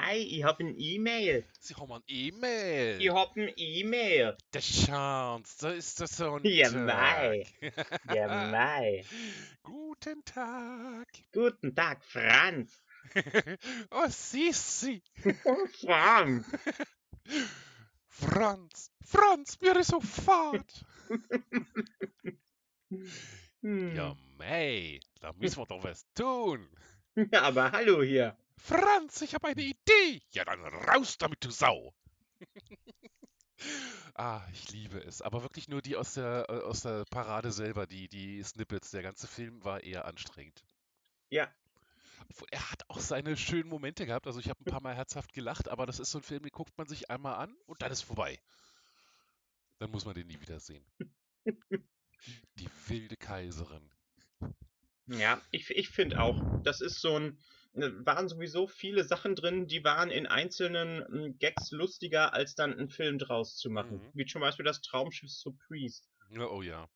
Mei, 0.00 0.18
ich 0.18 0.44
hab 0.44 0.60
ein 0.60 0.74
E-Mail. 0.78 1.44
Sie 1.58 1.74
haben 1.74 1.92
ein 1.92 2.02
E-Mail. 2.06 3.00
Ich 3.00 3.08
hab 3.10 3.34
ein 3.34 3.50
E-Mail. 3.56 4.36
Der 4.52 4.60
Chance, 4.60 5.56
da 5.60 5.70
ist 5.70 6.00
der 6.00 6.06
Sonntag. 6.06 6.52
Ja, 6.52 6.70
mei. 6.70 7.46
Ja, 8.14 8.46
mei. 8.50 9.04
Guten 9.62 10.22
Tag. 10.24 11.06
Guten 11.32 11.74
Tag, 11.74 12.04
Franz. 12.04 12.82
oh, 13.90 14.06
Sissi. 14.08 15.02
Franz. 15.80 16.46
Franz, 18.08 18.90
Franz, 19.02 19.60
mir 19.60 19.76
ist 19.76 19.90
so 19.90 20.00
fad. 20.00 20.84
Ja, 23.62 24.16
mei, 24.36 25.00
da 25.20 25.32
müssen 25.32 25.58
wir 25.58 25.66
doch 25.66 25.82
was 25.82 26.06
tun. 26.14 26.68
Ja, 27.32 27.42
aber 27.42 27.72
hallo 27.72 28.02
hier. 28.02 28.36
Franz, 28.58 29.20
ich 29.22 29.34
habe 29.34 29.48
eine 29.48 29.62
Idee. 29.62 30.22
Ja, 30.32 30.44
dann 30.44 30.60
raus 30.64 31.18
damit, 31.18 31.44
du 31.44 31.50
Sau. 31.50 31.94
ah, 34.14 34.42
ich 34.52 34.70
liebe 34.72 34.98
es. 34.98 35.22
Aber 35.22 35.42
wirklich 35.42 35.68
nur 35.68 35.82
die 35.82 35.96
aus 35.96 36.14
der, 36.14 36.46
äh, 36.48 36.60
aus 36.60 36.82
der 36.82 37.04
Parade 37.10 37.52
selber, 37.52 37.86
die, 37.86 38.08
die 38.08 38.42
Snippets. 38.42 38.90
Der 38.90 39.02
ganze 39.02 39.26
Film 39.26 39.62
war 39.64 39.82
eher 39.82 40.04
anstrengend. 40.04 40.64
Ja. 41.30 41.52
Obwohl, 42.28 42.48
Er 42.50 42.70
hat 42.70 42.88
auch 42.88 42.98
seine 42.98 43.36
schönen 43.36 43.68
Momente 43.68 44.06
gehabt. 44.06 44.26
Also 44.26 44.40
ich 44.40 44.48
habe 44.48 44.60
ein 44.60 44.70
paar 44.70 44.82
Mal 44.82 44.94
herzhaft 44.94 45.32
gelacht, 45.32 45.68
aber 45.68 45.86
das 45.86 46.00
ist 46.00 46.10
so 46.10 46.18
ein 46.18 46.24
Film, 46.24 46.42
den 46.42 46.50
guckt 46.50 46.76
man 46.76 46.88
sich 46.88 47.10
einmal 47.10 47.36
an 47.36 47.56
und 47.66 47.82
dann 47.82 47.92
ist 47.92 48.02
vorbei. 48.02 48.40
Dann 49.78 49.90
muss 49.90 50.04
man 50.04 50.14
den 50.14 50.26
nie 50.26 50.40
wieder 50.40 50.58
sehen. 50.58 50.84
Die 52.58 52.68
wilde 52.86 53.16
Kaiserin. 53.16 53.90
Ja, 55.06 55.40
ich, 55.52 55.70
ich 55.70 55.90
finde 55.90 56.20
auch, 56.20 56.42
das 56.62 56.80
ist 56.80 57.00
so 57.00 57.16
ein, 57.16 57.38
waren 57.76 58.28
sowieso 58.28 58.66
viele 58.66 59.04
Sachen 59.04 59.34
drin, 59.34 59.66
die 59.66 59.84
waren 59.84 60.10
in 60.10 60.26
einzelnen 60.26 61.00
mm, 61.08 61.38
Gags 61.38 61.70
lustiger, 61.70 62.32
als 62.32 62.54
dann 62.54 62.72
einen 62.72 62.88
Film 62.88 63.18
draus 63.18 63.56
zu 63.56 63.70
machen. 63.70 63.98
Mhm. 63.98 64.10
Wie 64.14 64.26
zum 64.26 64.40
Beispiel 64.40 64.64
das 64.64 64.80
Traumschiff. 64.82 65.30
Ja, 66.30 66.46
oh 66.48 66.62
ja. 66.62 66.88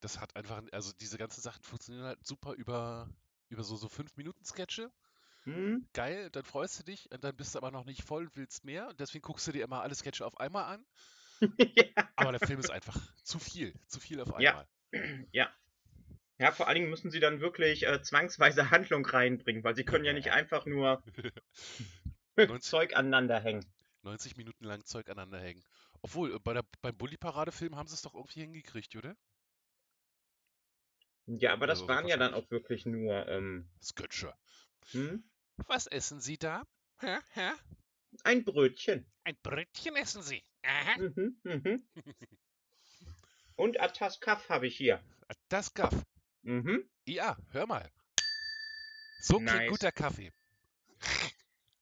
Das 0.00 0.20
hat 0.20 0.34
einfach, 0.36 0.62
also 0.72 0.92
diese 1.00 1.18
ganzen 1.18 1.40
Sachen 1.40 1.62
funktionieren 1.62 2.06
halt 2.06 2.26
super 2.26 2.54
über, 2.54 3.08
über 3.48 3.62
so, 3.62 3.76
so 3.76 3.86
5-Minuten-Sketche. 3.86 4.90
Hm? 5.44 5.86
Geil, 5.92 6.30
dann 6.30 6.44
freust 6.44 6.78
du 6.80 6.84
dich 6.84 7.10
und 7.10 7.24
dann 7.24 7.36
bist 7.36 7.54
du 7.54 7.58
aber 7.58 7.70
noch 7.70 7.84
nicht 7.84 8.02
voll 8.02 8.24
und 8.24 8.36
willst 8.36 8.64
mehr. 8.64 8.88
Und 8.88 9.00
deswegen 9.00 9.22
guckst 9.22 9.46
du 9.46 9.52
dir 9.52 9.64
immer 9.64 9.82
alle 9.82 9.94
Sketche 9.94 10.26
auf 10.26 10.38
einmal 10.38 10.64
an. 10.64 10.86
ja. 11.76 12.08
Aber 12.16 12.32
der 12.32 12.46
Film 12.46 12.60
ist 12.60 12.70
einfach 12.70 12.98
zu 13.22 13.38
viel, 13.38 13.74
zu 13.86 14.00
viel 14.00 14.20
auf 14.20 14.34
einmal. 14.34 14.66
ja. 14.92 15.24
Ja, 15.32 15.54
vor 16.52 16.66
allen 16.66 16.76
Dingen 16.76 16.90
müssen 16.90 17.10
sie 17.10 17.20
dann 17.20 17.40
wirklich 17.40 17.86
äh, 17.86 18.02
zwangsweise 18.02 18.70
Handlung 18.70 19.04
reinbringen, 19.04 19.62
weil 19.62 19.76
sie 19.76 19.84
können 19.84 20.04
ja 20.04 20.12
nicht 20.12 20.32
einfach 20.32 20.66
nur 20.66 21.02
90 22.36 22.62
Zeug 22.62 22.96
aneinander 22.96 23.40
hängen. 23.40 23.64
90 24.02 24.36
Minuten 24.36 24.64
lang 24.64 24.84
Zeug 24.84 25.08
aneinander 25.08 25.40
hängen. 25.40 25.62
Obwohl, 26.02 26.34
äh, 26.34 26.38
bei 26.38 26.54
der, 26.54 26.64
beim 26.80 26.96
Bully-Parade-Film 26.96 27.76
haben 27.76 27.88
sie 27.88 27.94
es 27.94 28.02
doch 28.02 28.14
irgendwie 28.14 28.40
hingekriegt, 28.40 28.96
oder? 28.96 29.14
Ja, 31.26 31.52
aber 31.52 31.66
das 31.66 31.80
Also 31.80 31.88
waren 31.88 32.08
ja 32.08 32.16
dann 32.16 32.34
auch 32.34 32.50
wirklich 32.50 32.86
nur, 32.86 33.28
ähm, 33.28 33.68
Sketche. 33.82 34.34
hm? 34.92 35.22
Was 35.66 35.86
essen 35.86 36.20
Sie 36.20 36.38
da? 36.38 36.64
Hä? 37.00 37.18
Hä? 37.34 37.52
ein 38.24 38.44
Brötchen. 38.44 39.06
Ein 39.24 39.36
Brötchen 39.42 39.96
essen 39.96 40.22
Sie. 40.22 40.42
Aha. 40.62 40.98
Mhm, 40.98 41.40
mhm. 41.44 41.88
Und 43.56 43.80
Ataskaf 43.80 44.48
habe 44.48 44.66
ich 44.66 44.76
hier. 44.76 45.02
Gaff. 45.74 45.94
Mhm. 46.42 46.88
Ja, 47.06 47.36
hör 47.50 47.66
mal. 47.66 47.90
So 49.20 49.36
klingt 49.36 49.52
Nice. 49.52 49.68
guter 49.70 49.92
Kaffee. 49.92 50.32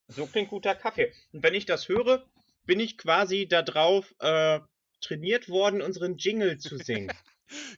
So 0.08 0.26
klingt 0.26 0.50
guter 0.50 0.74
Kaffee. 0.74 1.12
Und 1.32 1.42
wenn 1.42 1.54
ich 1.54 1.66
das 1.66 1.88
höre, 1.88 2.26
bin 2.66 2.80
ich 2.80 2.98
quasi 2.98 3.46
darauf 3.46 4.14
äh, 4.20 4.60
trainiert 5.00 5.48
worden, 5.48 5.82
unseren 5.82 6.16
Jingle 6.16 6.58
zu 6.58 6.76
singen. 6.78 7.12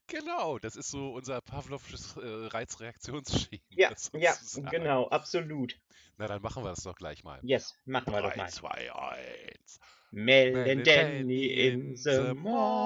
Genau, 0.09 0.59
das 0.59 0.75
ist 0.75 0.91
so 0.91 1.13
unser 1.13 1.41
Pavlovsches 1.41 2.17
äh, 2.17 2.21
Reizreaktionsschema. 2.27 3.63
ja, 3.71 3.93
ja, 4.15 4.35
genau, 4.69 5.07
absolut. 5.09 5.79
Na, 6.17 6.27
dann 6.27 6.43
machen 6.43 6.65
wir 6.65 6.71
das 6.71 6.83
doch 6.83 6.97
gleich 6.97 7.23
mal. 7.23 7.39
Yes, 7.43 7.77
machen 7.85 8.13
wir 8.13 8.21
doch 8.21 8.33
3, 8.33 8.37
mal. 8.37 8.51
2, 8.51 8.93
1. 8.93 9.81
Melden 10.11 10.53
Melden 10.53 10.85
Danny 10.85 11.19
Danny 11.19 11.47
in 11.47 11.97
the 11.97 12.35
morning. 12.35 12.81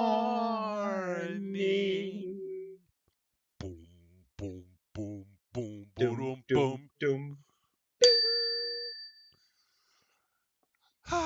Boom, 3.58 3.88
boom, 4.36 4.66
boom, 4.92 5.26
boom, 5.54 5.90
Dum, 5.96 6.33
boom, 6.48 6.90
dum, 6.98 6.98
boom. 6.98 7.38
dum. 7.38 7.44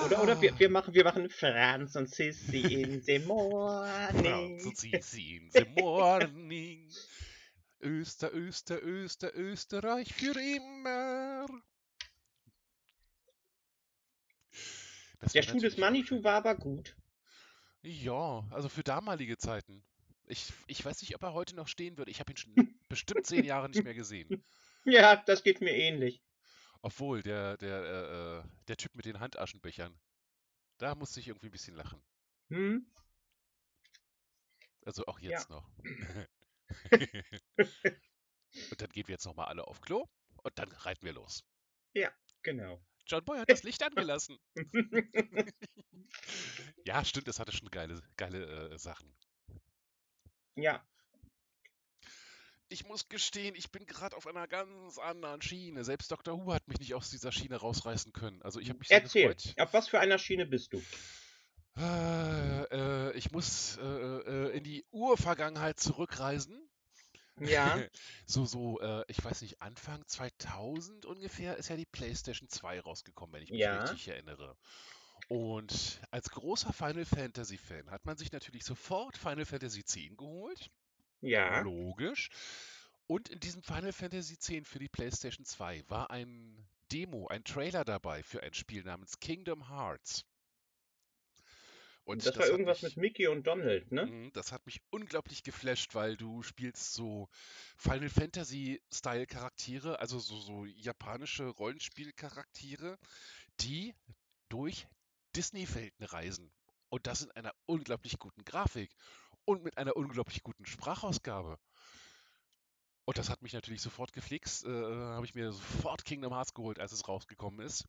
Oder, 0.05 0.23
oder 0.23 0.41
wir, 0.41 0.59
wir, 0.59 0.71
machen, 0.71 0.93
wir 0.93 1.05
machen 1.05 1.31
Franz 1.31 1.95
und 1.95 2.11
Sissy 2.11 2.83
in 2.83 3.01
the 3.03 3.21
morning. 3.21 4.25
Franz 4.25 4.65
und 4.67 4.77
Sisi 4.77 5.37
in 5.37 5.51
the 5.51 5.65
morning. 5.81 6.91
Öster, 7.81 8.33
Öster, 8.34 8.83
Öster, 8.83 9.34
Österreich 9.37 10.12
für 10.12 10.33
immer. 10.39 11.47
Das 15.21 15.33
Der 15.33 15.43
Schuh 15.43 15.61
des 15.61 15.77
Manitou 15.77 16.17
schön. 16.17 16.25
war 16.25 16.34
aber 16.37 16.57
gut. 16.57 16.97
Ja, 17.83 18.47
also 18.51 18.69
für 18.69 18.83
damalige 18.83 19.39
Zeiten. 19.39 19.84
Ich, 20.27 20.53
ich 20.67 20.84
weiß 20.84 21.01
nicht, 21.03 21.15
ob 21.15 21.23
er 21.23 21.33
heute 21.33 21.55
noch 21.57 21.69
stehen 21.69 21.97
würde. 21.97 22.11
Ich 22.11 22.21
habe 22.21 22.33
ihn 22.33 22.37
schon 22.37 22.55
bestimmt 22.89 23.27
zehn 23.27 23.45
Jahre 23.45 23.69
nicht 23.69 23.84
mehr 23.84 23.95
gesehen. 23.95 24.45
Ja, 24.84 25.16
das 25.16 25.43
geht 25.44 25.61
mir 25.61 25.75
ähnlich. 25.75 26.22
Obwohl, 26.83 27.22
der, 27.22 27.56
der, 27.56 27.83
äh, 27.83 28.39
äh, 28.39 28.44
der 28.69 28.77
Typ 28.77 28.94
mit 28.97 29.05
den 29.05 29.21
Handaschenbechern, 29.21 29.99
da 30.78 30.94
musste 30.94 31.21
ich 31.21 31.28
irgendwie 31.28 31.49
ein 31.49 31.53
bisschen 31.53 31.77
lachen. 31.77 32.03
Hm? 32.50 32.87
Also 34.84 35.05
auch 35.06 35.21
Ja. 35.21 35.31
jetzt 35.31 35.50
noch. 35.50 35.71
und 38.71 38.81
dann 38.81 38.91
gehen 38.91 39.06
wir 39.09 39.15
jetzt 39.15 39.27
nochmal 39.27 39.47
alle 39.49 39.66
auf 39.66 39.81
Klo 39.81 40.06
und 40.43 40.59
dann 40.59 40.71
reiten 40.72 41.05
wir 41.05 41.12
los. 41.12 41.45
Genau. 42.43 42.81
John 43.06 43.25
Boy 43.25 43.39
hat 43.39 43.50
das 43.50 43.62
Licht 43.62 43.83
angelassen. 43.83 44.39
Ja, 46.84 47.05
stimmt, 47.05 47.28
es 47.28 47.39
hatte 47.39 47.53
schon 47.53 47.71
geile, 47.71 48.00
geile 48.16 48.71
äh, 48.72 48.78
Sachen. 48.78 49.15
ja, 50.56 50.84
Ich 52.71 52.84
muss 52.87 53.09
gestehen, 53.09 53.55
ich 53.55 53.71
bin 53.71 53.84
gerade 53.87 54.17
auf 54.17 54.27
einer 54.27 54.47
ganz 54.47 54.99
anderen 54.99 55.41
Schiene. 55.43 55.84
Selbst 55.84 56.11
Dr. 56.11 56.39
Who 56.39 56.53
hat 56.53 56.67
mich 56.69 56.79
nicht 56.79 56.95
aus 56.95 57.11
dieser 57.11 57.33
Schiene 57.33 57.56
rausreißen 57.56 58.12
können. 58.12 58.43
Also 58.43 58.61
ich 58.61 58.69
habe 58.69 58.79
mich 58.79 58.89
erzähl. 58.91 59.34
Auf 59.56 59.73
was 59.73 59.89
für 59.89 60.01
einer 60.01 60.19
Schiene 60.19 60.45
bist 60.47 60.73
du? 60.75 60.87
Äh, 61.77 62.62
äh, 62.65 63.17
ich 63.17 63.31
muss 63.31 63.77
äh, 63.78 63.83
äh, 63.83 64.57
in 64.57 64.65
die 64.65 64.84
Urvergangenheit 64.91 65.78
zurückreisen. 65.78 66.69
Ja, 67.41 67.84
So, 68.27 68.45
so, 68.47 68.81
äh, 68.81 69.05
ich 69.09 69.25
weiß 69.25 69.43
nicht, 69.43 69.62
Anfang 69.62 70.07
2000 70.07 71.07
ungefähr 71.07 71.57
ist 71.57 71.69
ja 71.69 71.77
die 71.77 71.87
PlayStation 71.87 72.49
2 72.49 72.81
rausgekommen, 72.81 73.34
wenn 73.34 73.43
ich 73.43 73.53
mich 73.55 73.61
Ja. 73.61 73.71
richtig 73.73 74.09
erinnere. 74.09 74.57
Und 75.28 76.01
als 76.11 76.31
großer 76.31 76.73
Final 76.73 77.05
Fantasy 77.07 77.59
Fan 77.59 77.91
hat 77.91 78.07
man 78.07 78.17
sich 78.19 78.33
natürlich 78.33 78.65
sofort 78.65 79.17
Final 79.17 79.47
Fantasy 79.47 79.81
X 79.81 79.97
geholt. 80.17 80.71
Ja, 81.21 81.61
Logisch. 81.61 82.31
Und 83.07 83.28
in 83.31 83.41
diesem 83.41 83.63
Final 83.63 83.92
Fantasy 83.92 84.34
X 84.34 84.69
für 84.69 84.78
die 84.78 84.89
PlayStation 84.89 85.45
2 85.45 85.84
war 85.89 86.10
ein 86.10 86.69
Demo, 86.92 87.27
ein 87.28 87.45
Trailer 87.45 87.84
dabei 87.84 88.22
für 88.22 88.42
ein 88.42 88.54
Spiel 88.54 88.83
namens 88.83 89.19
Kingdom 89.21 89.69
Hearts. 89.69 90.25
Und 92.04 92.25
das 92.25 92.37
war 92.37 92.45
hat 92.45 92.51
irgendwas 92.51 92.83
mich- 92.83 92.97
mit 92.97 93.03
Mickey 93.03 93.27
und 93.28 93.47
Donald, 93.47 93.92
ne? 93.92 94.07
Mhm, 94.07 94.33
Das 94.33 94.51
hat 94.53 94.65
mich 94.65 94.81
unglaublich 94.91 95.42
geflasht, 95.42 95.95
weil 95.95 96.16
du 96.16 96.42
spielst 96.42 96.95
so 96.95 97.28
Final 97.77 98.09
Fantasy-Style 98.09 99.27
Charaktere, 99.27 100.01
also 100.01 100.19
so, 100.19 100.39
so 100.41 100.65
japanische 100.65 101.45
Rollenspiel-Charaktere, 101.48 102.98
die 103.60 103.95
durch 104.48 104.87
Disney-Welten 105.37 106.07
reisen. 106.07 106.51
Und 106.89 107.07
das 107.07 107.21
in 107.21 107.31
einer 107.33 107.54
unglaublich 107.66 108.19
guten 108.19 108.42
Grafik 108.45 108.91
und 109.48 109.65
mit 109.65 109.78
einer 109.78 109.97
unglaublich 109.97 110.42
guten 110.42 110.66
Sprachausgabe. 110.66 111.59
Und 113.06 113.16
das 113.16 113.30
hat 113.30 113.41
mich 113.41 113.54
natürlich 113.54 113.80
sofort 113.80 114.12
geflixt. 114.12 114.66
Äh, 114.66 114.68
habe 114.68 115.24
ich 115.24 115.34
mir 115.34 115.53
sofort 115.53 116.04
Kingdom 116.04 116.34
Hearts 116.34 116.53
geholt, 116.53 116.78
als 116.78 116.92
es 116.92 117.09
rausgekommen 117.09 117.65
ist. 117.65 117.86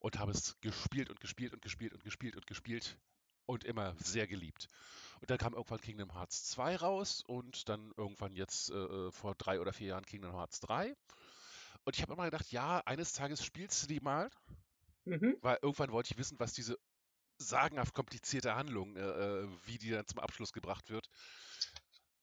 Und 0.00 0.18
habe 0.18 0.32
es 0.32 0.56
gespielt 0.60 1.08
und 1.08 1.20
gespielt 1.20 1.52
und 1.54 1.62
gespielt 1.62 1.94
und 1.94 2.02
gespielt 2.02 2.34
und 2.34 2.46
gespielt 2.48 2.98
und 3.46 3.62
immer 3.62 3.94
sehr 3.98 4.26
geliebt. 4.26 4.68
Und 5.20 5.30
dann 5.30 5.38
kam 5.38 5.54
irgendwann 5.54 5.80
Kingdom 5.80 6.12
Hearts 6.12 6.48
2 6.50 6.76
raus 6.76 7.22
und 7.24 7.68
dann 7.68 7.92
irgendwann 7.96 8.34
jetzt 8.34 8.70
äh, 8.70 9.12
vor 9.12 9.36
drei 9.36 9.60
oder 9.60 9.72
vier 9.72 9.88
Jahren 9.88 10.04
Kingdom 10.04 10.32
Hearts 10.34 10.58
3. 10.60 10.96
Und 11.84 11.96
ich 11.96 12.02
habe 12.02 12.12
immer 12.14 12.24
gedacht, 12.24 12.50
ja, 12.50 12.80
eines 12.86 13.12
Tages 13.12 13.44
spielst 13.44 13.84
du 13.84 13.86
die 13.86 14.00
mal, 14.00 14.30
Mhm. 15.04 15.36
weil 15.42 15.58
irgendwann 15.62 15.92
wollte 15.92 16.12
ich 16.12 16.18
wissen, 16.18 16.38
was 16.40 16.52
diese 16.52 16.76
sagenhaft 17.38 17.94
komplizierte 17.94 18.54
Handlung, 18.54 18.96
äh, 18.96 19.00
äh, 19.00 19.48
wie 19.66 19.78
die 19.78 19.90
dann 19.90 20.06
zum 20.06 20.18
Abschluss 20.18 20.52
gebracht 20.52 20.90
wird. 20.90 21.08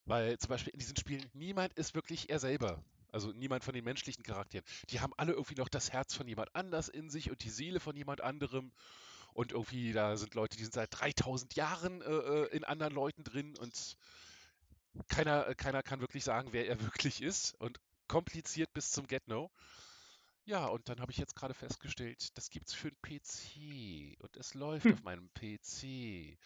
Weil 0.06 0.38
zum 0.38 0.50
Beispiel 0.50 0.74
in 0.74 0.80
diesen 0.80 0.98
Spielen 0.98 1.30
niemand 1.34 1.74
ist 1.74 1.96
wirklich 1.96 2.30
er 2.30 2.40
selber. 2.40 2.84
Also 3.12 3.32
niemand 3.32 3.64
von 3.64 3.74
den 3.74 3.86
menschlichen 3.86 4.24
Charakteren. 4.24 4.66
Die 4.90 5.00
haben 5.00 5.14
alle 5.18 5.32
irgendwie 5.32 5.56
noch 5.56 5.70
das 5.70 5.92
Herz 5.92 6.14
von 6.14 6.28
jemand 6.28 6.54
anders 6.54 6.90
in 6.90 7.10
sich 7.10 7.32
und 7.32 7.44
die 7.44 7.50
Seele 7.50 7.80
von 7.80 7.96
jemand 7.96 8.22
anderem. 8.22 8.72
Und 9.34 9.52
irgendwie, 9.52 9.94
da 9.94 10.18
sind 10.18 10.34
Leute, 10.34 10.58
die 10.58 10.64
sind 10.64 10.74
seit 10.74 10.90
3000 10.92 11.56
Jahren 11.56 12.02
äh, 12.02 12.06
äh, 12.06 12.56
in 12.56 12.64
anderen 12.64 12.94
Leuten 12.94 13.24
drin 13.24 13.58
und 13.58 13.98
keiner, 15.10 15.54
keiner 15.56 15.84
kann 15.84 16.00
wirklich 16.00 16.24
sagen, 16.24 16.50
wer 16.52 16.68
er 16.68 16.80
wirklich 16.82 17.22
ist. 17.22 17.54
Und 17.56 17.80
kompliziert 18.08 18.74
bis 18.74 18.92
zum 18.92 19.08
Get-No. 19.08 19.50
Ja, 20.46 20.68
und 20.68 20.90
dann 20.90 21.00
habe 21.02 21.12
ich 21.12 21.18
jetzt 21.18 21.36
gerade 21.36 21.54
festgestellt, 21.56 22.38
das 22.38 22.50
gibt 22.50 22.68
es 22.68 22.74
für 22.74 22.92
den 22.92 23.02
PC 23.02 24.16
und 24.22 24.38
es 24.38 24.54
läuft 24.54 24.86
Hm. 24.86 24.94
auf 24.94 25.02
meinem 25.04 25.30
PC. 25.34 26.38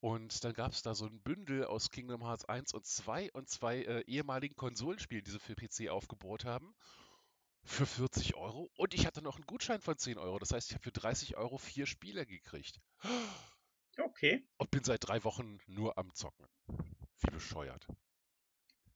Und 0.00 0.44
dann 0.44 0.52
gab 0.54 0.72
es 0.72 0.82
da 0.82 0.94
so 0.94 1.06
ein 1.06 1.20
Bündel 1.22 1.64
aus 1.64 1.90
Kingdom 1.90 2.22
Hearts 2.24 2.44
1 2.46 2.72
und 2.74 2.86
2 2.86 3.30
und 3.32 3.48
zwei 3.48 3.82
äh, 3.82 4.02
ehemaligen 4.06 4.56
Konsolenspielen, 4.56 5.24
die 5.24 5.30
sie 5.30 5.38
für 5.38 5.54
PC 5.54 5.90
aufgebaut 5.90 6.44
haben, 6.44 6.74
für 7.64 7.86
40 7.86 8.34
Euro. 8.36 8.70
Und 8.76 8.94
ich 8.94 9.06
hatte 9.06 9.22
noch 9.22 9.36
einen 9.36 9.46
Gutschein 9.46 9.80
von 9.82 9.98
10 9.98 10.18
Euro. 10.18 10.38
Das 10.38 10.52
heißt, 10.52 10.68
ich 10.70 10.74
habe 10.74 10.84
für 10.84 10.92
30 10.92 11.36
Euro 11.36 11.58
vier 11.58 11.86
Spiele 11.86 12.26
gekriegt. 12.26 12.80
Okay, 13.98 14.42
Und 14.58 14.70
bin 14.70 14.84
seit 14.84 15.06
drei 15.08 15.24
Wochen 15.24 15.58
nur 15.66 15.98
am 15.98 16.14
Zocken. 16.14 16.46
Wie 17.18 17.30
bescheuert. 17.30 17.86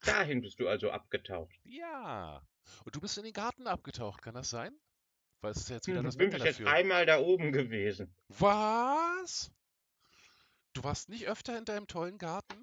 Dahin 0.04 0.40
bist 0.42 0.60
du 0.60 0.68
also 0.68 0.90
abgetaucht. 0.90 1.54
Ja. 1.64 2.42
Und 2.84 2.94
du 2.96 3.00
bist 3.00 3.18
in 3.18 3.24
den 3.24 3.32
Garten 3.32 3.66
abgetaucht, 3.66 4.22
kann 4.22 4.34
das 4.34 4.50
sein? 4.50 4.78
Weil 5.40 5.52
es 5.52 5.58
ist 5.58 5.68
ja 5.68 5.76
jetzt 5.76 5.86
wieder 5.88 6.00
Hm, 6.00 6.04
das 6.04 6.16
bin 6.16 6.32
Wetter 6.32 6.32
bis 6.32 6.44
jetzt 6.44 6.60
dafür. 6.60 6.70
einmal 6.70 7.06
da 7.06 7.18
oben 7.20 7.52
gewesen. 7.52 8.14
Was? 8.28 9.52
Du 10.72 10.82
warst 10.82 11.08
nicht 11.08 11.26
öfter 11.28 11.56
in 11.58 11.64
deinem 11.64 11.86
tollen 11.86 12.18
Garten? 12.18 12.56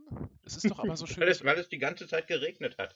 Es 0.44 0.56
ist 0.58 0.70
doch 0.70 0.80
aber 0.80 0.98
so 0.98 1.06
schön. 1.08 1.22
Weil 1.22 1.30
es, 1.30 1.44
weil 1.44 1.58
es 1.60 1.70
die 1.70 1.78
ganze 1.80 2.08
Zeit 2.08 2.28
geregnet 2.28 2.78
hat. 2.78 2.96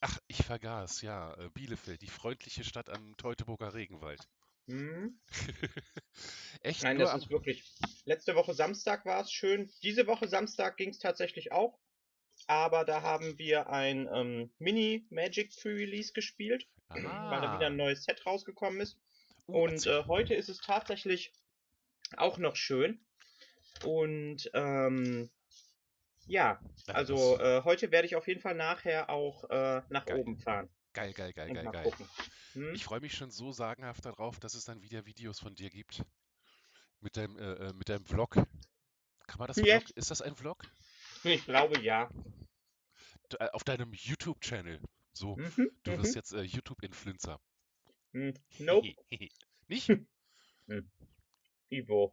Ach, 0.00 0.18
ich 0.28 0.42
vergaß, 0.44 1.02
ja. 1.02 1.34
äh, 1.38 1.50
Bielefeld, 1.50 2.02
die 2.02 2.08
freundliche 2.08 2.64
Stadt 2.64 2.88
am 2.90 3.16
Teutoburger 3.16 3.74
Regenwald. 3.74 4.28
Hm? 4.68 5.18
Echt 6.60 6.82
Nein, 6.82 6.96
nur 6.96 7.06
das 7.06 7.14
am. 7.14 7.20
ist 7.20 7.30
wirklich. 7.30 7.64
Letzte 8.04 8.34
Woche 8.34 8.54
Samstag 8.54 9.04
war 9.06 9.20
es 9.22 9.30
schön. 9.32 9.70
Diese 9.82 10.06
Woche 10.06 10.28
Samstag 10.28 10.76
ging 10.76 10.90
es 10.90 10.98
tatsächlich 10.98 11.52
auch. 11.52 11.78
Aber 12.46 12.84
da 12.84 13.02
haben 13.02 13.38
wir 13.38 13.68
ein 13.70 14.08
ähm, 14.12 14.50
Mini-Magic 14.58 15.56
Pre-Release 15.60 16.12
gespielt, 16.12 16.66
weil 16.88 17.02
da 17.02 17.54
wieder 17.56 17.66
ein 17.66 17.76
neues 17.76 18.04
Set 18.04 18.24
rausgekommen 18.24 18.80
ist. 18.80 18.96
Uh, 19.48 19.62
Und 19.64 19.86
äh, 19.86 20.04
heute 20.04 20.34
ist 20.34 20.48
es 20.48 20.58
tatsächlich 20.58 21.32
auch 22.16 22.38
noch 22.38 22.56
schön. 22.56 23.00
Und 23.84 24.50
ähm, 24.54 25.30
ja, 26.26 26.60
Ja, 26.86 26.94
also 26.94 27.38
äh, 27.38 27.62
heute 27.64 27.90
werde 27.90 28.06
ich 28.06 28.16
auf 28.16 28.26
jeden 28.26 28.40
Fall 28.40 28.54
nachher 28.54 29.10
auch 29.10 29.44
äh, 29.50 29.82
nach 29.88 30.06
Geil. 30.06 30.20
oben 30.20 30.38
fahren 30.38 30.68
Geil, 30.92 31.12
geil, 31.12 31.32
geil, 31.34 31.52
geil, 31.52 31.68
geil. 31.70 31.92
Hm? 32.54 32.74
Ich 32.74 32.84
freue 32.84 33.00
mich 33.00 33.14
schon 33.14 33.30
so 33.30 33.52
sagenhaft 33.52 34.06
darauf, 34.06 34.40
dass 34.40 34.54
es 34.54 34.64
dann 34.64 34.80
wieder 34.82 35.04
Videos 35.04 35.38
von 35.38 35.54
dir 35.54 35.68
gibt. 35.68 36.02
Mit 37.00 37.16
deinem, 37.18 37.36
äh, 37.38 37.52
äh, 37.68 37.72
mit 37.74 37.88
deinem 37.90 38.06
Vlog. 38.06 38.34
Kann 39.26 39.38
man 39.38 39.48
das 39.48 39.58
Yes. 39.58 39.84
Vlog? 39.84 39.96
Ist 39.96 40.10
das 40.10 40.22
ein 40.22 40.34
Vlog? 40.34 40.64
Ich 41.26 41.44
glaube 41.44 41.80
ja. 41.80 42.08
Äh, 43.38 43.48
Auf 43.52 43.64
deinem 43.64 43.92
YouTube-Channel. 43.92 44.80
So, 45.12 45.36
Mhm, 45.36 45.70
du 45.84 45.92
mhm. 45.92 45.98
wirst 45.98 46.14
jetzt 46.14 46.32
äh, 46.32 46.42
YouTube-Influencer. 46.42 47.40
Hm, 48.14 48.34
Nope, 48.58 48.94
Nicht? 49.68 49.88
Ivo. 51.70 52.12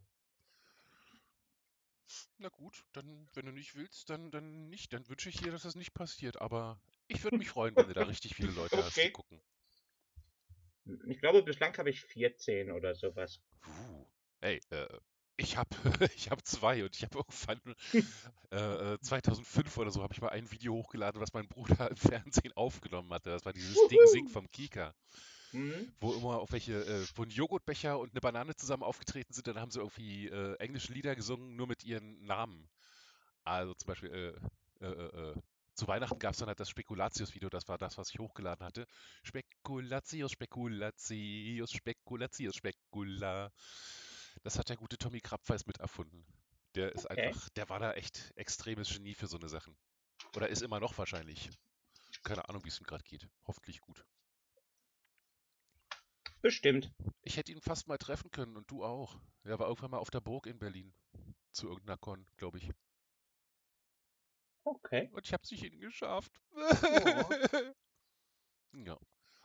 Na 2.38 2.50
gut, 2.50 2.86
dann, 2.94 3.28
wenn 3.34 3.46
du 3.46 3.52
nicht 3.52 3.76
willst, 3.76 4.10
dann, 4.10 4.30
dann 4.32 4.70
nicht. 4.70 4.94
Dann 4.94 5.08
wünsche 5.10 5.30
ich 5.30 5.38
dir, 5.38 5.52
dass 5.52 5.64
das 5.64 5.76
nicht 5.76 5.94
passiert. 5.94 6.42
Aber 6.42 6.80
ich 7.08 7.24
würde 7.24 7.38
mich 7.38 7.50
freuen, 7.50 7.78
wenn 7.78 7.88
du 7.88 7.94
da 7.94 8.04
richtig 8.06 8.36
viele 8.36 8.52
Leute 8.52 8.84
hast, 8.84 9.04
die 9.04 9.10
Okay. 9.10 9.12
gucken. 9.12 9.42
Ich 11.08 11.20
glaube, 11.20 11.44
bislang 11.44 11.78
habe 11.78 11.90
ich 11.90 12.02
14 12.02 12.72
oder 12.72 12.96
sowas. 12.96 13.42
Uh, 13.66 14.06
ey, 14.42 14.62
äh, 14.70 14.88
ich 15.38 15.58
habe 15.58 15.70
ich 16.16 16.30
hab 16.30 16.46
zwei 16.46 16.84
und 16.84 16.96
ich 16.96 17.04
habe 17.04 17.18
irgendwann 17.20 17.76
äh, 18.52 18.94
äh, 18.94 19.00
2005 19.02 19.78
oder 19.78 19.92
so 19.92 20.04
habe 20.04 20.14
ich 20.14 20.22
mal 20.22 20.30
ein 20.30 20.52
Video 20.52 20.74
hochgeladen, 20.74 21.22
was 21.22 21.34
mein 21.34 21.48
Bruder 21.48 21.90
im 21.90 21.98
Fernsehen 21.98 22.54
aufgenommen 22.54 23.12
hatte. 23.14 23.32
Das 23.32 23.46
war 23.46 23.54
dieses 23.54 23.86
Ding 23.88 24.06
Sing 24.06 24.28
vom 24.28 24.50
Kika, 24.52 24.94
Hm? 25.52 25.94
wo 26.00 26.14
immer 26.14 26.40
auf 26.40 26.52
welche, 26.52 26.74
äh, 26.86 27.08
wo 27.16 27.24
ein 27.24 27.30
Joghurtbecher 27.30 28.00
und 28.00 28.12
eine 28.12 28.22
Banane 28.22 28.56
zusammen 28.56 28.84
aufgetreten 28.84 29.34
sind. 29.34 29.48
Dann 29.48 29.60
haben 29.60 29.72
sie 29.72 29.80
irgendwie 29.80 30.28
äh, 30.28 30.56
englische 30.58 30.94
Lieder 30.94 31.16
gesungen, 31.16 31.56
nur 31.56 31.68
mit 31.68 31.84
ihren 31.84 32.24
Namen. 32.26 32.70
Also 33.44 33.74
zum 33.76 33.88
Beispiel 33.88 34.10
äh, 34.82 34.86
äh, 34.86 34.92
äh, 34.92 35.32
äh, 35.32 35.36
zu 35.76 35.88
Weihnachten 35.88 36.20
gab 36.20 36.34
es 36.34 36.40
dann 36.40 36.50
halt 36.50 36.60
das 36.60 36.70
Spekulatius-Video, 36.70 37.50
das 37.50 37.68
war 37.68 37.78
das, 37.80 37.98
was 37.98 38.10
ich 38.12 38.20
hochgeladen 38.20 38.66
hatte. 38.66 38.86
Spekulatius, 39.24 40.32
Spekulatius, 40.32 41.72
Spekulatius, 41.72 42.56
Spekula. 42.56 43.52
Das 44.44 44.58
hat 44.58 44.70
der 44.70 44.78
gute 44.78 44.98
Tommy 44.98 45.22
Krabweis 45.22 45.66
mit 45.66 45.80
erfunden. 45.80 46.26
Der 46.76 46.92
ist 46.94 47.10
Okay. 47.10 47.28
einfach, 47.28 47.50
der 47.50 47.70
war 47.70 47.80
da 47.80 47.94
echt 47.94 48.32
extremes 48.36 48.90
Genie 48.90 49.14
für 49.14 49.28
so 49.28 49.38
eine 49.38 49.50
Sachen. 49.50 49.76
Oder 50.36 50.50
ist 50.50 50.62
immer 50.62 50.80
noch 50.80 50.98
wahrscheinlich. 50.98 51.50
Keine 52.24 52.48
Ahnung, 52.50 52.64
wie 52.64 52.70
es 52.70 52.80
ihm 52.80 52.86
gerade 52.86 53.04
geht. 53.04 53.28
Hoffentlich 53.46 53.80
gut. 53.82 54.06
Bestimmt. 56.42 56.92
Ich 57.22 57.38
hätte 57.38 57.52
ihn 57.52 57.62
fast 57.62 57.88
mal 57.88 57.98
treffen 57.98 58.32
können 58.32 58.58
und 58.58 58.70
du 58.70 58.84
auch. 58.84 59.18
Er 59.44 59.60
war 59.60 59.68
irgendwann 59.68 59.92
mal 59.92 60.00
auf 60.00 60.10
der 60.12 60.22
Burg 60.22 60.46
in 60.48 60.60
Berlin. 60.60 60.94
Zu 61.52 61.68
irgendeiner 61.68 61.98
Con, 61.98 62.28
glaube 62.38 62.58
ich. 62.58 62.70
Okay. 64.66 65.10
Und 65.14 65.26
ich 65.26 65.34
habe 65.34 65.44
es 65.44 65.52
nicht 65.52 65.64
hingeschafft. 65.64 66.32
Oh. 66.52 67.30
Ja. 68.76 68.98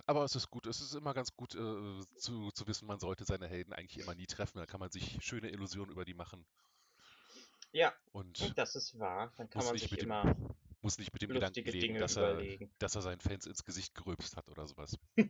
Aber 0.08 0.24
es 0.24 0.34
ist 0.34 0.50
gut. 0.50 0.66
Es 0.66 0.80
ist 0.80 0.94
immer 0.94 1.12
ganz 1.12 1.36
gut 1.36 1.54
äh, 1.54 2.00
zu, 2.16 2.50
zu 2.52 2.66
wissen, 2.66 2.86
man 2.86 2.98
sollte 2.98 3.26
seine 3.26 3.46
Helden 3.46 3.74
eigentlich 3.74 4.02
immer 4.02 4.14
nie 4.14 4.26
treffen. 4.26 4.56
Da 4.56 4.64
kann 4.64 4.80
man 4.80 4.90
sich 4.90 5.18
schöne 5.20 5.50
Illusionen 5.50 5.92
über 5.92 6.06
die 6.06 6.14
machen. 6.14 6.46
Ja, 7.72 7.92
Und 8.12 8.56
das 8.56 8.74
ist 8.74 8.98
wahr. 8.98 9.34
Dann 9.36 9.50
kann 9.50 9.66
man 9.66 9.76
sich 9.76 9.90
dem, 9.90 10.04
immer 10.04 10.34
muss 10.80 10.98
nicht 10.98 11.12
mit 11.12 11.20
dem 11.20 11.28
Gedanken 11.28 11.62
leben, 11.62 11.80
Dinge 11.80 11.98
dass 11.98 12.16
er, 12.16 12.32
überlegen. 12.32 12.70
dass 12.78 12.94
er 12.94 13.02
seinen 13.02 13.20
Fans 13.20 13.44
ins 13.44 13.64
Gesicht 13.64 13.94
gerülpst 13.94 14.38
hat 14.38 14.48
oder 14.48 14.66
sowas. 14.66 14.96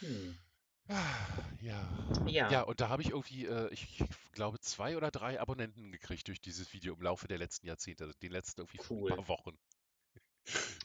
Hm. 0.00 0.36
Ja. 1.62 1.88
Ja. 2.26 2.50
Ja, 2.50 2.62
und 2.62 2.80
da 2.80 2.90
habe 2.90 3.02
ich 3.02 3.10
irgendwie, 3.10 3.46
äh, 3.46 3.72
ich 3.72 4.04
glaube, 4.32 4.60
zwei 4.60 4.96
oder 4.96 5.10
drei 5.10 5.40
Abonnenten 5.40 5.90
gekriegt 5.90 6.28
durch 6.28 6.40
dieses 6.40 6.72
Video 6.74 6.94
im 6.94 7.02
Laufe 7.02 7.26
der 7.28 7.38
letzten 7.38 7.66
Jahrzehnte, 7.66 8.04
also 8.04 8.16
den 8.20 8.30
letzten 8.30 8.60
irgendwie 8.60 8.80
Cool. 8.90 9.14
paar 9.14 9.26
Wochen. 9.28 9.58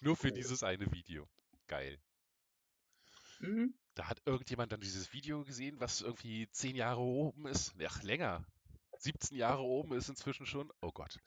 Nur 0.01 0.15
für 0.15 0.32
dieses 0.32 0.63
eine 0.63 0.91
Video. 0.91 1.27
Geil. 1.68 2.00
Mhm. 3.39 3.74
Da 3.96 4.08
hat 4.08 4.22
irgendjemand 4.25 4.72
dann 4.72 4.80
dieses 4.80 5.12
Video 5.13 5.44
gesehen, 5.44 5.80
was 5.80 6.01
irgendwie 6.01 6.50
zehn 6.51 6.75
Jahre 6.75 7.01
oben 7.01 7.48
ist. 7.48 7.74
Ach, 7.84 8.01
länger. 8.03 8.46
17 9.00 9.36
Jahre 9.38 9.63
oben 9.63 9.94
ist 9.94 10.10
inzwischen 10.10 10.46
schon. 10.46 10.72
Oh 10.82 10.91
Gott. 10.91 11.18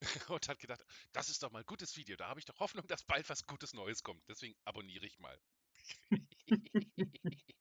Und 0.28 0.48
hat 0.48 0.58
gedacht, 0.58 0.84
das 1.12 1.28
ist 1.28 1.42
doch 1.42 1.50
mal 1.50 1.60
ein 1.60 1.66
gutes 1.66 1.96
Video. 1.96 2.16
Da 2.16 2.28
habe 2.28 2.40
ich 2.40 2.46
doch 2.46 2.58
Hoffnung, 2.58 2.86
dass 2.86 3.04
bald 3.04 3.28
was 3.28 3.46
Gutes 3.46 3.74
Neues 3.74 4.02
kommt. 4.02 4.22
Deswegen 4.28 4.56
abonniere 4.64 5.06
ich 5.06 5.18
mal. 5.18 5.38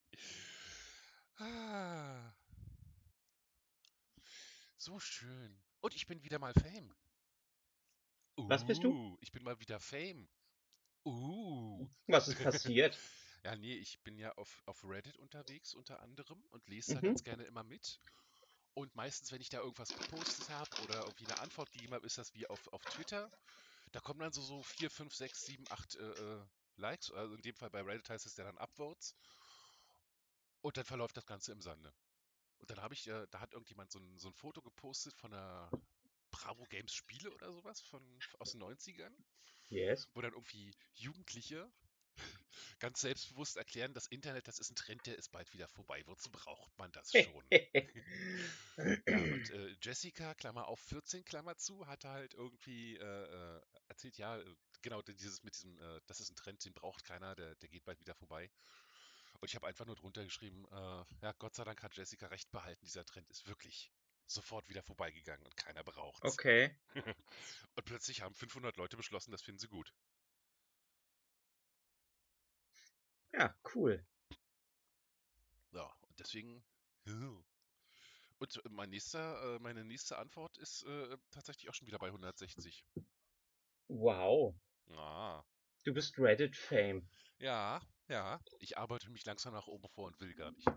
ah. 1.38 2.34
So 4.78 5.00
schön. 5.00 5.62
Und 5.82 5.94
ich 5.94 6.08
bin 6.08 6.24
wieder 6.24 6.40
mal 6.40 6.54
Fame. 6.54 6.96
Was 8.48 8.66
bist 8.66 8.84
du? 8.84 8.94
Uh, 8.94 9.18
Ich 9.22 9.32
bin 9.32 9.44
mal 9.44 9.60
wieder 9.60 9.80
Fame. 9.80 10.28
Uh. 11.06 11.88
Was 12.08 12.28
ist 12.28 12.40
passiert? 12.42 12.98
Ja, 13.44 13.56
nee, 13.56 13.74
ich 13.76 14.02
bin 14.04 14.18
ja 14.18 14.32
auf, 14.34 14.64
auf 14.66 14.84
Reddit 14.86 15.18
unterwegs 15.18 15.74
unter 15.74 16.02
anderem 16.02 16.42
und 16.52 16.68
lese 16.70 16.94
da 16.94 17.02
Mhm. 17.02 17.02
ganz 17.02 17.24
gerne 17.24 17.44
immer 17.46 17.64
mit. 17.64 18.00
Und 18.74 18.96
meistens, 18.96 19.32
wenn 19.32 19.42
ich 19.42 19.50
da 19.50 19.60
irgendwas 19.60 19.94
gepostet 19.94 20.50
habe 20.50 20.78
oder 20.78 21.04
irgendwie 21.04 21.26
eine 21.26 21.40
Antwort 21.40 21.72
gegeben 21.72 21.94
habe, 21.96 22.06
ist 22.06 22.18
das 22.18 22.34
wie 22.36 22.48
auf, 22.48 22.68
auf 22.70 22.86
Twitter. 22.88 23.32
Da 23.94 24.00
kommen 24.02 24.20
dann 24.22 24.34
so, 24.34 24.42
so 24.42 24.64
4, 24.64 24.90
5, 24.92 25.16
6, 25.16 25.46
7, 25.46 25.66
8 25.70 25.96
äh, 25.96 26.04
äh, 26.04 26.46
Likes. 26.78 27.12
Also 27.12 27.36
in 27.36 27.42
dem 27.44 27.56
Fall 27.56 27.70
bei 27.72 27.82
Reddit 27.84 28.10
heißt 28.10 28.26
es 28.26 28.38
ja 28.38 28.46
dann 28.46 28.58
Upvotes. 28.58 29.16
Und 30.62 30.78
dann 30.78 30.86
verläuft 30.86 31.18
das 31.18 31.26
Ganze 31.26 31.52
im 31.52 31.62
Sande. 31.62 31.94
Und 32.60 32.70
dann 32.72 32.82
habe 32.82 32.94
ich, 32.94 33.08
äh, 33.08 33.28
da 33.32 33.40
hat 33.42 33.54
irgendjemand 33.54 33.92
so 33.92 34.00
ein, 34.00 34.20
so 34.20 34.30
ein 34.30 34.34
Foto 34.36 34.62
gepostet 34.62 35.16
von 35.18 35.34
einer 35.34 35.72
Bravo 36.40 36.66
Games 36.66 36.94
Spiele 36.94 37.32
oder 37.32 37.52
sowas 37.52 37.82
von, 37.82 38.02
aus 38.40 38.52
den 38.52 38.62
90ern 38.62 39.14
Yes. 39.70 40.10
wo 40.14 40.22
dann 40.22 40.34
irgendwie 40.34 40.74
Jugendliche 40.96 41.72
ganz 42.80 43.02
selbstbewusst 43.02 43.58
erklären, 43.58 43.94
das 43.94 44.08
Internet, 44.08 44.48
das 44.48 44.60
ist 44.60 44.72
ein 44.72 44.76
Trend, 44.76 45.06
der 45.06 45.18
ist 45.18 45.32
bald 45.32 45.54
wieder 45.54 45.68
vorbei. 45.68 46.02
Wozu 46.06 46.32
braucht 46.32 46.78
man 46.78 46.92
das 46.92 47.12
schon? 47.14 47.46
Ja, 49.08 49.18
und 49.18 49.50
äh, 49.52 49.76
Jessica, 49.82 50.34
Klammer 50.34 50.68
auf 50.68 50.80
14, 50.80 51.24
Klammer 51.26 51.58
zu, 51.58 51.86
hatte 51.88 52.10
halt 52.10 52.34
irgendwie 52.34 52.96
äh, 52.98 53.04
äh, 53.04 53.62
erzählt, 53.88 54.18
ja, 54.18 54.38
äh, 54.40 54.56
genau, 54.82 55.02
dieses 55.02 55.44
mit 55.44 55.56
diesem, 55.56 55.80
äh, 55.80 56.02
das 56.08 56.20
ist 56.20 56.32
ein 56.32 56.36
Trend, 56.36 56.64
den 56.66 56.74
braucht 56.74 57.04
keiner, 57.04 57.36
der, 57.36 57.56
der 57.56 57.70
geht 57.70 57.86
bald 57.86 58.00
wieder 58.00 58.16
vorbei. 58.16 58.50
Und 59.40 59.48
ich 59.50 59.56
habe 59.56 59.68
einfach 59.68 59.86
nur 59.86 59.96
drunter 59.96 60.24
geschrieben, 60.24 60.66
äh, 60.72 61.04
ja, 61.22 61.34
Gott 61.40 61.56
sei 61.56 61.64
Dank 61.64 61.84
hat 61.84 61.96
Jessica 61.96 62.28
recht 62.28 62.52
behalten, 62.52 62.86
dieser 62.86 63.06
Trend 63.06 63.30
ist 63.30 63.48
wirklich 63.48 63.92
sofort 64.32 64.70
wieder 64.70 64.84
vorbeigegangen 64.84 65.46
und 65.46 65.58
keiner 65.58 65.84
braucht's. 65.84 66.34
Okay. 66.34 66.76
Und 67.76 67.86
plötzlich 67.86 68.22
haben 68.22 68.36
500 68.36 68.76
Leute 68.78 68.98
beschlossen, 68.98 69.32
das 69.32 69.42
finden 69.42 69.60
sie 69.60 69.68
gut. 69.68 69.94
Ja, 73.32 73.56
cool. 73.74 74.06
Ja, 75.72 75.86
und 76.02 76.20
deswegen. 76.20 76.64
Und 78.40 78.62
mein 78.72 78.90
nächster, 78.90 79.56
äh, 79.56 79.60
meine 79.60 79.84
nächste 79.84 80.18
Antwort 80.18 80.58
ist 80.58 80.84
äh, 80.84 81.18
tatsächlich 81.30 81.70
auch 81.70 81.74
schon 81.74 81.88
wieder 81.88 82.00
bei 82.00 82.08
160. 82.08 82.86
Wow. 83.90 84.56
Ah. 84.92 85.44
Du 85.84 85.94
bist 85.94 86.18
Reddit-Fame. 86.18 87.08
Ja, 87.40 87.82
ja. 88.08 88.42
Ich 88.60 88.78
arbeite 88.78 89.10
mich 89.10 89.26
langsam 89.26 89.54
nach 89.54 89.68
oben 89.68 89.88
vor 89.90 90.08
und 90.08 90.20
will 90.22 90.34
gar 90.36 90.52
nicht. 90.52 90.68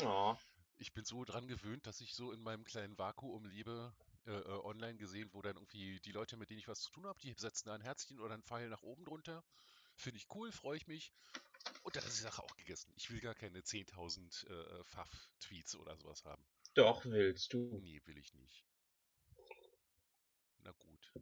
Oh. 0.00 0.36
Ich 0.76 0.92
bin 0.92 1.04
so 1.04 1.24
dran 1.24 1.46
gewöhnt, 1.46 1.86
dass 1.86 2.00
ich 2.00 2.14
so 2.14 2.32
in 2.32 2.42
meinem 2.42 2.64
kleinen 2.64 2.98
Vakuum 2.98 3.44
lebe, 3.46 3.94
äh, 4.26 4.32
äh, 4.32 4.60
online 4.64 4.96
gesehen, 4.96 5.28
wo 5.32 5.42
dann 5.42 5.56
irgendwie 5.56 6.00
die 6.00 6.12
Leute, 6.12 6.36
mit 6.36 6.50
denen 6.50 6.58
ich 6.58 6.68
was 6.68 6.80
zu 6.80 6.90
tun 6.90 7.06
habe, 7.06 7.20
die 7.20 7.34
setzen 7.36 7.68
da 7.68 7.74
ein 7.74 7.82
Herzchen 7.82 8.20
oder 8.20 8.34
einen 8.34 8.42
Pfeil 8.42 8.68
nach 8.68 8.82
oben 8.82 9.04
drunter. 9.04 9.44
Finde 9.96 10.18
ich 10.18 10.26
cool, 10.34 10.50
freue 10.50 10.76
ich 10.76 10.86
mich. 10.86 11.12
Und 11.82 11.94
dann 11.94 12.04
ist 12.04 12.18
die 12.18 12.22
Sache 12.22 12.42
auch 12.42 12.56
gegessen. 12.56 12.92
Ich 12.96 13.10
will 13.10 13.20
gar 13.20 13.34
keine 13.34 13.60
10.000 13.60 14.48
äh, 14.48 14.84
Pfaff-Tweets 14.84 15.76
oder 15.76 15.96
sowas 15.96 16.24
haben. 16.24 16.44
Doch, 16.74 17.04
willst 17.04 17.52
du. 17.52 17.78
Nee, 17.80 18.00
will 18.06 18.18
ich 18.18 18.32
nicht. 18.34 18.64
Na 20.58 20.72
gut. 20.72 21.12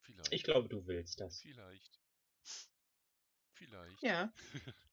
Vielleicht. 0.00 0.32
Ich 0.32 0.42
glaube, 0.42 0.68
du 0.68 0.86
willst 0.86 1.20
das. 1.20 1.40
Vielleicht. 1.40 2.00
Vielleicht. 3.52 4.02
Ja. 4.02 4.32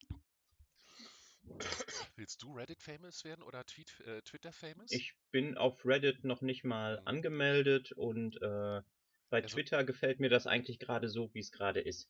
Willst 2.16 2.42
du 2.44 2.54
Reddit-famous 2.54 3.24
werden 3.24 3.44
oder 3.44 3.66
Tweet, 3.66 4.00
äh, 4.02 4.22
Twitter-famous? 4.22 4.92
Ich 4.92 5.16
bin 5.32 5.58
auf 5.58 5.86
Reddit 5.86 6.24
noch 6.24 6.42
nicht 6.42 6.64
mal 6.64 7.00
Mhm. 7.02 7.08
angemeldet 7.08 7.92
und 7.94 8.38
äh, 8.42 8.82
bei 9.30 9.42
Also- 9.42 9.56
Twitter 9.56 9.84
gefällt 9.84 10.20
mir 10.20 10.30
das 10.30 10.48
eigentlich 10.48 10.80
gerade 10.80 11.10
so, 11.10 11.34
wie 11.34 11.40
es 11.40 11.52
gerade 11.52 11.82
ist. 11.82 12.08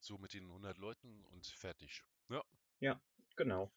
So 0.00 0.18
mit 0.18 0.34
den 0.34 0.48
100 0.48 0.78
Leuten 0.78 1.24
und 1.26 1.46
fertig. 1.46 2.02
Ja. 2.80 3.00
Genau. 3.36 3.70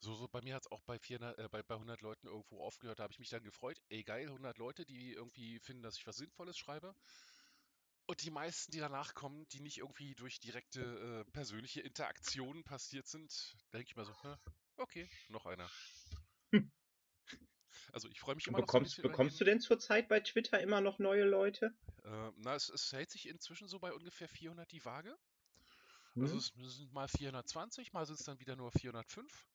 So, 0.00 0.14
so 0.14 0.28
bei 0.28 0.42
mir 0.42 0.54
hat 0.54 0.62
es 0.66 0.70
auch 0.70 0.82
bei, 0.82 0.98
400, 0.98 1.38
äh, 1.38 1.48
bei, 1.48 1.62
bei 1.62 1.76
100 1.76 2.02
Leuten 2.02 2.26
irgendwo 2.26 2.62
aufgehört. 2.62 2.98
Da 2.98 3.04
habe 3.04 3.12
ich 3.12 3.18
mich 3.18 3.30
dann 3.30 3.42
gefreut. 3.42 3.80
Ey, 3.88 4.02
geil, 4.04 4.28
100 4.28 4.58
Leute, 4.58 4.84
die 4.84 5.12
irgendwie 5.12 5.58
finden, 5.60 5.82
dass 5.82 5.96
ich 5.96 6.06
was 6.06 6.16
Sinnvolles 6.16 6.58
schreibe. 6.58 6.94
Und 8.06 8.22
die 8.22 8.30
meisten, 8.30 8.72
die 8.72 8.80
danach 8.80 9.14
kommen, 9.14 9.46
die 9.48 9.60
nicht 9.60 9.78
irgendwie 9.78 10.14
durch 10.14 10.38
direkte 10.38 10.80
äh, 10.80 11.30
persönliche 11.32 11.80
Interaktionen 11.80 12.62
passiert 12.62 13.06
sind, 13.06 13.56
denke 13.72 13.88
ich 13.88 13.96
mir 13.96 14.04
so, 14.04 14.14
okay, 14.76 15.08
noch 15.28 15.46
einer. 15.46 15.70
Hm. 16.50 16.70
Also 17.92 18.08
ich 18.08 18.20
freue 18.20 18.34
mich 18.34 18.46
immer 18.46 18.58
noch 18.58 18.66
so 18.66 18.72
Bekommst, 18.72 19.02
bekommst 19.02 19.40
du 19.40 19.44
denn 19.44 19.60
zurzeit 19.60 20.08
bei 20.08 20.20
Twitter 20.20 20.60
immer 20.60 20.80
noch 20.80 20.98
neue 20.98 21.24
Leute? 21.24 21.74
Äh, 22.04 22.30
na, 22.36 22.54
es, 22.54 22.68
es 22.68 22.92
hält 22.92 23.10
sich 23.10 23.28
inzwischen 23.28 23.68
so 23.68 23.78
bei 23.78 23.92
ungefähr 23.92 24.28
400 24.28 24.70
die 24.70 24.84
Waage. 24.84 25.16
Hm? 26.14 26.22
Also 26.22 26.36
es 26.36 26.52
sind 26.54 26.92
mal 26.92 27.08
420, 27.08 27.92
mal 27.92 28.04
sind 28.04 28.18
es 28.18 28.26
dann 28.26 28.38
wieder 28.38 28.56
nur 28.56 28.70
405. 28.72 29.48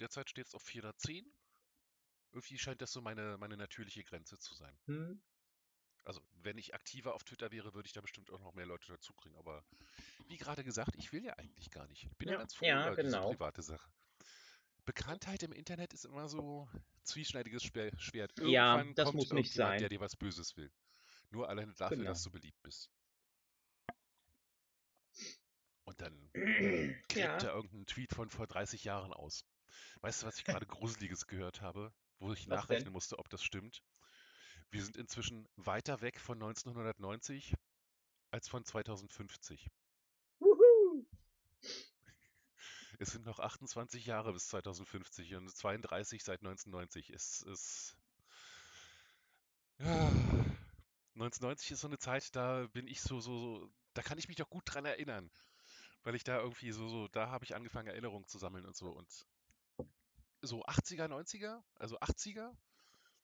Derzeit 0.00 0.28
steht 0.28 0.46
es 0.46 0.54
auf 0.54 0.62
410. 0.62 1.24
Irgendwie 2.32 2.58
scheint 2.58 2.82
das 2.82 2.92
so 2.92 3.00
meine, 3.00 3.38
meine 3.38 3.56
natürliche 3.56 4.02
Grenze 4.02 4.38
zu 4.38 4.54
sein. 4.54 4.76
Hm? 4.86 5.22
Also, 6.04 6.20
wenn 6.42 6.58
ich 6.58 6.74
aktiver 6.74 7.14
auf 7.14 7.24
Twitter 7.24 7.50
wäre, 7.50 7.72
würde 7.74 7.86
ich 7.86 7.92
da 7.94 8.00
bestimmt 8.02 8.30
auch 8.30 8.40
noch 8.40 8.52
mehr 8.54 8.66
Leute 8.66 8.88
dazukriegen. 8.88 9.38
Aber 9.38 9.64
wie 10.28 10.36
gerade 10.36 10.62
gesagt, 10.62 10.94
ich 10.96 11.12
will 11.12 11.24
ja 11.24 11.32
eigentlich 11.34 11.70
gar 11.70 11.86
nicht. 11.88 12.04
Ich 12.04 12.16
bin 12.18 12.28
ja, 12.28 12.34
Ja, 12.34 12.38
ganz 12.40 12.54
froh 12.54 12.66
ja, 12.66 12.86
über 12.92 13.02
diese 13.02 13.16
genau. 13.16 13.30
private 13.32 13.62
Sache. 13.62 13.90
Bekanntheit 14.84 15.42
im 15.42 15.52
Internet 15.52 15.94
ist 15.94 16.04
immer 16.04 16.28
so 16.28 16.68
zwieschneidiges 17.04 17.62
Schwert. 17.62 18.38
Ja, 18.38 18.76
Irgendwann 18.76 18.94
das 18.94 19.04
kommt 19.06 19.16
muss 19.16 19.32
nicht 19.32 19.54
sein. 19.54 19.78
der 19.80 19.88
dir 19.88 20.00
was 20.00 20.14
Böses 20.16 20.56
will. 20.58 20.70
Nur 21.30 21.48
alleine 21.48 21.72
dafür, 21.72 21.96
Genau. 21.96 22.10
dass 22.10 22.22
du 22.22 22.30
beliebt 22.30 22.60
bist. 22.62 22.90
Und 25.84 26.00
dann 26.00 26.30
klebt 27.08 27.42
Ja. 27.42 27.48
er 27.48 27.54
irgendeinen 27.54 27.86
Tweet 27.86 28.12
von 28.14 28.28
vor 28.30 28.46
30 28.46 28.84
Jahren 28.84 29.12
aus. 29.12 29.46
Weißt 30.02 30.22
du, 30.22 30.26
was 30.26 30.38
ich 30.38 30.44
gerade 30.44 30.66
Gruseliges 30.66 31.26
gehört 31.26 31.60
habe, 31.62 31.92
wo 32.18 32.32
ich 32.32 32.40
Was 32.48 32.62
nachrechnen 32.62 32.84
denn? 32.84 32.92
musste, 32.92 33.18
ob 33.18 33.28
das 33.30 33.42
stimmt? 33.42 33.82
Wir 34.70 34.82
sind 34.82 34.96
inzwischen 34.96 35.48
weiter 35.56 36.00
weg 36.00 36.18
von 36.18 36.36
1990 36.42 37.54
als 38.30 38.48
von 38.48 38.64
2050. 38.64 39.70
Wuhu. 40.40 41.06
Es 42.98 43.10
sind 43.10 43.26
noch 43.26 43.38
28 43.38 44.06
Jahre 44.06 44.32
bis 44.32 44.48
2050 44.48 45.34
und 45.36 45.48
32 45.48 46.22
seit 46.22 46.40
1990. 46.40 47.10
Es 47.10 47.42
ist. 47.42 47.96
Ja. 49.78 50.10
1990 51.14 51.70
ist 51.72 51.80
so 51.80 51.86
eine 51.86 51.98
Zeit, 51.98 52.34
da 52.34 52.66
bin 52.72 52.88
ich 52.88 53.00
so, 53.00 53.20
so, 53.20 53.38
so, 53.38 53.70
da 53.94 54.02
kann 54.02 54.18
ich 54.18 54.26
mich 54.26 54.36
doch 54.36 54.50
gut 54.50 54.64
dran 54.66 54.84
erinnern. 54.84 55.30
Weil 56.02 56.16
ich 56.16 56.24
da 56.24 56.38
irgendwie 56.40 56.72
so, 56.72 56.88
so, 56.88 57.08
da 57.08 57.30
habe 57.30 57.44
ich 57.44 57.54
angefangen, 57.54 57.88
Erinnerungen 57.88 58.26
zu 58.26 58.38
sammeln 58.38 58.66
und 58.66 58.76
so. 58.76 58.90
Und 58.90 59.26
so 60.42 60.64
80er, 60.64 61.06
90er, 61.06 61.62
also 61.76 61.98
80er, 62.00 62.54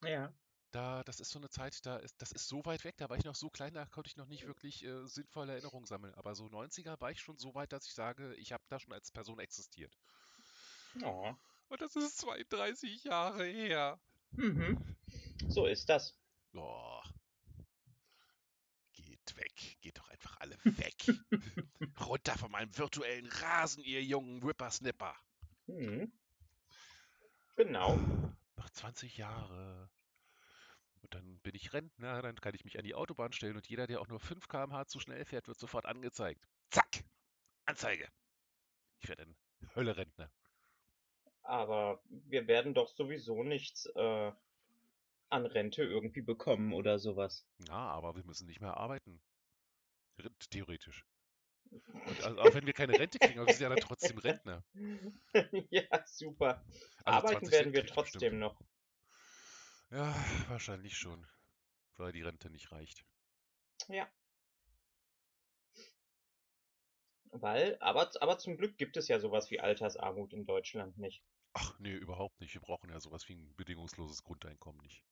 Ja. 0.02 0.32
Da, 0.72 1.02
das 1.04 1.20
ist 1.20 1.30
so 1.30 1.38
eine 1.38 1.48
Zeit, 1.50 1.84
da 1.84 1.96
ist, 1.96 2.20
das 2.20 2.32
ist 2.32 2.48
so 2.48 2.64
weit 2.64 2.84
weg, 2.84 2.96
da 2.96 3.08
war 3.08 3.16
ich 3.16 3.24
noch 3.24 3.34
so 3.34 3.50
klein, 3.50 3.74
da 3.74 3.86
konnte 3.86 4.08
ich 4.08 4.16
noch 4.16 4.26
nicht 4.26 4.46
wirklich 4.46 4.84
äh, 4.84 5.06
sinnvolle 5.06 5.52
Erinnerungen 5.52 5.86
sammeln. 5.86 6.14
Aber 6.14 6.34
so 6.34 6.46
90er 6.46 7.00
war 7.00 7.10
ich 7.10 7.20
schon 7.20 7.38
so 7.38 7.54
weit, 7.54 7.72
dass 7.72 7.86
ich 7.86 7.94
sage, 7.94 8.34
ich 8.34 8.52
habe 8.52 8.64
da 8.68 8.78
schon 8.78 8.92
als 8.92 9.10
Person 9.10 9.38
existiert. 9.38 9.96
Oh. 11.02 11.34
Und 11.68 11.80
das 11.80 11.94
ist 11.96 12.18
32 12.18 13.04
Jahre 13.04 13.44
her. 13.44 14.00
Mhm. 14.32 14.96
So 15.48 15.66
ist 15.66 15.88
das. 15.88 16.16
Oh. 16.54 17.00
Geht 18.92 19.36
weg. 19.36 19.76
Geht 19.80 19.98
doch 19.98 20.08
einfach 20.08 20.36
alle 20.40 20.56
weg. 20.64 20.96
Runter 22.00 22.36
von 22.36 22.50
meinem 22.50 22.76
virtuellen 22.76 23.28
Rasen, 23.28 23.84
ihr 23.84 24.02
jungen 24.02 24.42
Whippersnipper. 24.42 25.14
Mhm. 25.66 26.12
Genau. 27.56 27.96
Noch 28.56 28.70
20 28.70 29.16
Jahre. 29.16 29.90
Und 31.02 31.14
dann 31.14 31.38
bin 31.40 31.54
ich 31.54 31.72
Rentner, 31.72 32.22
dann 32.22 32.36
kann 32.36 32.54
ich 32.54 32.64
mich 32.64 32.78
an 32.78 32.84
die 32.84 32.94
Autobahn 32.94 33.32
stellen 33.32 33.56
und 33.56 33.68
jeder, 33.68 33.86
der 33.86 34.00
auch 34.00 34.08
nur 34.08 34.20
5 34.20 34.48
km/h 34.48 34.86
zu 34.86 35.00
schnell 35.00 35.24
fährt, 35.24 35.48
wird 35.48 35.58
sofort 35.58 35.86
angezeigt. 35.86 36.46
Zack! 36.70 37.04
Anzeige. 37.64 38.08
Ich 39.00 39.08
werde 39.08 39.22
ein 39.22 39.36
Hölle-Rentner. 39.74 40.30
Aber 41.42 42.02
wir 42.08 42.46
werden 42.46 42.74
doch 42.74 42.88
sowieso 42.88 43.42
nichts 43.42 43.86
äh, 43.94 44.32
an 45.30 45.46
Rente 45.46 45.82
irgendwie 45.82 46.22
bekommen 46.22 46.72
oder 46.72 46.98
sowas. 46.98 47.46
Ja, 47.66 47.74
aber 47.74 48.14
wir 48.16 48.24
müssen 48.24 48.46
nicht 48.46 48.60
mehr 48.60 48.76
arbeiten. 48.76 49.20
Theoretisch. 50.50 51.06
Und 51.70 52.24
also, 52.24 52.38
auch 52.40 52.54
wenn 52.54 52.66
wir 52.66 52.72
keine 52.72 52.98
Rente 52.98 53.18
kriegen, 53.18 53.38
aber 53.38 53.46
wir 53.46 53.54
sind 53.54 53.62
ja 53.62 53.68
dann 53.68 53.78
trotzdem 53.78 54.18
Rentner. 54.18 54.64
ja, 55.70 56.06
super. 56.06 56.64
Also 57.04 57.18
Arbeiten 57.18 57.46
20 57.46 57.52
werden 57.52 57.72
wir 57.72 57.86
trotzdem 57.86 58.20
bestimmt. 58.20 58.40
noch. 58.40 58.60
Ja, 59.90 60.14
wahrscheinlich 60.48 60.96
schon. 60.96 61.26
Weil 61.96 62.12
die 62.12 62.22
Rente 62.22 62.48
nicht 62.48 62.70
reicht. 62.70 63.04
Ja. 63.88 64.08
Weil, 67.32 67.76
aber, 67.80 68.10
aber 68.20 68.38
zum 68.38 68.56
Glück 68.56 68.76
gibt 68.78 68.96
es 68.96 69.08
ja 69.08 69.20
sowas 69.20 69.50
wie 69.50 69.60
Altersarmut 69.60 70.32
in 70.32 70.46
Deutschland 70.46 70.96
nicht. 70.98 71.22
Ach, 71.52 71.78
nee, 71.78 71.94
überhaupt 71.94 72.40
nicht. 72.40 72.54
Wir 72.54 72.60
brauchen 72.60 72.90
ja 72.90 73.00
sowas 73.00 73.28
wie 73.28 73.34
ein 73.34 73.54
bedingungsloses 73.56 74.22
Grundeinkommen 74.22 74.80
nicht. 74.80 75.04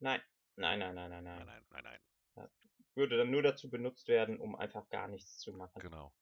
Nein, 0.00 0.22
nein, 0.56 0.78
nein, 0.78 0.94
nein, 0.94 1.10
nein, 1.10 1.24
Nein, 1.24 1.46
nein. 1.46 1.64
nein, 1.70 1.84
nein, 1.84 2.00
nein. 2.34 2.50
Würde 2.94 3.18
dann 3.18 3.30
nur 3.30 3.42
dazu 3.42 3.68
benutzt 3.68 4.08
werden, 4.08 4.38
um 4.38 4.56
einfach 4.56 4.88
gar 4.88 5.08
nichts 5.08 5.38
zu 5.38 5.52
machen. 5.52 5.78
Genau. 5.80 6.12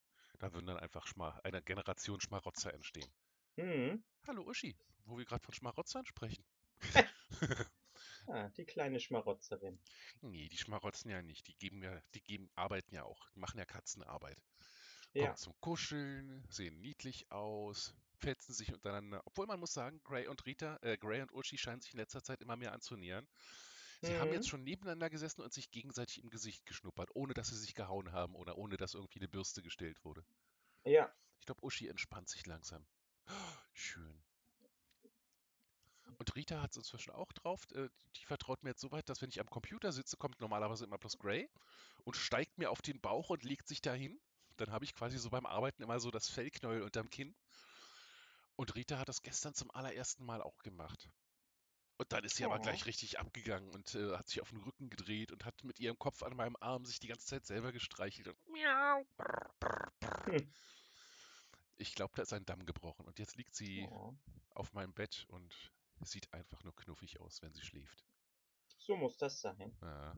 Da 0.41 0.53
würden 0.53 0.67
dann 0.67 0.79
einfach 0.79 1.07
Schma 1.07 1.41
eine 1.45 1.63
Generation 1.63 2.21
Schmarotzer 2.21 2.75
entstehen. 2.75 3.09
Hm. 3.57 4.05
Hallo 4.27 4.43
Uschi, 4.43 4.77
wo 5.05 5.17
wir 5.17 5.25
gerade 5.25 5.45
von 5.45 5.55
Schmarotzern 5.55 6.05
sprechen. 6.05 6.45
Ah, 8.27 8.49
die 8.51 8.67
kleine 8.67 9.01
Schmarotzerin. 9.01 9.79
Nee, 10.23 10.49
die 10.49 10.57
schmarotzen 10.59 11.11
ja 11.11 11.23
nicht. 11.23 11.47
Die 11.47 11.55
geben 11.57 11.83
ja, 11.83 12.01
die 12.15 12.23
geben, 12.23 12.51
arbeiten 12.57 12.95
ja 12.95 13.05
auch, 13.05 13.31
die 13.31 13.39
machen 13.41 13.59
ja 13.59 13.65
Katzenarbeit. 13.65 14.43
Ja. 15.15 15.23
Kommen 15.27 15.37
zum 15.37 15.55
Kuscheln, 15.61 16.45
sehen 16.51 16.81
niedlich 16.81 17.31
aus, 17.31 17.95
fetzen 18.19 18.55
sich 18.55 18.73
untereinander. 18.75 19.23
Obwohl 19.27 19.47
man 19.47 19.61
muss 19.61 19.73
sagen, 19.73 20.01
Gray 20.05 20.27
und 20.29 20.45
Rita, 20.47 20.79
äh, 20.83 20.97
Gray 20.99 21.23
und 21.23 21.33
Uschi 21.33 21.59
scheinen 21.59 21.81
sich 21.81 21.93
in 21.93 21.99
letzter 22.01 22.23
Zeit 22.23 22.41
immer 22.41 22.57
mehr 22.57 22.73
anzunähern. 22.73 23.29
Sie 24.03 24.17
haben 24.17 24.31
Mhm. 24.31 24.35
jetzt 24.35 24.49
schon 24.49 24.65
nebeneinander 24.65 25.11
gesessen 25.11 25.43
und 25.43 25.53
sich 25.53 25.71
gegenseitig 25.71 26.23
im 26.23 26.31
Gesicht 26.31 26.67
geschnuppert, 26.67 27.11
ohne 27.15 27.35
dass 27.35 27.49
sie 27.49 27.59
sich 27.59 27.75
gehauen 27.75 28.13
haben 28.13 28.35
oder 28.37 28.59
ohne 28.59 28.77
dass 28.77 28.95
irgendwie 28.95 29.21
eine 29.21 29.29
Bürste 29.29 29.63
gestellt 29.63 30.05
wurde. 30.05 30.25
Ja. 30.85 31.15
Ich 31.39 31.47
glaube, 31.47 31.63
Uschi 31.65 31.87
entspannt 31.87 32.29
sich 32.29 32.45
langsam. 32.47 32.87
Schön. 33.73 34.25
Und 36.19 36.35
Rita 36.37 36.61
hat 36.63 36.71
es 36.73 36.77
inzwischen 36.77 37.11
auch 37.13 37.33
drauf. 37.33 37.65
Äh, 37.73 37.89
Die 38.17 38.25
vertraut 38.27 38.63
mir 38.63 38.71
jetzt 38.71 38.81
so 38.81 38.91
weit, 38.93 39.09
dass 39.09 39.21
wenn 39.23 39.31
ich 39.31 39.41
am 39.41 39.49
Computer 39.51 39.93
sitze, 39.93 40.17
kommt 40.17 40.41
normalerweise 40.41 40.85
immer 40.85 40.99
bloß 40.99 41.19
Gray 41.19 41.49
und 42.05 42.17
steigt 42.17 42.59
mir 42.59 42.71
auf 42.71 42.83
den 42.83 43.01
Bauch 43.01 43.31
und 43.31 43.43
legt 43.45 43.67
sich 43.69 43.81
dahin. 43.81 44.21
Dann 44.57 44.71
habe 44.71 44.85
ich 44.85 44.95
quasi 44.95 45.19
so 45.19 45.31
beim 45.31 45.47
Arbeiten 45.47 45.83
immer 45.83 45.99
so 45.99 46.11
das 46.11 46.29
Fellknäuel 46.29 46.83
unterm 46.83 47.11
Kinn. 47.11 47.35
Und 48.57 48.75
Rita 48.77 48.99
hat 48.99 49.09
das 49.09 49.23
gestern 49.23 49.55
zum 49.55 49.71
allerersten 49.73 50.25
Mal 50.25 50.41
auch 50.41 50.59
gemacht. 50.63 51.09
Und 51.97 52.13
dann 52.13 52.25
ist 52.25 52.37
sie 52.37 52.45
aber 52.45 52.59
Oh. 52.59 52.63
gleich 52.63 52.87
richtig 52.87 53.19
abgegangen 53.19 53.71
und 53.71 53.95
äh, 53.95 54.17
hat 54.17 54.29
sich 54.29 54.41
auf 54.41 54.51
den 54.51 54.61
Rücken 54.61 54.91
gedreht 54.91 55.33
und 55.33 55.45
hat 55.45 55.63
mit 55.65 55.79
ihrem 55.81 55.99
Kopf 55.99 56.23
an 56.23 56.37
meinem 56.37 56.57
Arm 56.61 56.85
sich 56.85 56.99
die 57.01 57.07
ganze 57.09 57.27
Zeit 57.27 57.47
selber 57.47 57.73
gestreichelt 57.73 58.29
und 58.29 58.37
miau. 58.49 59.05
brr, 59.17 59.51
brr, 59.61 59.93
brr. 60.01 60.27
Hm. 60.27 60.53
Ich 61.77 61.95
glaube, 61.95 62.13
da 62.15 62.23
ist 62.23 62.33
ein 62.33 62.45
Damm 62.47 62.65
gebrochen 62.67 63.07
und 63.07 63.19
jetzt 63.19 63.37
liegt 63.37 63.55
sie 63.55 63.89
Oh. 63.91 64.13
auf 64.51 64.73
meinem 64.73 64.93
Bett 64.93 65.25
und 65.29 65.53
sieht 66.03 66.33
einfach 66.33 66.63
nur 66.65 66.75
knuffig 66.77 67.21
aus, 67.21 67.43
wenn 67.43 67.55
sie 67.55 67.63
schläft. 67.63 68.05
So 68.79 68.97
muss 68.97 69.17
das 69.17 69.41
sein. 69.41 69.75
Ja. 69.83 70.17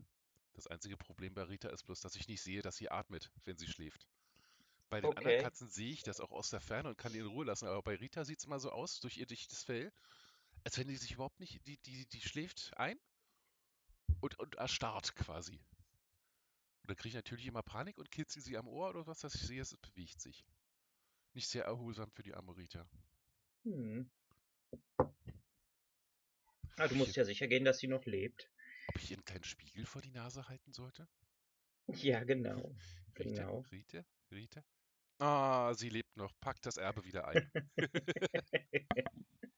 Das 0.54 0.66
einzige 0.66 0.96
Problem 0.96 1.34
bei 1.34 1.42
Rita 1.44 1.68
ist 1.68 1.84
bloß, 1.84 2.00
dass 2.00 2.16
ich 2.16 2.28
nicht 2.28 2.42
sehe, 2.42 2.62
dass 2.62 2.76
sie 2.76 2.90
atmet, 2.90 3.30
wenn 3.44 3.58
sie 3.58 3.66
schläft. 3.68 4.08
Bei 4.88 5.00
den 5.00 5.14
anderen 5.14 5.36
Okay. 5.36 5.42
Katzen 5.42 5.68
sehe 5.68 5.92
ich 5.92 6.02
das 6.02 6.20
auch 6.20 6.32
aus 6.32 6.50
der 6.50 6.60
Ferne 6.60 6.88
und 6.88 6.98
kann 6.98 7.12
die 7.12 7.18
in 7.18 7.26
Ruhe 7.26 7.44
lassen, 7.44 7.66
aber 7.66 7.82
bei 7.82 7.96
Rita 7.96 8.24
sieht 8.24 8.38
es 8.38 8.44
immer 8.44 8.60
so 8.60 8.70
aus, 8.70 9.00
durch 9.00 9.18
ihr 9.18 9.26
dichtes 9.26 9.62
Fell, 9.64 9.92
als 10.64 10.78
wenn 10.78 10.88
die 10.88 10.96
sich 10.96 11.12
überhaupt 11.12 11.40
nicht, 11.40 11.66
die, 11.66 11.78
die, 11.78 12.06
die 12.06 12.20
schläft 12.20 12.76
ein 12.76 12.98
und, 14.20 14.38
und 14.38 14.54
erstarrt 14.56 15.14
quasi. 15.16 15.60
Und 16.82 16.90
dann 16.90 16.96
kriege 16.96 17.10
ich 17.10 17.14
natürlich 17.14 17.46
immer 17.46 17.62
Panik 17.62 17.98
und 17.98 18.10
kitzel 18.10 18.40
sie 18.40 18.56
am 18.56 18.68
Ohr 18.68 18.90
oder 18.90 19.06
was, 19.06 19.20
dass 19.20 19.34
ich 19.34 19.42
sehe, 19.42 19.60
es 19.62 19.76
bewegt 19.76 20.20
sich. 20.20 20.46
Nicht 21.34 21.48
sehr 21.48 21.64
erholsam 21.64 22.10
für 22.12 22.22
die 22.22 22.34
arme 22.34 22.56
Rita. 22.56 22.88
Hm. 23.64 24.10
Ah, 26.76 26.86
du 26.88 26.94
Ich- 26.94 26.98
musst 26.98 27.16
ja 27.16 27.24
sicher 27.24 27.46
gehen, 27.48 27.64
dass 27.64 27.78
sie 27.78 27.88
noch 27.88 28.04
lebt. 28.04 28.50
Ob 28.88 28.96
ich 28.96 29.10
ihr 29.10 29.16
einen 29.16 29.24
kleinen 29.24 29.44
Spiegel 29.44 29.86
vor 29.86 30.02
die 30.02 30.10
Nase 30.10 30.46
halten 30.48 30.72
sollte? 30.72 31.08
Ja, 31.88 32.22
genau. 32.24 32.56
Rita, 33.18 33.44
Genau. 33.44 33.64
Rita, 33.72 34.04
Rita. 34.30 34.62
Ah, 35.18 35.72
sie 35.74 35.88
lebt 35.88 36.16
noch. 36.16 36.32
Packt 36.40 36.66
das 36.66 36.76
Erbe 36.76 37.04
wieder 37.04 37.26
ein. 37.28 37.50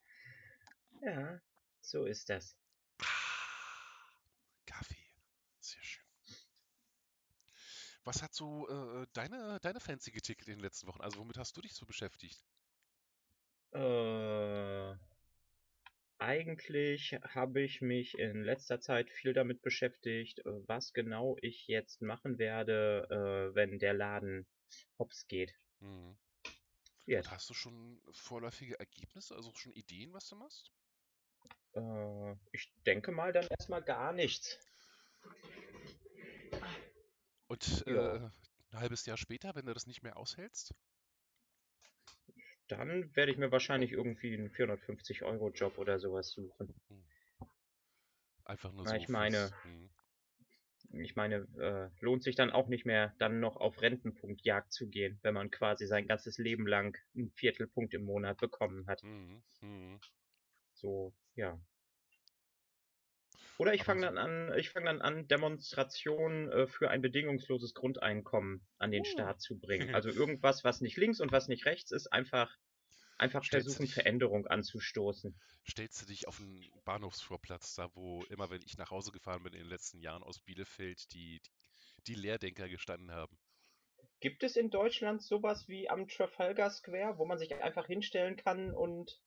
Ja, 1.00 1.40
so 1.80 2.04
ist 2.06 2.28
das. 2.28 2.56
Ah, 3.00 3.04
Kaffee. 4.66 4.96
Sehr 5.60 5.82
schön. 5.82 6.04
Was 8.04 8.20
hat 8.22 8.34
so 8.34 8.68
äh, 8.68 9.06
deine, 9.12 9.58
deine 9.60 9.80
Fancy 9.80 10.10
getickelt 10.10 10.48
in 10.48 10.54
den 10.56 10.60
letzten 10.64 10.86
Wochen? 10.88 11.00
Also 11.00 11.18
womit 11.20 11.38
hast 11.38 11.56
du 11.56 11.60
dich 11.60 11.74
so 11.74 11.86
beschäftigt? 11.86 12.44
Äh, 13.72 14.94
eigentlich 16.18 17.14
habe 17.22 17.60
ich 17.60 17.80
mich 17.80 18.18
in 18.18 18.42
letzter 18.42 18.80
Zeit 18.80 19.10
viel 19.10 19.32
damit 19.32 19.62
beschäftigt, 19.62 20.40
äh, 20.40 20.68
was 20.68 20.92
genau 20.92 21.36
ich 21.40 21.68
jetzt 21.68 22.02
machen 22.02 22.38
werde, 22.38 23.06
äh, 23.10 23.54
wenn 23.54 23.78
der 23.78 23.94
Laden 23.94 24.46
hops 24.98 25.26
geht. 25.28 25.54
Mhm. 25.80 26.16
Und 27.06 27.30
hast 27.30 27.48
du 27.48 27.54
schon 27.54 28.00
vorläufige 28.12 28.78
Ergebnisse, 28.78 29.34
also 29.34 29.52
schon 29.54 29.72
Ideen, 29.72 30.12
was 30.12 30.28
du 30.28 30.36
machst? 30.36 30.70
Äh, 31.74 32.34
ich 32.52 32.70
denke 32.86 33.12
mal 33.12 33.32
dann 33.32 33.46
erstmal 33.48 33.82
gar 33.82 34.12
nichts. 34.12 34.58
Und 37.48 37.86
Ja. 37.86 38.16
äh, 38.16 38.30
ein 38.72 38.80
halbes 38.80 39.06
Jahr 39.06 39.16
später, 39.16 39.54
wenn 39.54 39.66
du 39.66 39.72
das 39.74 39.86
nicht 39.86 40.02
mehr 40.02 40.16
aushältst? 40.16 40.74
Dann 42.68 43.14
werde 43.16 43.32
ich 43.32 43.38
mir 43.38 43.50
wahrscheinlich 43.50 43.92
irgendwie 43.92 44.34
einen 44.34 44.50
450-Euro-Job 44.50 45.78
oder 45.78 45.98
sowas 45.98 46.30
suchen. 46.30 46.74
Einfach 48.44 48.72
nur 48.72 48.84
Na, 48.84 48.90
so 48.90 48.96
ich 48.96 49.08
meine- 49.08 49.50
mhm. 49.64 49.90
Ich 51.02 51.16
meine, 51.16 51.46
äh, 51.60 51.90
lohnt 52.02 52.22
sich 52.22 52.34
dann 52.34 52.50
auch 52.50 52.68
nicht 52.68 52.86
mehr, 52.86 53.14
dann 53.18 53.40
noch 53.40 53.56
auf 53.56 53.82
Rentenpunktjagd 53.82 54.72
zu 54.72 54.88
gehen, 54.88 55.18
wenn 55.22 55.34
man 55.34 55.50
quasi 55.50 55.86
sein 55.86 56.06
ganzes 56.06 56.38
Leben 56.38 56.66
lang 56.66 56.96
einen 57.14 57.30
Viertelpunkt 57.32 57.92
im 57.92 58.04
Monat 58.04 58.38
bekommen 58.38 58.86
hat. 58.86 59.02
Mhm. 59.02 59.42
Mhm. 59.60 60.00
So, 60.72 61.12
ja. 61.34 61.60
Oder 63.58 63.74
ich 63.74 63.82
fange 63.82 64.00
dann 64.02 64.16
an, 64.16 64.56
ich 64.56 64.70
fange 64.70 64.86
dann 64.86 65.02
an, 65.02 65.26
Demonstrationen 65.28 66.50
äh, 66.50 66.66
für 66.68 66.88
ein 66.88 67.02
bedingungsloses 67.02 67.74
Grundeinkommen 67.74 68.66
an 68.78 68.90
den 68.90 69.02
Uh. 69.02 69.04
Start 69.04 69.42
zu 69.42 69.58
bringen. 69.58 69.90
Also 69.96 70.08
irgendwas, 70.08 70.64
was 70.64 70.80
nicht 70.80 70.96
links 70.96 71.20
und 71.20 71.32
was 71.32 71.48
nicht 71.48 71.66
rechts 71.66 71.90
ist, 71.90 72.06
einfach, 72.12 72.56
einfach 73.18 73.44
Stellst 73.44 73.66
du 73.66 73.70
versuchen, 73.70 73.86
dich- 73.86 73.94
Veränderung 73.94 74.46
anzustoßen. 74.46 75.34
Stellst 75.68 76.00
du 76.02 76.06
dich 76.06 76.26
auf 76.28 76.40
einen 76.40 76.64
Bahnhofsvorplatz, 76.84 77.74
da 77.74 77.90
wo 77.94 78.22
immer, 78.24 78.50
wenn 78.50 78.62
ich 78.62 78.78
nach 78.78 78.90
Hause 78.90 79.12
gefahren 79.12 79.42
bin 79.42 79.52
in 79.52 79.60
den 79.60 79.68
letzten 79.68 80.00
Jahren 80.00 80.22
aus 80.22 80.38
Bielefeld, 80.40 81.12
die, 81.12 81.40
die 82.06 82.14
Lehrdenker 82.14 82.68
gestanden 82.68 83.10
haben? 83.10 83.36
Gibt 84.20 84.42
es 84.42 84.56
in 84.56 84.70
Deutschland 84.70 85.22
sowas 85.22 85.68
wie 85.68 85.88
am 85.88 86.08
Trafalgar 86.08 86.70
Square, 86.70 87.18
wo 87.18 87.24
man 87.24 87.38
sich 87.38 87.54
einfach 87.54 87.86
hinstellen 87.86 88.36
kann 88.36 88.72
und, 88.72 89.20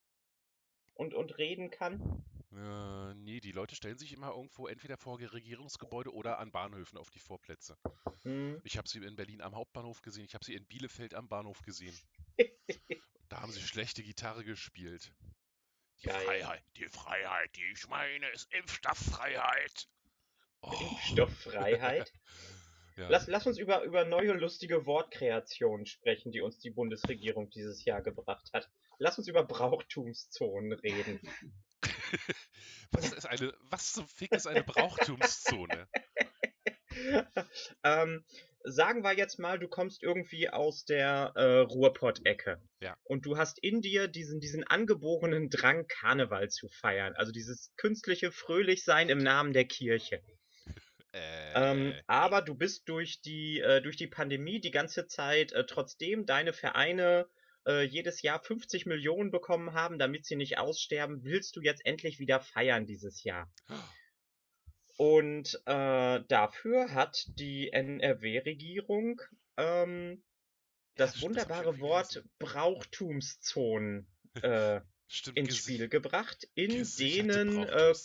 und, 0.96 1.14
und 1.14 1.38
reden 1.38 1.70
kann? 1.70 2.24
Äh, 2.54 3.14
nee, 3.16 3.40
die 3.40 3.54
Leute 3.54 3.76
stellen 3.76 3.98
sich 3.98 4.12
immer 4.12 4.32
irgendwo 4.32 4.68
entweder 4.68 4.98
vor 4.98 5.20
Regierungsgebäude 5.20 6.14
oder 6.14 6.40
an 6.40 6.52
Bahnhöfen 6.52 6.98
auf 6.98 7.10
die 7.10 7.20
Vorplätze. 7.20 7.78
Hm. 8.24 8.60
Ich 8.66 8.78
habe 8.78 8.90
sie 8.90 9.00
in 9.00 9.16
Berlin 9.16 9.42
am 9.42 9.56
Hauptbahnhof 9.56 10.02
gesehen, 10.02 10.26
ich 10.26 10.34
habe 10.34 10.44
sie 10.44 10.56
in 10.56 10.66
Bielefeld 10.66 11.14
am 11.14 11.30
Bahnhof 11.30 11.62
gesehen. 11.62 11.98
Da 13.32 13.40
haben 13.40 13.52
sie 13.54 13.62
schlechte 13.62 14.04
Gitarre 14.04 14.44
gespielt. 14.44 15.14
Die 16.04 16.08
Geil. 16.08 16.26
Freiheit, 16.26 16.64
die 16.76 16.90
Freiheit, 16.90 17.56
die 17.56 17.64
ich 17.72 17.88
meine, 17.88 18.28
ist 18.32 18.54
Impfstofffreiheit. 18.54 19.88
Oh, 20.60 20.74
Impfstofffreiheit. 20.74 22.12
ja. 22.98 23.08
Lass, 23.08 23.28
lass 23.28 23.48
uns 23.48 23.58
über, 23.58 23.84
über 23.84 24.04
neue 24.04 24.34
lustige 24.34 24.86
Wortkreationen 24.86 25.86
sprechen, 25.86 26.34
die 26.34 26.42
uns 26.42 26.60
die 26.60 26.72
Bundesregierung 26.72 27.50
dieses 27.50 27.86
Jahr 27.86 28.02
gebracht 28.02 28.50
hat. 28.52 28.70
Lass 28.98 29.18
uns 29.18 29.30
über 29.30 29.46
Brauchtumszonen 29.46 30.74
reden. 30.74 31.22
Was 32.92 33.14
ist 33.14 33.26
eine, 33.26 33.54
was 33.62 33.94
zum 33.94 34.06
Fick 34.06 34.34
ist 34.34 34.46
eine 34.46 34.64
Brauchtumszone? 34.64 35.88
ähm, 37.84 38.26
sagen 38.64 39.04
wir 39.04 39.14
jetzt 39.16 39.40
mal, 39.40 39.60
du 39.60 39.68
kommst 39.68 40.04
irgendwie 40.04 40.50
aus 40.50 40.86
der 40.86 41.32
äh, 41.36 41.60
Ruhrpott-Ecke. 41.60 42.62
Ja. 42.82 42.96
Und 43.04 43.26
du 43.26 43.38
hast 43.38 43.60
in 43.64 43.82
dir 43.82 44.08
diesen, 44.08 44.40
diesen 44.40 44.66
angeborenen 44.66 45.50
Drang, 45.50 45.88
Karneval 45.88 46.50
zu 46.50 46.68
feiern. 46.70 47.14
Also 47.16 47.32
dieses 47.32 47.74
künstliche 47.78 48.32
Fröhlichsein 48.32 49.10
im 49.10 49.20
Namen 49.20 49.54
der 49.54 49.66
Kirche. 49.66 50.22
Äh, 51.14 51.52
Ähm, 51.56 51.94
aber 52.08 52.42
du 52.42 52.56
bist 52.56 52.88
durch 52.88 53.22
die, 53.22 53.60
äh, 53.60 53.82
durch 53.82 53.98
die 53.98 54.08
Pandemie 54.08 54.62
die 54.62 54.72
ganze 54.72 55.08
Zeit, 55.08 55.52
äh, 55.52 55.66
trotzdem 55.66 56.26
deine 56.26 56.54
Vereine 56.54 57.28
äh, 57.68 57.84
jedes 57.84 58.22
Jahr 58.22 58.42
50 58.42 58.86
Millionen 58.86 59.30
bekommen 59.30 59.74
haben, 59.74 60.00
damit 60.00 60.26
sie 60.26 60.36
nicht 60.36 60.58
aussterben, 60.58 61.24
willst 61.24 61.56
du 61.56 61.62
jetzt 61.62 61.86
endlich 61.86 62.20
wieder 62.20 62.40
feiern 62.40 62.86
dieses 62.86 63.24
Jahr. 63.24 63.52
Und 65.02 65.60
äh, 65.66 66.24
dafür 66.28 66.94
hat 66.94 67.26
die 67.40 67.74
NRW-Regierung 67.74 69.20
ähm, 69.58 70.22
Ja, 70.96 71.06
das 71.06 71.16
ich 71.16 71.24
wunderbare 71.24 71.80
Wort. 71.80 72.24
Brauchtumszonen 72.38 74.06
äh, 74.44 74.80
Stimmt, 75.08 75.40
ins 75.40 75.58
Spiel 75.58 75.90
gebracht, 75.90 76.48
in 76.54 76.88
denen 77.00 77.64
äh, 77.64 77.96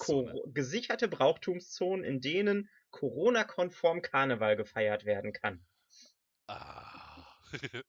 gesicherte 0.46 1.08
Brauchtumszonen, 1.08 2.02
in 2.02 2.22
denen 2.22 2.70
Corona-konform 2.92 4.00
Karneval 4.00 4.56
gefeiert 4.56 5.04
werden 5.04 5.34
kann. 5.34 5.66
Ah. 6.46 7.26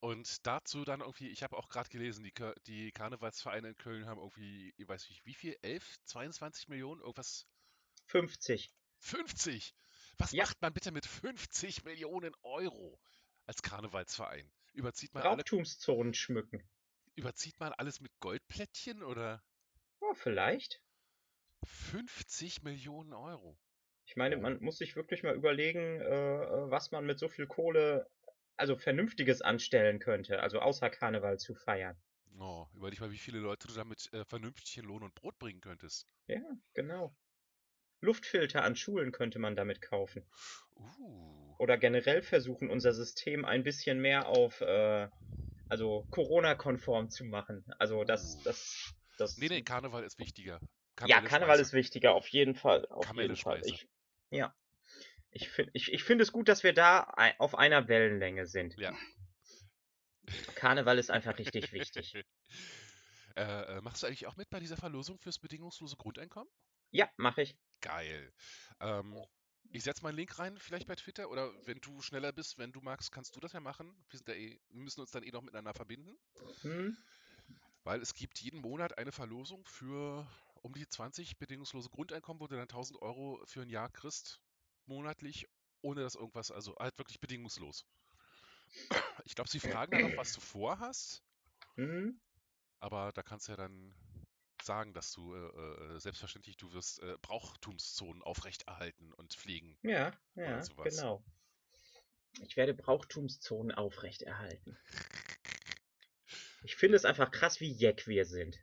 Und 0.00 0.46
dazu 0.46 0.84
dann 0.84 1.00
irgendwie, 1.00 1.30
ich 1.30 1.42
habe 1.42 1.56
auch 1.56 1.70
gerade 1.70 1.88
gelesen, 1.88 2.22
die, 2.22 2.34
die 2.66 2.92
Karnevalsvereine 2.92 3.68
in 3.68 3.76
Köln 3.78 4.04
haben 4.04 4.20
irgendwie, 4.20 4.74
ich 4.76 4.86
weiß 4.86 5.08
nicht, 5.08 5.24
wie 5.24 5.32
viel? 5.32 5.56
11, 5.62 5.96
22 6.04 6.68
Millionen, 6.68 7.00
irgendwas 7.00 7.46
50. 8.06 8.72
50. 8.98 9.74
Was 10.18 10.34
Ja. 10.34 10.36
macht 10.36 10.60
man 10.60 10.74
bitte 10.74 10.92
mit 10.92 11.06
50 11.06 11.84
Millionen 11.84 12.34
Euro 12.42 13.00
als 13.46 13.62
Karnevalsverein? 13.62 14.52
Überzieht 14.72 15.14
man, 15.14 15.24
alle, 15.24 15.44
Brauchtumszonen 15.44 16.14
schmücken. 16.14 16.70
überzieht 17.16 17.58
man 17.58 17.72
alles 17.72 17.98
mit 18.00 18.12
Goldplättchen 18.20 19.02
oder 19.02 19.42
Ja, 20.00 20.14
vielleicht. 20.14 20.80
50 21.66 22.62
Millionen 22.62 23.12
Euro? 23.12 23.58
Ich 24.06 24.16
meine, 24.16 24.38
man 24.38 24.62
muss 24.62 24.78
sich 24.78 24.96
wirklich 24.96 25.22
mal 25.22 25.34
überlegen, 25.34 26.00
äh, 26.00 26.04
äh, 26.06 26.70
was 26.70 26.90
man 26.90 27.04
mit 27.04 27.18
so 27.18 27.28
viel 27.28 27.46
Kohle, 27.46 28.08
also 28.56 28.76
Vernünftiges 28.76 29.42
anstellen 29.42 29.98
könnte, 29.98 30.40
also 30.40 30.60
außer 30.60 30.88
Karneval 30.88 31.38
zu 31.38 31.54
feiern. 31.54 32.02
Oh, 32.38 32.66
überleg 32.74 33.00
mal, 33.00 33.12
wie 33.12 33.16
viele 33.18 33.38
Leute 33.38 33.66
du 33.66 33.72
damit 33.72 34.12
äh, 34.12 34.26
vernünftig 34.26 34.76
in 34.76 34.84
Lohn 34.84 35.02
und 35.02 35.14
Brot 35.14 35.38
bringen 35.38 35.62
könntest. 35.62 36.06
Ja, 36.26 36.42
genau. 36.74 37.16
Luftfilter 38.00 38.62
an 38.62 38.76
Schulen 38.76 39.12
könnte 39.12 39.38
man 39.38 39.56
damit 39.56 39.80
kaufen. 39.80 40.24
Uh. 40.76 41.54
Oder 41.58 41.78
generell 41.78 42.22
versuchen, 42.22 42.68
unser 42.70 42.92
System 42.92 43.44
ein 43.44 43.62
bisschen 43.62 44.00
mehr 44.00 44.26
auf, 44.28 44.60
äh, 44.60 45.08
also 45.68 46.06
Corona-konform 46.10 47.10
zu 47.10 47.24
machen. 47.24 47.64
Also 47.78 48.04
das, 48.04 48.36
Uh. 48.36 48.42
das, 48.44 48.94
das. 49.18 49.38
Nee, 49.38 49.48
nee, 49.48 49.62
Karneval 49.62 50.04
ist 50.04 50.18
wichtiger. 50.18 50.60
ja, 51.06 51.16
Kamelle 51.16 51.28
Karneval 51.28 51.54
Speise. 51.56 51.62
ist 51.62 51.72
wichtiger, 51.72 52.14
auf 52.14 52.28
jeden 52.28 52.54
Fall. 52.54 52.86
Auf 52.88 53.06
Kamelle 53.06 53.28
jeden 53.28 53.36
Fall. 53.40 53.60
Ich, 53.64 53.88
ja. 54.30 54.54
Ich 55.30 55.48
finde 55.48 55.72
ich, 55.74 55.92
ich 55.92 56.04
find 56.04 56.20
es 56.20 56.30
gut, 56.30 56.48
dass 56.48 56.62
wir 56.62 56.72
da 56.72 57.12
auf 57.38 57.56
einer 57.56 57.88
Wellenlänge 57.88 58.46
sind. 58.46 58.76
Ja. 58.78 58.92
Karneval 60.54 60.98
ist 60.98 61.10
einfach 61.10 61.38
richtig 61.38 61.72
wichtig. 61.72 62.24
Äh, 63.36 63.78
äh, 63.78 63.80
machst 63.80 64.00
du 64.00 64.06
eigentlich 64.06 64.28
auch 64.28 64.36
mit 64.36 64.48
bei 64.48 64.60
dieser 64.60 64.76
Verlosung 64.76 65.18
fürs 65.18 65.40
bedingungslose 65.40 65.96
Grundeinkommen? 65.96 66.48
Ja, 66.94 67.10
mache 67.18 67.42
ich. 67.42 67.58
Geil. 67.80 68.32
Ähm, 68.80 69.24
ich 69.70 69.84
setze 69.84 70.02
mal 70.02 70.08
einen 70.10 70.18
Link 70.18 70.38
rein, 70.38 70.58
vielleicht 70.58 70.86
bei 70.88 70.94
Twitter, 70.96 71.28
oder 71.30 71.52
wenn 71.66 71.80
du 71.80 72.00
schneller 72.00 72.32
bist, 72.32 72.58
wenn 72.58 72.72
du 72.72 72.80
magst, 72.80 73.12
kannst 73.12 73.34
du 73.36 73.40
das 73.40 73.52
ja 73.52 73.60
machen. 73.60 74.04
Wir, 74.10 74.20
ja 74.26 74.34
eh, 74.34 74.60
wir 74.70 74.80
müssen 74.82 75.00
uns 75.00 75.10
dann 75.10 75.22
eh 75.22 75.30
noch 75.30 75.42
miteinander 75.42 75.74
verbinden, 75.74 76.16
Hm? 76.62 76.96
weil 77.84 78.00
es 78.02 78.14
gibt 78.14 78.40
jeden 78.40 78.60
Monat 78.60 78.98
eine 78.98 79.12
Verlosung 79.12 79.64
für 79.66 80.26
um 80.62 80.72
die 80.74 80.88
20 80.88 81.38
bedingungslose 81.38 81.88
Grundeinkommen, 81.90 82.40
wo 82.40 82.46
du 82.46 82.56
dann 82.56 82.68
1000 82.68 83.00
Euro 83.02 83.40
für 83.46 83.62
ein 83.62 83.70
Jahr 83.70 83.90
kriegst, 83.90 84.40
monatlich, 84.86 85.46
ohne 85.82 86.02
dass 86.02 86.14
irgendwas, 86.14 86.50
also 86.50 86.74
halt 86.78 86.98
wirklich 86.98 87.20
bedingungslos. 87.20 87.84
Ich 89.24 89.34
glaube, 89.34 89.50
sie 89.50 89.60
fragen 89.60 89.92
dann 89.92 90.00
noch, 90.00 90.16
was 90.16 90.32
du 90.32 90.40
vorhast, 90.40 91.22
Hm? 91.76 92.18
aber 92.80 93.10
da 93.12 93.22
kannst 93.24 93.48
du 93.48 93.52
ja 93.52 93.56
dann 93.56 93.94
sagen, 94.64 94.94
dass 94.94 95.12
du 95.12 95.34
äh, 95.34 95.94
äh, 95.96 96.00
selbstverständlich, 96.00 96.56
du 96.56 96.72
wirst 96.72 97.00
äh, 97.02 97.16
Brauchtumszonen 97.22 98.22
aufrechterhalten 98.22 99.12
und 99.12 99.34
pflegen 99.34 99.78
Ja, 99.82 100.12
ja, 100.34 100.62
sowas. 100.62 100.84
genau. 100.84 101.24
Ich 102.42 102.56
werde 102.56 102.74
Brauchtumszonen 102.74 103.72
aufrechterhalten. 103.72 104.78
Ich 106.64 106.76
finde 106.76 106.96
es 106.96 107.04
einfach 107.04 107.30
krass, 107.30 107.60
wie 107.60 107.70
jeck 107.72 108.06
wir 108.06 108.24
sind. 108.24 108.58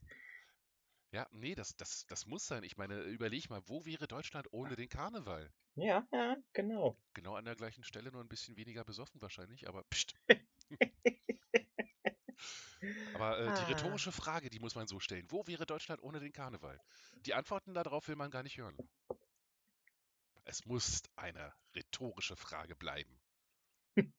Ja, 1.14 1.26
nee, 1.32 1.56
das, 1.56 1.78
das, 1.78 2.06
das 2.08 2.26
muss 2.26 2.46
sein. 2.48 2.64
Ich 2.64 2.76
meine, 2.76 3.02
überleg 3.04 3.50
mal, 3.50 3.62
wo 3.68 3.86
wäre 3.86 4.08
Deutschland 4.10 4.48
ohne 4.52 4.76
den 4.76 4.90
Karneval? 4.90 5.54
Ja, 5.76 6.08
ja, 6.14 6.38
genau. 6.54 6.98
Genau 7.14 7.36
an 7.36 7.46
der 7.46 7.56
gleichen 7.56 7.84
Stelle, 7.86 8.12
nur 8.12 8.22
ein 8.22 8.28
bisschen 8.28 8.58
weniger 8.58 8.84
besoffen 8.84 9.22
wahrscheinlich, 9.22 9.68
aber 9.70 9.84
pst. 9.86 10.14
Aber 13.13 13.39
äh, 13.39 13.54
die 13.54 13.63
Ah. 13.63 13.65
rhetorische 13.65 14.12
Frage, 14.12 14.50
die 14.50 14.60
muss 14.60 14.76
man 14.76 14.88
so 14.88 15.00
stellen. 15.00 15.26
Wo 15.30 15.46
wäre 15.48 15.65
Deutschland 15.65 16.02
ohne 16.02 16.20
den 16.20 16.32
Karneval? 16.34 16.80
Die 17.26 17.34
Antworten 17.34 17.74
darauf 17.74 18.08
will 18.08 18.15
man 18.15 18.32
gar 18.32 18.44
nicht 18.44 18.58
hören. 18.58 18.78
Es 20.46 20.65
muss 20.65 21.04
eine 21.15 21.54
rhetorische 21.76 22.36
Frage 22.36 22.76
bleiben. 22.76 23.20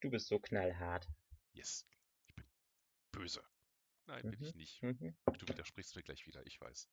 Du 0.00 0.10
bist 0.10 0.28
so 0.28 0.38
knallhart. 0.38 1.08
Yes. 1.54 1.86
Ich 2.28 2.34
bin 2.34 2.44
böse. 3.10 3.42
Nein, 4.06 4.22
bin 4.30 4.42
ich 4.42 4.54
Mhm. 4.54 4.58
nicht. 4.58 4.82
Mhm. 4.82 5.16
Du 5.38 5.48
widersprichst 5.48 5.96
mir 5.96 6.02
gleich 6.02 6.26
wieder, 6.26 6.44
ich 6.46 6.60
weiß. 6.60 6.88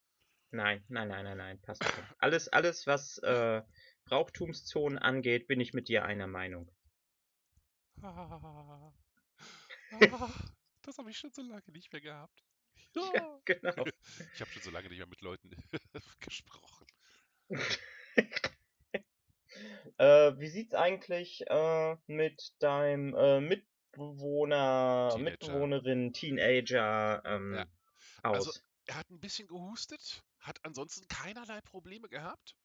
Nein, 0.51 0.83
nein, 0.87 1.09
nein, 1.09 1.25
nein, 1.25 1.37
nein, 1.37 1.61
passt 1.61 1.83
schon. 1.83 2.05
Alles, 2.19 2.47
alles, 2.47 2.87
was 2.87 3.17
äh, 3.19 3.61
Brauchtumszonen 4.05 4.97
angeht, 4.97 5.47
bin 5.47 5.59
ich 5.59 5.73
mit 5.73 5.89
dir 5.89 6.05
einer 6.05 6.27
Meinung. 6.27 6.71
Das 10.81 10.97
habe 10.97 11.09
ich 11.11 11.17
schon 11.17 11.31
so 11.31 11.41
lange 11.41 11.71
nicht 11.71 11.91
mehr 11.91 12.01
gehabt. 12.01 12.43
Ja, 12.95 13.13
Ja. 13.13 13.39
genau. 13.45 13.85
Ich 14.33 14.41
habe 14.41 14.51
schon 14.51 14.61
so 14.63 14.71
lange 14.71 14.89
nicht 14.89 14.97
mehr 14.97 15.07
mit 15.07 15.21
Leuten 15.21 15.51
gesprochen. 16.19 16.87
Äh, 19.97 20.39
wie 20.39 20.47
sieht's 20.47 20.73
eigentlich 20.73 21.43
äh, 21.47 21.97
mit 22.07 22.53
deinem 22.59 23.13
äh, 23.15 23.41
Mitbewohner, 23.41 25.09
Teenager. 25.13 25.31
Mitbewohnerin, 25.31 26.13
Teenager 26.13 27.21
ähm, 27.25 27.55
Ja. 27.55 27.65
aus? 28.23 28.47
Also, 28.47 28.59
er 28.85 28.95
hat 28.95 29.09
ein 29.09 29.19
bisschen 29.19 29.47
gehustet, 29.47 30.23
hat 30.39 30.63
ansonsten 30.65 31.07
keinerlei 31.07 31.61
Probleme 31.61 32.09
gehabt, 32.09 32.55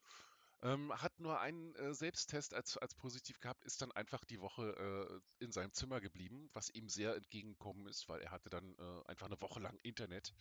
ähm, 0.66 0.92
hat 0.92 1.18
nur 1.20 1.40
einen 1.40 1.74
äh, 1.76 1.94
Selbsttest 1.94 2.52
als, 2.52 2.76
als 2.76 2.94
positiv 2.96 3.38
gehabt, 3.40 3.64
ist 3.64 3.80
dann 3.82 3.92
einfach 3.92 4.24
die 4.24 4.40
Woche 4.40 5.22
äh, 5.40 5.44
in 5.44 5.52
seinem 5.52 5.72
Zimmer 5.72 6.00
geblieben, 6.00 6.50
was 6.54 6.70
ihm 6.70 6.88
sehr 6.88 7.14
entgegengekommen 7.14 7.86
ist, 7.86 8.08
weil 8.08 8.20
er 8.20 8.32
hatte 8.32 8.50
dann 8.50 8.74
äh, 8.78 9.02
einfach 9.06 9.26
eine 9.26 9.40
Woche 9.40 9.60
lang 9.60 9.78
Internet 9.82 10.34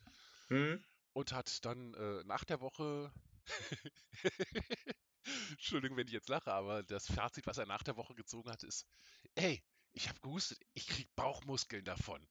hm? 0.49 0.83
und 1.13 1.31
hat 1.31 1.63
dann 1.63 1.93
äh, 1.93 2.23
nach 2.23 2.43
der 2.43 2.59
Woche, 2.59 3.13
Entschuldigung, 5.51 5.97
wenn 5.97 6.07
ich 6.07 6.13
jetzt 6.13 6.29
lache, 6.29 6.51
aber 6.51 6.81
das 6.81 7.05
Fazit, 7.05 7.45
was 7.45 7.59
er 7.59 7.67
nach 7.67 7.83
der 7.83 7.95
Woche 7.95 8.15
gezogen 8.15 8.49
hat, 8.49 8.63
ist, 8.63 8.87
ey, 9.35 9.63
ich 9.93 10.09
habe 10.09 10.19
gehustet, 10.21 10.59
ich 10.73 10.87
krieg 10.87 11.07
Bauchmuskeln 11.15 11.85
davon. 11.85 12.25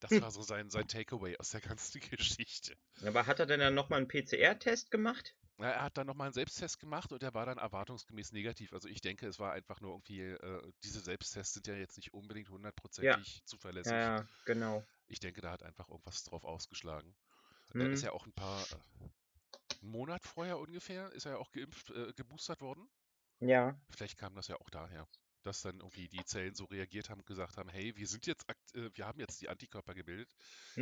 Das 0.00 0.10
Hm. 0.12 0.22
war 0.22 0.30
so 0.30 0.42
sein, 0.42 0.70
sein 0.70 0.88
Takeaway 0.88 1.36
aus 1.38 1.50
der 1.50 1.60
ganzen 1.60 2.00
Geschichte. 2.10 2.76
Aber 3.04 3.26
hat 3.26 3.40
er 3.40 3.46
denn 3.46 3.60
dann 3.60 3.74
nochmal 3.74 3.98
einen 3.98 4.08
PCR-Test 4.08 4.90
gemacht? 4.90 5.34
Na, 5.58 5.70
er 5.70 5.82
hat 5.82 5.96
dann 5.96 6.06
nochmal 6.06 6.26
einen 6.26 6.34
Selbsttest 6.34 6.78
gemacht 6.78 7.12
und 7.12 7.22
der 7.22 7.32
war 7.34 7.46
dann 7.46 7.58
erwartungsgemäß 7.58 8.32
negativ. 8.32 8.72
Also 8.72 8.88
ich 8.88 9.00
denke, 9.00 9.26
es 9.26 9.38
war 9.38 9.52
einfach 9.52 9.80
nur 9.80 9.92
irgendwie, 9.92 10.20
äh, 10.20 10.72
diese 10.82 11.00
Selbsttests 11.00 11.54
sind 11.54 11.66
ja 11.66 11.74
jetzt 11.74 11.96
nicht 11.96 12.12
unbedingt 12.12 12.50
hundertprozentig 12.50 13.42
zuverlässig. 13.46 14.02
Ja, 14.02 14.18
ja, 14.18 14.28
genau. 14.44 14.86
Ich 15.08 15.20
denke, 15.20 15.40
da 15.40 15.50
hat 15.52 15.62
einfach 15.64 15.88
irgendwas 15.88 16.24
drauf 16.24 16.44
ausgeschlagen. 16.44 17.16
Er 17.78 17.90
ist 17.90 18.02
ja 18.02 18.12
auch 18.12 18.26
ein 18.26 18.34
paar, 18.34 18.70
äh, 18.72 18.76
einen 19.80 19.90
Monat 19.90 20.26
vorher 20.26 20.58
ungefähr, 20.58 21.12
ist 21.12 21.24
er 21.24 21.32
ja 21.32 21.38
auch 21.38 21.50
geimpft, 21.50 21.88
äh, 21.90 22.12
geboostert 22.14 22.60
worden. 22.60 22.90
Ja. 23.40 23.76
Vielleicht 23.90 24.16
kam 24.18 24.34
das 24.36 24.46
ja 24.48 24.56
auch 24.60 24.70
daher, 24.70 25.08
dass 25.42 25.62
dann 25.62 25.80
irgendwie 25.80 26.08
die 26.08 26.24
Zellen 26.24 26.54
so 26.54 26.64
reagiert 26.66 27.10
haben 27.10 27.20
und 27.20 27.26
gesagt 27.26 27.56
haben, 27.56 27.68
hey, 27.68 27.96
wir 27.96 28.06
sind 28.06 28.26
jetzt, 28.26 28.44
äh, 28.74 28.90
wir 28.94 29.06
haben 29.06 29.18
jetzt 29.20 29.40
die 29.40 29.48
Antikörper 29.48 29.94
gebildet. 29.94 30.32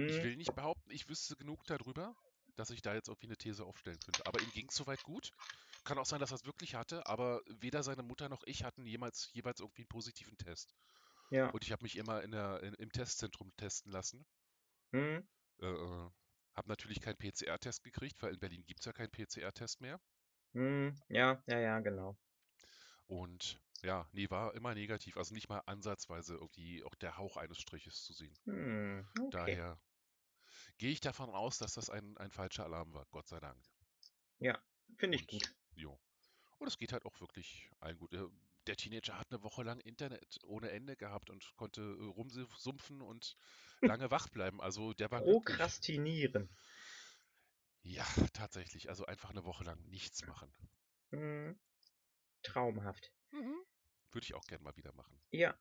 Ich 0.05 0.21
Hm? 0.21 0.23
will 0.23 0.37
nicht 0.37 0.55
behaupten, 0.55 0.91
ich 0.91 1.09
wüsste 1.09 1.37
genug 1.37 1.65
darüber, 1.67 2.15
dass 2.57 2.71
ich 2.71 2.83
da 2.83 2.95
jetzt 2.95 3.09
irgendwie 3.09 3.27
eine 3.27 3.37
These 3.37 3.65
aufstellen 3.65 3.99
könnte. 4.05 4.27
Aber 4.27 4.41
ihm 4.41 4.51
ging 4.53 4.69
es 4.69 4.75
soweit 4.75 5.03
gut. 5.03 5.31
Kann 5.85 5.99
auch 5.99 6.07
sein, 6.07 6.21
dass 6.21 6.33
er 6.33 6.37
es 6.37 6.47
wirklich 6.47 6.75
hatte, 6.75 7.07
aber 7.07 7.43
weder 7.61 7.83
seine 7.83 8.03
Mutter 8.03 8.29
noch 8.29 8.43
ich 8.45 8.65
hatten 8.65 8.87
jemals 8.87 9.31
jeweils 9.33 9.61
irgendwie 9.61 9.83
einen 9.83 9.89
positiven 9.89 10.37
Test. 10.39 10.75
Ja. 11.31 11.51
Und 11.51 11.63
ich 11.65 11.73
habe 11.73 11.83
mich 11.83 11.97
immer 11.97 12.23
in 12.23 12.31
der, 12.31 12.63
in, 12.63 12.75
im 12.75 12.91
Testzentrum 12.91 13.55
testen 13.57 13.93
lassen. 13.93 14.25
Hm? 14.93 15.27
Äh, 15.61 15.67
äh, 15.67 16.11
habe 16.55 16.69
natürlich 16.69 17.01
keinen 17.01 17.17
PCR-Test 17.17 17.83
gekriegt, 17.83 18.23
weil 18.23 18.35
in 18.35 18.41
Berlin 18.41 18.65
gibt 18.65 18.81
es 18.81 18.87
ja 18.87 18.93
keinen 18.93 19.11
PCR-Test 19.11 19.81
mehr. 19.81 20.01
Hm? 20.53 20.95
Ja, 21.09 21.43
ja, 21.47 21.59
ja, 21.59 21.81
genau. 21.81 22.17
Und 23.07 23.61
ja, 23.83 24.09
nee, 24.13 24.31
war 24.31 24.55
immer 24.55 24.75
negativ. 24.75 25.17
Also 25.17 25.35
nicht 25.35 25.49
mal 25.49 25.63
ansatzweise 25.67 26.35
irgendwie 26.35 26.83
auch 26.85 26.95
der 26.95 27.19
Hauch 27.19 27.37
eines 27.37 27.59
Striches 27.59 28.03
zu 28.03 28.13
sehen. 28.13 28.35
Hm, 28.45 29.07
okay. 29.19 29.31
Daher 29.31 29.79
gehe 30.79 30.91
ich 30.91 31.01
davon 31.01 31.31
aus, 31.31 31.59
dass 31.59 31.75
das 31.75 31.91
ein, 31.91 32.17
ein 32.19 32.31
falscher 32.31 32.65
Alarm 32.65 32.93
war, 32.95 33.07
Gott 33.11 33.29
sei 33.29 33.41
Dank. 33.41 33.59
Ja, 34.39 34.61
finde 34.97 35.17
ich 35.17 35.23
Und 35.23 35.31
gut. 35.31 35.55
jo. 35.75 35.99
Und 36.59 36.69
es 36.69 36.79
geht 36.79 36.93
halt 36.93 37.05
auch 37.05 37.21
wirklich 37.21 37.71
allen 37.81 37.99
gut. 37.99 38.13
Äh, 38.15 38.27
Der 38.67 38.77
Teenager 38.77 39.19
hat 39.19 39.31
eine 39.31 39.43
Woche 39.43 39.63
lang 39.63 39.81
Internet 39.81 40.39
ohne 40.45 40.71
Ende 40.71 40.97
gehabt 40.97 41.31
und 41.31 41.55
konnte 41.57 41.83
äh, 41.83 42.05
rumsumpfen 42.07 43.03
und 43.03 43.37
lange 43.81 44.11
wach 44.11 44.29
bleiben. 44.29 44.61
Also 44.61 44.93
der 44.95 45.11
war. 45.11 45.21
Prokrastinieren. 45.21 46.49
Ja, 47.83 48.07
tatsächlich. 48.33 48.89
Also 48.89 49.05
einfach 49.05 49.31
eine 49.31 49.45
Woche 49.45 49.65
lang 49.65 49.79
nichts 49.91 50.25
machen. 50.27 50.51
Hm? 51.11 51.59
Traumhaft. 52.43 53.13
Mhm. 53.31 53.57
Würde 54.13 54.25
ich 54.25 54.35
auch 54.35 54.47
gern 54.47 54.63
mal 54.63 54.77
wieder 54.77 54.93
machen. 54.95 55.21
Ja. 55.31 55.55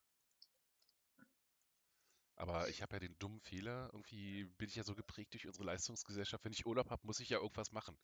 Aber 2.35 2.67
ich 2.69 2.81
habe 2.81 2.95
ja 2.95 2.99
den 2.99 3.17
dummen 3.19 3.39
Fehler, 3.41 3.89
irgendwie 3.93 4.45
bin 4.57 4.67
ich 4.67 4.75
ja 4.75 4.83
so 4.83 4.95
geprägt 4.95 5.33
durch 5.33 5.45
unsere 5.45 5.65
Leistungsgesellschaft. 5.65 6.43
Wenn 6.43 6.53
ich 6.53 6.65
Urlaub 6.65 6.89
habe, 6.89 7.05
muss 7.05 7.19
ich 7.19 7.29
ja 7.29 7.39
irgendwas 7.39 7.71
machen. 7.71 7.97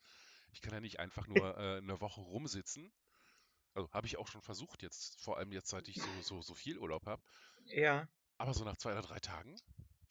Ich 0.52 0.62
kann 0.62 0.74
ja 0.74 0.80
nicht 0.80 1.00
einfach 1.00 1.28
nur 1.28 1.38
äh, 1.58 1.78
eine 1.78 2.00
Woche 2.00 2.22
rumsitzen. 2.22 2.92
Also 3.74 3.90
habe 3.92 4.08
ich 4.08 4.18
auch 4.18 4.28
schon 4.28 4.42
versucht 4.42 4.82
jetzt, 4.82 5.20
vor 5.22 5.38
allem 5.38 5.52
jetzt, 5.52 5.70
seit 5.70 5.88
ich 5.88 6.02
so, 6.02 6.22
so, 6.22 6.42
so 6.42 6.54
viel 6.54 6.78
Urlaub 6.78 7.06
habe. 7.06 7.22
Ja. 7.66 8.08
Aber 8.38 8.54
so 8.54 8.64
nach 8.64 8.78
zwei 8.78 8.92
oder 8.94 9.02
drei 9.02 9.20
Tagen 9.20 9.60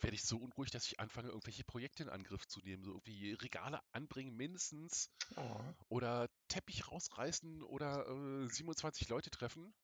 werde 0.01 0.15
ich 0.15 0.23
so 0.23 0.39
unruhig, 0.39 0.71
dass 0.71 0.87
ich 0.87 1.01
anfange, 1.01 1.29
irgendwelche 1.29 1.65
Projekte 1.65 2.05
in 2.05 2.09
Angriff 2.09 2.47
zu 2.47 2.61
nehmen. 2.61 2.85
So 2.85 2.93
irgendwie 2.93 3.33
Regale 3.33 3.81
anbringen 3.93 4.37
mindestens 4.37 5.11
Oh. 5.37 5.61
oder 5.89 6.29
Teppich 6.49 6.91
rausreißen 6.91 7.63
oder 7.63 8.07
äh, 8.09 8.49
27 8.49 9.09
Leute 9.09 9.31
treffen. 9.31 9.75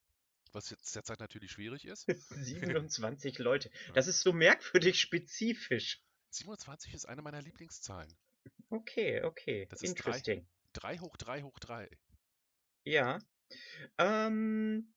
Was 0.54 0.70
jetzt 0.70 0.94
derzeit 0.94 1.20
natürlich 1.20 1.50
schwierig 1.50 1.84
ist. 1.84 2.06
27 2.30 3.38
Leute. 3.38 3.70
Das 3.94 4.06
ist 4.06 4.20
so 4.20 4.32
merkwürdig 4.32 5.00
spezifisch. 5.00 6.00
27 6.30 6.94
ist 6.94 7.06
eine 7.06 7.22
meiner 7.22 7.42
Lieblingszahlen. 7.42 8.12
Okay, 8.70 9.22
okay. 9.22 9.66
Das 9.70 9.82
ist 9.82 9.94
drei. 9.94 10.10
Interesting. 10.10 10.46
3 10.74 10.98
hoch 10.98 11.16
3 11.16 11.42
hoch 11.42 11.58
3. 11.58 11.88
Ja. 12.84 13.18
Ähm, 13.98 14.92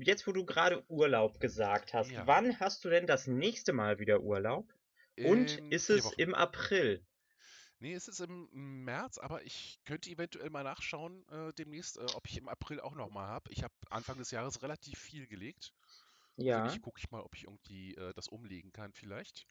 jetzt, 0.00 0.26
wo 0.26 0.32
du 0.32 0.44
gerade 0.44 0.84
Urlaub 0.88 1.38
gesagt 1.40 1.92
hast, 1.94 2.10
Ja. 2.10 2.26
wann 2.26 2.58
hast 2.60 2.84
du 2.84 2.88
denn 2.90 3.06
das 3.06 3.26
nächste 3.26 3.72
Mal 3.72 3.98
wieder 3.98 4.20
Urlaub? 4.20 4.72
Und 5.18 5.58
In 5.58 5.70
ist 5.72 5.90
es 5.90 6.12
im 6.14 6.34
April? 6.34 7.04
Nee, 7.82 7.94
es 7.94 8.08
ist 8.08 8.20
im 8.20 8.48
März, 8.84 9.18
aber 9.18 9.42
ich 9.44 9.80
könnte 9.84 10.08
eventuell 10.08 10.48
mal 10.50 10.62
nachschauen 10.64 11.26
äh, 11.28 11.52
demnächst, 11.52 11.98
äh, 11.98 12.06
ob 12.14 12.26
ich 12.28 12.38
im 12.38 12.48
April 12.48 12.80
auch 12.80 12.94
nochmal 12.94 13.26
habe. 13.26 13.50
Ich 13.52 13.62
habe 13.62 13.74
Anfang 13.90 14.16
des 14.18 14.30
Jahres 14.30 14.62
relativ 14.62 14.98
viel 15.00 15.26
gelegt. 15.26 15.74
Ja, 16.36 16.62
nicht, 16.62 16.80
gucke 16.82 17.00
ich 17.00 17.10
mal, 17.10 17.22
ob 17.22 17.34
ich 17.34 17.44
irgendwie 17.44 17.94
äh, 17.96 18.12
das 18.14 18.28
umlegen 18.28 18.72
kann 18.72 18.92
vielleicht. 18.92 19.46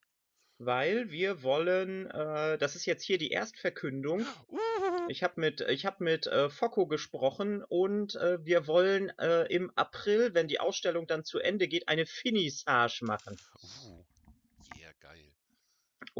weil 0.60 1.12
wir 1.12 1.44
wollen, 1.44 2.10
äh, 2.12 2.58
das 2.58 2.76
ist 2.76 2.86
jetzt 2.86 3.04
hier 3.04 3.17
die 3.17 3.32
Erstverkündung. 3.32 4.26
Uh, 4.48 5.10
Ich 5.10 5.24
habe 5.24 5.41
mit, 5.41 5.62
ich 5.62 5.86
hab 5.86 6.00
mit 6.00 6.28
äh, 6.28 6.50
Focco 6.50 6.86
gesprochen 6.88 7.63
und 7.63 8.15
äh, 8.15 8.44
wir 8.46 8.67
wollen 8.67 9.10
äh, 9.20 9.44
im 9.54 9.72
April, 9.76 10.34
wenn 10.34 10.48
die 10.48 10.60
Ausstellung 10.60 11.08
dann 11.08 11.26
zu 11.26 11.39
Ende 11.39 11.67
geht, 11.67 11.88
eine 11.89 12.06
Finissage 12.06 13.04
machen. 13.06 13.38
uh, 13.63 14.00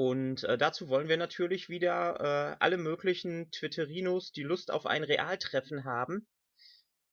Und 0.01 0.43
äh, 0.45 0.57
dazu 0.57 0.89
wollen 0.89 1.09
wir 1.09 1.17
natürlich 1.17 1.69
wieder 1.69 2.53
äh, 2.53 2.55
alle 2.59 2.77
möglichen 2.77 3.51
Twitterinos, 3.51 4.31
die 4.31 4.41
Lust 4.41 4.71
auf 4.71 4.87
ein 4.87 5.03
Realtreffen 5.03 5.83
haben, 5.83 6.27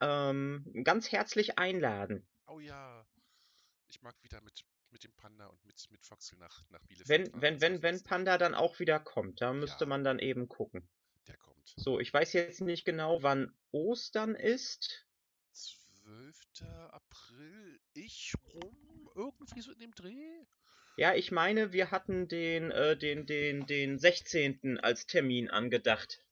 ähm, 0.01 0.65
ganz 0.85 1.13
herzlich 1.13 1.59
einladen. 1.59 2.27
Oh 2.47 2.61
ja, 2.61 3.07
ich 3.89 4.01
mag 4.01 4.15
wieder 4.23 4.41
mit, 4.41 4.65
mit 4.89 5.05
dem 5.05 5.13
Panda 5.13 5.49
und 5.49 5.63
mit, 5.67 5.87
mit 5.91 6.03
Foxel 6.03 6.39
nach, 6.39 6.63
nach 6.71 6.81
Bielefeld. 6.87 7.09
Wenn, 7.11 7.27
fahren. 7.31 7.43
wenn, 7.43 7.61
wenn, 7.61 7.83
wenn. 7.83 8.03
Panda 8.05 8.39
dann 8.39 8.55
auch 8.55 8.79
wieder 8.79 8.99
kommt, 8.99 9.43
da 9.43 9.53
müsste 9.53 9.85
Ja. 9.85 9.89
man 9.89 10.03
dann 10.03 10.19
eben 10.19 10.49
gucken. 10.49 10.89
Der 11.27 11.37
kommt. 11.37 11.75
So, 11.77 12.01
ich 12.01 12.11
weiß 12.11 12.33
jetzt 12.33 12.63
nicht 12.63 12.87
genau, 12.87 13.23
wann 13.23 13.55
Ostern 13.71 14.35
ist. 14.35 15.07
12. 15.53 16.63
April, 16.91 17.81
ich 17.93 18.33
rum, 18.55 19.11
irgendwie 19.15 19.61
so 19.61 19.73
in 19.73 19.79
dem 19.79 19.95
Dreh. 19.95 20.47
Ja, 20.99 21.15
ich 21.15 21.31
meine, 21.31 21.73
wir 21.73 21.93
hatten 21.93 22.27
den, 22.27 22.73
äh, 22.73 22.97
den, 22.97 23.25
den, 23.25 23.67
den 23.67 24.01
16. 24.01 24.81
als 24.81 25.07
Termin 25.07 25.49
angedacht. 25.49 26.25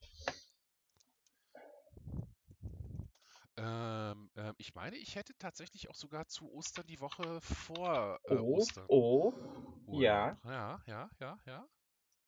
Ähm, 3.57 4.29
ähm, 4.37 4.55
ich 4.59 4.75
meine, 4.75 4.97
ich 4.97 5.15
hätte 5.15 5.35
tatsächlich 5.39 5.89
auch 5.89 5.95
sogar 5.95 6.27
zu 6.27 6.51
Ostern 6.53 6.85
die 6.89 6.99
Woche 6.99 7.41
vor 7.43 8.19
äh, 8.25 8.35
Oh, 8.35 8.57
Ostern. 8.57 8.85
oh. 8.89 9.33
Urlaub. 9.87 10.03
ja. 10.03 10.37
Ja, 10.45 10.83
ja, 10.87 11.11
ja, 11.21 11.39
ja. 11.47 11.69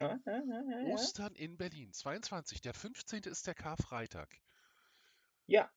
Ja, 0.01 0.09
ja, 0.09 0.19
ja, 0.25 0.63
ja, 0.71 0.81
ja. 0.87 0.95
Ostern 0.95 1.35
in 1.35 1.57
Berlin, 1.57 1.93
22. 1.93 2.61
Der 2.61 2.73
15. 2.73 3.25
ist 3.25 3.49
der 3.49 3.57
Karfreitag. 3.57 4.33
Ja, 5.49 5.69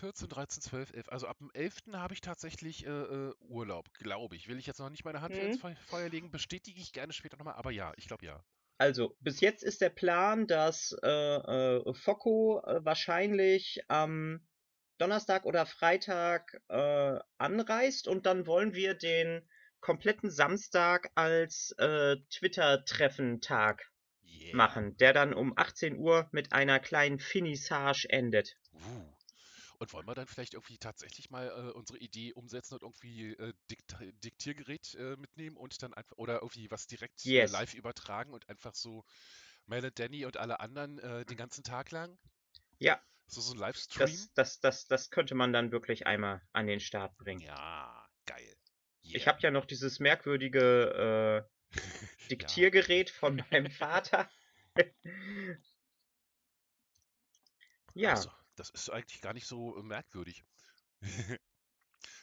14, 0.00 0.28
13, 0.28 0.62
12, 0.62 0.92
11. 0.94 1.08
Also 1.10 1.26
ab 1.28 1.38
dem 1.38 1.50
11. 1.54 1.76
habe 1.92 2.14
ich 2.14 2.20
tatsächlich 2.20 2.84
äh, 2.86 2.88
äh, 2.90 3.32
Urlaub, 3.40 3.92
glaube 3.94 4.34
ich. 4.36 4.48
Will 4.48 4.58
ich 4.58 4.66
jetzt 4.66 4.78
noch 4.80 4.90
nicht 4.90 5.04
meine 5.04 5.20
Hand 5.20 5.34
ins 5.36 5.56
Mhm. 5.56 5.60
Fe- 5.60 5.76
Feuer 5.86 6.08
legen, 6.08 6.30
bestätige 6.30 6.80
ich 6.80 6.92
gerne 6.92 7.12
später 7.12 7.36
nochmal, 7.36 7.54
aber 7.54 7.70
ja, 7.70 7.92
ich 7.96 8.06
glaube 8.08 8.24
ja. 8.26 8.42
also 8.78 9.14
bis 9.20 9.40
jetzt 9.40 9.62
ist 9.62 9.80
der 9.80 9.90
Plan, 9.90 10.46
dass 10.46 10.96
äh, 11.02 11.08
äh, 11.08 11.94
Focco 11.94 12.62
äh, 12.66 12.84
wahrscheinlich 12.84 13.80
am 13.88 14.40
Donnerstag 14.98 15.44
oder 15.46 15.64
Freitag 15.66 16.60
äh, 16.68 17.18
anreist 17.38 18.08
und 18.08 18.26
dann 18.26 18.46
wollen 18.46 18.74
wir 18.74 18.94
den 18.94 19.46
kompletten 19.80 20.30
Samstag 20.30 21.10
als 21.14 21.74
äh, 21.78 22.16
Twitter-Treffen-Tag 22.30 23.82
Yeah. 24.22 24.56
machen, 24.56 24.96
der 24.98 25.12
dann 25.12 25.34
um 25.34 25.52
18 25.56 25.96
Uhr 25.98 26.28
mit 26.32 26.52
einer 26.52 26.78
kleinen 26.80 27.18
Finissage 27.18 28.06
endet. 28.08 28.56
Uh. 28.74 29.12
Und 29.80 29.92
wollen 29.94 30.06
wir 30.06 30.14
dann 30.14 30.28
vielleicht 30.28 30.54
irgendwie 30.54 30.78
tatsächlich 30.78 31.30
mal 31.30 31.48
äh, 31.48 31.72
unsere 31.72 31.98
Idee 31.98 32.32
umsetzen 32.34 32.74
und 32.74 32.82
irgendwie 32.82 33.32
äh, 33.32 33.54
Dikt 33.70 33.96
Diktiergerät 34.24 34.94
äh, 34.94 35.16
mitnehmen 35.16 35.56
und 35.56 35.82
dann 35.82 35.94
einfach 35.94 36.16
oder 36.18 36.34
irgendwie 36.42 36.70
was 36.70 36.86
direkt 36.86 37.32
äh, 37.38 37.46
Yes. 37.46 37.48
live 37.48 37.74
übertragen 37.74 38.32
und 38.34 38.48
einfach 38.48 38.74
so 38.74 39.04
Mel 39.66 39.84
und 39.86 39.98
Danny 39.98 40.26
und 40.26 40.36
alle 40.36 40.60
anderen 40.60 40.98
äh, 41.00 41.24
den 41.26 41.38
ganzen 41.38 41.64
Tag 41.64 41.90
lang? 41.92 42.18
Ja, 42.80 43.00
So 43.28 43.40
so 43.40 43.54
ein 43.54 43.58
Livestream? 43.58 44.28
das, 44.28 44.32
das, 44.34 44.60
das, 44.60 44.88
das 44.88 45.10
könnte 45.10 45.34
man 45.36 45.52
dann 45.52 45.72
wirklich 45.72 46.06
einmal 46.06 46.42
an 46.52 46.66
den 46.66 46.80
Start 46.80 47.16
bringen. 47.18 47.46
Ja, 47.46 48.06
geil. 48.26 48.54
Ich 49.12 49.26
Yeah. 49.26 49.28
habe 49.28 49.38
ja 49.42 49.50
noch 49.52 49.66
dieses 49.66 50.00
merkwürdige 50.00 51.46
äh, 51.46 51.50
Diktiergerät 52.30 53.10
von 53.10 53.44
meinem 53.50 53.70
Vater. 53.70 54.30
ja, 57.94 58.16
Also, 58.16 58.30
das 58.56 58.70
ist 58.70 58.90
eigentlich 58.90 59.20
gar 59.22 59.34
nicht 59.34 59.46
so 59.46 59.76
äh, 59.78 59.82
merkwürdig. 59.82 60.44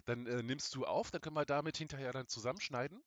Dann 0.05 0.25
äh, 0.27 0.41
nimmst 0.43 0.73
du 0.75 0.85
auf, 0.85 1.11
dann 1.11 1.21
können 1.21 1.35
wir 1.35 1.45
damit 1.45 1.77
hinterher 1.77 2.11
dann 2.11 2.27
zusammenschneiden. 2.27 3.03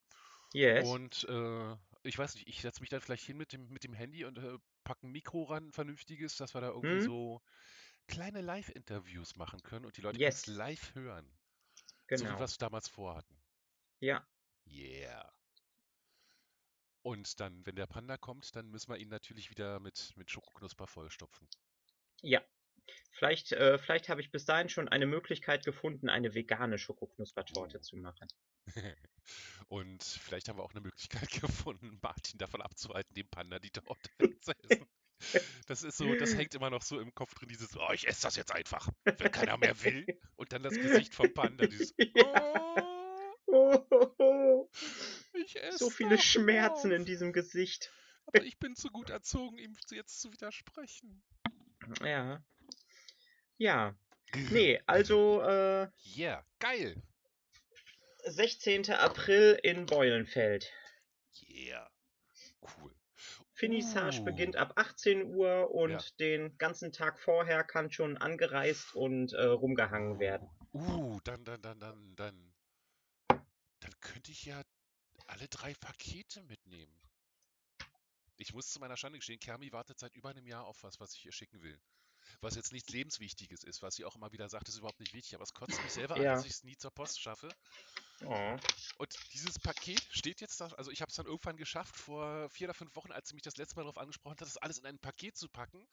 yes. 0.53 0.97
Und 0.97 1.25
äh, 1.29 1.77
ich 2.05 2.19
weiß 2.19 2.35
nicht, 2.37 2.49
ich 2.49 2.63
setze 2.63 2.81
mich 2.83 2.91
dann 2.91 3.01
vielleicht 3.03 3.25
hin 3.27 3.39
mit 3.39 3.53
dem, 3.53 3.69
mit 3.71 3.85
dem 3.85 3.95
Handy 3.95 4.25
und 4.25 4.39
äh, 4.39 4.59
packe 4.85 5.07
ein 5.07 5.13
Mikro 5.13 5.45
ran, 5.45 5.73
vernünftiges, 5.73 6.37
dass 6.37 6.55
wir 6.55 6.61
da 6.63 6.69
irgendwie 6.69 7.01
Hm? 7.01 7.01
so 7.01 7.43
kleine 8.09 8.43
Live-Interviews 8.43 9.37
machen 9.37 9.63
können 9.63 9.87
und 9.87 9.97
die 9.97 10.03
Leute 10.03 10.21
Yes. 10.21 10.21
können 10.21 10.37
es 10.37 10.47
live 10.47 10.95
hören. 10.95 11.31
So 12.15 12.29
wie 12.31 12.39
wir 12.39 12.41
Genau. 12.41 12.47
es 12.47 12.59
damals 12.59 12.89
vorhatten. 12.89 13.43
Ja, 14.01 14.27
Yeah. 14.67 15.31
Und 17.03 17.41
dann, 17.41 17.67
wenn 17.67 17.77
der 17.77 17.87
Panda 17.87 18.17
kommt, 18.17 18.57
dann 18.57 18.71
müssen 18.71 18.91
wir 18.91 18.97
ihn 18.97 19.11
natürlich 19.11 19.51
wieder 19.51 19.81
mit, 19.81 20.15
mit 20.17 20.31
Schokoknusper 20.31 20.87
vollstopfen. 20.87 21.47
ja. 22.23 22.45
Vielleicht, 23.13 23.53
äh, 23.53 23.79
vielleicht 23.79 24.09
habe 24.09 24.21
ich 24.21 24.31
bis 24.31 24.45
dahin 24.45 24.69
schon 24.69 24.89
eine 24.89 25.07
Möglichkeit 25.07 25.65
gefunden, 25.65 26.09
eine 26.09 26.35
vegane 26.35 26.79
Schokoknuspertorte 26.79 27.79
Oh. 27.79 27.81
zu 27.81 27.97
machen. 27.97 28.29
Und 29.69 30.03
vielleicht 30.03 30.49
haben 30.49 30.59
wir 30.59 30.63
auch 30.65 30.73
eine 30.73 30.81
Möglichkeit 30.81 31.29
gefunden, 31.41 31.99
Martin 32.03 32.39
davon 32.39 32.63
abzuhalten, 32.63 33.15
dem 33.15 33.29
Panda 33.29 33.59
die 33.59 33.71
Torte 33.71 34.11
zu 34.41 34.53
essen. 34.69 34.87
Das 35.67 35.83
ist 35.83 35.99
so, 35.99 36.15
das 36.15 36.35
hängt 36.35 36.55
immer 36.55 36.71
noch 36.71 36.81
so 36.83 36.99
im 36.99 37.15
Kopf 37.15 37.35
drin, 37.35 37.49
dieses, 37.51 37.77
oh, 37.77 37.93
ich 37.93 38.09
esse 38.09 38.23
das 38.23 38.37
jetzt 38.37 38.53
einfach, 38.53 38.89
wenn 39.05 39.31
keiner 39.31 39.59
mehr 39.59 39.79
will. 39.85 40.07
Und 40.37 40.53
dann 40.53 40.63
das 40.63 40.75
Gesicht 40.75 41.15
vom 41.15 41.33
Panda, 41.35 41.67
dieses, 41.67 41.95
oh, 43.47 44.69
ich 45.35 45.63
esse 45.63 45.79
So 45.79 45.91
viele 45.91 46.17
Schmerzen 46.19 46.91
in 46.91 46.99
drauf. 46.99 47.07
diesem 47.07 47.33
Gesicht. 47.35 47.91
Aber 48.27 48.43
ich 48.45 48.59
bin 48.59 48.77
zu 48.77 48.89
gut 48.89 49.11
erzogen, 49.11 49.59
ihm 49.59 49.77
jetzt 49.91 50.21
zu 50.21 50.33
widersprechen. 50.33 51.23
Ja. 52.03 52.43
Ja. 53.61 53.95
Nee, 54.51 54.81
also 54.87 55.43
äh, 55.43 55.89
Yeah, 56.17 56.43
geil. 56.61 56.97
16. 58.25 58.91
April 58.91 59.59
in 59.63 59.85
Beulenfeld. 59.85 60.73
Yeah, 61.47 61.91
cool. 62.63 62.95
Finissage 63.53 64.23
beginnt 64.23 64.55
Uh, 64.57 64.61
ab 64.61 64.73
18 64.77 65.35
Uhr 65.35 65.71
und 65.75 65.91
ja. 65.91 66.01
den 66.19 66.57
ganzen 66.57 66.91
Tag 66.93 67.21
vorher 67.21 67.63
kann 67.63 67.93
schon 67.93 68.17
angereist 68.17 68.95
und 68.95 69.35
äh, 69.35 69.45
rumgehangen 69.45 70.19
werden. 70.19 70.49
Uh, 70.73 71.21
dann, 71.25 71.45
dann, 71.45 71.61
dann, 71.61 71.79
dann, 71.79 72.17
dann, 72.17 72.53
dann 73.29 74.01
könnte 74.01 74.33
ich 74.33 74.47
ja 74.47 74.63
alle 75.27 75.49
drei 75.49 75.75
Pakete 75.75 76.43
mitnehmen. 76.45 76.99
Ich 78.39 78.55
muss 78.55 78.73
zu 78.73 78.81
meiner 78.81 78.97
Schande 78.97 79.19
gestehen, 79.19 79.39
Kermi 79.39 79.71
wartet 79.71 79.99
seit 79.99 80.17
über 80.17 80.31
einem 80.31 80.47
Jahr 80.47 80.65
auf 80.65 80.83
was, 80.83 80.99
was 80.99 81.15
ich 81.15 81.27
ihr 81.27 81.33
schicken 81.33 81.61
will. 81.61 81.79
Was 82.41 82.55
jetzt 82.55 82.73
nichts 82.73 82.91
Lebenswichtiges 82.91 83.65
ist, 83.65 83.83
was 83.83 83.95
sie 83.95 84.05
auch 84.05 84.17
immer 84.17 84.33
wieder 84.33 84.49
sagt, 84.49 84.69
ist 84.69 84.77
überhaupt 84.79 85.01
nicht 85.01 85.15
wichtig, 85.15 85.35
aber 85.35 85.45
es 85.45 85.53
kotzt 85.55 85.83
mich 85.83 85.93
selber 85.93 86.15
an, 86.15 86.23
dass 86.23 86.43
Ja. 86.43 86.47
ich 86.47 86.53
es 86.53 86.65
nie 86.65 86.77
zur 86.77 86.91
Post 86.91 87.21
schaffe. 87.21 87.49
Oh. 88.25 88.59
Und 88.99 89.33
dieses 89.33 89.59
Paket 89.59 90.03
steht 90.11 90.41
jetzt 90.41 90.61
da, 90.61 90.69
also 90.69 90.91
ich 90.91 91.01
habe 91.01 91.11
es 91.11 91.17
dann 91.17 91.27
irgendwann 91.27 91.57
geschafft, 91.57 91.97
vor 91.97 92.49
vier 92.51 92.69
oder 92.69 92.75
fünf 92.75 92.95
Wochen, 92.97 93.13
als 93.13 93.29
sie 93.29 93.35
mich 93.35 93.43
das 93.43 93.57
letzte 93.57 93.77
Mal 93.77 93.83
darauf 93.83 93.99
angesprochen 93.99 94.33
hat, 94.33 94.41
das 94.43 94.57
alles 94.59 94.79
in 94.79 94.87
ein 94.87 94.99
Paket 94.99 95.37
zu 95.37 95.49
packen 95.49 95.87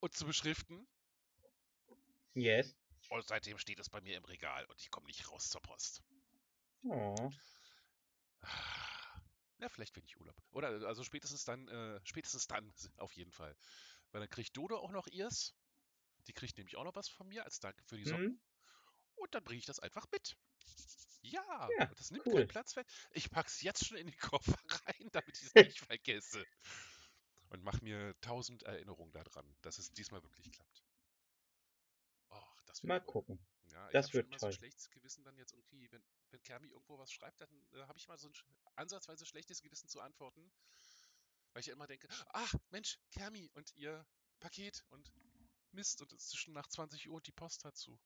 und 0.00 0.14
zu 0.14 0.26
beschriften. 0.26 0.86
Yes. 2.34 2.76
Und 3.08 3.26
seitdem 3.26 3.58
steht 3.58 3.78
es 3.80 3.88
bei 3.88 4.00
mir 4.00 4.16
im 4.16 4.24
Regal 4.24 4.64
und 4.66 4.80
ich 4.80 4.90
komme 4.90 5.06
nicht 5.06 5.30
raus 5.30 5.48
zur 5.48 5.62
Post. 5.62 6.02
Oh. 6.84 7.30
Ja, 9.60 9.68
vielleicht 9.68 9.96
wenn 9.96 10.04
ich 10.04 10.18
Urlaub. 10.20 10.36
Oder 10.52 10.68
also 10.86 11.02
spätestens 11.02 11.44
dann, 11.44 11.66
äh, 11.68 12.00
spätestens 12.04 12.46
dann 12.46 12.72
auf 12.98 13.12
jeden 13.12 13.32
Fall. 13.32 13.56
Weil 14.12 14.20
dann 14.20 14.30
kriegt 14.30 14.56
Dodo 14.56 14.76
auch 14.78 14.90
noch 14.92 15.06
ihrs. 15.06 15.54
Die 16.26 16.32
kriegt 16.32 16.56
nämlich 16.58 16.76
auch 16.76 16.84
noch 16.84 16.94
was 16.94 17.08
von 17.08 17.28
mir 17.28 17.44
als 17.44 17.60
Danke 17.60 17.82
für 17.84 17.96
die 17.96 18.04
Socken. 18.04 18.24
Hm? 18.24 18.40
Und 19.16 19.34
dann 19.34 19.44
bringe 19.44 19.58
ich 19.58 19.66
das 19.66 19.80
einfach 19.80 20.06
mit. 20.12 20.36
Ja, 21.22 21.68
Ja, 21.78 21.86
das 21.96 22.10
nimmt 22.10 22.26
cool. 22.26 22.34
keinen 22.34 22.48
Platz 22.48 22.76
weg. 22.76 22.86
Ich 23.12 23.30
pack's 23.30 23.60
jetzt 23.62 23.86
schon 23.86 23.96
in 23.98 24.06
den 24.06 24.16
Koffer 24.56 24.56
rein, 24.86 25.08
damit 25.12 25.36
ich 25.38 25.44
es 25.44 25.54
nicht 25.76 25.80
vergesse. 25.80 26.46
Und 27.50 27.62
mach 27.62 27.80
mir 27.82 28.14
tausend 28.20 28.62
Erinnerungen 28.62 29.12
daran, 29.12 29.56
dass 29.62 29.78
es 29.78 29.92
diesmal 29.92 30.22
wirklich 30.22 30.50
klappt. 30.52 30.84
Och, 32.30 32.62
das 32.66 32.82
Mal 32.82 33.00
wird 33.00 33.06
toll. 33.06 33.12
gucken. 33.12 33.46
Ja, 33.64 33.90
ich 33.92 33.92
Das 33.92 34.10
schon 34.10 34.22
wird 34.22 34.26
immer 34.26 34.38
so 34.38 34.46
ein 34.46 34.50
toll. 34.50 34.52
schlechtes 34.52 34.88
Gewissen 34.90 35.24
dann 35.24 35.36
jetzt 35.36 35.52
irgendwie, 35.52 35.90
wenn, 35.92 36.02
wenn 36.30 36.42
Kermi 36.42 36.68
irgendwo 36.68 36.98
was 36.98 37.12
schreibt, 37.12 37.40
dann 37.40 37.50
äh, 37.72 37.82
habe 37.86 37.98
ich 37.98 38.08
mal 38.08 38.18
so 38.18 38.28
ein 38.28 38.34
ansatzweise 38.76 39.26
schlechtes 39.26 39.60
Gewissen 39.62 39.88
zu 39.88 40.00
antworten. 40.00 40.50
Weil 41.58 41.62
ich 41.62 41.66
ja 41.66 41.72
immer 41.74 41.88
denke, 41.88 42.06
ach 42.28 42.54
Mensch, 42.70 43.00
Kermi 43.10 43.50
und 43.54 43.74
ihr 43.74 44.06
Paket 44.38 44.84
und 44.90 45.12
Mist 45.72 46.00
und 46.00 46.12
es 46.12 46.26
ist 46.26 46.36
schon 46.36 46.54
nach 46.54 46.68
20 46.68 47.08
Uhr 47.08 47.16
und 47.16 47.26
die 47.26 47.32
Post 47.32 47.64
dazu. 47.64 47.98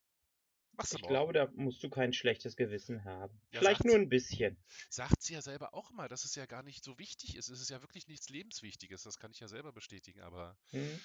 Machst 0.70 0.94
du 0.94 0.96
Ich 0.96 1.02
glaube, 1.02 1.34
da 1.34 1.50
musst 1.54 1.82
du 1.82 1.90
kein 1.90 2.14
schlechtes 2.14 2.56
Gewissen 2.56 3.04
haben. 3.04 3.38
Ja, 3.50 3.60
Vielleicht 3.60 3.84
nur 3.84 3.96
ein 3.96 4.08
bisschen. 4.08 4.56
Sagt 4.88 5.22
sie 5.22 5.34
ja 5.34 5.42
selber 5.42 5.74
auch 5.74 5.90
immer, 5.90 6.08
dass 6.08 6.24
es 6.24 6.34
ja 6.34 6.46
gar 6.46 6.62
nicht 6.62 6.82
so 6.82 6.98
wichtig 6.98 7.36
ist. 7.36 7.50
Es 7.50 7.60
ist 7.60 7.68
ja 7.68 7.82
wirklich 7.82 8.08
nichts 8.08 8.30
Lebenswichtiges. 8.30 9.02
Das 9.02 9.18
kann 9.18 9.32
ich 9.32 9.40
ja 9.40 9.48
selber 9.48 9.70
bestätigen, 9.70 10.22
aber 10.22 10.56
Hm? 10.70 10.98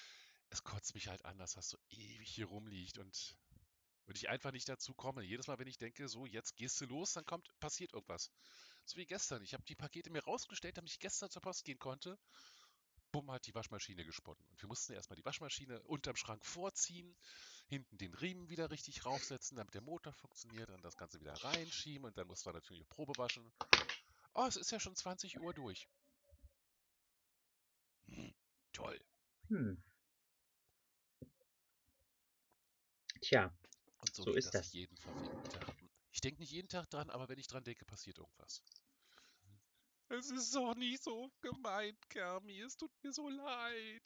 es 0.48 0.64
kotzt 0.64 0.94
mich 0.94 1.08
halt 1.08 1.26
an, 1.26 1.36
dass 1.36 1.52
das 1.52 1.68
so 1.68 1.76
ewig 1.90 2.30
hier 2.30 2.46
rumliegt 2.46 2.96
und, 2.96 3.36
und 4.06 4.16
ich 4.16 4.30
einfach 4.30 4.52
nicht 4.52 4.70
dazu 4.70 4.94
komme. 4.94 5.22
Jedes 5.22 5.48
Mal, 5.48 5.58
wenn 5.58 5.68
ich 5.68 5.76
denke, 5.76 6.08
so, 6.08 6.24
jetzt 6.24 6.56
gehst 6.56 6.80
du 6.80 6.86
los, 6.86 7.12
dann 7.12 7.26
kommt, 7.26 7.46
passiert 7.60 7.92
irgendwas. 7.92 8.30
So 8.88 8.96
wie 8.96 9.04
gestern. 9.04 9.42
Ich 9.42 9.52
habe 9.52 9.62
die 9.64 9.74
Pakete 9.74 10.08
mir 10.08 10.24
rausgestellt, 10.24 10.78
damit 10.78 10.90
ich 10.90 10.98
gestern 10.98 11.28
zur 11.28 11.42
Post 11.42 11.66
gehen 11.66 11.78
konnte. 11.78 12.18
Bumm, 13.12 13.30
hat 13.30 13.46
die 13.46 13.54
Waschmaschine 13.54 14.02
gesponnen. 14.02 14.42
Und 14.50 14.62
wir 14.62 14.66
mussten 14.66 14.94
erstmal 14.94 15.16
die 15.16 15.24
Waschmaschine 15.26 15.82
unterm 15.82 16.16
Schrank 16.16 16.42
vorziehen, 16.46 17.14
hinten 17.68 17.98
den 17.98 18.14
Riemen 18.14 18.48
wieder 18.48 18.70
richtig 18.70 19.04
raufsetzen, 19.04 19.58
damit 19.58 19.74
der 19.74 19.82
Motor 19.82 20.14
funktioniert, 20.14 20.70
dann 20.70 20.80
das 20.80 20.96
Ganze 20.96 21.20
wieder 21.20 21.34
reinschieben 21.34 22.06
und 22.06 22.16
dann 22.16 22.26
mussten 22.28 22.48
wir 22.48 22.54
natürlich 22.54 22.88
Probe 22.88 23.12
waschen. 23.18 23.52
Oh, 24.34 24.46
es 24.46 24.56
ist 24.56 24.70
ja 24.70 24.80
schon 24.80 24.96
20 24.96 25.38
Uhr 25.38 25.52
durch. 25.52 25.86
Hm, 28.08 28.32
toll. 28.72 28.98
Hm. 29.50 29.76
Tja, 33.20 33.52
Und 34.00 34.14
so, 34.14 34.22
So 34.22 34.32
ist 34.32 34.54
das. 34.54 34.72
jeden 34.72 34.96
verfickten 34.96 35.50
Tag. 35.50 35.67
Ich 36.12 36.20
denke 36.20 36.40
nicht 36.40 36.52
jeden 36.52 36.68
Tag 36.68 36.88
dran, 36.90 37.10
aber 37.10 37.28
wenn 37.28 37.38
ich 37.38 37.46
dran 37.46 37.64
denke, 37.64 37.84
passiert 37.84 38.18
irgendwas. 38.18 38.62
Es 40.10 40.30
ist 40.30 40.54
doch 40.54 40.74
nicht 40.74 41.02
so 41.02 41.30
gemeint, 41.42 41.98
Kermi. 42.08 42.60
Es 42.62 42.76
tut 42.76 42.90
mir 43.02 43.12
so 43.12 43.28
leid. 43.28 44.02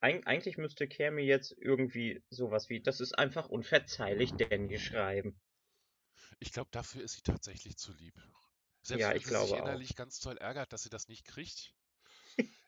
eig 0.00 0.26
eigentlich 0.26 0.58
müsste 0.58 0.88
Kermi 0.88 1.22
jetzt 1.22 1.54
irgendwie 1.58 2.22
sowas 2.30 2.68
wie, 2.68 2.80
das 2.80 3.00
ist 3.00 3.16
einfach 3.18 3.48
unverzeihlich, 3.48 4.32
Danny 4.32 4.78
schreiben. 4.78 5.40
Ich 6.40 6.52
glaube, 6.52 6.70
dafür 6.72 7.02
ist 7.02 7.14
sie 7.14 7.22
tatsächlich 7.22 7.76
zu 7.76 7.92
lieb. 7.92 8.14
Selbst 8.82 9.02
Ja, 9.02 9.10
wenn 9.10 9.16
ich 9.16 9.26
sie 9.26 9.34
sich 9.34 9.52
auch. 9.52 9.58
innerlich 9.58 9.96
ganz 9.96 10.18
toll 10.18 10.36
ärgert, 10.38 10.72
dass 10.72 10.82
sie 10.82 10.90
das 10.90 11.08
nicht 11.08 11.24
kriegt. 11.24 11.74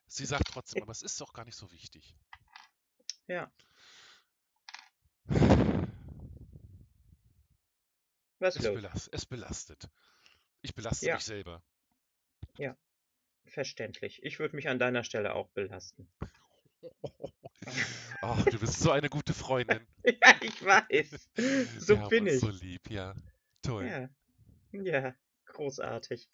sie 0.07 0.24
sagt 0.27 0.48
trotzdem, 0.48 0.83
aber 0.83 0.92
es 0.92 1.03
ist 1.03 1.20
doch 1.20 1.33
gar 1.33 1.44
nicht 1.44 1.57
so 1.57 1.70
wichtig. 1.72 2.14
Ja, 3.27 3.53
was 8.40 8.57
Es, 8.57 8.64
los? 8.64 8.74
belas 8.74 9.09
es 9.12 9.27
belastet. 9.27 9.88
Ich 10.62 10.74
belaste 10.74 11.07
Ja. 11.07 11.14
mich 11.16 11.24
selber. 11.24 11.62
Verständlich. 13.46 14.22
Ich 14.24 14.38
würde 14.40 14.55
mich 14.57 14.68
an 14.68 14.79
deiner 14.79 15.05
Stelle 15.05 15.35
auch 15.35 15.48
belasten. 15.51 16.07
Ach, 18.20 18.44
du 18.44 18.59
bist 18.59 18.79
so 18.81 18.90
eine 18.90 19.09
gute 19.09 19.33
Freundin. 19.33 19.87
Ja, 20.05 20.35
ich 20.42 20.62
weiß. 20.64 21.31
So 21.79 21.98
Wir 21.98 22.09
bin 22.09 22.27
ich. 22.27 22.40
so 22.40 22.51
lieb, 22.51 22.90
ja. 22.90 23.14
Toll. 23.62 23.87
Ja. 23.87 24.11
Ja, 24.72 25.14
großartig. 25.46 26.29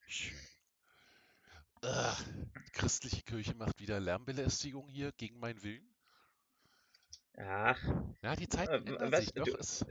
Die 1.84 2.70
christliche 2.72 3.22
Kirche 3.22 3.54
macht 3.54 3.78
wieder 3.78 4.00
Lärmbelästigung 4.00 4.88
hier 4.88 5.12
gegen 5.12 5.38
meinen 5.38 5.62
Willen. 5.62 5.88
Ach, 7.36 7.80
Ja, 8.22 8.34
die 8.36 8.48
Zeiten 8.48 8.72
Äh, 8.72 8.76
ändern 8.78 9.12
was- 9.12 9.20
sich 9.24 9.32
doch. 9.34 9.44
du- 9.44 9.56
Es, 9.56 9.84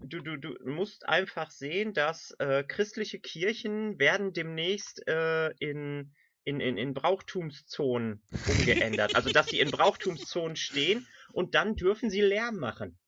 du, 0.00 0.20
du, 0.20 0.36
du 0.36 0.56
musst 0.64 1.08
einfach 1.08 1.50
sehen, 1.50 1.92
dass 1.94 2.32
äh, 2.38 2.64
christliche 2.64 3.20
Kirchen 3.20 3.98
werden 3.98 4.32
demnächst 4.32 5.06
äh, 5.08 5.50
in, 5.58 6.14
in, 6.44 6.60
in, 6.60 6.76
in 6.76 6.94
Brauchtumszonen 6.94 8.22
umgeändert. 8.44 9.14
also, 9.14 9.30
dass 9.30 9.48
sie 9.50 9.60
in 9.60 9.70
Brauchtumszonen 9.70 10.56
stehen 10.56 11.08
und 11.32 11.54
dann 11.54 11.76
dürfen 11.76 12.10
sie 12.10 12.20
Lärm 12.20 12.56
machen. 12.56 12.98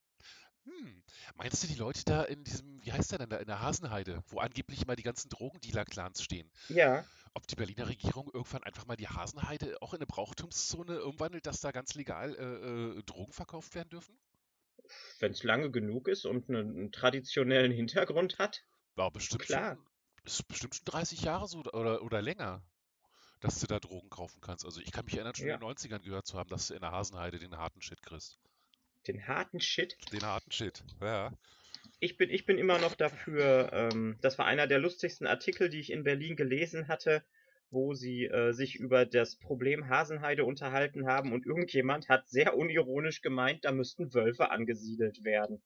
hm, 0.64 1.02
meinst 1.36 1.62
du, 1.62 1.68
die 1.68 1.74
Leute 1.74 2.04
da 2.04 2.22
in 2.24 2.42
diesem, 2.44 2.84
wie 2.84 2.92
heißt 2.92 3.12
der 3.12 3.18
denn 3.18 3.30
da, 3.30 3.36
in 3.38 3.46
der 3.46 3.60
Hasenheide, 3.60 4.22
wo 4.28 4.38
angeblich 4.40 4.82
immer 4.82 4.96
die 4.96 5.02
ganzen 5.02 5.28
Drogendealer-Clans 5.28 6.22
stehen, 6.22 6.50
Ja, 6.68 7.08
ob 7.34 7.46
die 7.46 7.56
Berliner 7.56 7.88
Regierung 7.88 8.30
irgendwann 8.32 8.64
einfach 8.64 8.86
mal 8.86 8.96
die 8.96 9.08
Hasenheide 9.08 9.76
auch 9.82 9.94
in 9.94 9.98
eine 10.00 10.06
Brauchtumszone 10.06 11.04
umwandelt, 11.04 11.46
dass 11.46 11.60
da 11.60 11.72
ganz 11.72 11.94
legal 11.94 12.34
äh, 12.36 12.98
äh, 13.00 13.02
Drogen 13.04 13.32
verkauft 13.32 13.74
werden 13.74 13.90
dürfen? 13.90 14.18
Wenn 15.20 15.32
es 15.32 15.42
lange 15.42 15.70
genug 15.70 16.08
ist 16.08 16.24
und 16.26 16.48
einen, 16.48 16.76
einen 16.76 16.92
traditionellen 16.92 17.72
Hintergrund 17.72 18.38
hat. 18.38 18.64
War 18.94 19.10
bestimmt 19.10 19.42
Klar. 19.42 19.76
schon, 19.76 19.86
ist 20.24 20.48
bestimmt 20.48 20.74
schon 20.74 20.84
30 20.86 21.22
Jahre 21.22 21.46
so 21.48 21.58
oder, 21.60 22.02
oder 22.02 22.22
länger, 22.22 22.62
dass 23.40 23.60
du 23.60 23.66
da 23.66 23.78
Drogen 23.78 24.08
kaufen 24.10 24.40
kannst. 24.40 24.64
Also 24.64 24.80
ich 24.80 24.92
kann 24.92 25.04
mich 25.04 25.14
erinnern, 25.14 25.34
schon 25.34 25.46
Ja. 25.48 25.54
in 25.54 25.60
den 25.60 25.68
90ern 25.68 26.02
gehört 26.02 26.26
zu 26.26 26.38
haben, 26.38 26.48
dass 26.48 26.68
du 26.68 26.74
in 26.74 26.80
der 26.80 26.92
Hasenheide 26.92 27.38
den 27.38 27.56
harten 27.56 27.82
Shit 27.82 28.02
kriegst. 28.02 28.38
Den 29.06 29.26
harten 29.28 29.60
Shit. 29.60 29.96
Den 30.12 30.22
harten 30.22 30.50
Shit, 30.50 30.82
ja. 31.00 31.32
Ich 32.00 32.16
bin, 32.16 32.30
ich 32.30 32.44
bin 32.44 32.58
immer 32.58 32.78
noch 32.78 32.94
dafür, 32.94 33.70
ähm, 33.72 34.18
das 34.20 34.38
war 34.38 34.46
einer 34.46 34.66
der 34.66 34.78
lustigsten 34.78 35.26
Artikel, 35.26 35.68
die 35.68 35.78
ich 35.80 35.90
in 35.90 36.02
Berlin 36.02 36.36
gelesen 36.36 36.88
hatte, 36.88 37.22
wo 37.70 37.94
sie 37.94 38.26
äh, 38.26 38.52
sich 38.52 38.76
über 38.76 39.06
das 39.06 39.36
Problem 39.36 39.88
Hasenheide 39.88 40.44
unterhalten 40.44 41.06
haben 41.06 41.32
und 41.32 41.46
irgendjemand 41.46 42.08
hat 42.08 42.28
sehr 42.28 42.56
unironisch 42.56 43.22
gemeint, 43.22 43.64
da 43.64 43.72
müssten 43.72 44.14
Wölfe 44.14 44.50
angesiedelt 44.50 45.24
werden. 45.24 45.62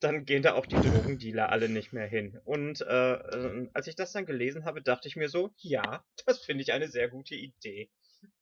Dann 0.00 0.24
gehen 0.26 0.42
da 0.42 0.54
auch 0.54 0.66
die 0.66 0.76
Drogendealer 0.76 1.48
alle 1.48 1.68
nicht 1.68 1.92
mehr 1.92 2.06
hin. 2.06 2.38
Und 2.44 2.82
äh, 2.82 3.12
äh, 3.14 3.68
als 3.72 3.86
ich 3.86 3.96
das 3.96 4.12
dann 4.12 4.26
gelesen 4.26 4.64
habe, 4.64 4.82
dachte 4.82 5.08
ich 5.08 5.16
mir 5.16 5.28
so, 5.28 5.50
ja, 5.56 6.04
das 6.26 6.44
finde 6.44 6.62
ich 6.62 6.72
eine 6.72 6.88
sehr 6.88 7.08
gute 7.08 7.34
Idee. 7.34 7.88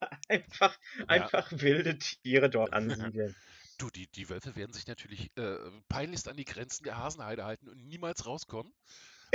Einfach, 0.29 0.79
einfach 1.09 1.51
wilde 1.51 1.99
Tiere 1.99 2.49
dort 2.49 2.73
ansiedeln. 2.73 3.35
Du, 3.79 3.91
die, 3.91 4.07
die 4.07 4.29
Wölfe 4.29 4.55
werden 4.55 4.73
sich 4.73 4.87
natürlich 4.87 5.37
äh, 5.37 5.57
peinlichst 5.89 6.29
an 6.29 6.37
die 6.37 6.45
Grenzen 6.45 6.85
der 6.85 6.99
Hasenheide 6.99 7.45
halten 7.45 7.69
und 7.69 7.85
niemals 7.85 8.27
rauskommen, 8.27 8.73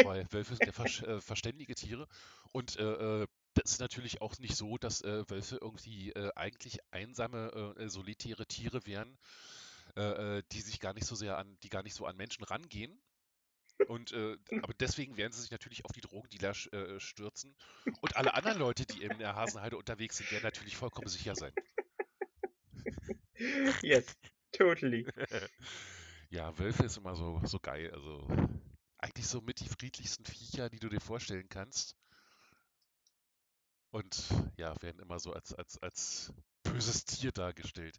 weil 0.01 0.25
Wölfe 0.31 0.55
sind 0.55 0.65
ja 0.67 0.73
versch- 0.73 1.05
äh, 1.05 1.21
verständige 1.21 1.75
Tiere. 1.75 2.07
Und 2.51 2.77
äh, 2.77 3.21
äh, 3.23 3.27
das 3.53 3.71
ist 3.71 3.79
natürlich 3.79 4.21
auch 4.21 4.37
nicht 4.39 4.55
so, 4.55 4.77
dass 4.77 5.01
äh, 5.01 5.29
Wölfe 5.29 5.57
irgendwie 5.61 6.11
äh, 6.11 6.31
eigentlich 6.35 6.79
einsame, 6.91 7.75
äh, 7.77 7.89
solitäre 7.89 8.45
Tiere 8.45 8.85
wären, 8.85 9.17
die 10.51 10.61
sich 10.61 10.79
gar 10.79 10.93
nicht 10.93 11.07
so 11.07 11.15
sehr 11.15 11.37
an, 11.39 11.57
die 11.63 11.69
gar 11.69 11.81
nicht 11.81 11.95
so 11.95 12.05
an 12.05 12.15
Menschen 12.17 12.43
rangehen. 12.43 13.01
Und 13.87 14.11
äh, 14.11 14.37
aber 14.61 14.73
deswegen 14.75 15.17
werden 15.17 15.33
sie 15.33 15.41
sich 15.41 15.49
natürlich 15.49 15.85
auf 15.85 15.91
die 15.91 16.01
Drogendealer 16.01 16.53
stürzen. 16.99 17.55
Und 18.01 18.15
alle 18.15 18.35
anderen 18.35 18.59
Leute, 18.59 18.85
die 18.85 19.01
in 19.01 19.17
der 19.17 19.35
Hasenheide 19.35 19.75
unterwegs 19.77 20.17
sind, 20.17 20.29
werden 20.29 20.43
natürlich 20.43 20.77
vollkommen 20.77 21.07
sicher 21.07 21.35
sein. 21.35 21.53
Yes, 23.81 24.05
totally. 24.51 25.05
Ja, 26.29 26.57
Wölfe 26.57 26.83
ist 26.85 26.97
immer 26.97 27.15
so, 27.15 27.39
so 27.45 27.59
geil. 27.59 27.91
Also 27.93 28.27
eigentlich 29.07 29.27
so 29.27 29.39
mit 29.39 29.61
die 29.61 29.69
friedlichsten 29.69 30.25
Viecher, 30.25 30.69
die 30.69 30.79
du 30.79 30.89
dir 30.89 30.99
vorstellen 30.99 31.47
kannst. 31.47 31.95
Und 33.91 34.21
ja, 34.57 34.79
werden 34.81 34.99
immer 34.99 35.17
so 35.19 35.31
als, 35.31 35.53
als, 35.53 35.81
als 35.81 36.33
böses 36.63 37.05
Tier 37.05 37.31
dargestellt. 37.31 37.97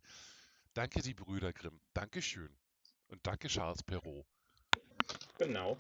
Danke, 0.75 1.01
die 1.01 1.15
Brüder 1.15 1.53
Grimm. 1.53 1.81
Dankeschön. 1.95 2.55
Und 3.09 3.27
danke, 3.27 3.49
Charles 3.49 3.83
Perrault. 3.83 4.27
Genau. 5.39 5.79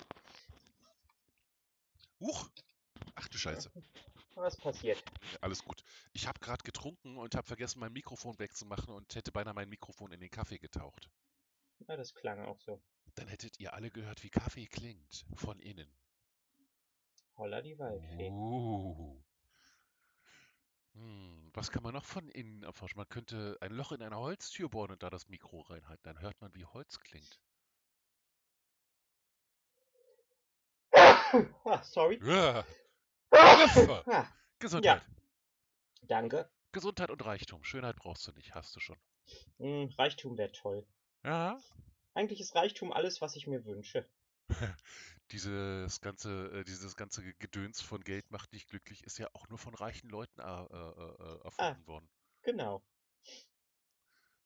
Huch! 2.21 2.49
Ach 3.14 3.29
du 3.29 3.37
Scheiße. 3.37 3.71
Was 4.35 4.57
passiert? 4.57 5.03
Alles 5.43 5.62
gut. 5.62 5.83
Ich 6.14 6.27
habe 6.27 6.41
gerade 6.41 6.62
getrunken 6.62 7.19
und 7.19 7.35
habe 7.35 7.47
vergessen, 7.47 7.81
mein 7.81 7.93
Mikrofon 7.93 8.38
wegzumachen 8.38 8.95
und 8.95 9.14
hätte 9.14 9.31
beinahe 9.31 9.55
mein 9.55 9.69
Mikrofon 9.69 10.11
in 10.12 10.21
den 10.21 10.31
Kaffee 10.31 10.59
getaucht. 10.59 11.11
Ja, 11.87 11.97
das 11.97 12.14
klang 12.14 12.45
auch 12.45 12.61
so. 12.61 12.83
Dann 13.14 13.29
hättet 13.29 13.59
ihr 13.59 13.73
alle 13.75 13.91
gehört, 13.91 14.23
wie 14.23 14.31
Kaffee 14.31 14.67
klingt. 14.67 15.25
Von 15.35 15.59
innen. 15.61 15.91
Holla 17.37 17.62
die 17.62 17.79
Waldfee. 17.79 18.31
Uh. 18.31 19.23
Hm, 20.95 21.51
was 21.55 21.71
kann 21.71 21.83
man 21.83 21.95
noch 21.95 22.05
von 22.05 22.29
innen 22.31 22.64
erforschen? 22.64 22.99
Man 22.99 23.09
könnte 23.09 23.57
ein 23.61 23.73
Loch 23.73 23.93
in 23.93 24.03
eine 24.03 24.17
Holztür 24.17 24.69
bohren 24.69 24.93
und 24.93 25.03
da 25.03 25.11
das 25.11 25.29
Mikro 25.29 25.61
reinhalten. 25.61 26.03
Dann 26.03 26.21
hört 26.21 26.41
man, 26.41 26.53
wie 26.55 26.64
Holz 26.64 26.99
klingt. 26.99 27.41
ah, 30.93 31.83
sorry. 31.83 32.19
Ja. 32.25 32.64
Ah, 33.31 34.27
Gesundheit. 34.59 35.03
danke. 36.03 36.51
Gesundheit 36.73 37.11
und 37.11 37.25
Reichtum. 37.25 37.62
Schönheit 37.62 37.97
brauchst 37.97 38.27
du 38.27 38.33
nicht, 38.33 38.55
hast 38.55 38.75
du 38.75 38.81
schon. 38.81 38.99
Hm, 39.59 39.93
Reichtum 39.97 40.37
wäre 40.37 40.53
toll. 40.53 40.87
Ja. 41.29 41.61
Eigentlich 42.14 42.41
ist 42.41 42.55
Reichtum 42.55 42.91
alles, 42.91 43.21
was 43.21 43.37
ich 43.37 43.47
mir 43.47 43.67
wünsche. 43.67 44.09
Dieses 45.31 46.01
ganze, 46.01 46.51
äh, 46.53 46.64
dieses 46.64 46.97
ganze 46.97 47.35
Gedöns 47.35 47.83
von 47.83 48.03
Geld 48.03 48.31
macht 48.31 48.51
nicht 48.55 48.66
glücklich 48.66 49.05
ist 49.05 49.18
ja 49.18 49.29
auch 49.35 49.47
nur 49.51 49.59
von 49.59 49.74
reichen 49.74 50.09
Leuten 50.09 50.41
äh, 50.41 50.45
äh, 50.45 51.35
äh, 51.35 51.45
erfunden 51.45 51.87
worden. 51.87 52.09
Genau. 52.41 52.83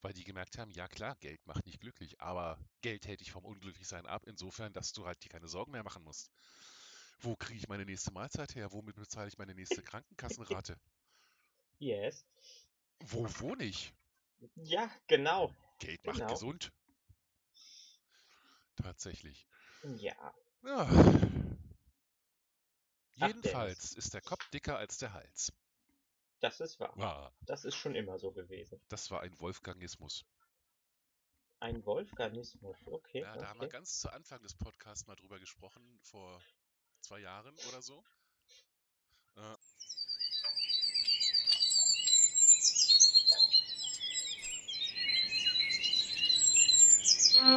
Weil 0.01 0.11
die 0.11 0.25
gemerkt 0.25 0.57
haben, 0.57 0.71
ja 0.71 0.89
klar, 0.89 1.15
Geld 1.21 1.39
macht 1.47 1.65
nicht 1.65 1.79
glücklich, 1.79 2.19
aber 2.19 2.59
Geld 2.81 3.07
hält 3.07 3.21
dich 3.21 3.31
vom 3.31 3.45
Unglücklichsein 3.45 4.05
ab, 4.05 4.23
insofern, 4.25 4.73
dass 4.73 4.91
du 4.91 5.05
halt 5.05 5.23
dir 5.23 5.29
keine 5.29 5.47
Sorgen 5.47 5.71
mehr 5.71 5.85
machen 5.85 6.03
musst. 6.03 6.29
Wo 7.21 7.37
kriege 7.37 7.59
ich 7.59 7.69
meine 7.69 7.85
nächste 7.85 8.11
Mahlzeit 8.11 8.53
her? 8.55 8.73
Womit 8.73 8.97
bezahle 8.97 9.29
ich 9.29 9.37
meine 9.37 9.55
nächste 9.55 9.81
Krankenkassenrate? 9.81 10.77
Yes. 11.79 12.25
Wo 12.99 13.25
wohne 13.39 13.63
ich? 13.63 13.93
Ja, 14.55 14.89
genau. 15.07 15.53
Geld 15.79 16.03
macht 16.05 16.17
Genau. 16.17 16.31
gesund. 16.33 16.71
Tatsächlich. 18.75 19.47
Ja. 19.97 20.33
Ja. 20.63 20.87
Ach, 23.19 23.27
Jedenfalls 23.27 23.93
ist 23.93 24.13
der 24.13 24.21
Kopf 24.21 24.49
dicker 24.49 24.77
als 24.77 24.97
der 24.97 25.13
Hals. 25.13 25.53
Das 26.39 26.59
ist 26.59 26.79
wahr. 26.79 26.97
Ah, 26.99 27.31
Das 27.41 27.63
ist 27.63 27.75
schon 27.75 27.95
immer 27.95 28.17
so 28.19 28.31
gewesen. 28.31 28.81
das 28.89 29.11
war 29.11 29.21
ein 29.21 29.39
Wolfgangismus. 29.39 30.25
Ein 31.59 31.85
Wolfganismus. 31.85 32.75
Okay. 32.85 33.21
Ja, 33.21 33.37
da 33.37 33.47
haben 33.47 33.59
wir 33.59 33.67
okay. 33.67 33.77
ganz 33.77 33.99
zu 33.99 34.09
Anfang 34.11 34.41
des 34.41 34.53
Podcasts 34.55 35.07
mal 35.07 35.15
drüber 35.15 35.39
gesprochen, 35.39 35.99
vor 36.01 36.41
zwei 37.01 37.19
Jahren 37.19 37.55
oder 37.69 37.81
so. 37.81 38.03
Äh, 39.35 39.55
Ja, 47.43 47.49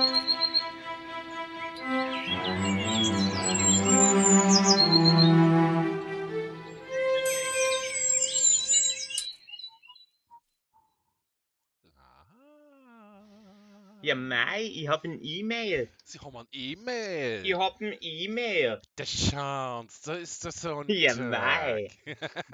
Mai, 14.16 14.62
ich 14.62 14.89
hab 14.89 15.05
ein 15.05 15.20
E-Mail. 15.22 15.89
Sie 16.05 16.18
haben 16.18 16.37
ein 16.37 16.47
E-Mail. 16.51 17.45
Ich 17.45 17.55
hab 17.55 17.80
ein 17.80 17.97
E-Mail. 18.01 18.82
Der 18.99 19.07
Chance, 19.07 20.01
da 20.05 20.14
ist 20.14 20.45
das 20.45 20.62
so 20.62 20.80
ein. 20.80 20.87
Ja, 20.89 21.14
Tag. 21.14 21.91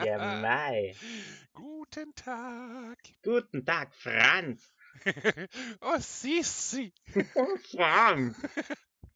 Ja, 0.04 0.18
mei. 0.42 0.94
Guten 1.54 2.14
Tag. 2.14 2.98
Guten 3.22 3.64
Tag, 3.64 3.94
Franz. 3.94 4.74
oh, 5.80 5.98
Sissi. 5.98 6.92
Franz. 7.70 8.36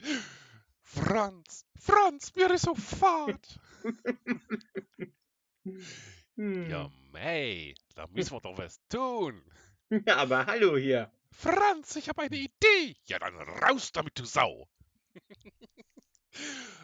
Franz, 0.82 1.66
Franz, 1.78 2.34
mir 2.34 2.50
ist 2.52 2.64
so 2.64 2.74
fad. 2.74 3.60
Hm. 6.36 6.70
Ja, 6.70 6.92
mei, 7.12 7.74
da 7.94 8.06
müssen 8.08 8.32
wir 8.32 8.40
doch 8.40 8.56
was 8.58 8.78
tun. 8.88 9.42
Ja, 9.88 10.16
aber 10.18 10.46
hallo 10.46 10.76
hier. 10.76 11.10
Franz, 11.32 11.96
ich 11.96 12.08
habe 12.08 12.22
eine 12.22 12.36
Idee. 12.36 12.94
Ja, 13.06 13.18
dann 13.18 13.34
raus 13.34 13.90
damit, 13.90 14.18
du 14.18 14.24
Sau. 14.24 14.68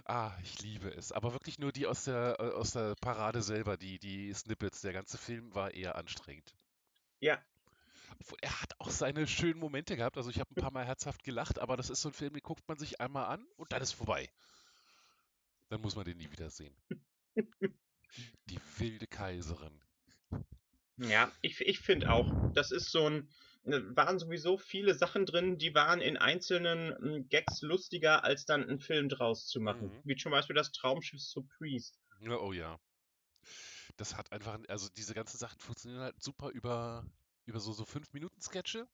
ah, 0.04 0.32
ich 0.42 0.62
liebe 0.62 0.88
es. 0.88 1.12
Aber 1.12 1.32
wirklich 1.32 1.58
nur 1.58 1.70
die 1.70 1.86
aus 1.86 2.04
der, 2.04 2.36
äh, 2.40 2.50
aus 2.52 2.72
der 2.72 2.94
Parade 3.00 3.42
selber, 3.42 3.76
die, 3.76 3.98
die 3.98 4.32
Snippets. 4.32 4.80
Der 4.80 4.92
ganze 4.92 5.18
Film 5.18 5.54
war 5.54 5.72
eher 5.72 5.96
anstrengend. 5.96 6.54
Ja. 7.20 7.40
Obwohl, 8.20 8.38
Er 8.42 8.60
hat 8.60 8.74
auch 8.78 8.90
seine 8.90 9.26
schönen 9.26 9.58
Momente 9.58 9.96
gehabt. 9.96 10.16
Also 10.16 10.30
ich 10.30 10.40
habe 10.40 10.50
ein 10.50 10.60
paar 10.60 10.72
Mal 10.72 10.84
herzhaft 10.84 11.24
gelacht, 11.24 11.58
aber 11.58 11.76
das 11.76 11.90
ist 11.90 12.02
so 12.02 12.08
ein 12.08 12.14
Film, 12.14 12.32
den 12.32 12.42
guckt 12.42 12.66
man 12.68 12.78
sich 12.78 13.00
einmal 13.00 13.26
an 13.26 13.44
und 13.56 13.72
dann 13.72 13.82
ist 13.82 13.92
vorbei. 13.92 14.30
Dann 15.68 15.80
muss 15.80 15.96
man 15.96 16.04
den 16.04 16.18
nie 16.18 16.30
wieder 16.30 16.50
sehen. 16.50 16.76
Die 18.46 18.60
wilde 18.78 19.06
Kaiserin. 19.06 19.80
Ja, 20.98 21.32
ich, 21.40 21.60
ich 21.60 21.80
finde 21.80 22.10
auch, 22.10 22.30
das 22.52 22.70
ist 22.70 22.90
so 22.90 23.08
ein, 23.08 23.28
ne, 23.64 23.96
waren 23.96 24.18
sowieso 24.18 24.58
viele 24.58 24.94
Sachen 24.94 25.24
drin, 25.24 25.58
die 25.58 25.74
waren 25.74 26.00
in 26.00 26.16
einzelnen 26.16 26.90
mm, 27.00 27.28
Gags 27.28 27.62
lustiger, 27.62 28.24
als 28.24 28.44
dann 28.44 28.62
einen 28.62 28.80
Film 28.80 29.08
draus 29.08 29.46
zu 29.46 29.60
machen. 29.60 29.88
Mhm. 29.88 30.00
Wie 30.04 30.16
zum 30.16 30.32
Beispiel 30.32 30.54
das 30.54 30.72
Traumschiff. 30.72 31.20
Ja, 32.20 32.36
oh 32.38 32.52
ja. 32.52 32.78
Das 33.96 34.16
hat 34.16 34.32
einfach, 34.32 34.58
also 34.68 34.88
diese 34.96 35.14
ganzen 35.14 35.38
Sachen 35.38 35.58
funktionieren 35.58 36.02
halt 36.02 36.22
super 36.22 36.50
über, 36.50 37.04
über 37.46 37.60
so, 37.60 37.72
so 37.72 37.84
5-Minuten-Sketche. 37.84 38.86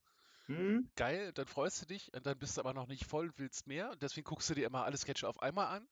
Hm? 0.46 0.88
Geil, 0.96 1.32
dann 1.34 1.46
freust 1.46 1.82
du 1.82 1.86
dich 1.86 2.12
und 2.14 2.24
dann 2.26 2.38
bist 2.38 2.56
du 2.56 2.60
aber 2.62 2.72
noch 2.72 2.86
nicht 2.86 3.04
voll 3.04 3.26
und 3.26 3.38
willst 3.38 3.66
mehr. 3.66 3.90
Und 3.90 4.02
deswegen 4.02 4.24
guckst 4.24 4.48
du 4.50 4.54
dir 4.54 4.66
immer 4.66 4.84
alle 4.84 4.96
Sketche 4.96 5.28
auf 5.28 5.42
einmal 5.42 5.66
an. 5.66 5.88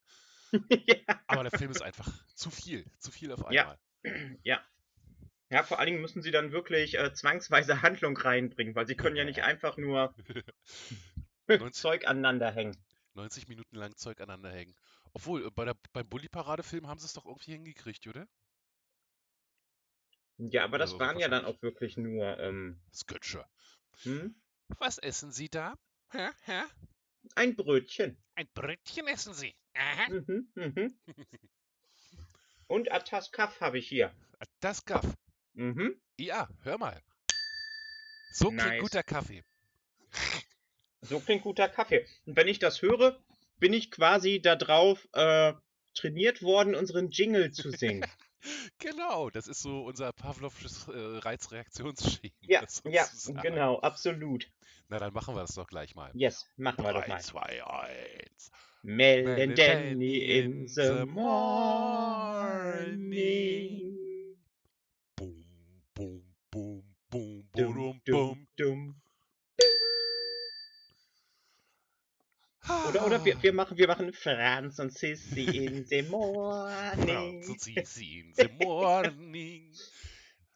ja. 0.87 1.19
Aber 1.27 1.43
der 1.43 1.57
Film 1.57 1.71
ist 1.71 1.81
einfach 1.81 2.09
zu 2.33 2.49
viel, 2.49 2.85
zu 2.99 3.11
viel 3.11 3.31
auf 3.31 3.49
Ja. 3.51 3.77
einmal. 4.03 4.39
ja. 4.43 4.61
Ja, 5.49 5.63
vor 5.63 5.79
allen 5.79 5.87
Dingen 5.87 6.01
müssen 6.01 6.21
sie 6.21 6.31
dann 6.31 6.51
wirklich 6.51 6.97
äh, 6.97 7.13
zwangsweise 7.13 7.81
Handlung 7.81 8.17
reinbringen, 8.17 8.75
weil 8.75 8.87
sie 8.87 8.95
können 8.95 9.15
ja 9.15 9.23
nicht 9.23 9.43
einfach 9.43 9.77
nur 9.77 10.13
90, 11.47 11.73
Zeug 11.73 12.07
aneinander 12.07 12.51
hängen. 12.51 12.75
90 13.13 13.47
Minuten 13.47 13.75
lang 13.75 13.95
Zeug 13.95 14.19
aneinander 14.19 14.51
hängen. 14.51 14.75
Obwohl, 15.13 15.45
äh, 15.45 15.51
bei 15.51 15.65
der, 15.65 15.75
beim 15.93 16.07
Bully-Parade-Film 16.07 16.87
haben 16.87 16.99
sie 16.99 17.05
es 17.05 17.13
doch 17.13 17.25
irgendwie 17.25 17.53
hingekriegt, 17.53 18.05
oder? 18.07 18.27
Ja, 20.37 20.63
aber 20.63 20.77
das 20.77 20.91
Also 20.91 20.99
waren 20.99 21.19
ja 21.19 21.27
dann 21.29 21.45
auch 21.45 21.61
wirklich 21.61 21.97
nur, 21.97 22.37
ähm, 22.39 22.79
Sketche. 22.93 23.45
hm? 24.03 24.35
Was 24.79 24.97
essen 24.97 25.31
Sie 25.31 25.49
da? 25.49 25.75
Hä? 26.11 26.29
Hä? 26.45 26.63
ein 27.35 27.55
Brötchen. 27.55 28.17
Ein 28.35 28.47
Brötchen 28.53 29.07
essen 29.07 29.33
Sie. 29.33 29.55
Aha. 29.73 30.09
Mhm, 30.11 30.47
mhm. 30.55 30.99
Und 32.67 32.91
Ataskaf 32.91 33.59
habe 33.61 33.79
ich 33.79 33.87
hier. 33.87 34.13
Gaff. 34.85 35.05
Mhm. 35.53 35.99
Ja, 36.17 36.47
hör 36.63 36.77
mal. 36.77 37.01
So 38.31 38.47
klingt 38.49 38.63
Nice. 38.65 38.81
guter 38.81 39.03
Kaffee. 39.03 39.43
So 41.01 41.19
klingt 41.19 41.43
guter 41.43 41.69
Kaffee. 41.69 42.05
Und 42.25 42.35
wenn 42.35 42.47
ich 42.47 42.59
das 42.59 42.81
höre, 42.81 43.19
bin 43.59 43.73
ich 43.73 43.89
quasi 43.91 44.41
darauf 44.41 45.07
äh, 45.13 45.53
trainiert 45.95 46.41
worden, 46.41 46.75
unseren 46.75 47.09
Jingle 47.09 47.51
zu 47.51 47.71
singen. 47.71 48.05
Genau, 48.79 49.29
das 49.29 49.47
ist 49.47 49.61
so 49.61 49.83
unser 49.85 50.13
Pavlovsches 50.13 50.87
äh, 50.87 51.17
Reizreaktionsschema. 51.19 52.33
ja, 52.41 52.63
ja, 52.85 53.07
genau, 53.41 53.79
absolut. 53.79 54.49
Na, 54.89 54.99
dann 54.99 55.13
machen 55.13 55.35
wir 55.35 55.41
das 55.41 55.55
doch 55.55 55.67
gleich 55.67 55.95
mal. 55.95 56.11
Yes, 56.13 56.45
machen 56.57 56.83
wir 56.83 56.93
doch 56.93 57.01
3, 57.01 57.07
mal. 57.07 57.21
2, 57.21 57.63
1. 57.65 58.51
Melden 58.83 59.55
Danny 59.55 60.17
in 60.17 60.67
the 60.67 61.05
morning. 61.05 61.87
Boom, 65.17 65.43
boom, 65.95 66.23
boom, 66.51 66.83
boom, 67.09 67.49
boom, 67.51 68.01
dum, 68.05 68.47
boom. 68.57 68.96
Oder, 72.87 73.05
oder 73.05 73.25
wir, 73.25 73.41
wir, 73.43 73.53
machen, 73.53 73.77
wir 73.77 73.87
machen 73.87 74.13
Franz 74.13 74.79
und 74.79 74.97
Sissy 74.97 75.43
in 75.65 75.85
the 75.85 76.03
morning. 76.03 77.43
Franz 77.43 77.49
und 77.49 77.59
Sisi 77.61 78.19
in 78.19 78.33
the 78.33 78.47
morning. 78.63 79.73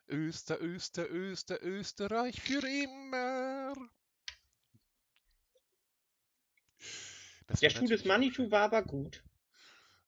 Öster, 0.09 0.59
Öster, 0.61 1.09
Öster, 1.09 1.61
Österreich 1.61 2.39
für 2.41 2.65
immer. 2.65 3.73
Das 7.47 7.59
Der 7.59 7.69
Schuh 7.69 7.87
des 7.87 8.05
Manitou 8.05 8.49
war 8.49 8.63
aber 8.63 8.83
gut. 8.83 9.23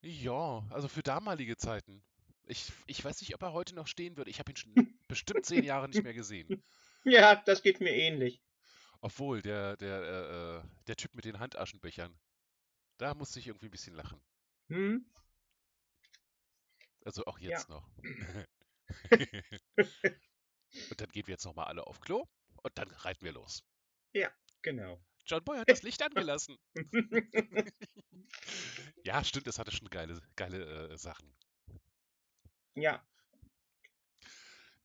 Ja, 0.01 0.65
also 0.69 0.87
für 0.87 1.03
damalige 1.03 1.57
Zeiten. 1.57 2.03
Ich, 2.45 2.71
ich 2.87 3.03
weiß 3.03 3.21
nicht, 3.21 3.35
ob 3.35 3.41
er 3.41 3.53
heute 3.53 3.75
noch 3.75 3.87
stehen 3.87 4.15
würde. 4.15 4.29
Ich 4.29 4.39
habe 4.39 4.51
ihn 4.51 4.55
schon 4.55 4.73
bestimmt 5.09 5.45
zehn 5.45 5.63
Jahre 5.63 5.89
nicht 5.89 6.03
mehr 6.03 6.13
gesehen. 6.13 6.63
Ja, 7.03 7.35
das 7.35 7.63
geht 7.63 7.81
mir 7.81 7.93
ähnlich. 7.93 8.41
Obwohl, 9.03 9.43
der, 9.43 9.77
der, 9.77 10.63
äh, 10.63 10.67
der 10.87 10.95
Typ 10.95 11.13
mit 11.13 11.25
den 11.25 11.37
Handaschenbechern, 11.39 12.17
da 12.97 13.13
musste 13.15 13.39
ich 13.39 13.47
irgendwie 13.47 13.67
ein 13.67 13.71
bisschen 13.71 13.95
lachen. 13.95 14.21
Hm? 14.69 15.05
Also 17.05 17.25
auch 17.25 17.39
Ja. 17.45 17.49
jetzt 17.49 17.69
noch. 17.69 17.87
Und 20.89 21.01
dann 21.01 21.09
gehen 21.09 21.27
wir 21.27 21.33
jetzt 21.33 21.45
nochmal 21.45 21.65
alle 21.67 21.85
auf 21.87 21.99
Klo 21.99 22.25
und 22.63 22.77
dann 22.77 22.89
reiten 22.91 23.25
wir 23.25 23.33
los. 23.33 23.63
Genau. 24.61 24.99
John 25.25 25.43
Boy 25.43 25.57
hat 25.59 25.69
das 25.69 25.83
Licht 25.83 26.01
angelassen. 26.03 26.57
Ja, 29.03 29.23
stimmt, 29.23 29.47
es 29.47 29.59
hatte 29.59 29.71
schon 29.71 29.89
geile, 29.89 30.19
geile 30.35 30.89
äh, 30.89 30.97
Sachen. 30.97 31.33
ja, 32.75 33.03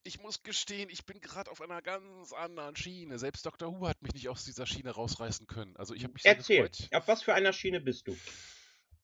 Ich 0.08 0.22
muss 0.22 0.42
gestehen, 0.42 0.88
ich 0.88 1.04
bin 1.04 1.20
gerade 1.20 1.50
auf 1.50 1.60
einer 1.60 1.82
ganz 1.82 2.32
anderen 2.32 2.74
Schiene. 2.74 3.18
Selbst 3.18 3.44
Dr. 3.44 3.78
Who 3.78 3.86
hat 3.86 4.00
mich 4.00 4.14
nicht 4.14 4.30
aus 4.30 4.42
dieser 4.42 4.64
Schiene 4.64 4.90
rausreißen 4.90 5.46
können. 5.46 5.76
Also 5.76 5.92
ich 5.92 6.02
habe 6.02 6.14
mich 6.14 6.24
erzähl. 6.24 6.62
gefreut. 6.62 6.88
Auf 6.94 7.08
was 7.08 7.22
für 7.22 7.34
einer 7.34 7.52
Schiene 7.52 7.78
bist 7.78 8.08
du? 8.08 8.16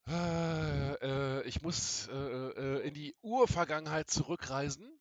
Äh, 0.09 0.95
äh, 0.95 1.43
ich 1.47 1.61
muss 1.61 2.09
äh, 2.09 2.15
äh, 2.15 2.89
in 2.89 2.95
die 2.95 3.15
Urvergangenheit 3.21 4.09
zurückreisen. 4.09 4.99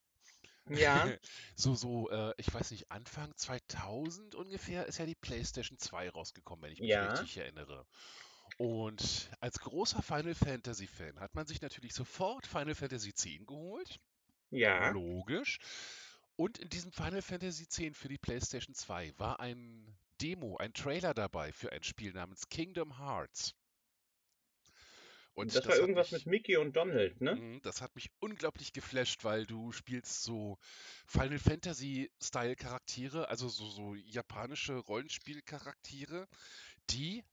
Ja, 0.70 1.08
So, 1.56 1.74
so, 1.74 2.10
äh, 2.10 2.34
ich 2.36 2.54
weiß 2.54 2.72
nicht, 2.72 2.92
Anfang 2.92 3.34
2000 3.38 4.36
ungefähr 4.36 4.86
ist 4.88 4.98
ja 4.98 5.06
die 5.06 5.16
PlayStation 5.16 5.80
2 5.80 6.10
rausgekommen, 6.10 6.64
wenn 6.64 6.74
ich 6.74 6.82
mich 6.82 6.90
Ja. 6.90 7.12
richtig 7.14 7.38
erinnere. 7.38 7.86
Und 8.58 9.30
als 9.40 9.58
großer 9.60 10.02
Final 10.02 10.36
Fantasy 10.36 10.88
Fan 10.88 11.18
hat 11.22 11.34
man 11.34 11.48
sich 11.48 11.62
natürlich 11.62 11.94
sofort 11.94 12.46
Final 12.46 12.76
Fantasy 12.76 13.10
X 13.10 13.26
geholt. 13.46 14.02
Ja, 14.54 14.90
Logisch. 14.90 15.60
Und 16.36 16.58
in 16.58 16.70
diesem 16.70 16.92
Final 16.92 17.22
Fantasy 17.22 17.64
X 17.64 17.98
für 17.98 18.08
die 18.08 18.18
PlayStation 18.18 18.74
2 18.74 19.14
war 19.18 19.40
ein 19.40 19.96
Demo, 20.22 20.58
ein 20.58 20.74
Trailer 20.74 21.14
dabei 21.14 21.52
für 21.52 21.72
ein 21.72 21.84
Spiel 21.84 22.14
namens 22.14 22.50
Kingdom 22.50 22.98
Hearts. 22.98 23.54
Und 25.36 25.56
das 25.56 25.66
war 25.66 25.74
hat 25.74 25.80
irgendwas 25.80 26.12
mich- 26.12 26.26
mit 26.26 26.32
Mickey 26.32 26.58
und 26.58 26.76
Donald, 26.76 27.20
ne? 27.20 27.36
Mhm, 27.36 27.62
Das 27.64 27.82
hat 27.82 27.96
mich 27.96 28.12
unglaublich 28.20 28.72
geflasht, 28.72 29.24
weil 29.24 29.46
du 29.48 29.72
spielst 29.72 30.22
so 30.24 30.58
Final 31.08 31.40
Fantasy-Style 31.40 32.56
Charaktere, 32.56 33.30
also 33.30 33.48
so, 33.50 33.68
so 33.68 33.96
japanische 33.96 34.76
Rollenspielcharaktere, 34.78 36.28
die 36.92 37.24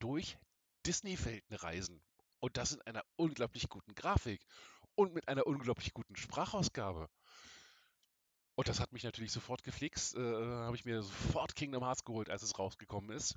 durch 0.00 0.36
Disney-Welten 0.84 1.54
reisen. 1.56 2.02
Und 2.40 2.56
das 2.56 2.72
in 2.72 2.82
einer 2.82 3.04
unglaublich 3.16 3.68
guten 3.68 3.94
Grafik 3.94 4.44
und 4.96 5.14
mit 5.14 5.28
einer 5.28 5.46
unglaublich 5.46 5.92
guten 5.92 6.16
Sprachausgabe. 6.16 7.08
Und 8.56 8.68
das 8.68 8.78
hat 8.80 8.92
mich 8.92 9.02
natürlich 9.02 9.32
sofort 9.32 9.64
geflixt. 9.64 10.16
Äh, 10.16 10.20
habe 10.20 10.76
ich 10.76 10.84
mir 10.84 11.02
sofort 11.02 11.56
Kingdom 11.56 11.82
Hearts 11.82 12.04
geholt, 12.04 12.30
als 12.30 12.42
es 12.42 12.58
rausgekommen 12.58 13.10
ist. 13.10 13.36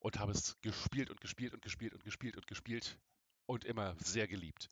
Und 0.00 0.18
habe 0.18 0.32
es 0.32 0.60
gespielt 0.60 1.10
und 1.10 1.20
gespielt 1.20 1.54
und 1.54 1.62
gespielt 1.62 1.94
und 1.94 2.04
gespielt 2.04 2.36
und 2.36 2.46
gespielt 2.46 2.98
und 3.46 3.64
immer 3.64 3.96
sehr 3.98 4.28
geliebt. 4.28 4.68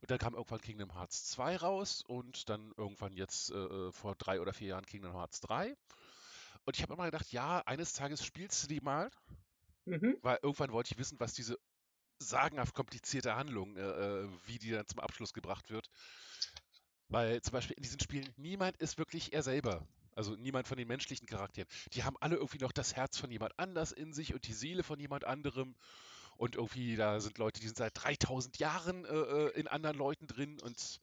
Und 0.00 0.10
dann 0.10 0.18
kam 0.18 0.34
irgendwann 0.34 0.60
Kingdom 0.60 0.92
Hearts 0.94 1.24
2 1.30 1.56
raus 1.56 2.02
und 2.06 2.48
dann 2.48 2.72
irgendwann 2.76 3.16
jetzt 3.16 3.50
äh, 3.50 3.90
vor 3.92 4.14
drei 4.16 4.40
oder 4.40 4.52
vier 4.52 4.68
Jahren 4.68 4.86
Kingdom 4.86 5.14
Hearts 5.14 5.40
3. 5.40 5.74
Und 6.64 6.76
ich 6.76 6.82
habe 6.82 6.94
immer 6.94 7.06
gedacht, 7.06 7.32
ja, 7.32 7.60
eines 7.60 7.92
Tages 7.92 8.24
spielst 8.24 8.62
du 8.62 8.68
die 8.68 8.80
mal, 8.80 9.10
Mhm. 9.86 10.16
weil 10.22 10.38
irgendwann 10.42 10.72
wollte 10.72 10.92
ich 10.92 10.98
wissen, 10.98 11.20
was 11.20 11.34
diese 11.34 11.58
sagenhaft 12.18 12.74
komplizierte 12.74 13.36
Handlung, 13.36 13.76
äh, 13.76 13.80
äh, 13.80 14.28
wie 14.46 14.58
die 14.58 14.70
dann 14.70 14.86
zum 14.86 15.00
Abschluss 15.00 15.32
gebracht 15.32 15.70
wird. 15.70 15.90
Weil 17.08 17.40
zum 17.42 17.52
Beispiel 17.52 17.76
in 17.76 17.82
diesen 17.82 18.00
Spielen 18.00 18.32
niemand 18.36 18.76
ist 18.78 18.98
wirklich 18.98 19.32
er 19.32 19.42
selber. 19.42 19.86
Also 20.16 20.36
niemand 20.36 20.68
von 20.68 20.78
den 20.78 20.88
menschlichen 20.88 21.26
Charakteren. 21.26 21.68
Die 21.92 22.04
haben 22.04 22.16
alle 22.20 22.36
irgendwie 22.36 22.58
noch 22.58 22.72
das 22.72 22.94
Herz 22.94 23.18
von 23.18 23.30
jemand 23.30 23.58
anders 23.58 23.92
in 23.92 24.12
sich 24.12 24.32
und 24.32 24.46
die 24.46 24.52
Seele 24.52 24.82
von 24.82 24.98
jemand 25.00 25.24
anderem. 25.24 25.74
Und 26.36 26.56
irgendwie, 26.56 26.96
da 26.96 27.20
sind 27.20 27.38
Leute, 27.38 27.60
die 27.60 27.66
sind 27.66 27.76
seit 27.76 27.92
3000 27.94 28.58
Jahren 28.58 29.04
äh, 29.04 29.08
äh, 29.08 29.60
in 29.60 29.68
anderen 29.68 29.96
Leuten 29.96 30.26
drin 30.26 30.60
und 30.60 31.00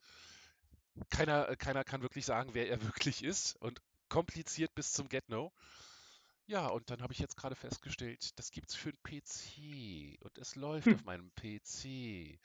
keiner, 1.08 1.48
äh, 1.48 1.56
keiner 1.56 1.84
kann 1.84 2.02
wirklich 2.02 2.26
sagen, 2.26 2.50
wer 2.52 2.68
er 2.68 2.82
wirklich 2.82 3.24
ist. 3.24 3.56
Und 3.56 3.80
kompliziert 4.08 4.74
bis 4.74 4.92
zum 4.92 5.08
Get-No. 5.08 5.52
Ja, 6.48 6.66
und 6.68 6.90
dann 6.90 7.02
habe 7.02 7.12
ich 7.12 7.20
jetzt 7.20 7.36
gerade 7.36 7.54
festgestellt, 7.54 8.36
das 8.38 8.50
gibt's 8.50 8.74
für 8.74 8.90
'n 8.90 8.98
PC 9.04 10.16
und 10.20 10.38
es 10.38 10.56
läuft 10.56 10.92
Hm. 10.92 10.94
auf 10.94 11.04
meinem 11.04 11.30
PC. 11.32 12.38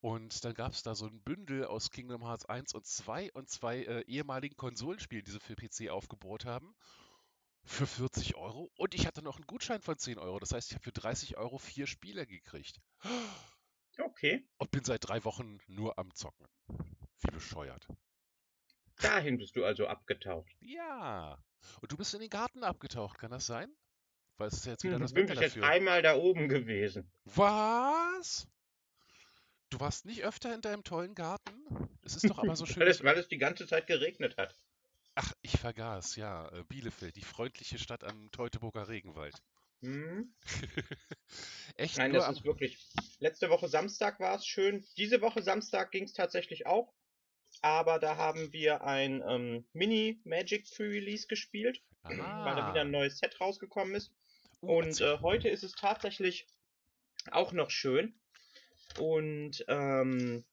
Und 0.00 0.44
dann 0.44 0.54
gab's 0.54 0.82
da 0.84 0.94
so 0.94 1.06
'n 1.06 1.22
Bündel 1.24 1.64
aus 1.64 1.90
Kingdom 1.90 2.22
Hearts 2.24 2.44
1 2.46 2.72
und 2.72 2.86
2 2.86 3.32
und 3.32 3.48
2, 3.50 3.82
äh, 3.82 4.02
ehemaligen 4.06 4.56
Konsolenspielen, 4.56 5.24
die 5.24 5.32
sie 5.32 5.40
für 5.40 5.56
PC 5.56 5.90
aufgebohrt 5.90 6.44
haben, 6.44 6.76
für 7.64 7.86
40 7.88 8.36
Euro. 8.36 8.70
Und 8.76 8.94
ich 8.94 9.06
hatte 9.06 9.22
noch 9.22 9.38
'n 9.40 9.46
Gutschein 9.46 9.82
von 9.82 9.98
10 9.98 10.18
Euro. 10.18 10.38
Das 10.40 10.52
heißt, 10.52 10.70
ich 10.70 10.74
habe 10.76 10.84
für 10.84 10.92
30 10.92 11.36
Euro 11.38 11.58
4 11.58 11.86
Spiele 11.88 12.26
gekriegt. 12.26 12.80
Okay. 14.00 14.46
Und 14.60 14.70
bin 14.70 14.84
seit 14.84 15.06
3 15.06 15.22
Wochen 15.24 15.58
nur 15.66 15.98
am 15.98 16.14
Zocken. 16.14 16.46
Wie 17.20 17.30
bescheuert. 17.30 17.88
Dahin 19.00 19.38
bist 19.38 19.56
du 19.56 19.64
also 19.64 19.86
abgetaucht. 19.86 20.50
Ja. 20.60 21.38
Und 21.80 21.92
du 21.92 21.96
bist 21.96 22.14
in 22.14 22.20
den 22.20 22.30
Garten 22.30 22.62
abgetaucht, 22.64 23.18
kann 23.18 23.30
das 23.30 23.46
sein? 23.46 23.70
Weil 24.38 24.48
es 24.48 24.54
ist 24.54 24.66
ja 24.66 24.72
jetzt 24.72 24.84
wieder 24.84 24.94
Hm, 24.96 25.02
das 25.02 25.12
bin 25.14 25.28
Wetter 25.28 25.40
jetzt 25.42 25.56
dafür. 25.56 25.68
einmal 25.68 26.02
da 26.02 26.16
oben 26.16 26.48
gewesen. 26.48 27.10
Was? 27.24 28.46
Du 29.70 29.80
warst 29.80 30.04
nicht 30.04 30.22
öfter 30.24 30.54
in 30.54 30.60
deinem 30.60 30.84
tollen 30.84 31.14
Garten? 31.14 31.52
Es 32.02 32.14
ist 32.16 32.28
doch 32.28 32.38
aber 32.38 32.54
so 32.56 32.64
Weil 32.66 32.72
schönes 32.72 32.96
es, 32.98 33.04
weil 33.04 33.18
es 33.18 33.28
die 33.28 33.38
ganze 33.38 33.66
Zeit 33.66 33.86
geregnet 33.86 34.36
hat. 34.36 34.54
Ach, 35.14 35.32
ich 35.40 35.56
vergaß, 35.58 36.16
ja, 36.16 36.48
äh, 36.52 36.62
Bielefeld, 36.64 37.16
die 37.16 37.22
freundliche 37.24 37.78
Stadt 37.78 38.04
am 38.04 38.30
Teutoburger 38.32 38.88
Regenwald. 38.88 39.42
Hm. 39.80 40.34
Echt 41.76 41.98
Nein, 41.98 42.12
nur 42.12 42.20
das 42.20 42.28
am 42.28 42.34
ist 42.34 42.44
wirklich. 42.44 42.78
Letzte 43.18 43.50
Woche 43.50 43.68
Samstag 43.68 44.20
war 44.20 44.36
es 44.36 44.46
schön. 44.46 44.86
Diese 44.96 45.20
Woche 45.20 45.42
Samstag 45.42 45.90
ging 45.90 46.04
es 46.04 46.12
tatsächlich 46.12 46.66
auch. 46.66 46.92
Aber 47.62 47.98
da 47.98 48.16
haben 48.16 48.52
wir 48.52 48.84
ein 48.84 49.22
ähm, 49.26 49.64
Mini-Magic 49.72 50.70
Pre-Release 50.74 51.26
gespielt, 51.26 51.82
weil 52.02 52.16
da 52.18 52.68
wieder 52.68 52.80
Ah. 52.80 52.80
ein 52.82 52.90
neues 52.90 53.18
Set 53.18 53.40
rausgekommen 53.40 53.94
ist. 53.94 54.12
Uh, 54.62 54.78
Und 54.78 55.00
äh, 55.00 55.18
heute 55.20 55.48
ist 55.48 55.64
es 55.64 55.72
tatsächlich 55.72 56.46
auch 57.30 57.52
noch 57.52 57.70
schön. 57.70 58.14
Und 58.98 59.64
ähm, 59.68 60.44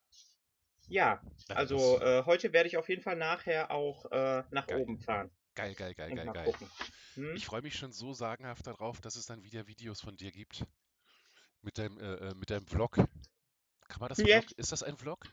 ja, 0.88 1.22
also 1.50 2.00
äh, 2.02 2.24
heute 2.26 2.52
werde 2.52 2.68
ich 2.68 2.78
auf 2.78 2.90
jeden 2.90 3.02
Fall 3.02 3.16
nachher 3.16 3.72
auch 3.72 4.06
äh, 4.12 4.44
nach 4.52 4.68
geil. 4.68 4.82
oben 4.82 5.00
fahren 5.00 5.32
Geil, 5.56 5.76
geil, 5.76 5.94
geil, 5.94 6.16
geil, 6.16 6.32
geil. 6.34 6.54
Hm? 7.14 7.36
Ich 7.36 7.46
freue 7.46 7.62
mich 7.62 7.76
schon 7.76 7.94
so 7.94 8.12
sagenhaft 8.12 8.66
darauf, 8.66 9.00
dass 9.02 9.16
es 9.16 9.28
dann 9.28 9.44
wieder 9.44 9.68
Videos 9.68 10.02
von 10.02 10.18
dir 10.18 10.32
gibt. 10.32 10.66
Mit 11.62 11.78
deinem, 11.78 12.00
äh, 12.00 12.14
äh, 12.16 12.34
mit 12.36 12.50
deinem 12.50 12.66
Vlog. 12.66 12.96
Kann 12.96 14.00
man 14.00 14.10
das 14.10 14.20
Vlog? 14.20 14.52
Ist 14.58 14.72
das 14.72 14.82
ein 14.82 14.98
Vlog? 14.98 15.26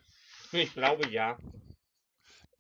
ich 0.53 0.73
glaube 0.73 1.09
ja. 1.11 1.39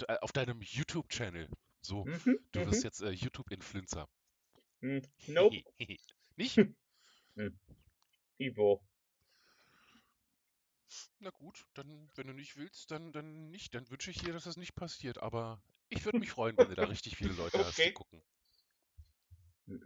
Äh, 0.08 0.16
Auf 0.20 0.32
deinem 0.32 0.60
YouTube-Channel. 0.62 1.48
So, 1.82 2.04
Mhm, 2.04 2.38
du 2.52 2.66
wirst 2.66 2.80
mhm. 2.80 2.84
jetzt 2.84 3.00
äh, 3.02 3.10
YouTube-Influencer. 3.10 4.08
Hm, 4.82 5.02
Nope. 5.28 5.62
Nicht? 6.36 6.56
Hm, 7.36 7.58
Ivo. 8.38 8.80
Na 11.20 11.30
gut, 11.30 11.66
dann, 11.74 12.10
wenn 12.16 12.26
du 12.26 12.32
nicht 12.32 12.56
willst, 12.56 12.90
dann, 12.90 13.12
dann 13.12 13.50
nicht. 13.50 13.74
Dann 13.74 13.88
wünsche 13.90 14.10
ich 14.10 14.18
dir, 14.18 14.32
dass 14.32 14.44
das 14.44 14.56
nicht 14.56 14.74
passiert. 14.74 15.18
Aber 15.22 15.62
ich 15.88 16.04
würde 16.04 16.18
mich 16.18 16.30
freuen, 16.30 16.58
wenn 16.58 16.68
du 16.68 16.74
da 16.74 16.84
richtig 16.86 17.16
viele 17.16 17.32
Leute 17.32 17.64
hast, 17.64 17.84
die 17.84 17.90
Okay. 17.90 17.92
gucken. 17.92 18.22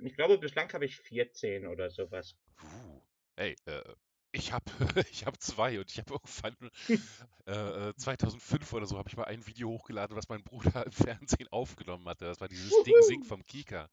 Ich 0.02 0.14
glaube, 0.16 0.38
bislang 0.38 0.72
habe 0.72 0.84
ich 0.84 0.96
14 0.96 1.66
oder 1.66 1.88
sowas. 1.90 2.34
Uh, 2.62 3.00
ey, 3.36 3.54
äh, 3.66 3.94
ich 4.34 4.52
habe 4.52 4.64
ich 5.10 5.26
hab 5.26 5.40
zwei 5.40 5.78
und 5.78 5.90
ich 5.90 5.98
habe 5.98 6.14
irgendwann 6.14 6.70
äh, 7.46 7.88
äh, 7.90 7.94
2005 7.96 8.72
oder 8.72 8.86
so 8.86 8.98
habe 8.98 9.08
ich 9.08 9.16
mal 9.16 9.24
ein 9.24 9.46
Video 9.46 9.68
hochgeladen, 9.70 10.16
was 10.16 10.28
mein 10.28 10.42
Bruder 10.42 10.84
im 10.86 10.92
Fernsehen 10.92 11.48
aufgenommen 11.48 12.06
hatte. 12.06 12.26
Das 12.26 12.40
war 12.40 12.48
dieses 12.48 12.82
Ding 12.82 12.94
Sing 13.02 13.24
vom 13.24 13.44
Kika, 13.46 13.88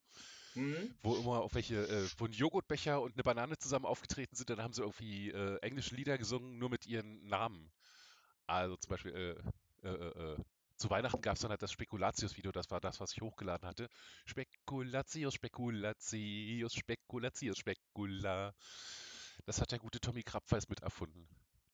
Hm? 0.53 0.93
wo 1.01 1.15
immer 1.15 1.41
auf 1.41 1.53
welche, 1.55 1.87
äh, 1.87 2.09
wo 2.17 2.25
ein 2.25 2.33
Joghurtbecher 2.33 3.01
und 3.01 3.13
eine 3.15 3.23
Banane 3.23 3.57
zusammen 3.57 3.85
aufgetreten 3.85 4.35
sind. 4.35 4.49
Dann 4.49 4.61
haben 4.61 4.73
sie 4.73 4.81
irgendwie 4.81 5.29
äh, 5.31 5.57
englische 5.61 5.95
Lieder 5.95 6.17
gesungen, 6.17 6.57
nur 6.59 6.69
mit 6.69 6.85
ihren 6.87 7.25
Namen. 7.27 7.71
Also 8.47 8.75
zum 8.77 8.89
Beispiel, 8.89 9.13
äh, 9.83 9.87
äh, 9.87 9.93
äh, 9.93 10.33
äh, 10.33 10.37
zu 10.75 10.89
Weihnachten 10.89 11.21
gab 11.21 11.35
es 11.35 11.41
dann 11.41 11.51
halt 11.51 11.61
das 11.61 11.71
Spekulatius-Video, 11.71 12.51
das 12.51 12.71
war 12.71 12.81
das, 12.81 12.99
was 12.99 13.13
ich 13.13 13.21
hochgeladen 13.21 13.67
hatte. 13.67 13.87
Spekulatius, 14.25 15.35
Spekulatius, 15.35 16.73
Spekulatius, 16.73 17.57
Spekula. 17.57 18.53
Das 19.45 19.61
hat 19.61 19.71
der 19.71 19.79
gute 19.79 19.99
Tommy 19.99 20.23
Krabweis 20.23 20.69
mit 20.69 20.81
erfunden. 20.81 21.27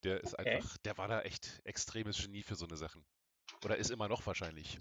Der 0.04 0.22
ist 0.24 0.38
Okay. 0.38 0.56
einfach, 0.56 0.78
der 0.80 0.98
war 0.98 1.08
da 1.08 1.22
echt 1.22 1.62
extremes 1.66 2.18
Genie 2.18 2.44
für 2.44 2.56
so 2.56 2.66
eine 2.66 2.78
Sachen. 2.78 3.06
Oder 3.64 3.78
ist 3.78 3.90
immer 3.92 4.08
noch 4.08 4.26
wahrscheinlich. 4.26 4.78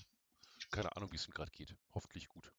Keine 0.71 0.95
Ahnung, 0.97 1.13
wie 1.13 1.17
es 1.17 1.27
ihm 1.27 1.35
gerade 1.35 1.51
geht. 1.51 1.75
Hoffentlich 1.95 2.29
gut. 2.29 2.53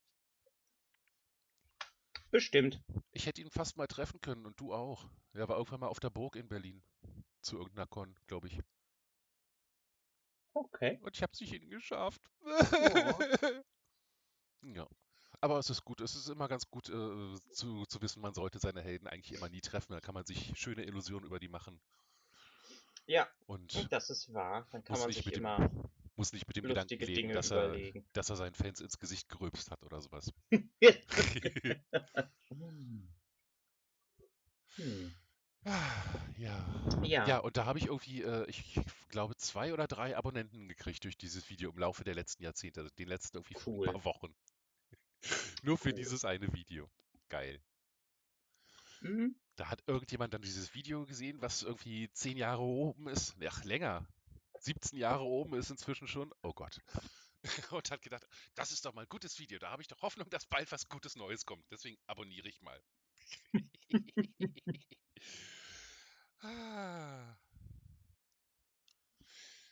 Bestimmt. 2.30 2.82
Ich 3.12 3.26
hätte 3.26 3.40
ihn 3.40 3.50
fast 3.50 3.76
mal 3.76 3.86
treffen 3.86 4.20
können 4.20 4.44
und 4.44 4.58
du 4.60 4.74
auch. 4.74 5.08
Er 5.32 5.48
war 5.48 5.56
irgendwann 5.56 5.80
mal 5.80 5.88
auf 5.88 6.00
der 6.00 6.10
Burg 6.10 6.36
in 6.36 6.48
Berlin. 6.48 6.82
Zu 7.40 7.56
irgendeiner 7.56 7.86
Con, 7.86 8.18
glaube 8.26 8.48
ich. 8.48 8.60
Okay. 10.54 10.98
Und 11.02 11.16
ich 11.16 11.22
habe 11.22 11.32
es 11.32 11.40
nicht 11.40 11.52
hingeschafft. 11.52 12.20
Oh. 12.40 13.22
Ja. 14.62 14.86
Aber 15.40 15.58
es 15.58 15.70
ist 15.70 15.84
gut. 15.84 16.00
Es 16.00 16.16
ist 16.16 16.28
immer 16.28 16.48
ganz 16.48 16.68
gut 16.68 16.88
äh, 16.88 17.36
zu, 17.52 17.84
zu 17.86 18.02
wissen, 18.02 18.20
man 18.20 18.34
sollte 18.34 18.58
seine 18.58 18.82
Helden 18.82 19.06
eigentlich 19.06 19.36
immer 19.36 19.48
nie 19.48 19.60
treffen. 19.60 19.92
Da 19.92 20.00
kann 20.00 20.14
man 20.14 20.24
sich 20.24 20.52
schöne 20.56 20.84
Illusionen 20.84 21.26
über 21.26 21.38
die 21.38 21.48
machen. 21.48 21.80
Ja, 23.06 23.28
Und 23.46 23.90
das 23.92 24.10
ist 24.10 24.32
wahr. 24.34 24.66
Dann 24.70 24.84
kann 24.84 24.98
man 24.98 25.10
sich 25.10 25.24
dem, 25.24 25.44
immer 25.44 25.70
muss 26.16 26.32
nicht 26.32 26.46
mit 26.48 26.56
dem 26.56 26.64
Gedanken 26.64 26.98
leben, 26.98 27.14
Dinge 27.14 27.34
dass 27.34 27.50
er, 27.52 27.68
überlegen. 27.68 28.04
dass 28.12 28.28
er 28.28 28.36
seinen 28.36 28.54
Fans 28.54 28.80
ins 28.80 28.98
Gesicht 28.98 29.28
gerülpst 29.28 29.70
hat 29.70 29.82
oder 29.84 30.00
sowas. 30.00 30.32
Hm. 34.76 35.12
Ja. 36.36 36.64
Ja, 37.02 37.26
Ja, 37.26 37.38
und 37.38 37.56
da 37.56 37.66
habe 37.66 37.78
ich 37.78 37.86
irgendwie, 37.86 38.22
äh, 38.22 38.48
ich 38.48 38.80
glaube, 39.08 39.36
zwei 39.36 39.72
oder 39.72 39.86
drei 39.86 40.16
Abonnenten 40.16 40.68
gekriegt 40.68 41.02
durch 41.04 41.18
dieses 41.18 41.50
Video 41.50 41.70
im 41.70 41.78
Laufe 41.78 42.04
der 42.04 42.14
letzten 42.14 42.44
Jahrzehnte, 42.44 42.80
also 42.80 42.94
den 42.96 43.08
letzten 43.08 43.38
irgendwie 43.38 43.56
cool, 43.66 43.90
paar 43.90 44.04
Wochen. 44.04 44.34
Nur 45.62 45.78
für 45.78 45.92
dieses 45.92 46.24
eine 46.24 46.52
Video. 46.52 46.88
Geil. 47.28 47.60
Mhm. 49.00 49.34
Da 49.56 49.68
hat 49.68 49.82
irgendjemand 49.86 50.34
dann 50.34 50.42
dieses 50.42 50.74
Video 50.74 51.04
gesehen, 51.04 51.40
was 51.40 51.62
irgendwie 51.62 52.10
zehn 52.12 52.36
Jahre 52.36 52.62
oben 52.62 53.08
ist. 53.08 53.34
Ach, 53.44 53.64
länger. 53.64 54.06
17 54.60 54.98
Jahre 54.98 55.24
oben 55.24 55.54
ist 55.54 55.70
inzwischen 55.70 56.08
schon. 56.08 56.32
Oh 56.42 56.52
Gott. 56.52 56.80
Und 57.70 57.90
hat 57.90 58.02
gedacht, 58.02 58.26
das 58.54 58.72
ist 58.72 58.84
doch 58.84 58.94
mal 58.94 59.02
ein 59.02 59.08
gutes 59.08 59.38
Video. 59.38 59.58
Da 59.58 59.70
habe 59.70 59.82
ich 59.82 59.88
doch 59.88 60.02
Hoffnung, 60.02 60.28
dass 60.30 60.46
bald 60.46 60.70
was 60.72 60.88
Gutes 60.88 61.16
Neues 61.16 61.46
kommt. 61.46 61.64
Deswegen 61.70 61.98
abonniere 62.06 62.48
ich 62.48 62.60
mal. 62.62 62.82
Ah, 66.40 67.36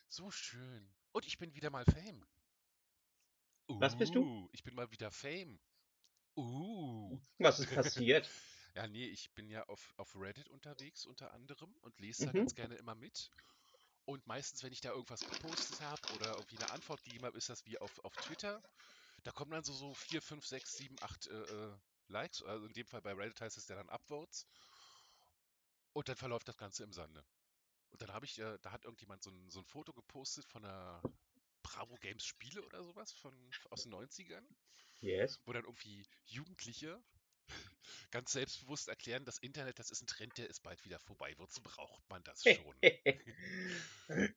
so 0.08 0.32
schön. 0.32 0.92
Und 1.12 1.24
ich 1.24 1.38
bin 1.38 1.54
wieder 1.54 1.70
mal 1.70 1.84
Fame. 1.84 2.26
Was 3.78 3.96
bist 3.96 4.14
du? 4.14 4.28
Uh, 4.28 4.48
ich 4.52 4.64
bin 4.64 4.74
mal 4.74 4.90
wieder 4.90 5.10
Fame. 5.10 5.58
Uh. 6.36 7.18
Was 7.38 7.58
ist 7.60 7.72
passiert? 7.72 8.30
Ja, 8.74 8.86
nee, 8.86 9.06
ich 9.06 9.32
bin 9.34 9.48
ja 9.48 9.64
auf, 9.68 9.94
auf 9.96 10.14
Reddit 10.16 10.48
unterwegs 10.50 11.06
unter 11.06 11.32
anderem 11.32 11.74
und 11.80 11.98
lese 11.98 12.24
da 12.26 12.32
Mhm. 12.32 12.32
ganz 12.32 12.54
gerne 12.54 12.76
immer 12.76 12.94
mit. 12.94 13.32
Und 14.04 14.26
meistens, 14.26 14.62
wenn 14.62 14.72
ich 14.72 14.80
da 14.80 14.90
irgendwas 14.90 15.24
gepostet 15.24 15.80
habe 15.80 16.08
oder 16.08 16.36
irgendwie 16.36 16.56
eine 16.58 16.70
Antwort 16.70 17.02
gegeben 17.04 17.24
habe, 17.26 17.38
ist 17.38 17.48
das 17.48 17.64
wie 17.66 17.78
auf, 17.78 17.98
auf 18.04 18.18
Twitter. 18.18 18.62
Da 19.24 19.32
kommen 19.32 19.50
dann 19.52 19.64
so, 19.64 19.72
so 19.72 19.94
4, 19.94 20.22
5, 20.22 20.46
6, 20.46 20.76
7, 20.76 20.96
8 21.00 21.26
äh, 21.28 21.34
äh, 21.34 21.78
Likes. 22.08 22.42
Also 22.42 22.66
in 22.66 22.72
dem 22.74 22.86
Fall 22.86 23.02
bei 23.02 23.12
Reddit 23.14 23.40
heißt 23.40 23.56
es 23.58 23.68
ja 23.68 23.76
dann 23.76 23.88
Upvotes. 23.90 24.46
Und 25.94 26.08
dann 26.08 26.16
verläuft 26.16 26.46
das 26.48 26.58
Ganze 26.58 26.84
im 26.84 26.92
Sande. 26.92 27.24
Und 27.90 28.02
dann 28.02 28.12
habe 28.12 28.26
ich, 28.26 28.38
äh, 28.38 28.58
da 28.62 28.72
hat 28.72 28.84
irgendjemand 28.84 29.22
so 29.22 29.30
ein, 29.30 29.50
so 29.50 29.60
ein 29.60 29.64
Foto 29.66 29.92
gepostet 29.92 30.46
von 30.46 30.64
einer 30.64 31.02
Bravo 31.76 31.96
Games 31.98 32.24
Spiele 32.24 32.64
oder 32.64 32.82
sowas 32.82 33.12
von, 33.12 33.54
aus 33.70 33.82
den 33.82 33.92
90ern, 33.92 34.46
Yes. 35.00 35.38
wo 35.44 35.52
dann 35.52 35.64
irgendwie 35.64 36.06
Jugendliche 36.24 37.02
ganz 38.10 38.32
selbstbewusst 38.32 38.88
erklären, 38.88 39.24
das 39.24 39.38
Internet, 39.38 39.78
das 39.78 39.90
ist 39.90 40.02
ein 40.02 40.06
Trend, 40.06 40.38
der 40.38 40.48
ist 40.48 40.62
bald 40.62 40.84
wieder 40.84 40.98
vorbei. 40.98 41.34
Wozu 41.38 41.62
braucht 41.62 42.08
man 42.10 42.22
das 42.24 42.46
schon? 42.48 42.76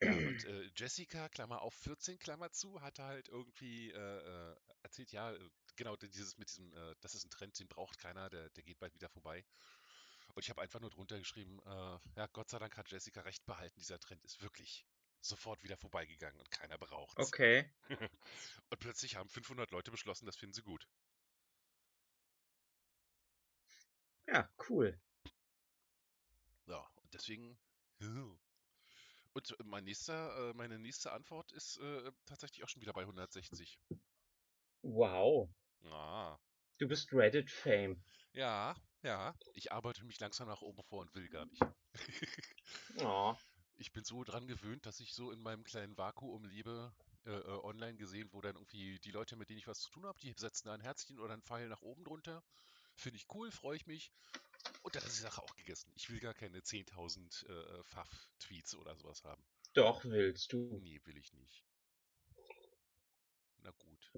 Ja, 0.01 0.15
und 0.17 0.43
äh, 0.45 0.69
Jessica, 0.75 1.29
Klammer 1.29 1.61
auf 1.61 1.73
14, 1.75 2.19
Klammer 2.19 2.51
zu, 2.51 2.81
hatte 2.81 3.03
halt 3.03 3.29
irgendwie 3.29 3.91
äh, 3.91 4.51
äh, 4.51 4.55
erzählt, 4.83 5.11
ja, 5.11 5.33
äh, 5.33 5.49
genau, 5.75 5.95
dieses 5.95 6.37
mit 6.37 6.49
diesem, 6.49 6.73
äh, 6.73 6.95
das 7.01 7.15
ist 7.15 7.25
ein 7.25 7.29
Trend, 7.29 7.59
den 7.59 7.67
braucht 7.67 7.97
keiner, 7.99 8.29
der, 8.29 8.49
der 8.51 8.63
geht 8.63 8.79
bald 8.79 8.93
wieder 8.95 9.09
vorbei. 9.09 9.45
Und 10.35 10.43
ich 10.43 10.49
habe 10.49 10.61
einfach 10.61 10.79
nur 10.79 10.89
drunter 10.89 11.19
geschrieben, 11.19 11.59
äh, 11.65 11.99
ja, 12.15 12.27
Gott 12.33 12.49
sei 12.49 12.59
Dank 12.59 12.77
hat 12.77 12.91
Jessica 12.91 13.21
recht 13.21 13.45
behalten, 13.45 13.79
dieser 13.79 13.99
Trend 13.99 14.23
ist 14.25 14.41
wirklich 14.41 14.85
sofort 15.21 15.63
wieder 15.63 15.77
vorbeigegangen 15.77 16.39
und 16.39 16.51
keiner 16.51 16.77
braucht's. 16.77 17.27
Okay. 17.27 17.71
Und 18.71 18.79
plötzlich 18.79 19.15
haben 19.15 19.29
500 19.29 19.71
Leute 19.71 19.89
beschlossen, 19.89 20.27
das 20.27 20.35
finden 20.35 20.53
sie 20.53 20.61
gut. 20.61 20.87
Ja, 24.27 24.47
cool. 24.69 24.99
Ja, 26.67 26.87
und 27.01 27.13
deswegen. 27.13 27.57
Und 29.33 29.55
mein 29.63 29.83
nächster, 29.83 30.49
äh, 30.49 30.53
meine 30.53 30.79
nächste 30.79 31.11
Antwort 31.11 31.51
ist 31.51 31.77
äh, 31.77 32.11
tatsächlich 32.25 32.63
auch 32.63 32.69
schon 32.69 32.81
wieder 32.81 32.93
bei 32.93 33.01
160. 33.01 33.79
Wow. 34.81 35.49
Ah. 35.85 36.37
Du 36.77 36.87
bist 36.87 37.11
Reddit-Fame. 37.13 38.03
Ja, 38.33 38.75
ja. 39.01 39.35
Ich 39.53 39.71
arbeite 39.71 40.03
mich 40.05 40.19
langsam 40.19 40.47
nach 40.47 40.61
oben 40.61 40.83
vor 40.83 41.01
und 41.01 41.13
will 41.15 41.29
gar 41.29 41.45
nicht. 41.45 41.61
Oh. 42.97 43.35
Ich 43.79 43.93
bin 43.93 44.03
so 44.03 44.25
dran 44.25 44.45
gewöhnt, 44.45 44.85
dass 44.85 44.99
ich 44.99 45.13
so 45.13 45.31
in 45.31 45.41
meinem 45.41 45.63
kleinen 45.63 45.97
Vakuum 45.97 46.43
lebe, 46.43 46.93
äh, 47.25 47.31
äh, 47.31 47.63
online 47.63 47.97
gesehen, 47.97 48.27
wo 48.33 48.41
dann 48.41 48.55
irgendwie 48.55 48.99
die 48.99 49.11
Leute, 49.11 49.37
mit 49.37 49.49
denen 49.49 49.59
ich 49.59 49.67
was 49.67 49.79
zu 49.79 49.89
tun 49.89 50.05
habe, 50.05 50.19
die 50.19 50.33
setzen 50.37 50.67
da 50.67 50.73
ein 50.73 50.81
Herzchen 50.81 51.17
oder 51.17 51.31
einen 51.31 51.43
Pfeil 51.43 51.69
nach 51.69 51.81
oben 51.81 52.03
drunter. 52.03 52.43
Finde 52.95 53.15
ich 53.15 53.25
cool, 53.33 53.49
freue 53.51 53.77
ich 53.77 53.87
mich. 53.87 54.11
Und 54.81 54.95
dann 54.95 55.03
ist 55.03 55.17
die 55.17 55.21
Sache 55.21 55.41
auch 55.41 55.55
gegessen. 55.55 55.89
Ich 55.95 56.09
will 56.09 56.19
gar 56.19 56.33
keine 56.33 56.59
10.000 56.59 57.47
äh, 57.47 57.83
Pfaff-Tweets 57.85 58.75
oder 58.75 58.95
sowas 58.97 59.23
haben. 59.23 59.41
Doch, 59.73 60.03
willst 60.03 60.51
du. 60.51 60.77
Nee, 60.81 60.99
will 61.05 61.17
ich 61.17 61.31
nicht. 61.31 61.65
Na 63.61 63.71
gut. 63.71 64.11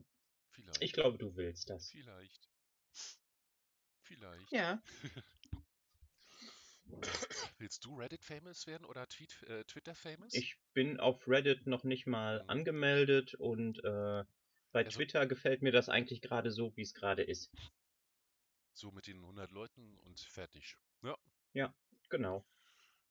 Vielleicht. 0.50 0.82
Ich 0.82 0.94
glaube, 0.94 1.20
du 1.20 1.36
willst 1.36 1.70
das. 1.70 1.90
Vielleicht. 1.92 2.50
Vielleicht. 4.02 4.52
Ja. 4.52 4.82
Willst 7.58 7.86
du 7.86 7.96
Reddit 7.96 8.24
famous 8.24 8.68
werden 8.68 8.86
oder 8.86 9.08
Tweet, 9.08 9.44
äh, 9.44 9.64
Twitter 9.66 9.96
famous? 9.96 10.34
Ich 10.34 10.58
bin 10.74 11.00
auf 11.00 11.28
Reddit 11.28 11.68
noch 11.68 11.84
nicht 11.84 12.08
mal 12.08 12.44
Mhm. 12.44 12.50
angemeldet 12.50 13.34
und 13.36 13.80
äh, 13.84 14.24
bei 14.72 14.84
Also- 14.86 14.98
Twitter 14.98 15.26
gefällt 15.28 15.62
mir 15.62 15.72
das 15.72 15.90
eigentlich 15.90 16.22
gerade 16.22 16.52
so, 16.52 16.76
wie 16.76 16.82
es 16.82 16.94
gerade 16.94 17.24
ist. 17.24 17.52
So 18.74 18.92
mit 18.92 19.08
den 19.08 19.22
100 19.22 19.52
Leuten 19.52 19.98
und 20.00 20.20
fertig. 20.20 20.78
Genau. 22.10 22.44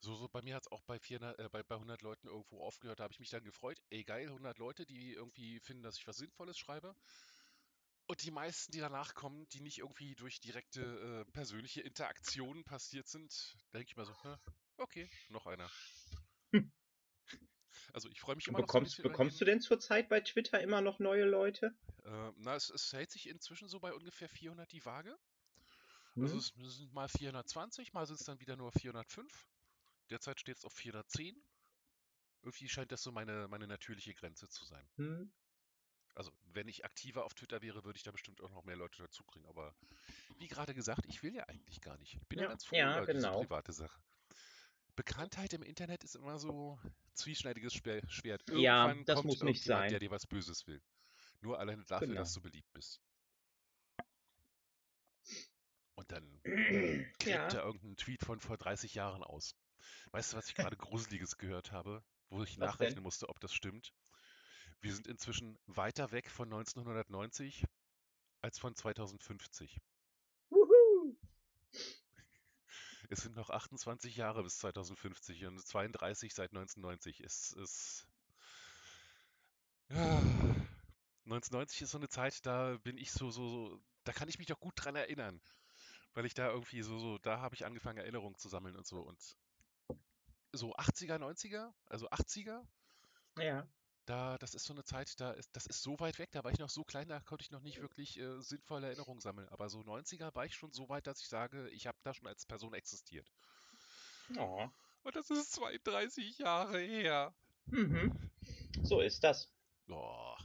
So, 0.00 0.14
so 0.14 0.28
bei 0.28 0.42
mir 0.42 0.54
hat 0.54 0.64
es 0.66 0.72
auch 0.72 0.82
bei, 0.82 0.98
400, 0.98 1.38
äh, 1.38 1.48
bei, 1.50 1.62
bei 1.62 1.74
100 1.76 2.02
Leuten 2.02 2.26
irgendwo 2.28 2.62
aufgehört. 2.62 3.00
Da 3.00 3.04
habe 3.04 3.12
ich 3.14 3.20
mich 3.20 3.30
dann 3.30 3.44
gefreut. 3.44 3.80
Ey, 3.88 4.04
geil, 4.04 4.28
100 4.28 4.58
Leute, 4.58 4.84
die 4.84 5.14
irgendwie 5.14 5.58
finden, 5.60 5.82
dass 5.82 5.96
ich 5.96 6.06
was 6.06 6.16
Sinnvolles 6.18 6.58
schreibe. 6.58 6.94
Und 8.10 8.24
die 8.24 8.32
meisten, 8.32 8.72
die 8.72 8.80
danach 8.80 9.14
kommen, 9.14 9.48
die 9.50 9.60
nicht 9.60 9.78
irgendwie 9.78 10.16
durch 10.16 10.40
direkte 10.40 10.80
äh, 10.82 11.30
persönliche 11.30 11.80
Interaktionen 11.82 12.64
passiert 12.64 13.06
sind, 13.06 13.56
denke 13.72 13.86
ich 13.86 13.96
mal 13.96 14.04
so, 14.04 14.12
hä, 14.24 14.34
okay, 14.78 15.08
noch 15.28 15.46
einer. 15.46 15.70
Hm. 16.50 16.72
Also 17.92 18.08
ich 18.08 18.20
freue 18.20 18.34
mich 18.34 18.48
immer 18.48 18.58
noch 18.58 18.66
so 18.66 18.72
bekommst, 18.72 19.00
bekommst 19.00 19.40
du 19.40 19.44
denn 19.44 19.60
zurzeit 19.60 20.08
bei 20.08 20.18
Twitter 20.22 20.60
immer 20.60 20.80
noch 20.80 20.98
neue 20.98 21.24
Leute? 21.24 21.72
Äh, 22.04 22.32
na, 22.38 22.56
es, 22.56 22.70
es 22.70 22.92
hält 22.92 23.12
sich 23.12 23.28
inzwischen 23.28 23.68
so 23.68 23.78
bei 23.78 23.94
ungefähr 23.94 24.28
400 24.28 24.72
die 24.72 24.84
Waage. 24.84 25.16
Also 26.16 26.34
Hm? 26.34 26.38
es 26.40 26.52
es 26.66 26.78
sind 26.78 26.92
mal 26.92 27.08
420, 27.08 27.92
mal 27.92 28.06
sind 28.06 28.18
es 28.18 28.26
dann 28.26 28.40
wieder 28.40 28.56
nur 28.56 28.72
405. 28.72 29.46
Derzeit 30.10 30.40
steht 30.40 30.56
es 30.56 30.64
auf 30.64 30.72
410. 30.72 31.40
Irgendwie 32.42 32.68
scheint 32.68 32.90
das 32.90 33.04
so 33.04 33.12
meine, 33.12 33.46
meine 33.46 33.68
natürliche 33.68 34.14
Grenze 34.14 34.48
zu 34.48 34.64
sein. 34.64 34.84
Hm? 34.96 35.32
Also, 36.14 36.32
wenn 36.52 36.68
ich 36.68 36.84
aktiver 36.84 37.24
auf 37.24 37.34
Twitter 37.34 37.62
wäre, 37.62 37.84
würde 37.84 37.96
ich 37.96 38.02
da 38.02 38.10
bestimmt 38.10 38.40
auch 38.42 38.50
noch 38.50 38.64
mehr 38.64 38.76
Leute 38.76 39.02
dazu 39.02 39.22
kriegen. 39.24 39.46
Aber 39.46 39.74
wie 40.38 40.48
gerade 40.48 40.74
gesagt, 40.74 41.06
ich 41.06 41.22
will 41.22 41.34
ja 41.34 41.44
eigentlich 41.44 41.80
gar 41.80 41.96
nicht. 41.98 42.14
Ich 42.14 42.26
bin 42.28 42.38
ja, 42.38 42.44
Ja, 42.44 42.48
ganz 42.50 42.64
froh 42.64 42.76
ja, 42.76 43.02
über 43.02 43.12
diese 43.12 43.26
genau. 43.26 43.40
private 43.42 43.72
Sache. 43.72 44.00
Bekanntheit 44.96 45.52
im 45.54 45.62
Internet 45.62 46.04
ist 46.04 46.16
immer 46.16 46.38
so 46.38 46.78
zwieschneidiges 47.14 47.72
Schwer- 47.74 48.02
Schwert. 48.10 48.42
Ja, 48.50 48.88
Irgendwann 48.88 49.04
das 49.06 49.14
kommt 49.16 49.26
muss 49.26 49.34
nicht 49.42 49.66
irgendjemand, 49.66 49.84
der 49.84 49.90
sein. 49.92 50.00
dir 50.00 50.10
was 50.10 50.26
Böses 50.26 50.66
will. 50.66 50.82
Nur 51.40 51.58
alleine 51.58 51.84
dafür, 51.84 52.08
Genau. 52.08 52.20
dass 52.20 52.34
du 52.34 52.40
beliebt 52.42 52.70
bist. 52.74 53.00
Und 55.94 56.10
dann 56.12 56.40
klebt 57.18 57.24
Ja. 57.26 57.48
da 57.48 57.62
irgendein 57.64 57.96
Tweet 57.96 58.22
von 58.24 58.40
vor 58.40 58.56
30 58.58 58.94
Jahren 58.94 59.22
aus. 59.22 59.54
Weißt 60.10 60.32
du, 60.32 60.36
was 60.36 60.48
ich 60.48 60.54
gerade 60.54 60.76
Gruseliges 60.76 61.38
gehört 61.38 61.72
habe, 61.72 62.02
wo 62.28 62.42
ich 62.42 62.58
Was 62.58 62.72
nachrechnen 62.72 62.96
denn? 62.96 63.02
musste, 63.04 63.28
ob 63.28 63.40
das 63.40 63.54
stimmt? 63.54 63.92
Wir 64.80 64.94
sind 64.94 65.06
inzwischen 65.06 65.58
weiter 65.66 66.10
weg 66.10 66.30
von 66.30 66.48
1990 66.48 67.66
als 68.40 68.58
von 68.58 68.74
2050. 68.74 69.78
Wuhu! 70.48 71.16
Es 73.10 73.20
sind 73.20 73.36
noch 73.36 73.50
28 73.50 74.16
Jahre 74.16 74.42
bis 74.42 74.58
2050 74.58 75.44
und 75.46 75.66
32 75.66 76.32
seit 76.32 76.50
1990. 76.50 77.20
Es 77.20 77.52
ist. 77.52 78.06
Ja. 79.90 80.22
1990 81.26 81.82
ist 81.82 81.90
so 81.90 81.98
eine 81.98 82.08
Zeit, 82.08 82.46
da 82.46 82.78
bin 82.78 82.96
ich 82.96 83.12
so, 83.12 83.30
so, 83.30 83.48
so, 83.48 83.82
da 84.04 84.12
kann 84.12 84.28
ich 84.28 84.38
mich 84.38 84.46
doch 84.46 84.58
gut 84.58 84.74
dran 84.76 84.96
erinnern. 84.96 85.40
Weil 86.14 86.24
ich 86.24 86.34
da 86.34 86.48
irgendwie 86.48 86.82
so, 86.82 86.98
so, 86.98 87.18
da 87.18 87.40
habe 87.40 87.54
ich 87.54 87.66
angefangen, 87.66 87.98
Erinnerungen 87.98 88.38
zu 88.38 88.48
sammeln 88.48 88.76
und 88.76 88.86
so. 88.86 89.00
Und 89.00 89.36
so 90.52 90.74
80er, 90.74 91.18
90er, 91.18 91.72
also 91.86 92.08
80er, 92.08 92.66
Ja. 93.38 93.68
Da, 94.10 94.38
das 94.38 94.54
ist 94.54 94.64
so 94.64 94.72
eine 94.72 94.82
Zeit, 94.82 95.20
da 95.20 95.30
ist, 95.30 95.54
das 95.54 95.66
ist 95.66 95.82
so 95.82 96.00
weit 96.00 96.18
weg, 96.18 96.32
da 96.32 96.42
war 96.42 96.50
ich 96.50 96.58
noch 96.58 96.68
so 96.68 96.82
klein, 96.82 97.06
da 97.06 97.20
konnte 97.20 97.44
ich 97.44 97.52
noch 97.52 97.62
nicht 97.62 97.80
wirklich 97.80 98.18
äh, 98.18 98.40
sinnvolle 98.40 98.88
Erinnerungen 98.88 99.20
sammeln. 99.20 99.48
Aber 99.50 99.68
so 99.68 99.80
90er 99.80 100.34
war 100.34 100.44
ich 100.44 100.54
schon 100.56 100.72
so 100.72 100.88
weit, 100.88 101.06
dass 101.06 101.20
ich 101.20 101.28
sage, 101.28 101.68
ich 101.68 101.86
habe 101.86 101.96
da 102.02 102.12
schon 102.12 102.26
als 102.26 102.44
Person 102.44 102.74
existiert. 102.74 103.30
Oh. 104.36 104.68
Und 105.04 105.14
das 105.14 105.30
ist 105.30 105.52
32 105.52 106.38
Jahre 106.38 106.80
her. 106.80 107.32
Mhm. 107.66 108.30
So 108.82 109.00
ist 109.00 109.22
das. 109.22 109.48
Oh. 109.88 110.36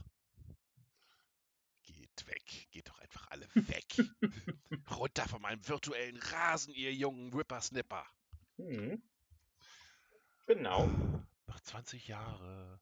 Geht 1.82 2.26
weg. 2.28 2.68
Geht 2.70 2.88
doch 2.88 2.98
einfach 3.00 3.26
alle 3.30 3.48
weg. 3.54 3.96
Runter 4.90 5.26
von 5.28 5.42
meinem 5.42 5.66
virtuellen 5.66 6.18
Rasen, 6.18 6.72
ihr 6.72 6.94
jungen 6.94 7.32
Whippersnipper. 7.32 8.06
Mhm. 8.58 9.02
Genau. 10.46 10.86
Noch 11.46 11.60
20 11.60 12.06
Jahre. 12.06 12.80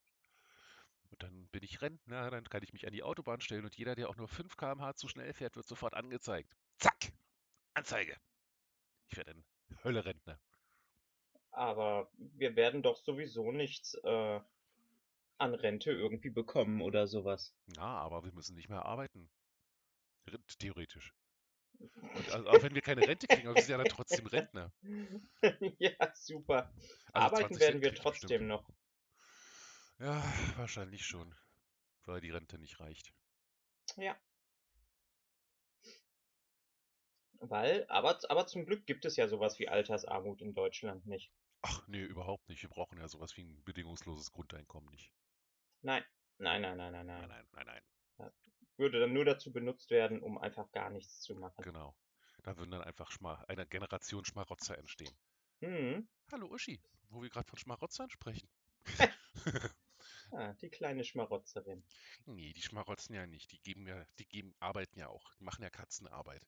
Und 1.14 1.22
dann 1.22 1.46
bin 1.52 1.62
ich 1.62 1.80
Rentner, 1.80 2.28
dann 2.28 2.42
kann 2.48 2.64
ich 2.64 2.72
mich 2.72 2.88
an 2.88 2.92
die 2.92 3.04
Autobahn 3.04 3.40
stellen 3.40 3.64
und 3.64 3.76
jeder, 3.76 3.94
der 3.94 4.08
auch 4.08 4.16
nur 4.16 4.26
5 4.26 4.56
km/h 4.56 4.94
zu 4.96 5.06
schnell 5.06 5.32
fährt, 5.32 5.54
wird 5.54 5.68
sofort 5.68 5.94
angezeigt. 5.94 6.52
Zack! 6.78 7.12
Anzeige! 7.74 8.16
Ich 9.08 9.16
werde 9.16 9.30
ein 9.30 9.44
Hölle-Rentner. 9.84 10.40
Aber 11.52 12.10
wir 12.16 12.56
werden 12.56 12.82
doch 12.82 12.96
sowieso 12.96 13.52
nichts 13.52 13.94
äh, 14.02 14.40
an 15.38 15.54
Rente 15.54 15.92
irgendwie 15.92 16.30
bekommen 16.30 16.82
oder 16.82 17.06
sowas. 17.06 17.54
Ja, 17.76 17.82
aber 17.84 18.24
wir 18.24 18.32
müssen 18.32 18.56
nicht 18.56 18.68
mehr 18.68 18.84
arbeiten. 18.84 19.30
Theoretisch. 20.58 21.14
Und 21.78 22.32
also, 22.32 22.48
auch 22.48 22.62
wenn 22.62 22.74
wir 22.74 22.82
keine 22.82 23.06
Rente 23.06 23.28
kriegen, 23.28 23.46
aber 23.46 23.54
wir 23.54 23.62
sind 23.62 23.70
ja 23.70 23.78
dann 23.78 23.86
trotzdem 23.86 24.26
Rentner. 24.26 24.72
ja, 25.78 26.12
super. 26.14 26.72
Also 27.12 27.36
Arbeiten 27.36 27.54
20 27.54 27.60
werden 27.60 27.82
wir 27.82 27.94
trotzdem 27.94 28.28
bestimmt. 28.28 28.48
noch. 28.48 28.68
Ja, 29.98 30.22
wahrscheinlich 30.56 31.04
schon. 31.06 31.34
Weil 32.04 32.20
die 32.20 32.30
Rente 32.30 32.58
nicht 32.58 32.80
reicht. 32.80 33.12
Ja. 33.96 34.16
Weil, 37.40 37.86
aber, 37.88 38.18
aber 38.28 38.46
zum 38.46 38.64
Glück 38.64 38.86
gibt 38.86 39.04
es 39.04 39.16
ja 39.16 39.28
sowas 39.28 39.58
wie 39.58 39.68
Altersarmut 39.68 40.40
in 40.40 40.54
Deutschland 40.54 41.06
nicht. 41.06 41.32
Ach, 41.62 41.86
nee, 41.88 42.02
überhaupt 42.02 42.48
nicht. 42.48 42.62
Wir 42.62 42.70
brauchen 42.70 42.98
ja 42.98 43.08
sowas 43.08 43.36
wie 43.36 43.42
ein 43.44 43.62
bedingungsloses 43.64 44.32
Grundeinkommen 44.32 44.90
nicht. 44.90 45.12
Nein, 45.82 46.04
nein, 46.38 46.62
nein, 46.62 46.76
nein, 46.76 46.92
nein, 46.92 47.06
Nein, 47.06 47.28
nein. 47.28 47.46
nein, 47.52 47.66
nein, 47.66 47.82
nein. 48.18 48.32
Würde 48.76 49.00
dann 49.00 49.12
nur 49.12 49.24
dazu 49.24 49.52
benutzt 49.52 49.90
werden, 49.90 50.20
um 50.20 50.36
einfach 50.38 50.70
gar 50.72 50.90
nichts 50.90 51.20
zu 51.20 51.34
machen. 51.36 51.62
Genau. 51.62 51.94
Da 52.42 52.56
würden 52.56 52.72
dann 52.72 52.82
einfach 52.82 53.10
Schma 53.10 53.42
eine 53.48 53.66
Generation 53.66 54.24
Schmarotzer 54.24 54.76
entstehen. 54.78 55.16
Hm. 55.60 56.08
Hallo 56.32 56.48
Uschi, 56.48 56.82
wo 57.08 57.22
wir 57.22 57.30
gerade 57.30 57.48
von 57.48 57.58
Schmarotzern 57.58 58.10
sprechen. 58.10 58.48
Ah, 60.32 60.52
die 60.52 60.68
kleine 60.68 61.02
Schmarotzerin. 61.02 61.88
Nee, 62.26 62.52
die 62.52 62.62
schmarotzen 62.62 63.14
ja 63.14 63.26
nicht. 63.26 63.52
Die 63.52 63.60
geben 63.60 63.86
ja, 63.86 64.04
die 64.18 64.26
geben, 64.26 64.54
arbeiten 64.60 64.98
ja 64.98 65.08
auch. 65.08 65.34
Die 65.34 65.44
machen 65.44 65.62
ja 65.62 65.70
Katzenarbeit. 65.70 66.46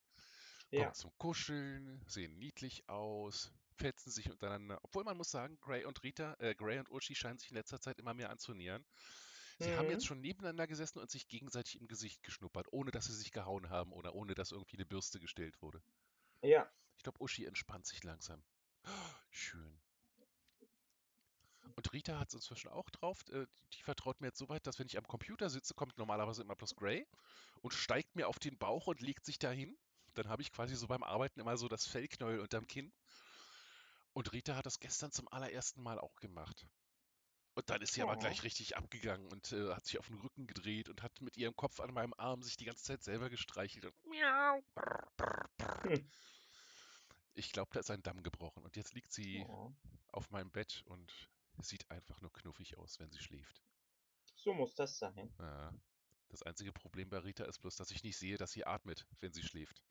Kommen 0.73 0.93
Ja. 0.93 0.93
zum 0.93 1.11
Kuscheln, 1.17 2.03
sehen 2.07 2.37
niedlich 2.37 2.89
aus, 2.89 3.53
fetzen 3.77 4.11
sich 4.11 4.29
untereinander. 4.31 4.79
Obwohl 4.83 5.03
man 5.03 5.17
muss 5.17 5.31
sagen, 5.31 5.57
Gray 5.61 5.85
und 5.85 6.03
Rita, 6.03 6.35
äh, 6.39 6.55
Gray 6.55 6.79
und 6.79 6.89
Uschi 6.91 7.15
scheinen 7.15 7.39
sich 7.39 7.51
in 7.51 7.57
letzter 7.57 7.81
Zeit 7.81 7.99
immer 7.99 8.13
mehr 8.13 8.29
anzunähern. 8.31 8.85
Sie 9.59 9.75
haben 9.75 9.89
jetzt 9.89 10.05
Mhm. 10.05 10.07
schon 10.07 10.21
nebeneinander 10.21 10.67
gesessen 10.67 10.99
und 10.99 11.11
sich 11.11 11.27
gegenseitig 11.27 11.79
im 11.81 11.87
Gesicht 11.87 12.23
geschnuppert, 12.23 12.67
ohne 12.71 12.91
dass 12.91 13.05
sie 13.07 13.15
sich 13.15 13.31
gehauen 13.31 13.69
haben 13.69 13.93
oder 13.93 14.15
ohne 14.15 14.35
dass 14.35 14.51
irgendwie 14.51 14.77
eine 14.77 14.85
Bürste 14.87 15.19
gestellt 15.19 15.61
wurde. 15.61 15.81
Ja. 16.41 16.73
Ich 16.97 17.03
glaube, 17.03 17.21
Uschi 17.23 17.45
entspannt 17.45 17.87
sich 17.87 18.03
langsam. 18.03 18.43
Schön. 19.31 19.81
Und 21.77 21.93
Rita 21.93 22.17
hat 22.17 22.29
es 22.29 22.33
inzwischen 22.33 22.69
auch 22.69 22.89
drauf. 22.89 23.23
äh, 23.29 23.45
Die 23.73 23.83
vertraut 23.83 24.19
mir 24.19 24.27
jetzt 24.27 24.39
so 24.39 24.49
weit, 24.49 24.65
dass 24.65 24.79
wenn 24.79 24.87
ich 24.87 24.97
am 24.97 25.07
Computer 25.07 25.47
sitze, 25.47 25.75
kommt 25.75 25.95
normalerweise 25.99 26.41
immer 26.41 26.55
bloß 26.55 26.75
Gray 26.75 27.05
und 27.61 27.71
steigt 27.71 28.15
mir 28.15 28.27
auf 28.27 28.39
den 28.39 28.57
Bauch 28.57 28.87
und 28.87 28.99
legt 28.99 29.23
sich 29.25 29.37
dahin. 29.37 29.77
Dann 30.15 30.27
habe 30.27 30.41
ich 30.41 30.51
quasi 30.51 30.75
so 30.75 30.87
beim 30.87 31.03
Arbeiten 31.03 31.39
immer 31.39 31.55
so 31.55 31.67
das 31.67 31.85
Fellknäuel 31.85 32.39
unterm 32.39 32.65
Kinn. 32.65 32.91
Und 34.13 34.33
Rita 34.33 34.55
hat 34.55 34.65
das 34.65 34.79
gestern 34.79 35.11
zum 35.11 35.27
allerersten 35.27 35.83
Mal 35.83 35.99
auch 35.99 36.15
gemacht. 36.15 36.65
Und 37.53 37.69
dann 37.69 37.79
ist 37.83 37.93
sie 37.93 38.01
aber 38.01 38.15
Oh. 38.15 38.19
gleich 38.19 38.41
richtig 38.41 38.75
abgegangen 38.75 39.27
und 39.27 39.51
äh, 39.51 39.71
hat 39.75 39.85
sich 39.85 39.99
auf 39.99 40.07
den 40.07 40.17
Rücken 40.17 40.47
gedreht 40.47 40.89
und 40.89 41.03
hat 41.03 41.21
mit 41.21 41.37
ihrem 41.37 41.55
Kopf 41.55 41.79
an 41.79 41.93
meinem 41.93 42.15
Arm 42.17 42.41
sich 42.41 42.57
die 42.57 42.65
ganze 42.65 42.83
Zeit 42.83 43.03
selber 43.03 43.29
gestreichelt. 43.29 43.85
Und 43.85 43.93
miau, 44.05 44.63
brr, 44.73 45.07
brr, 45.15 45.49
brr. 45.57 45.99
Ich 47.35 47.51
glaube, 47.51 47.69
da 47.73 47.81
ist 47.81 47.91
ein 47.91 48.01
Damm 48.01 48.23
gebrochen. 48.23 48.63
Und 48.63 48.75
jetzt 48.75 48.95
liegt 48.95 49.11
sie 49.11 49.45
Oh. 49.47 49.71
auf 50.11 50.31
meinem 50.31 50.49
Bett 50.49 50.81
und 50.87 51.29
sieht 51.63 51.89
einfach 51.91 52.21
nur 52.21 52.31
knuffig 52.33 52.77
aus, 52.77 52.99
wenn 52.99 53.11
sie 53.11 53.19
schläft. 53.19 53.63
So 54.35 54.53
muss 54.53 54.75
das 54.75 54.97
sein. 54.97 55.33
Ja. 55.39 55.73
Das 56.29 56.43
einzige 56.43 56.73
Problem 56.73 57.09
bei 57.09 57.19
Rita 57.19 57.45
ist 57.45 57.59
bloß, 57.59 57.75
dass 57.77 57.91
ich 57.91 58.03
nicht 58.03 58.17
sehe, 58.17 58.37
dass 58.37 58.51
sie 58.51 58.65
atmet, 58.65 59.05
wenn 59.19 59.33
sie 59.33 59.43
schläft. 59.43 59.81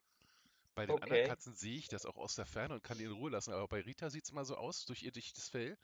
Bei 0.75 0.85
den 0.85 0.99
anderen 0.99 1.23
Okay. 1.23 1.27
Katzen 1.27 1.55
sehe 1.55 1.77
ich 1.77 1.87
das 1.87 2.05
auch 2.05 2.17
aus 2.17 2.35
der 2.35 2.45
Ferne 2.45 2.75
und 2.75 2.83
kann 2.83 2.97
die 2.97 3.05
in 3.05 3.11
Ruhe 3.11 3.31
lassen, 3.31 3.53
aber 3.53 3.67
bei 3.67 3.81
Rita 3.81 4.09
sieht 4.09 4.25
es 4.25 4.29
immer 4.29 4.45
so 4.45 4.55
aus, 4.55 4.85
durch 4.85 5.01
ihr 5.03 5.11
dichtes 5.11 5.49
Fell, 5.49 5.77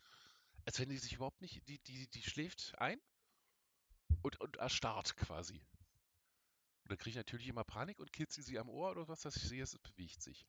als 0.66 0.80
wenn 0.80 0.90
die 0.90 0.98
sich 0.98 1.14
überhaupt 1.14 1.42
nicht, 1.42 1.68
die, 1.68 1.80
die, 1.80 2.08
die 2.10 2.24
schläft 2.24 2.78
ein 2.78 3.02
und, 4.22 4.40
und 4.40 4.58
erstarrt 4.58 5.18
quasi. 5.18 5.60
Und 6.84 6.92
dann 6.92 6.98
kriege 6.98 7.12
ich 7.12 7.16
natürlich 7.16 7.48
immer 7.48 7.64
Panik 7.64 8.00
und 8.00 8.14
kitzel 8.14 8.44
sie 8.44 8.60
am 8.60 8.70
Ohr 8.70 8.92
oder 8.92 9.08
was, 9.08 9.22
dass 9.22 9.36
ich 9.36 9.44
sehe, 9.44 9.64
es 9.64 9.78
bewegt 9.80 10.22
sich. 10.22 10.46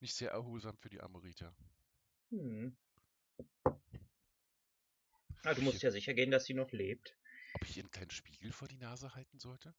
Nicht 0.00 0.14
sehr 0.14 0.30
erholsam 0.30 0.76
für 0.76 0.90
die 0.90 1.00
arme 1.00 1.22
Rita. 1.22 1.52
Hm. 2.30 2.76
Ah, 5.44 5.54
du 5.54 5.62
musst 5.62 5.82
ja 5.82 5.90
sicher 5.90 6.14
gehen, 6.14 6.30
dass 6.30 6.44
sie 6.44 6.54
noch 6.54 6.72
lebt. 6.72 7.16
Ob 7.54 7.64
ich 7.64 7.76
ihr 7.76 7.82
einen 7.82 7.90
kleinen 7.90 8.10
Spiegel 8.10 8.52
vor 8.52 8.68
die 8.68 8.76
Nase 8.76 9.14
halten 9.14 9.38
sollte? 9.38 9.74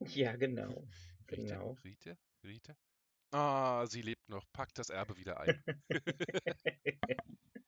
Ja, 0.00 0.36
genau. 0.36 0.68
Rita, 1.30 1.36
Genau. 1.36 1.76
Rita, 1.84 2.16
Rita. 2.42 2.76
Ah, 3.30 3.86
sie 3.86 4.02
lebt 4.02 4.28
noch. 4.28 4.44
Packt 4.52 4.78
das 4.78 4.90
Erbe 4.90 5.16
wieder 5.16 5.40
ein. 5.40 5.62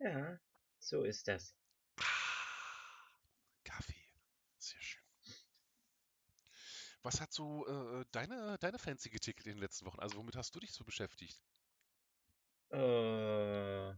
Ja, 0.00 0.36
so 0.80 1.04
ist 1.04 1.28
das. 1.28 1.54
Ah, 2.00 2.02
Kaffee. 3.62 3.94
Sehr 4.58 4.80
schön. 4.82 5.02
Was 7.02 7.20
hat 7.20 7.32
so 7.32 7.66
äh, 7.68 8.04
deine, 8.10 8.58
deine 8.58 8.78
Fancy 8.80 9.10
getickelt 9.10 9.46
in 9.46 9.54
den 9.54 9.60
letzten 9.60 9.86
Wochen? 9.86 10.00
Also 10.00 10.16
womit 10.16 10.34
hast 10.34 10.54
du 10.56 10.60
dich 10.60 10.72
so 10.72 10.84
beschäftigt? 10.84 11.40
Äh, 12.70 13.94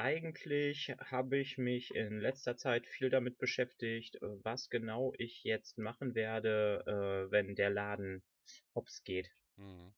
eigentlich 0.00 0.94
habe 1.10 1.36
ich 1.38 1.58
mich 1.58 1.94
in 1.94 2.20
letzter 2.20 2.56
Zeit 2.56 2.86
viel 2.86 3.10
damit 3.10 3.38
beschäftigt, 3.38 4.16
äh, 4.16 4.44
was 4.44 4.70
genau 4.70 5.12
ich 5.18 5.44
jetzt 5.44 5.78
machen 5.78 6.14
werde, 6.14 6.82
äh, 6.86 7.30
wenn 7.30 7.54
der 7.54 7.70
Laden 7.70 8.22
hops 8.74 9.04
geht. 9.04 9.30
Mhm. 9.56 9.92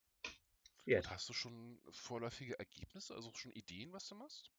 Und 0.85 1.09
hast 1.09 1.29
du 1.29 1.33
schon 1.33 1.79
vorläufige 1.91 2.59
Ergebnisse, 2.59 3.15
also 3.15 3.31
schon 3.33 3.53
Ideen, 3.53 3.93
was 3.93 4.07
du 4.09 4.15
machst? 4.15 4.51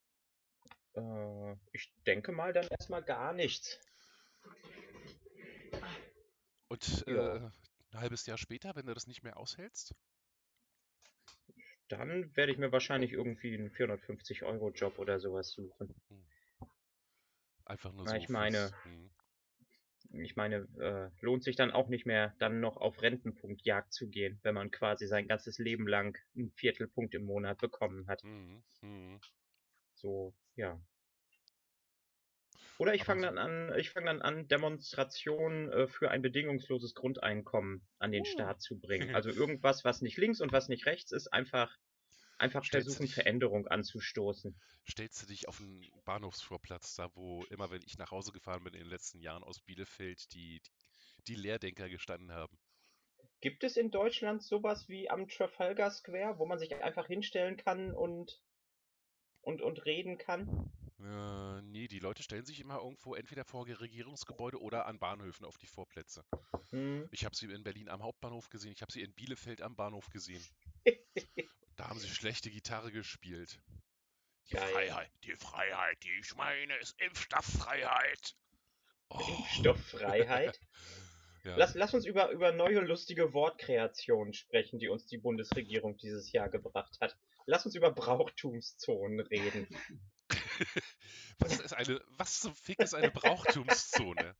Äh, 0.95 1.53
ich 1.73 1.93
denke 2.07 2.33
mal 2.33 2.53
dann 2.53 2.67
erstmal 2.69 3.03
gar 3.03 3.35
nichts. 3.35 3.79
Und 6.69 7.05
Ja. 7.07 7.37
äh, 7.37 7.51
ein 7.93 8.01
halbes 8.01 8.25
Jahr 8.27 8.39
später, 8.39 8.75
wenn 8.75 8.87
du 8.87 8.95
das 8.95 9.07
nicht 9.07 9.23
mehr 9.23 9.37
aushältst? 9.37 9.95
Dann 11.89 12.35
werde 12.37 12.53
ich 12.53 12.59
mir 12.59 12.73
wahrscheinlich 12.73 13.13
irgendwie 13.13 13.55
einen 13.55 13.71
450-Euro-Job 13.71 14.99
oder 14.99 15.19
sowas 15.21 15.51
suchen. 15.51 15.95
Einfach 17.67 17.93
nur 17.93 18.07
so 18.07 18.15
ich 18.17 18.29
meine- 18.29 18.73
Mhm. 18.85 19.11
Ich 20.11 20.37
meine, 20.37 20.69
äh, 20.79 21.11
lohnt 21.25 21.43
sich 21.43 21.57
dann 21.57 21.73
auch 21.73 21.89
nicht 21.89 22.07
mehr, 22.07 22.35
dann 22.39 22.61
noch 22.61 22.77
auf 22.77 23.03
Rentenpunktjagd 23.03 23.93
zu 23.93 24.09
gehen, 24.09 24.39
wenn 24.43 24.55
man 24.55 24.71
quasi 24.71 25.09
sein 25.09 25.27
ganzes 25.27 25.59
Leben 25.59 25.89
lang 25.89 26.17
einen 26.37 26.53
Viertelpunkt 26.53 27.15
im 27.15 27.25
Monat 27.25 27.59
bekommen 27.59 28.07
hat. 28.07 28.23
Mhm. 28.23 28.63
Mhm. 28.83 29.21
So, 29.95 30.35
ja. 30.55 30.81
Oder 32.79 32.95
ich 32.95 33.05
fange 33.05 33.23
dann 33.23 33.39
an, 33.39 33.73
ich 33.79 33.91
fange 33.91 34.07
dann 34.07 34.23
an, 34.23 34.49
Demonstrationen 34.49 35.71
äh, 35.71 35.87
für 35.87 36.11
ein 36.11 36.23
bedingungsloses 36.23 36.95
Grundeinkommen 36.95 37.87
an 37.99 38.11
den 38.13 38.23
Uh. 38.23 38.27
Start 38.27 38.61
zu 38.61 38.79
bringen. 38.79 39.15
Also 39.15 39.31
irgendwas, 39.31 39.85
was 39.85 40.03
nicht 40.03 40.19
links 40.19 40.41
und 40.41 40.53
was 40.53 40.69
nicht 40.69 40.87
rechts 40.87 41.13
ist, 41.13 41.29
einfach, 41.29 41.79
einfach 42.39 42.65
Stellst 42.65 42.87
versuchen, 42.87 43.07
dich- 43.07 43.15
Veränderung 43.15 43.69
anzustoßen. 43.69 44.55
Stellst 44.89 45.23
du 45.23 45.27
dich 45.27 45.49
auf 45.49 45.61
einen 45.61 45.87
Bahnhofsvorplatz, 46.05 46.97
da 46.97 47.11
wo 47.15 47.45
immer, 47.45 47.71
wenn 47.71 47.83
ich 47.87 47.97
nach 47.97 48.11
Hause 48.11 48.33
gefahren 48.33 48.65
bin 48.65 48.75
in 48.75 48.81
den 48.81 48.91
letzten 48.91 49.21
Jahren 49.21 49.45
aus 49.45 49.61
Bielefeld, 49.61 50.33
die, 50.35 50.61
die 51.27 51.37
Leerdenker 51.37 51.89
gestanden 51.89 52.33
haben? 52.33 52.59
Gibt 53.41 53.63
es 53.63 53.77
in 53.77 53.91
Deutschland 53.91 54.43
sowas 54.43 54.89
wie 54.89 55.09
am 55.09 55.29
Trafalgar 55.29 55.91
Square, 55.91 56.39
wo 56.39 56.47
man 56.47 56.59
sich 56.59 56.75
einfach 56.75 57.07
hinstellen 57.07 57.57
kann 57.57 57.93
und, 57.93 58.41
und, 59.43 59.63
und 59.63 59.85
reden 59.87 60.19
kann? 60.19 60.71
Äh, 61.05 61.61
nee, 61.63 61.87
die 61.87 61.99
Leute 61.99 62.23
stellen 62.23 62.47
sich 62.47 62.61
immer 62.61 62.77
irgendwo 62.77 63.15
entweder 63.15 63.45
vor 63.45 63.67
Regierungsgebäude 63.67 64.61
oder 64.61 64.87
an 64.87 64.99
Bahnhöfen 64.99 65.45
auf 65.45 65.59
die 65.59 65.67
Vorplätze. 65.67 66.25
Hm. 66.71 67.07
Ich 67.11 67.27
habe 67.27 67.37
sie 67.37 67.47
in 67.47 67.63
Berlin 67.63 67.91
am 67.91 68.03
Hauptbahnhof 68.03 68.49
gesehen, 68.49 68.73
ich 68.73 68.81
habe 68.81 68.93
sie 68.93 69.03
in 69.03 69.13
Bielefeld 69.13 69.61
am 69.61 69.77
Bahnhof 69.77 70.09
gesehen. 70.11 70.45
Da 71.77 71.89
haben 71.89 71.99
sie 71.99 72.07
schlechte 72.07 72.51
Gitarre 72.51 72.93
gespielt. 72.93 73.59
Die 74.49 74.55
Geil. 74.55 74.73
Freiheit, 74.73 75.11
die 75.25 75.35
Freiheit, 75.35 76.01
die 76.05 76.21
ich 76.21 76.37
meine, 76.37 76.77
ist 76.77 76.95
Impfstofffreiheit. 77.01 78.37
Oh, 79.09 79.19
Impfstofffreiheit. 79.19 80.61
ja. 81.45 81.57
Lass, 81.57 81.75
lass 81.75 81.93
uns 81.93 82.07
über, 82.07 82.31
über 82.31 82.53
neue 82.53 82.79
lustige 82.79 83.33
Wortkreationen 83.33 84.35
sprechen, 84.35 84.79
die 84.79 84.87
uns 84.87 85.07
die 85.07 85.19
Bundesregierung 85.19 85.97
dieses 85.97 86.31
Jahr 86.31 86.49
gebracht 86.49 86.97
hat. 87.01 87.17
Lass 87.47 87.67
uns 87.67 87.75
über 87.75 87.91
Brauchtumszonen 87.91 89.19
reden. 89.19 89.67
Was 91.39 91.61
ist 91.61 91.73
eine, 91.73 92.01
was 92.17 92.41
zum 92.41 92.55
Fick 92.55 92.79
ist 92.79 92.95
eine 92.95 93.11
Brauchtumszone? 93.11 94.37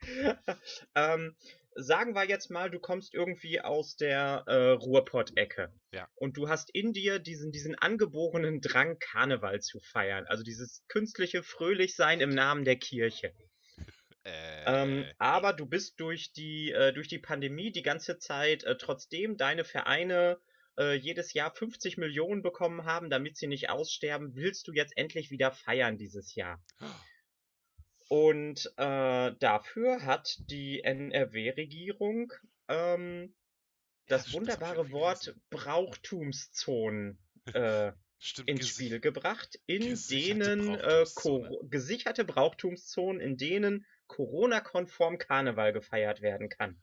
ähm, 0.94 1.36
sagen 1.74 2.14
wir 2.14 2.24
jetzt 2.24 2.50
mal, 2.50 2.70
du 2.70 2.78
kommst 2.78 3.14
irgendwie 3.14 3.60
aus 3.60 3.96
der 3.96 4.44
äh, 4.46 4.70
Ruhrpott-Ecke. 4.70 5.72
Ja. 5.92 6.08
Und 6.14 6.36
du 6.36 6.48
hast 6.48 6.70
in 6.74 6.92
dir 6.92 7.18
diesen, 7.18 7.52
diesen 7.52 7.74
angeborenen 7.74 8.60
Drang, 8.60 8.98
Karneval 8.98 9.60
zu 9.60 9.80
feiern. 9.80 10.26
Also 10.26 10.42
dieses 10.42 10.84
künstliche 10.88 11.42
Fröhlichsein 11.42 12.20
im 12.20 12.30
Namen 12.30 12.64
der 12.64 12.76
Kirche. 12.76 13.32
Ähm, 14.66 15.04
Äh, 15.04 15.14
aber 15.18 15.54
du 15.54 15.64
bist 15.64 16.00
durch 16.00 16.32
die, 16.34 16.70
äh, 16.70 16.92
durch 16.92 17.08
die 17.08 17.18
Pandemie 17.18 17.72
die 17.72 17.82
ganze 17.82 18.18
Zeit, 18.18 18.62
äh, 18.64 18.76
trotzdem 18.76 19.38
deine 19.38 19.64
Vereine 19.64 20.38
äh, 20.78 20.94
jedes 20.94 21.34
Jahr 21.34 21.50
50 21.50 21.98
Millionen 21.98 22.42
bekommen 22.42 22.84
haben, 22.84 23.10
damit 23.10 23.36
sie 23.36 23.48
nicht 23.48 23.68
aussterben, 23.68 24.34
willst 24.34 24.68
du 24.68 24.72
jetzt 24.72 24.96
endlich 24.96 25.30
wieder 25.30 25.50
feiern 25.50 25.98
dieses 25.98 26.34
Jahr. 26.34 26.62
Und 28.08 28.72
äh, 28.76 29.32
dafür 29.38 30.06
hat 30.06 30.38
die 30.48 30.82
NRW-Regierung 30.82 32.32
ähm, 32.68 33.34
das 34.06 34.22
das 34.22 34.28
ich 34.28 34.34
wunderbare 34.34 34.76
irgendwie 34.76 34.92
Wort. 34.92 35.34
Brauchtumszonen 35.50 37.18
äh, 37.52 37.92
Stimmt, 38.18 38.48
ins 38.48 38.68
Spiel 38.68 39.00
gebracht, 39.00 39.60
in 39.66 39.98
denen 40.10 40.74
äh, 40.74 41.04
gesicherte 41.68 42.24
Brauchtumszonen, 42.24 43.20
in 43.20 43.36
denen 43.36 43.86
Corona-konform 44.06 45.18
Karneval 45.18 45.72
gefeiert 45.72 46.22
werden 46.22 46.48
kann. 46.48 46.80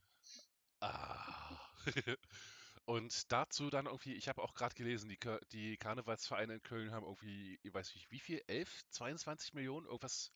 Ah. 0.79 1.59
Und 2.85 3.31
dazu 3.31 3.69
dann 3.69 3.85
irgendwie, 3.87 4.13
ich 4.13 4.27
habe 4.27 4.41
auch 4.41 4.53
gerade 4.55 4.73
gelesen, 4.75 5.09
die, 5.09 5.17
die 5.51 5.77
Karnevalsvereine 5.77 6.55
in 6.55 6.61
Köln 6.63 6.91
haben 6.91 7.05
irgendwie, 7.05 7.59
ich 7.63 7.73
weiß 7.73 7.93
nicht, 7.95 8.09
wie 8.11 8.19
viel? 8.19 8.41
11, 8.47 8.81
22 8.89 9.53
Millionen? 9.53 9.85
Irgendwas? 9.87 10.31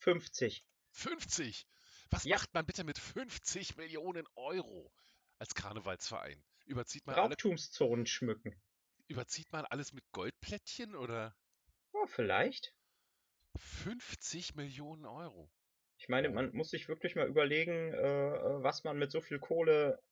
50. 0.00 0.64
50! 0.92 1.66
Was 2.10 2.26
Ja. 2.26 2.30
macht 2.30 2.54
man 2.54 2.64
bitte 2.66 2.84
mit 2.84 2.98
50 2.98 3.76
Millionen 3.76 4.26
Euro 4.34 4.92
als 5.38 5.54
Karnevalsverein? 5.54 6.42
Überzieht 6.66 7.06
man, 7.06 7.16
alle, 7.18 7.36
Brauchtumszonen 7.36 8.06
schmücken. 8.06 8.60
überzieht 9.06 9.52
man 9.52 9.64
alles 9.64 9.92
mit 9.92 10.10
Goldplättchen 10.10 10.96
oder 10.96 11.36
Ja, 11.94 12.06
vielleicht. 12.06 12.74
50 13.56 14.54
Millionen 14.54 15.06
Euro? 15.06 15.50
Ich 15.96 16.08
meine, 16.10 16.28
Oh. 16.28 16.30
man 16.30 16.52
muss 16.54 16.68
sich 16.70 16.88
wirklich 16.88 17.14
mal 17.16 17.26
überlegen, 17.28 17.94
äh, 17.94 18.62
was 18.62 18.84
man 18.84 18.98
mit 18.98 19.10
so 19.10 19.20
viel 19.22 19.38
Kohle, 19.38 20.02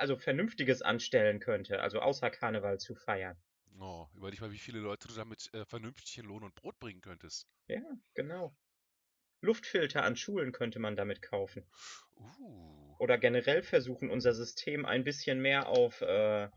also 0.00 0.16
Vernünftiges 0.16 0.82
anstellen 0.82 1.40
könnte, 1.40 1.80
also 1.80 2.00
außer 2.00 2.30
Karneval 2.30 2.78
zu 2.78 2.94
feiern. 2.94 3.36
Oh, 3.78 4.06
überleg 4.14 4.40
mal, 4.40 4.52
wie 4.52 4.58
viele 4.58 4.78
Leute 4.80 5.08
du 5.08 5.14
damit 5.14 5.52
äh, 5.54 5.64
vernünftig 5.64 6.18
in 6.18 6.26
Lohn 6.26 6.42
und 6.42 6.54
Brot 6.54 6.78
bringen 6.80 7.00
könntest. 7.00 7.46
Ja, 7.68 7.82
genau. 8.14 8.56
Luftfilter 9.42 10.02
an 10.02 10.16
Schulen 10.16 10.52
könnte 10.52 10.78
man 10.78 10.96
damit 10.96 11.22
kaufen. 11.22 11.66
Uh. 12.16 12.96
Oder 12.98 13.16
generell 13.16 13.62
versuchen, 13.62 14.10
unser 14.10 14.34
System 14.34 14.84
ein 14.84 15.04
bisschen 15.04 15.40
mehr 15.40 15.68
auf, 15.68 16.02
äh, 16.02 16.48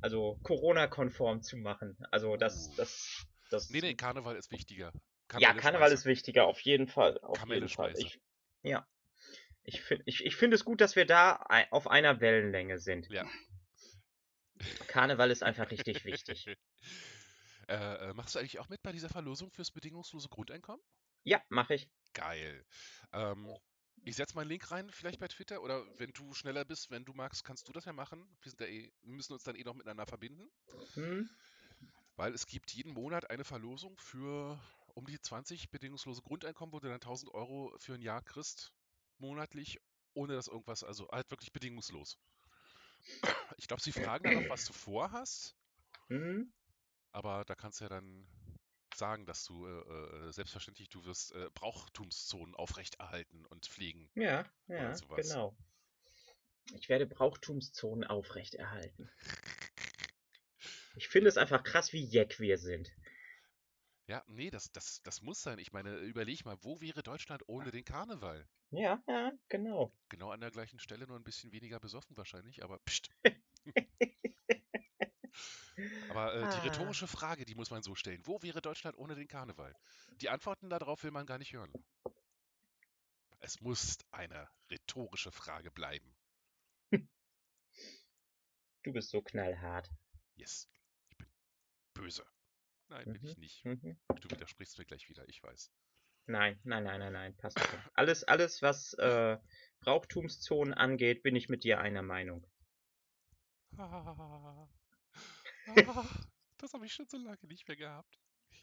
also 0.00 0.38
Corona-konform 0.42 1.42
zu 1.42 1.58
machen. 1.58 1.98
Also 2.10 2.36
das, 2.36 2.68
Uh. 2.68 2.76
das, 2.76 3.26
das. 3.50 3.70
Nee, 3.70 3.80
nee, 3.80 3.94
Karneval 3.94 4.36
ist 4.36 4.50
wichtiger. 4.50 4.92
ja, 5.32 5.48
Kamelle 5.48 5.60
Karneval 5.60 5.92
ist 5.92 6.06
wichtiger, 6.06 6.46
auf 6.46 6.60
jeden 6.60 6.88
Fall. 6.88 7.18
Auf 7.20 7.46
jeden 7.46 7.68
Fall. 7.68 7.94
Ich, 7.98 8.18
ja. 8.62 8.86
Ich 9.64 9.80
finde 9.80 10.02
ich, 10.06 10.24
ich 10.24 10.36
find 10.36 10.52
es 10.54 10.64
gut, 10.64 10.80
dass 10.80 10.96
wir 10.96 11.06
da 11.06 11.36
auf 11.70 11.86
einer 11.88 12.20
Wellenlänge 12.20 12.78
sind. 12.78 13.08
Ja. 13.10 13.24
Karneval 14.88 15.30
ist 15.30 15.42
einfach 15.42 15.70
richtig 15.70 16.04
wichtig. 16.04 16.46
Äh, 17.68 18.10
äh, 18.10 18.14
machst 18.14 18.34
du 18.34 18.40
eigentlich 18.40 18.58
auch 18.58 18.68
mit 18.68 18.82
bei 18.82 18.90
dieser 18.90 19.08
Verlosung 19.08 19.50
fürs 19.52 19.70
bedingungslose 19.70 20.28
Grundeinkommen? 20.28 20.82
Ja, 21.22 21.40
mache 21.48 21.74
ich. 21.74 21.88
Geil. 22.12 22.66
Ähm, 23.12 23.56
ich 24.04 24.16
setze 24.16 24.34
mal 24.34 24.40
einen 24.42 24.50
Link 24.50 24.68
rein, 24.72 24.90
vielleicht 24.90 25.20
bei 25.20 25.28
Twitter, 25.28 25.62
oder 25.62 25.86
wenn 25.98 26.12
du 26.12 26.34
schneller 26.34 26.64
bist, 26.64 26.90
wenn 26.90 27.04
du 27.04 27.12
magst, 27.14 27.44
kannst 27.44 27.68
du 27.68 27.72
das 27.72 27.84
ja 27.84 27.92
machen. 27.92 28.26
Wir, 28.42 28.52
da 28.56 28.64
eh, 28.64 28.92
müssen 29.02 29.32
uns 29.32 29.44
dann 29.44 29.54
eh 29.54 29.62
noch 29.62 29.74
miteinander 29.74 30.06
verbinden, 30.06 30.50
Hm? 30.94 31.30
weil 32.16 32.34
es 32.34 32.46
gibt 32.46 32.72
jeden 32.72 32.92
Monat 32.92 33.30
eine 33.30 33.44
Verlosung 33.44 33.96
für 33.98 34.60
um 34.94 35.06
die 35.06 35.20
20 35.20 35.70
bedingungslose 35.70 36.20
Grundeinkommen, 36.22 36.72
wo 36.72 36.80
du 36.80 36.88
dann 36.88 36.96
1000 36.96 37.32
Euro 37.32 37.72
für 37.78 37.94
ein 37.94 38.02
Jahr 38.02 38.22
kriegst, 38.22 38.72
monatlich, 39.18 39.78
ohne 40.14 40.34
dass 40.34 40.48
irgendwas, 40.48 40.84
also 40.84 41.08
halt 41.10 41.30
wirklich 41.30 41.52
bedingungslos. 41.52 42.18
Ich 43.58 43.66
glaube, 43.68 43.82
sie 43.82 43.92
fragen 43.92 44.24
dann 44.24 44.36
auch, 44.36 44.48
was 44.48 44.64
du 44.64 44.72
vorhast, 44.72 45.56
Hm? 46.08 46.52
aber 47.12 47.44
da 47.44 47.54
kannst 47.54 47.80
du 47.80 47.84
ja 47.84 47.88
dann 47.88 48.26
sagen, 48.94 49.24
dass 49.26 49.44
du 49.44 49.66
äh, 49.66 50.28
äh, 50.28 50.32
selbstverständlich, 50.32 50.88
du 50.88 51.04
wirst 51.04 51.32
äh, 51.32 51.48
Brauchtumszonen 51.54 52.54
aufrechterhalten 52.54 53.46
und 53.46 53.66
pflegen 53.66 54.10
Ja, 54.14 54.44
ja, 54.68 54.94
sowas. 54.94 55.16
genau. 55.16 55.56
Ich 56.74 56.88
werde 56.88 57.06
Brauchtumszonen 57.06 58.04
aufrechterhalten. 58.04 59.10
Ich 60.96 61.08
finde 61.08 61.28
es 61.28 61.36
einfach 61.36 61.62
krass, 61.64 61.92
wie 61.92 62.04
jeck 62.04 62.40
wir 62.40 62.56
sind. 62.58 62.90
Ja, 64.06 64.22
nee, 64.28 64.48
das, 64.50 64.70
das, 64.70 65.02
das 65.02 65.22
muss 65.22 65.42
sein. 65.42 65.58
Ich 65.58 65.72
meine, 65.72 65.96
überleg 65.96 66.44
mal, 66.44 66.56
wo 66.62 66.80
wäre 66.80 67.02
Deutschland 67.02 67.42
ohne 67.48 67.72
den 67.72 67.84
Karneval? 67.84 68.48
Ja, 68.70 69.00
ja, 69.06 69.32
genau. 69.48 69.92
Genau 70.10 70.30
an 70.30 70.40
der 70.40 70.52
gleichen 70.52 70.78
Stelle, 70.78 71.08
nur 71.08 71.16
ein 71.18 71.24
bisschen 71.24 71.50
weniger 71.50 71.80
besoffen 71.80 72.16
wahrscheinlich, 72.16 72.62
aber 72.62 72.78
pst. 72.86 73.10
Aber 76.06 76.32
äh, 76.34 76.48
die 76.48 76.58
Ah. 76.58 76.60
rhetorische 76.60 77.08
Frage, 77.08 77.44
die 77.44 77.56
muss 77.56 77.70
man 77.70 77.82
so 77.82 77.94
stellen. 77.96 78.24
Wo 78.24 78.40
wäre 78.42 78.62
Deutschland 78.62 78.96
ohne 78.98 79.14
den 79.16 79.26
Karneval? 79.26 79.74
Die 80.20 80.28
Antworten 80.28 80.70
darauf 80.70 81.02
will 81.02 81.10
man 81.10 81.26
gar 81.26 81.38
nicht 81.38 81.52
hören. 81.54 81.74
Es 83.40 83.60
muss 83.60 83.98
eine 84.10 84.48
rhetorische 84.70 85.32
Frage 85.32 85.70
bleiben. 85.70 86.16
Du 88.84 88.92
bist 88.92 89.10
so 89.10 89.20
knallhart. 89.22 89.90
Yes. 90.36 90.68
Ich 91.08 91.16
bin 91.16 91.26
böse. 91.94 92.24
Nein, 92.92 93.10
bin 93.10 93.22
ich 93.24 93.36
Mhm. 93.36 93.36
nicht. 93.38 93.64
Mhm. 93.64 93.96
Du 94.20 94.30
widersprichst 94.30 94.78
mir 94.78 94.84
gleich 94.84 95.08
wieder, 95.08 95.26
ich 95.26 95.42
weiß. 95.42 95.72
Nein, 96.26 96.60
nein, 96.62 96.84
nein, 96.84 97.00
nein, 97.00 97.12
nein, 97.14 97.36
passt 97.38 97.58
schon. 97.58 97.80
Alles, 97.94 98.22
alles, 98.24 98.60
was 98.60 98.92
äh, 98.94 99.38
Brauchtumszonen 99.80 100.74
angeht, 100.74 101.22
bin 101.22 101.34
ich 101.34 101.48
mit 101.48 101.64
dir 101.64 101.80
einer 101.80 102.02
Meinung. 102.02 102.46
Ah, 103.78 104.68
ah, 105.66 106.04
das 106.58 106.74
habe 106.74 106.86
ich 106.86 106.92
schon 106.92 107.08
so 107.08 107.16
lange 107.16 107.38
nicht 107.46 107.66
mehr 107.66 107.76
gehabt. 107.76 108.20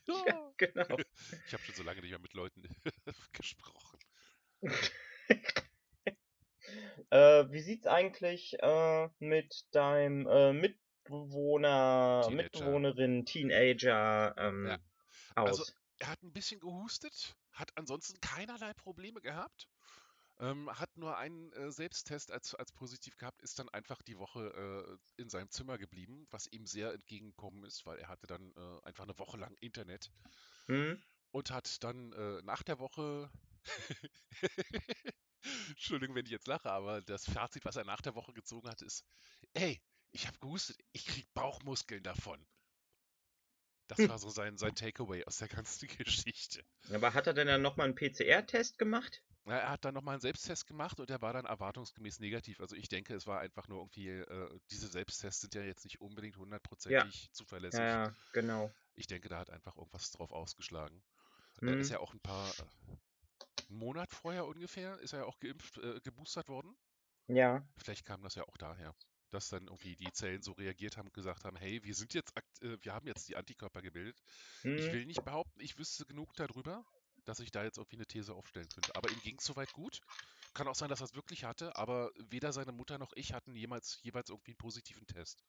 Ja, 0.07 0.23
Ja. 0.25 0.51
genau. 0.57 0.85
Ich 1.45 1.53
habe 1.53 1.63
schon 1.63 1.75
so 1.75 1.83
lange 1.83 2.01
nicht 2.01 2.11
mehr 2.11 2.19
mit 2.19 2.33
Leuten 2.33 2.63
gesprochen. 3.33 3.99
Äh, 7.09 7.45
wie 7.51 7.61
sieht's 7.61 7.87
eigentlich 7.87 8.57
äh, 8.61 9.09
mit 9.19 9.65
deinem 9.71 10.27
äh, 10.27 10.53
Mitbewohner, 11.09 12.21
Teenager. 12.21 12.35
Mitbewohnerin, 12.35 13.25
Teenager 13.25 14.35
ähm, 14.37 14.67
Ja. 14.67 14.77
aus? 15.35 15.59
Also, 15.59 15.71
er 15.99 16.07
hat 16.09 16.21
ein 16.23 16.33
bisschen 16.33 16.59
gehustet, 16.59 17.35
hat 17.51 17.75
ansonsten 17.77 18.19
keinerlei 18.21 18.73
Probleme 18.73 19.21
gehabt. 19.21 19.67
Ähm, 20.39 20.69
hat 20.71 20.95
nur 20.97 21.17
einen 21.17 21.51
äh, 21.53 21.71
Selbsttest 21.71 22.31
als, 22.31 22.55
als 22.55 22.71
positiv 22.71 23.17
gehabt, 23.17 23.41
ist 23.41 23.59
dann 23.59 23.69
einfach 23.69 24.01
die 24.01 24.17
Woche 24.17 24.99
äh, 25.17 25.21
in 25.21 25.29
seinem 25.29 25.49
Zimmer 25.49 25.77
geblieben, 25.77 26.27
was 26.31 26.47
ihm 26.47 26.65
sehr 26.65 26.93
entgegengekommen 26.93 27.65
ist, 27.65 27.85
weil 27.85 27.99
er 27.99 28.07
hatte 28.07 28.25
dann 28.27 28.53
äh, 28.55 28.79
einfach 28.83 29.03
eine 29.03 29.19
Woche 29.19 29.37
lang 29.37 29.55
Internet 29.59 30.11
Hm? 30.67 31.03
und 31.31 31.51
hat 31.51 31.83
dann 31.83 32.13
äh, 32.13 32.41
nach 32.43 32.63
der 32.63 32.79
Woche, 32.79 33.29
Entschuldigung, 35.69 36.15
wenn 36.15 36.25
ich 36.25 36.31
jetzt 36.31 36.47
lache, 36.47 36.71
aber 36.71 37.01
das 37.01 37.25
Fazit, 37.25 37.65
was 37.65 37.75
er 37.75 37.85
nach 37.85 38.01
der 38.01 38.15
Woche 38.15 38.33
gezogen 38.33 38.69
hat, 38.69 38.81
ist, 38.81 39.05
ey, 39.53 39.81
ich 40.11 40.27
habe 40.27 40.37
gehustet, 40.39 40.77
ich 40.91 41.05
krieg 41.05 41.33
Bauchmuskeln 41.33 42.03
davon. 42.03 42.45
Das 43.87 43.99
Hm. 43.99 44.09
war 44.09 44.19
so 44.19 44.29
sein, 44.29 44.57
sein 44.57 44.75
Takeaway 44.75 45.25
aus 45.25 45.39
der 45.39 45.47
ganzen 45.47 45.87
Geschichte. 46.05 46.63
Aber 46.93 47.13
hat 47.13 47.27
er 47.27 47.33
denn 47.33 47.47
dann 47.47 47.61
nochmal 47.61 47.85
einen 47.87 47.95
PCR-Test 47.95 48.77
gemacht? 48.77 49.23
Ja, 49.45 49.57
er 49.57 49.69
hat 49.71 49.83
dann 49.85 49.93
nochmal 49.95 50.13
einen 50.13 50.21
Selbsttest 50.21 50.67
gemacht 50.67 50.99
und 50.99 51.09
der 51.09 51.21
war 51.21 51.33
dann 51.33 51.45
erwartungsgemäß 51.45 52.19
negativ. 52.19 52.59
Also 52.61 52.75
ich 52.75 52.87
denke, 52.87 53.15
es 53.15 53.25
war 53.25 53.39
einfach 53.39 53.67
nur 53.67 53.79
irgendwie, 53.79 54.09
äh, 54.09 54.59
diese 54.69 54.87
Selbsttests 54.87 55.41
sind 55.41 55.55
ja 55.55 55.63
jetzt 55.63 55.83
nicht 55.85 56.01
unbedingt 56.01 56.37
hundertprozentig 56.37 57.29
zuverlässig. 57.31 57.79
Ja, 57.79 58.05
ja, 58.05 58.15
genau. 58.33 58.71
Ich 58.95 59.07
denke, 59.07 59.29
da 59.29 59.39
hat 59.39 59.49
einfach 59.49 59.75
irgendwas 59.77 60.11
drauf 60.11 60.31
ausgeschlagen. 60.31 61.03
Er 61.65 61.77
ist 61.77 61.89
ja 61.89 61.99
auch 61.99 62.13
ein 62.13 62.21
paar, 62.21 62.59
äh, 62.59 62.63
einen 63.69 63.79
Monat 63.79 64.11
vorher 64.11 64.45
ungefähr, 64.45 64.99
ist 64.99 65.13
er 65.13 65.19
ja 65.19 65.25
auch 65.25 65.39
geimpft, 65.39 65.77
äh, 65.77 65.99
geboostert 66.01 66.49
worden. 66.49 66.77
Ja. 67.27 67.63
Vielleicht 67.77 68.05
kam 68.05 68.21
das 68.21 68.35
ja 68.35 68.43
auch 68.47 68.57
daher, 68.57 68.95
dass 69.31 69.49
dann 69.49 69.67
irgendwie 69.67 69.95
die 69.95 70.11
Zellen 70.11 70.41
so 70.41 70.53
reagiert 70.53 70.97
haben 70.97 71.07
und 71.07 71.13
gesagt 71.13 71.45
haben, 71.45 71.57
hey, 71.57 71.83
wir 71.83 71.95
sind 71.95 72.13
jetzt, 72.13 72.33
äh, 72.61 72.77
wir 72.81 72.93
haben 72.93 73.07
jetzt 73.07 73.27
die 73.29 73.35
Antikörper 73.35 73.81
gebildet. 73.81 74.19
Ich 74.75 74.85
Hm? 74.85 74.93
will 74.93 75.05
nicht 75.05 75.23
behaupten, 75.23 75.59
ich 75.61 75.77
wüsste 75.77 76.05
genug 76.05 76.33
darüber, 76.35 76.85
dass 77.25 77.39
ich 77.39 77.51
da 77.51 77.63
jetzt 77.63 77.77
irgendwie 77.77 77.97
eine 77.97 78.07
These 78.07 78.33
aufstellen 78.33 78.71
könnte. 78.71 78.95
Aber 78.95 79.09
ihm 79.09 79.21
ging 79.21 79.37
es 79.39 79.45
soweit 79.45 79.71
gut. 79.73 79.99
Kann 80.53 80.67
auch 80.67 80.75
sein, 80.75 80.89
dass 80.89 81.01
er 81.01 81.05
es 81.05 81.15
wirklich 81.15 81.43
hatte, 81.45 81.75
aber 81.75 82.11
weder 82.17 82.53
seine 82.53 82.71
Mutter 82.71 82.97
noch 82.97 83.13
ich 83.15 83.33
hatten 83.33 83.55
jemals 83.55 83.99
jeweils 84.03 84.29
irgendwie 84.29 84.51
einen 84.51 84.57
positiven 84.57 85.05
Test. 85.07 85.43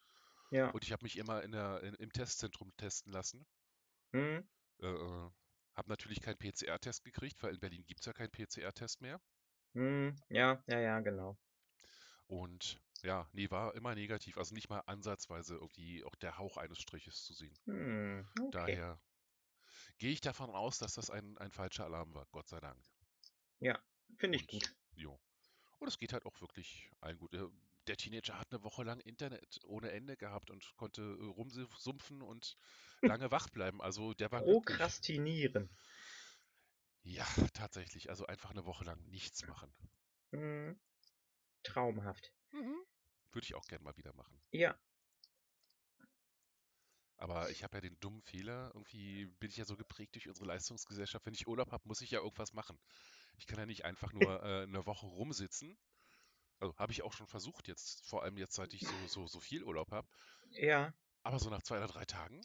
Ja. 0.51 0.73
Und 0.73 0.85
ich 0.85 0.93
habe 0.93 1.05
mich 1.05 1.17
immer 1.19 1.43
in 1.43 1.53
der, 1.53 1.83
in, 1.83 1.95
im 1.95 2.13
Testzentrum 2.13 2.73
testen 2.77 3.13
lassen. 3.13 3.47
Hm? 4.13 4.41
Äh, 4.83 4.87
äh, 4.89 5.31
habe 5.75 5.89
natürlich 5.89 6.21
keinen 6.21 6.37
PCR-Test 6.39 7.05
gekriegt, 7.05 7.43
weil 7.43 7.55
in 7.55 7.61
Berlin 7.61 7.85
gibt 7.87 8.01
es 8.01 8.07
ja 8.07 8.13
keinen 8.13 8.31
PCR-Test 8.33 9.01
mehr. 9.01 9.21
Hm? 9.75 10.15
Ja, 10.29 10.63
ja, 10.69 10.79
ja, 10.81 11.01
genau. 11.01 11.37
Und 12.29 12.81
ja, 13.03 13.29
nee, 13.33 13.51
war 13.51 13.75
immer 13.75 13.95
negativ. 13.95 14.39
Also 14.39 14.55
nicht 14.55 14.69
mal 14.69 14.81
ansatzweise 14.81 15.55
irgendwie 15.55 16.05
auch 16.05 16.15
der 16.17 16.39
Hauch 16.39 16.57
eines 16.57 16.79
Striches 16.79 17.25
zu 17.25 17.33
sehen. 17.35 17.57
Hm, 17.67 18.29
okay. 18.39 18.51
Daher 18.51 19.01
gehe 19.99 20.13
ich 20.13 20.21
davon 20.21 20.51
aus, 20.51 20.79
dass 20.79 20.95
das 20.95 21.11
ein, 21.11 21.39
ein 21.39 21.53
falscher 21.53 21.85
Alarm 21.85 22.15
war, 22.15 22.27
Gott 22.31 22.49
sei 22.49 22.61
Dank. 22.61 22.83
Ja, 23.61 23.79
finde 24.17 24.39
ich 24.39 24.47
gut. 24.47 24.75
jo. 24.95 25.21
Und 25.79 25.89
es 25.89 25.99
geht 25.99 26.13
halt 26.13 26.27
auch 26.27 26.41
wirklich 26.41 26.91
allen 27.01 27.19
gut. 27.19 27.33
Der, 27.33 27.51
der 27.87 27.97
Teenager 27.97 28.39
hat 28.39 28.53
eine 28.53 28.63
Woche 28.63 28.83
lang 28.85 29.01
Internet 29.01 29.61
ohne 29.65 29.91
Ende 29.91 30.17
gehabt 30.17 30.51
und 30.51 30.75
konnte 30.77 31.03
äh, 31.03 31.25
rumsumpfen 31.25 32.23
und 32.23 32.57
lange 33.01 33.31
wach 33.31 33.49
bleiben. 33.49 33.81
Also 33.81 34.13
der 34.15 34.31
war 34.31 34.43
glücklich. 34.45 34.79
Prokrastinieren. 34.79 35.71
Ja, 37.03 37.27
tatsächlich. 37.55 38.11
Also 38.11 38.27
einfach 38.27 38.51
eine 38.51 38.67
Woche 38.67 38.85
lang 38.85 39.03
nichts 39.09 39.47
machen. 39.47 39.73
Hm. 40.33 40.79
Traumhaft. 41.63 42.33
Mhm. 42.53 42.77
Würde 43.33 43.45
ich 43.45 43.55
auch 43.55 43.67
gern 43.67 43.83
mal 43.83 43.97
wieder 43.97 44.13
machen. 44.15 44.41
Ja. 44.51 44.79
Aber 47.17 47.51
ich 47.51 47.63
habe 47.63 47.77
ja 47.77 47.81
den 47.83 47.99
dummen 48.01 48.23
Fehler, 48.23 48.71
irgendwie 48.75 49.27
bin 49.41 49.51
ich 49.51 49.57
ja 49.59 49.67
so 49.67 49.77
geprägt 49.77 50.15
durch 50.15 50.27
unsere 50.27 50.47
Leistungsgesellschaft. 50.47 51.27
Wenn 51.27 51.35
ich 51.35 51.47
Urlaub 51.47 51.71
habe, 51.71 51.87
muss 51.87 52.01
ich 52.01 52.11
ja 52.11 52.21
irgendwas 52.21 52.55
machen. 52.55 52.79
Ich 53.37 53.47
kann 53.47 53.59
ja 53.59 53.67
nicht 53.67 53.85
einfach 53.85 54.13
nur 54.13 54.23
äh, 54.43 54.63
eine 54.63 54.87
Woche 54.87 55.07
rumsitzen. 55.07 55.77
Also 56.61 56.75
habe 56.77 56.93
ich 56.93 57.03
auch 57.03 57.13
schon 57.13 57.27
versucht 57.27 57.69
jetzt, 57.69 58.07
vor 58.07 58.23
allem 58.23 58.37
jetzt, 58.39 58.55
seit 58.55 58.73
ich 58.73 58.87
so, 58.87 59.07
so, 59.07 59.27
so 59.27 59.41
viel 59.41 59.63
Urlaub 59.65 59.91
habe. 59.93 60.09
Ja. 60.51 60.95
Aber 61.23 61.39
so 61.39 61.51
nach 61.51 61.63
zwei 61.63 61.77
oder 61.77 61.89
drei 61.89 62.05
Tagen 62.07 62.41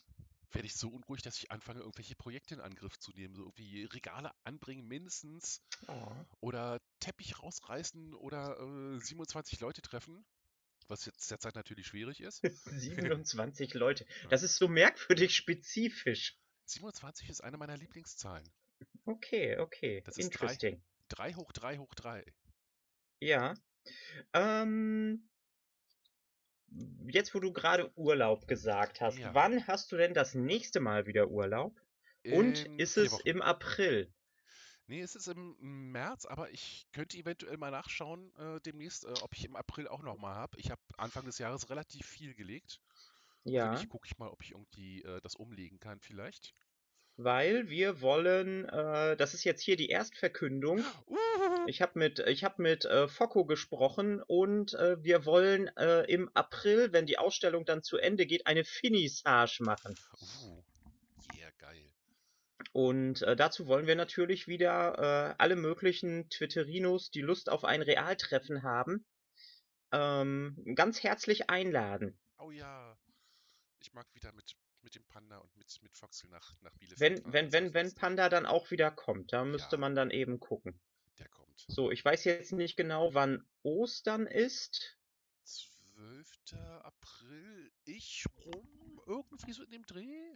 werde 0.52 0.68
ich 0.68 0.76
so 0.76 0.90
unruhig, 0.90 1.22
dass 1.22 1.38
ich 1.38 1.52
anfange, 1.52 1.80
irgendwelche 1.80 2.16
Projekte 2.16 2.56
in 2.56 2.62
Angriff 2.62 2.98
zu 2.98 3.12
nehmen. 3.12 3.36
So 3.36 3.44
irgendwie 3.44 3.86
Regale 3.86 4.32
anbringen 4.44 4.88
mindestens 4.88 5.62
Oh. 5.88 6.12
oder 6.40 6.80
Teppich 7.00 7.42
rausreißen 7.42 8.14
oder 8.14 8.58
äh, 8.60 9.00
27 9.00 9.60
Leute 9.60 9.82
treffen. 9.82 10.26
Was 10.88 11.06
jetzt 11.06 11.30
derzeit 11.32 11.56
natürlich 11.56 11.88
schwierig 11.88 12.22
ist. 12.22 12.42
27 12.66 13.74
Leute. 13.74 14.06
Das 14.30 14.44
ist 14.44 14.58
so 14.58 14.68
merkwürdig 14.68 15.36
spezifisch. 15.36 16.38
27 16.66 17.30
ist 17.30 17.42
eine 17.42 17.58
meiner 17.58 17.78
Lieblingszahlen. 17.78 18.48
Okay, 19.06 19.58
okay. 19.60 20.02
Das 20.06 20.18
ist 20.18 20.30
drei. 20.30 20.34
Interesting. 20.48 20.84
3 21.10 21.34
hoch 21.36 21.52
3 21.54 21.78
hoch 21.78 21.94
3. 21.96 22.26
Ja. 23.20 23.54
Ähm, 24.34 25.30
jetzt, 27.08 27.34
wo 27.36 27.40
du 27.40 27.54
gerade 27.54 27.92
Urlaub 27.96 28.48
gesagt 28.48 29.02
hast, 29.02 29.18
Ja. 29.20 29.34
wann 29.34 29.66
hast 29.68 29.92
du 29.92 29.98
denn 29.98 30.14
das 30.14 30.34
nächste 30.34 30.80
Mal 30.80 31.06
wieder 31.08 31.30
Urlaub? 31.30 31.80
Und 32.26 32.66
In 32.66 32.80
ist 32.80 32.98
es 32.98 33.20
im 33.22 33.42
April? 33.42 34.12
Nee, 34.88 35.02
es 35.02 35.16
ist 35.16 35.28
im 35.28 35.92
März, 35.92 36.26
aber 36.26 36.50
ich 36.52 36.88
könnte 36.92 37.18
eventuell 37.18 37.58
mal 37.58 37.72
nachschauen 37.72 38.34
äh, 38.38 38.60
demnächst, 38.62 39.06
äh, 39.06 39.14
ob 39.22 39.34
ich 39.36 39.46
im 39.46 39.56
April 39.56 39.88
auch 39.88 40.02
noch 40.04 40.18
mal 40.18 40.36
habe. 40.36 40.58
Ich 40.60 40.70
habe 40.72 40.82
Anfang 40.98 41.26
des 41.26 41.38
Jahres 41.40 41.70
relativ 41.70 42.06
viel 42.08 42.34
gelegt. 42.36 42.80
Ja, 43.44 43.66
nicht, 43.70 43.90
gucke 43.90 44.08
ich 44.08 44.18
mal, 44.18 44.30
ob 44.30 44.44
ich 44.44 44.52
irgendwie 44.52 45.04
äh, 45.04 45.22
das 45.22 45.36
umlegen 45.36 45.80
kann 45.80 46.00
vielleicht. 46.02 46.56
weil 47.18 47.70
wir 47.70 48.02
wollen, 48.02 48.66
äh, 48.70 49.16
das 49.18 49.34
ist 49.34 49.44
jetzt 49.44 49.62
hier 49.62 49.76
die 49.78 49.90
Erstverkündung. 49.90 50.94
Uh, 51.08 51.18
Ich 51.66 51.82
habe 51.82 52.00
mit, 52.00 52.20
ich 52.20 52.44
hab 52.44 52.60
mit 52.60 52.86
äh, 52.86 53.08
Focco 53.08 53.46
gesprochen 53.46 54.22
und 54.22 54.74
äh, 54.76 55.02
wir 55.04 55.26
wollen 55.26 55.68
äh, 55.78 56.04
im 56.12 56.30
April, 56.36 56.94
wenn 56.94 57.06
die 57.08 57.18
Ausstellung 57.20 57.66
dann 57.66 57.84
zu 57.84 57.98
Ende 57.98 58.26
geht, 58.26 58.48
eine 58.48 58.64
Finissage 58.66 59.64
machen. 59.64 59.96
uh, 60.22 60.65
Und 62.76 63.22
äh, 63.22 63.38
dazu 63.38 63.68
wollen 63.68 63.88
wir 63.88 63.96
natürlich 63.96 64.50
wieder 64.50 64.98
äh, 64.98 65.36
alle 65.38 65.56
möglichen 65.56 66.30
Twitterinos, 66.30 67.10
die 67.10 67.22
Lust 67.22 67.50
auf 67.50 67.64
ein 67.64 67.82
Realtreffen 67.82 68.64
haben, 68.64 69.06
ähm, 69.94 70.62
ganz 70.76 71.02
herzlich 71.02 71.50
einladen. 71.50 72.20
Oh 72.38 72.52
ja, 72.52 72.98
ich 73.80 73.94
mag 73.94 74.14
wieder 74.14 74.34
mit, 74.34 74.58
mit 74.82 74.94
dem 74.94 75.06
Panda 75.06 75.38
und 75.38 75.56
mit, 75.56 75.80
mit 75.84 75.96
Foxel 75.96 76.30
nach, 76.30 76.54
nach 76.64 76.76
Bielefeld. 76.76 77.24
Wenn, 77.24 77.32
wenn, 77.32 77.54
wenn, 77.54 77.74
wenn. 77.74 77.96
Panda 77.96 78.28
dann 78.28 78.46
auch 78.46 78.70
wieder 78.72 78.92
kommt, 78.92 79.32
da 79.32 79.46
müsste 79.46 79.78
Ja. 79.78 79.80
man 79.80 79.96
dann 79.96 80.12
eben 80.12 80.42
gucken. 80.42 80.78
Der 81.18 81.30
kommt. 81.30 81.64
So, 81.70 81.92
ich 81.92 82.04
weiß 82.04 82.26
jetzt 82.26 82.52
nicht 82.52 82.76
genau, 82.76 83.14
wann 83.14 83.48
Ostern 83.64 84.28
ist. 84.28 84.98
12. 85.46 86.28
April, 86.84 87.72
ich 87.86 88.26
rum, 88.36 89.02
irgendwie 89.08 89.54
so 89.54 89.64
in 89.64 89.72
dem 89.72 89.86
Dreh. 89.86 90.36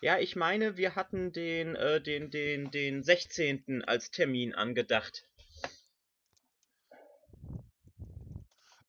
Ja, 0.00 0.18
ich 0.18 0.36
meine, 0.36 0.76
wir 0.76 0.94
hatten 0.94 1.32
den, 1.32 1.74
äh, 1.74 2.00
den, 2.00 2.30
den, 2.30 2.70
den 2.70 3.02
16. 3.02 3.82
als 3.84 4.10
Termin 4.10 4.54
angedacht. 4.54 5.28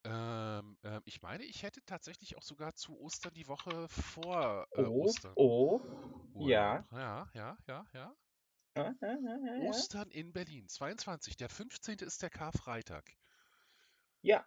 Ähm, 0.03 0.78
ähm, 0.84 1.01
ich 1.05 1.22
meine, 1.22 1.43
ich 1.45 1.64
hätte 1.64 1.82
tatsächlich 1.86 2.38
auch 2.38 2.43
sogar 2.43 2.76
zu 2.76 2.99
Ostern 2.99 3.34
die 3.34 3.47
Woche 3.47 3.88
vor 3.89 4.68
äh, 4.72 4.82
Oh, 4.82 5.03
Ostern. 5.03 5.34
oh, 5.36 5.82
Urlaub. 6.34 6.49
ja. 6.49 6.88
Ja, 6.91 7.30
ja, 7.34 7.57
ja, 7.68 7.86
ja. 7.93 8.16
Ja, 8.76 8.93
ja, 9.01 9.07
ja, 9.10 9.38
ja, 9.45 9.64
ja. 9.64 9.70
Ostern 9.70 10.10
in 10.12 10.32
Berlin, 10.32 10.68
22. 10.68 11.38
Der 11.38 11.49
15. 11.49 11.99
ist 11.99 12.22
der 12.22 12.30
Karfreitag. 12.30 13.10
Ja, 14.22 14.45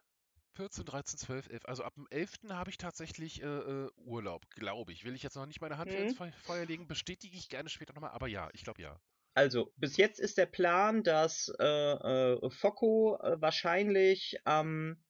14, 0.55 0.85
13, 0.85 1.19
12, 1.19 1.49
11. 1.51 1.65
Also 1.67 1.85
ab 1.85 1.95
dem 1.95 2.07
11. 2.11 2.39
habe 2.51 2.71
ich 2.71 2.77
tatsächlich 2.79 3.43
äh, 3.43 3.47
äh, 3.47 3.91
Urlaub, 3.97 4.49
glaube 4.51 4.93
ich. 4.93 5.05
Will 5.05 5.15
ich 5.15 5.23
jetzt 5.23 5.37
noch 5.37 5.47
nicht 5.47 5.61
meine 5.61 5.79
Hand 5.79 5.91
ins 5.93 6.13
Mhm. 6.13 6.17
Fe- 6.17 6.33
Feuer 6.43 6.67
legen, 6.67 6.87
bestätige 6.89 7.37
ich 7.37 7.49
gerne 7.49 7.69
später 7.69 7.93
nochmal, 7.95 8.11
aber 8.11 8.29
ja, 8.29 8.49
ich 8.53 8.65
glaube 8.65 8.83
ja. 8.83 8.99
also 9.35 9.73
bis 9.77 9.97
jetzt 9.97 10.21
ist 10.21 10.37
der 10.39 10.47
Plan, 10.47 11.03
dass 11.03 11.51
äh, 11.59 11.65
äh, 11.65 12.51
Focco 12.51 13.19
äh, 13.23 13.41
wahrscheinlich 13.41 14.37
am 14.45 15.03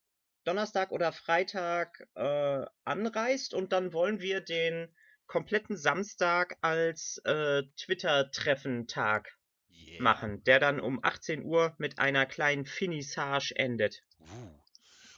Donnerstag 0.45 0.91
oder 0.93 1.13
Freitag 1.13 2.07
äh, 2.15 2.65
anreist 2.85 3.55
und 3.55 3.73
dann 3.73 3.93
wollen 3.93 4.21
wir 4.21 4.41
den 4.41 4.95
kompletten 5.27 5.77
Samstag 5.77 6.57
als 6.61 7.19
äh, 7.25 7.63
Twitter-Treffen-Tag 7.77 9.29
Yeah. 9.71 10.03
machen, 10.03 10.43
der 10.45 10.61
dann 10.61 10.81
um 10.81 11.01
18 11.03 11.45
Uhr 11.45 11.75
mit 11.79 11.99
einer 11.99 12.27
kleinen 12.27 12.67
Finissage 12.67 13.53
endet. 13.57 14.03
Uh. 14.21 14.62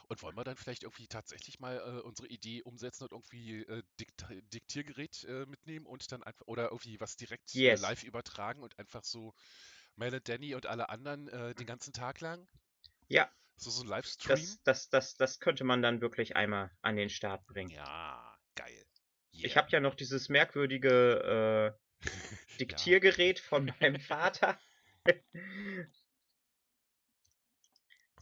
Und 0.07 0.21
wollen 0.21 0.35
wir 0.37 0.43
dann 0.43 0.57
vielleicht 0.57 0.83
irgendwie 0.83 1.07
tatsächlich 1.07 1.59
mal 1.59 1.77
äh, 1.77 2.01
unsere 2.01 2.27
Idee 2.27 2.61
umsetzen 2.63 3.03
und 3.05 3.11
irgendwie 3.11 3.63
äh, 3.63 3.83
Dikt 3.99 4.25
Diktiergerät 4.53 5.23
äh, 5.25 5.45
mitnehmen 5.45 5.85
und 5.85 6.11
dann 6.11 6.23
einfach 6.23 6.47
oder 6.47 6.65
irgendwie 6.71 6.99
was 6.99 7.15
direkt 7.17 7.61
äh, 7.65 7.75
Yes. 7.75 7.75
live 7.75 8.03
übertragen 8.03 8.61
und 8.63 8.77
einfach 8.79 9.03
so 9.03 9.33
Mel 9.95 10.15
und 10.15 10.27
Danny 10.29 10.55
und 10.55 10.65
alle 10.67 10.89
anderen 10.89 11.27
äh, 11.29 11.55
den 11.55 11.67
ganzen 11.67 11.93
Tag 11.93 12.21
lang? 12.21 12.47
Ja, 13.07 13.31
So 13.57 13.69
so 13.69 13.83
ein 13.83 13.87
Livestream? 13.89 14.57
das, 14.57 14.61
das, 14.63 14.89
das, 14.89 15.15
das 15.17 15.39
könnte 15.39 15.63
man 15.63 15.81
dann 15.81 16.01
wirklich 16.01 16.35
einmal 16.35 16.71
an 16.83 16.95
den 16.97 17.09
Start 17.09 17.47
bringen. 17.47 17.75
Ja, 17.75 18.37
geil. 18.55 18.85
Ich 19.41 19.55
habe 19.55 19.69
ja 19.71 19.79
noch 19.79 19.95
dieses 19.95 20.27
merkwürdige 20.29 21.75
äh, 21.77 21.79
Diktiergerät 22.61 23.39
von 23.39 23.73
meinem 23.79 23.99
Vater. 24.01 24.59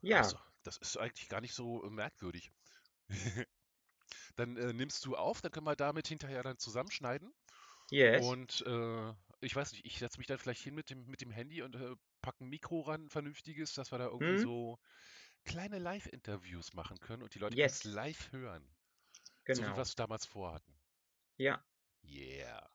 ja, 0.02 0.22
Also, 0.22 0.38
das 0.64 0.78
ist 0.78 0.98
eigentlich 0.98 1.30
gar 1.30 1.42
nicht 1.42 1.54
so 1.54 1.84
äh, 1.86 1.90
merkwürdig. 1.90 2.52
Dann 4.36 4.58
äh, 4.58 4.74
nimmst 4.74 5.06
du 5.06 5.16
auf, 5.16 5.42
dann 5.42 5.52
können 5.52 5.66
wir 5.66 5.76
damit 5.76 6.08
hinterher 6.08 6.44
dann 6.44 6.58
zusammenschneiden. 6.60 7.34
yes. 7.92 8.36
Und 8.36 8.62
äh, 8.68 9.14
ich 9.42 9.56
weiß 9.56 9.74
nicht, 9.74 9.86
ich 9.86 10.00
setze 10.00 10.20
mich 10.20 10.28
dann 10.28 10.40
vielleicht 10.40 10.62
hin 10.64 10.76
mit 10.76 10.90
dem, 10.90 11.06
mit 11.08 11.22
dem 11.22 11.32
Handy 11.32 11.62
und 11.64 11.76
äh, 11.76 11.96
packe 12.22 12.44
ein 12.46 12.50
Mikro 12.50 12.82
ran, 12.82 13.10
vernünftiges, 13.10 13.74
dass 13.74 13.92
wir 13.92 14.00
da 14.00 14.08
irgendwie 14.08 14.38
Hm? 14.38 14.40
so 14.40 14.80
kleine 15.46 15.80
Live-Interviews 15.80 16.74
machen 16.74 17.00
können 17.00 17.24
und 17.24 17.36
die 17.36 17.40
Leute 17.40 17.58
Yes. 17.58 17.84
live 17.84 18.32
hören. 18.34 18.76
So 19.52 19.66
wie 19.68 19.76
wir 19.76 19.82
Genau. 19.82 19.84
es 19.84 19.96
damals 19.96 20.26
vorhatten. 20.28 20.80
Ja, 21.38 21.64
Yeah. 22.04 22.70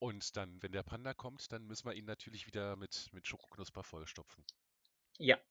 Und 0.00 0.36
dann, 0.36 0.62
wenn 0.62 0.72
der 0.72 0.82
Panda 0.82 1.14
kommt, 1.14 1.50
dann 1.50 1.64
müssen 1.66 1.86
wir 1.86 1.94
ihn 1.94 2.04
natürlich 2.04 2.46
wieder 2.46 2.76
mit, 2.76 3.08
mit 3.14 3.26
Schokoknusper 3.26 3.82
vollstopfen. 3.82 4.44
ja. 5.18 5.42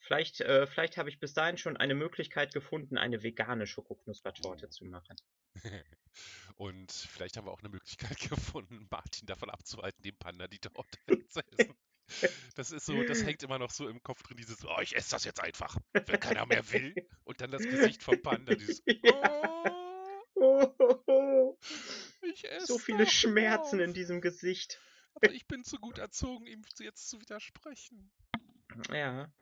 Vielleicht, 0.00 0.40
äh, 0.42 0.66
vielleicht 0.66 0.96
habe 0.96 1.08
ich 1.08 1.18
bis 1.18 1.32
dahin 1.32 1.56
schon 1.56 1.76
eine 1.76 1.94
Möglichkeit 1.94 2.52
gefunden, 2.52 2.98
eine 2.98 3.22
vegane 3.22 3.66
Schokoknuspertorte 3.66 4.66
Oh. 4.66 4.70
zu 4.70 4.84
machen. 4.84 5.16
Und 6.56 6.92
vielleicht 6.92 7.36
haben 7.36 7.46
wir 7.46 7.52
auch 7.52 7.60
eine 7.60 7.68
Möglichkeit 7.70 8.18
gefunden, 8.30 8.86
Martin 8.90 9.26
davon 9.26 9.50
abzuhalten, 9.50 10.02
dem 10.02 10.16
Panda 10.16 10.46
die 10.48 10.58
Torte 10.58 10.98
zu 11.28 11.40
essen. 11.56 11.74
Das 12.54 12.70
ist 12.70 12.84
so, 12.84 13.02
das 13.02 13.24
hängt 13.24 13.42
immer 13.42 13.58
noch 13.58 13.70
so 13.70 13.88
im 13.88 14.02
Kopf 14.02 14.22
drin, 14.22 14.36
dieses, 14.36 14.62
oh, 14.64 14.78
ich 14.82 14.94
esse 14.94 15.12
das 15.12 15.24
jetzt 15.24 15.40
einfach, 15.40 15.78
wenn 15.94 16.20
keiner 16.20 16.44
mehr 16.44 16.70
will. 16.70 16.94
Und 17.24 17.40
dann 17.40 17.50
das 17.50 17.62
Gesicht 17.62 18.02
vom 18.02 18.20
Panda, 18.20 18.54
dieses, 18.54 18.82
oh, 18.86 19.70
Oh, 20.36 20.74
oh, 20.78 20.98
oh. 21.06 21.58
ich 22.22 22.44
esse 22.50 22.66
So 22.66 22.78
viele 22.78 23.06
Schmerzen 23.06 23.80
in 23.80 23.90
auf. 23.90 23.94
diesem 23.94 24.20
Gesicht. 24.20 24.80
Aber 25.14 25.30
ich 25.32 25.46
bin 25.46 25.64
zu 25.64 25.78
gut 25.78 25.96
erzogen, 25.98 26.44
ihm 26.46 26.62
jetzt 26.80 27.08
zu 27.08 27.20
widersprechen. 27.20 28.10
Ja. 28.92 29.32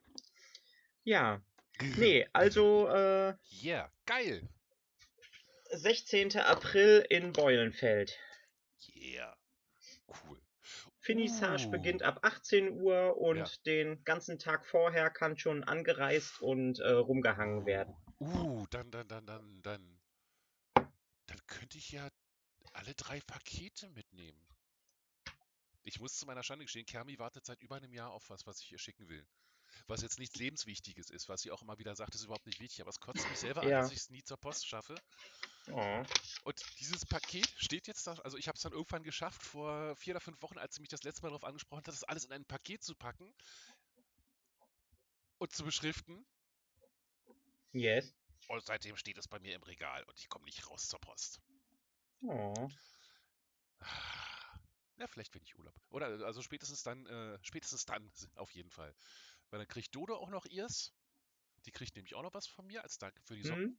Ja. 1.04 1.40
Nee, 1.96 2.28
also 2.32 2.86
äh, 2.88 3.34
Yeah, 3.62 3.90
geil. 4.06 4.48
16. 5.70 6.36
April 6.38 7.04
in 7.08 7.32
Beulenfeld. 7.32 8.16
Yeah, 8.94 9.36
cool. 10.08 10.38
Finissage 11.00 11.68
beginnt 11.70 12.02
Uh. 12.02 12.06
ab 12.06 12.20
18 12.22 12.80
Uhr 12.80 13.16
und 13.16 13.38
Ja. 13.38 13.46
den 13.66 14.04
ganzen 14.04 14.38
Tag 14.38 14.64
vorher 14.66 15.10
kann 15.10 15.36
schon 15.36 15.64
angereist 15.64 16.40
und 16.40 16.78
äh, 16.78 16.90
rumgehangen 16.90 17.66
werden. 17.66 17.96
Uh, 18.20 18.66
dann, 18.70 18.90
dann, 18.92 19.08
dann, 19.08 19.26
dann, 19.26 19.62
dann. 19.62 20.00
Dann 20.74 21.46
könnte 21.46 21.78
ich 21.78 21.90
ja 21.90 22.08
alle 22.74 22.94
drei 22.94 23.20
Pakete 23.26 23.88
mitnehmen. 23.90 24.40
Ich 25.82 25.98
muss 25.98 26.16
zu 26.16 26.26
meiner 26.26 26.44
Schande 26.44 26.64
gestehen, 26.66 26.86
Kermi 26.86 27.18
wartet 27.18 27.44
seit 27.46 27.60
über 27.62 27.76
einem 27.76 27.92
Jahr 27.92 28.12
auf 28.12 28.28
was, 28.30 28.46
was 28.46 28.60
ich 28.60 28.70
ihr 28.70 28.78
schicken 28.78 29.08
will. 29.08 29.26
Was 29.86 30.02
jetzt 30.02 30.18
nichts 30.18 30.36
Lebenswichtiges 30.36 31.10
ist, 31.10 31.28
was 31.28 31.42
sie 31.42 31.50
auch 31.50 31.62
immer 31.62 31.78
wieder 31.78 31.94
sagt, 31.94 32.14
ist 32.14 32.24
überhaupt 32.24 32.46
nicht 32.46 32.60
wichtig. 32.60 32.80
Aber 32.80 32.90
es 32.90 33.00
kotzt 33.00 33.28
mich 33.28 33.38
selber 33.38 33.62
an, 33.62 33.68
Ja. 33.68 33.80
dass 33.80 33.92
ich 33.92 33.98
es 33.98 34.10
nie 34.10 34.22
zur 34.22 34.36
Post 34.36 34.66
schaffe. 34.66 34.94
Oh. 35.70 36.04
Und 36.44 36.62
dieses 36.80 37.06
Paket 37.06 37.48
steht 37.56 37.86
jetzt 37.86 38.06
da, 38.06 38.14
also 38.24 38.36
ich 38.36 38.48
habe 38.48 38.56
es 38.56 38.62
dann 38.62 38.72
irgendwann 38.72 39.04
geschafft, 39.04 39.42
vor 39.42 39.94
vier 39.96 40.14
oder 40.14 40.20
fünf 40.20 40.42
Wochen, 40.42 40.58
als 40.58 40.74
sie 40.74 40.80
mich 40.80 40.90
das 40.90 41.04
letzte 41.04 41.22
Mal 41.22 41.28
darauf 41.28 41.44
angesprochen 41.44 41.78
hat, 41.78 41.88
das 41.88 42.04
alles 42.04 42.24
in 42.24 42.32
ein 42.32 42.44
Paket 42.44 42.82
zu 42.82 42.94
packen 42.94 43.32
und 45.38 45.52
zu 45.52 45.64
beschriften. 45.64 46.26
Yes. 47.72 48.12
Und 48.48 48.64
seitdem 48.64 48.96
steht 48.96 49.18
es 49.18 49.28
bei 49.28 49.38
mir 49.38 49.54
im 49.54 49.62
Regal 49.62 50.02
und 50.04 50.18
ich 50.18 50.28
komme 50.28 50.44
nicht 50.44 50.68
raus 50.68 50.88
zur 50.88 51.00
Post. 51.00 51.40
Oh. 52.22 52.68
Ja, 54.98 55.06
vielleicht 55.06 55.34
wenn 55.34 55.42
ich 55.42 55.56
Urlaub. 55.56 55.74
Oder 55.90 56.06
also 56.24 56.42
spätestens 56.42 56.82
dann, 56.82 57.06
äh, 57.06 57.38
spätestens 57.42 57.84
dann 57.84 58.12
auf 58.36 58.50
jeden 58.50 58.70
Fall. 58.70 58.94
Weil 59.52 59.58
dann 59.58 59.68
kriegt 59.68 59.94
Dodo 59.94 60.16
auch 60.16 60.30
noch 60.30 60.46
ihrs. 60.46 60.94
Die 61.66 61.72
kriegt 61.72 61.94
nämlich 61.94 62.14
auch 62.14 62.22
noch 62.22 62.32
was 62.32 62.46
von 62.46 62.66
mir 62.66 62.82
als 62.82 62.96
Dank 62.98 63.14
für 63.22 63.36
die 63.36 63.42
Socken. 63.42 63.64
Hm? 63.64 63.78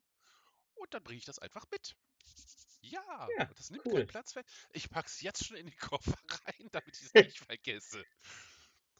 Und 0.75 0.93
dann 0.93 1.03
bringe 1.03 1.17
ich 1.17 1.25
das 1.25 1.39
einfach 1.39 1.65
mit. 1.71 1.95
Ja, 2.81 3.27
Ja, 3.37 3.45
das 3.55 3.71
nimmt 3.71 3.85
cool. 3.85 3.93
keinen 3.93 4.07
Platz 4.07 4.35
weg. 4.35 4.45
Ich 4.71 4.89
pack's 4.89 5.19
jetzt 5.21 5.45
schon 5.45 5.57
in 5.57 5.65
den 5.65 5.77
Koffer 5.77 6.15
rein, 6.45 6.69
damit 6.71 6.95
ich 6.95 7.07
es 7.07 7.13
nicht 7.15 7.39
vergesse. 7.39 8.05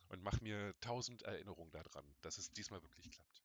Und 0.10 0.24
mach 0.24 0.42
mir 0.42 0.74
tausend 0.80 1.22
Erinnerungen 1.24 1.72
daran, 1.72 2.16
dass 2.22 2.38
es 2.40 2.52
diesmal 2.52 2.82
wirklich 2.82 3.12
klappt. 3.12 3.44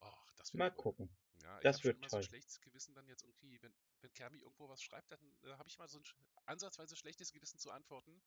Och, 0.00 0.32
das 0.36 0.54
wird 0.54 0.58
Mal 0.58 0.70
toll. 0.70 0.76
gucken. 0.76 1.16
Ja, 1.42 1.60
ich 1.62 1.62
Das 1.62 1.84
wird 1.84 1.98
immer 1.98 2.08
so 2.08 2.16
ein 2.18 2.22
toll. 2.22 2.22
schlechtes 2.22 2.60
Gewissen 2.60 2.94
dann 2.94 3.06
jetzt 3.08 3.24
irgendwie, 3.24 3.60
wenn, 3.62 3.74
wenn 4.00 4.12
Kermi 4.14 4.38
irgendwo 4.38 4.68
was 4.68 4.82
schreibt, 4.82 5.10
dann 5.12 5.36
äh, 5.42 5.52
habe 5.58 5.68
ich 5.68 5.78
mal 5.78 5.88
so 5.88 5.98
ein 5.98 6.04
ansatzweise 6.46 6.96
schlechtes 6.96 7.32
Gewissen 7.32 7.58
zu 7.58 7.70
antworten. 7.70 8.22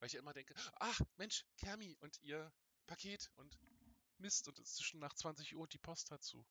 Weil 0.00 0.06
ich 0.08 0.14
ja 0.14 0.20
immer 0.20 0.32
denke, 0.32 0.54
ach 0.80 1.00
Mensch, 1.16 1.44
Kermi 1.58 1.96
und 2.00 2.20
ihr 2.22 2.52
Paket 2.86 3.30
und 3.36 3.56
Mist 4.18 4.48
und 4.48 4.58
es 4.58 4.72
ist 4.72 4.82
schon 4.84 5.00
nach 5.00 5.14
20 5.14 5.54
Uhr 5.54 5.62
und 5.62 5.72
die 5.72 5.78
Post 5.78 6.10
dazu. 6.10 6.44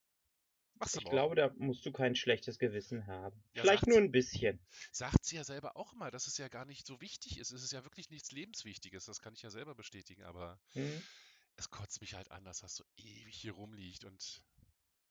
Machst 0.74 0.94
du 0.94 1.00
Ich 1.00 1.04
glaube, 1.04 1.34
da 1.34 1.52
musst 1.58 1.84
du 1.84 1.92
kein 1.92 2.14
schlechtes 2.16 2.58
Gewissen 2.58 3.06
haben. 3.06 3.42
Ja, 3.54 3.62
Vielleicht 3.62 3.86
nur 3.86 3.98
ein 3.98 4.12
bisschen. 4.12 4.58
Sagt 4.92 5.24
sie 5.24 5.36
ja 5.36 5.44
selber 5.44 5.76
auch 5.76 5.92
immer, 5.92 6.10
dass 6.10 6.26
es 6.26 6.38
ja 6.38 6.48
gar 6.48 6.64
nicht 6.64 6.86
so 6.86 7.00
wichtig 7.00 7.38
ist. 7.38 7.50
Es 7.50 7.62
ist 7.62 7.72
ja 7.72 7.84
wirklich 7.84 8.08
nichts 8.10 8.30
Lebenswichtiges, 8.32 9.04
das 9.04 9.20
kann 9.20 9.34
ich 9.34 9.42
ja 9.42 9.50
selber 9.50 9.74
bestätigen, 9.74 10.22
aber 10.24 10.60
Hm? 10.72 11.02
es 11.56 11.70
kotzt 11.70 12.00
mich 12.00 12.14
halt 12.14 12.30
an, 12.30 12.44
dass 12.44 12.60
das 12.60 12.76
so 12.76 12.84
ewig 12.96 13.36
hier 13.36 13.52
rumliegt 13.52 14.04
und, 14.04 14.42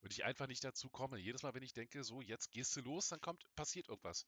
und 0.02 0.12
ich 0.12 0.24
einfach 0.24 0.48
nicht 0.48 0.64
dazu 0.64 0.90
komme. 0.90 1.18
Jedes 1.20 1.44
Mal, 1.44 1.54
wenn 1.54 1.64
ich 1.64 1.74
denke, 1.74 2.04
so, 2.04 2.22
jetzt 2.22 2.52
gehst 2.52 2.76
du 2.76 2.82
los, 2.82 3.10
dann 3.10 3.22
kommt, 3.22 3.44
passiert 3.56 3.90
irgendwas. 3.90 4.26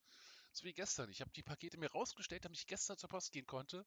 So 0.53 0.63
wie 0.65 0.73
gestern. 0.73 1.09
Ich 1.09 1.21
habe 1.21 1.31
die 1.31 1.43
Pakete 1.43 1.77
mir 1.77 1.91
rausgestellt, 1.91 2.45
damit 2.45 2.57
ich 2.59 2.67
gestern 2.67 2.97
zur 2.97 3.09
Post 3.09 3.31
gehen 3.31 3.45
konnte. 3.45 3.85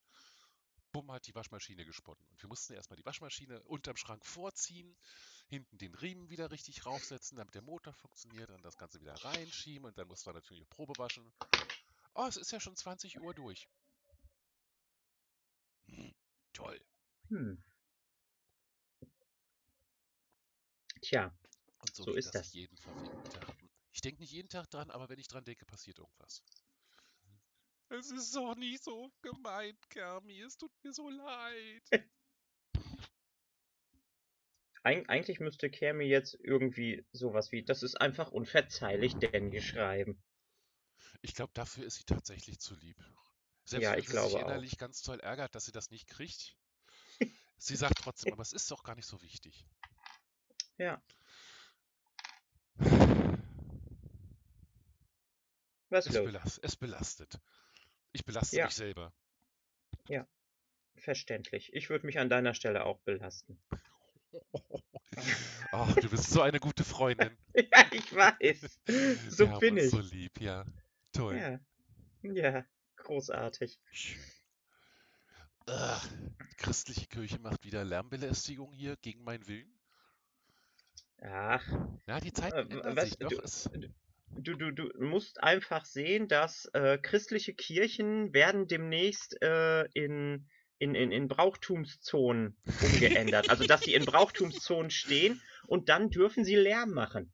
Bumm, 0.93 1.11
hat 1.13 1.27
die 1.27 1.35
Waschmaschine 1.35 1.85
gesponnen. 1.85 2.25
Und 2.31 2.43
wir 2.43 2.49
mussten 2.49 2.75
erstmal 2.75 2.97
die 2.97 3.05
Waschmaschine 3.05 3.63
unterm 3.65 3.97
Schrank 3.97 4.25
vorziehen, 4.25 4.97
hinten 5.49 5.79
den 5.79 5.95
Riemen 5.95 6.31
wieder 6.31 6.51
richtig 6.51 6.87
raufsetzen, 6.87 7.37
damit 7.37 7.55
der 7.55 7.63
Motor 7.63 7.93
funktioniert, 7.95 8.51
dann 8.51 8.63
das 8.63 8.79
Ganze 8.79 9.01
wieder 9.01 9.15
reinschieben 9.15 9.87
und 9.87 9.99
dann 9.99 10.09
mussten 10.09 10.29
wir 10.31 10.35
natürlich 10.35 10.69
Probe 10.71 10.97
waschen. 10.99 11.33
Oh, 12.15 12.27
es 12.29 12.37
ist 12.37 12.53
ja 12.53 12.61
schon 12.61 12.77
20 12.77 13.21
Uhr 13.21 13.35
durch. 13.35 13.69
Hm, 15.89 16.13
toll. 16.53 16.79
Hm. 17.31 17.57
Tja, 21.03 21.33
Und 21.83 21.95
so, 21.95 22.05
So 22.05 22.13
ist 22.15 22.35
das. 22.35 22.53
jeden 22.55 22.77
verfickten 22.79 23.31
Tag. 23.31 23.64
Ich 23.95 24.01
denke 24.01 24.21
nicht 24.21 24.33
jeden 24.33 24.49
Tag 24.49 24.69
dran, 24.71 24.91
aber 24.91 25.09
wenn 25.09 25.21
ich 25.21 25.29
dran 25.29 25.45
denke, 25.45 25.65
passiert 25.67 25.99
irgendwas. 26.01 26.43
Es 27.89 28.11
ist 28.11 28.35
doch 28.35 28.57
nicht 28.57 28.83
so 28.83 29.13
gemeint, 29.23 29.79
Kermi. 29.89 30.43
Es 30.43 30.59
tut 30.59 30.73
mir 30.83 30.93
so 30.93 31.09
leid. 31.09 31.83
eig 34.83 35.09
eigentlich 35.09 35.39
müsste 35.41 35.71
Kermi 35.71 36.05
jetzt 36.05 36.37
irgendwie 36.41 37.07
sowas 37.13 37.53
wie, 37.53 37.65
das 37.65 37.83
ist 37.83 38.01
einfach 38.01 38.33
unverzeihlich, 38.33 39.15
Danny 39.15 39.61
schreiben. 39.61 40.23
Ich 41.23 41.35
glaube, 41.35 41.53
dafür 41.55 41.85
ist 41.85 41.97
sie 41.97 42.05
tatsächlich 42.05 42.59
zu 42.59 42.75
lieb. 42.75 42.97
Selbst 43.65 43.85
Ja, 43.85 43.93
wenn 43.93 44.01
ich 44.01 44.07
sie 44.07 44.17
sich 44.17 44.21
glaube 44.21 44.45
auch. 44.45 44.49
innerlich 44.49 44.77
ganz 44.77 45.03
toll 45.03 45.21
ärgert, 45.21 45.55
dass 45.55 45.65
sie 45.65 45.73
das 45.73 45.91
nicht 45.91 46.09
kriegt. 46.09 46.57
Sie 47.57 47.77
sagt 47.77 47.99
trotzdem, 47.99 48.33
aber 48.33 48.43
es 48.43 48.53
ist 48.53 48.71
doch 48.71 48.83
gar 48.83 48.95
nicht 48.95 49.07
so 49.07 49.23
wichtig. 49.23 49.65
Ja, 50.79 51.01
was 55.95 56.07
Es, 56.07 56.15
los? 56.15 56.25
belas 56.27 56.59
es 56.63 56.77
belastet. 56.77 57.39
Ich 58.13 58.25
belaste 58.27 58.57
Ja. 58.57 58.67
mich 58.67 58.75
selber. 58.75 59.13
Verständlich. 60.97 61.73
Ich 61.75 61.91
würde 61.91 62.07
mich 62.07 62.21
an 62.21 62.29
deiner 62.29 62.55
Stelle 62.55 62.85
auch 62.85 63.01
belasten. 63.01 63.59
Oh, 65.73 65.89
du 66.01 66.09
bist 66.09 66.31
so 66.31 66.41
eine 66.43 66.61
gute 66.61 66.85
Freundin. 66.85 67.37
Ja, 67.55 67.87
ich 67.93 68.15
weiß. 68.15 68.81
So 69.31 69.49
Wir 69.51 69.59
bin 69.59 69.77
ich. 69.77 69.91
so 69.91 69.99
lieb, 70.01 70.41
ja. 70.41 70.65
Toll. 71.13 71.37
Ja, 71.37 71.61
ja, 72.23 72.65
großartig. 72.97 73.79
Die 75.67 76.57
christliche 76.59 77.07
Kirche 77.07 77.39
macht 77.41 77.65
wieder 77.65 77.85
Lärmbelästigung 77.85 78.73
hier 78.73 78.97
gegen 78.97 79.23
meinen 79.25 79.47
Willen. 79.49 79.73
Ach, 81.23 81.67
Ja, 82.07 82.21
die 82.21 82.33
Zeiten 82.33 82.57
Äh, 82.71 82.75
ändern 82.75 82.97
was- 82.97 83.05
sich 83.09 83.19
doch. 83.19 83.29
du- 83.31 83.41
Es, 83.41 83.69
du, 84.37 84.55
du, 84.57 84.73
du 84.73 84.91
musst 84.99 85.43
einfach 85.43 85.85
sehen, 85.85 86.29
dass 86.29 86.67
äh, 86.73 86.99
christliche 86.99 87.55
Kirchen 87.55 88.33
werden 88.35 88.67
demnächst 88.69 89.41
äh, 89.43 89.85
in, 89.95 90.49
in, 90.79 90.95
in, 90.95 91.11
in 91.13 91.29
Brauchtumszonen 91.29 92.57
umgeändert. 92.81 93.49
also, 93.51 93.65
dass 93.65 93.85
sie 93.85 93.95
in 93.95 94.05
Brauchtumszonen 94.05 94.91
stehen 94.91 95.43
und 95.67 95.89
dann 95.89 96.11
dürfen 96.11 96.45
sie 96.45 96.57
Lärm 96.57 96.91
machen. 96.91 97.33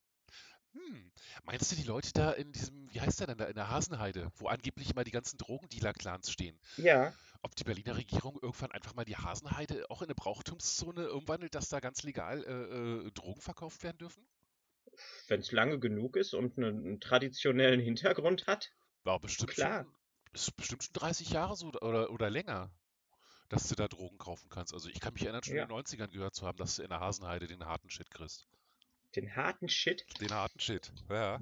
hm, 0.73 1.13
meinst 1.45 1.71
du 1.73 1.77
die 1.77 1.83
Leute 1.85 2.13
da 2.13 2.33
in 2.33 2.53
diesem, 2.53 2.89
wie 2.93 3.01
heißt 3.01 3.21
der 3.21 3.27
denn 3.29 3.39
da, 3.39 3.45
in 3.47 3.55
der 3.55 3.69
Hasenheide, 3.69 4.31
wo 4.37 4.49
angeblich 4.49 4.91
immer 4.91 5.05
die 5.05 5.11
ganzen 5.11 5.37
Drogendealer-Clans 5.39 6.31
stehen? 6.31 6.59
Ja, 6.77 7.15
Ob 7.43 7.57
die 7.57 7.65
Berliner 7.65 7.97
Regierung 7.97 8.39
irgendwann 8.43 8.73
einfach 8.73 8.95
mal 8.95 9.05
die 9.05 9.17
Hasenheide 9.17 9.91
auch 9.91 10.03
in 10.03 10.09
eine 10.09 10.17
Brauchtumszone 10.17 11.13
umwandelt, 11.13 11.55
dass 11.55 11.69
da 11.71 11.81
ganz 11.81 12.03
legal 12.05 12.45
äh, 12.45 13.09
äh, 13.09 13.13
Drogen 13.13 13.41
verkauft 13.43 13.83
werden 13.85 13.99
dürfen? 13.99 14.27
Wenn 15.29 15.41
es 15.41 15.53
lange 15.53 15.79
genug 15.79 16.17
ist 16.17 16.35
und 16.35 16.59
einen, 16.59 17.01
traditionellen 17.01 17.81
Hintergrund 17.81 18.47
hat. 18.47 18.71
Ja, 19.05 19.19
bestimmt 19.19 19.51
Klar. 19.51 19.85
schon, 19.85 19.95
ist 20.33 20.57
bestimmt 20.57 20.85
schon 20.85 20.93
30 20.95 21.31
Jahre 21.31 21.57
so 21.57 21.69
oder, 21.69 22.11
oder 22.11 22.31
länger, 22.31 22.71
dass 23.49 23.69
du 23.69 23.75
da 23.75 23.89
Drogen 23.89 24.19
kaufen 24.19 24.49
kannst. 24.49 24.75
Also 24.75 24.89
ich 24.89 25.01
kann 25.01 25.13
mich 25.13 25.23
erinnern, 25.25 25.43
schon 25.43 25.57
Ja. 25.57 25.63
in 25.65 25.69
den 25.69 25.77
90ern 25.77 26.09
gehört 26.13 26.35
zu 26.35 26.47
haben, 26.47 26.59
dass 26.59 26.77
du 26.77 26.83
in 26.83 26.89
der 26.91 27.01
Hasenheide 27.01 27.47
den 27.47 27.65
harten 27.65 27.91
Shit 27.91 28.11
kriegst. 28.11 28.47
Den 29.17 29.35
harten 29.35 29.69
Shit. 29.69 30.05
Den 30.21 30.33
harten 30.33 30.61
Shit, 30.61 30.93
ja. 31.09 31.41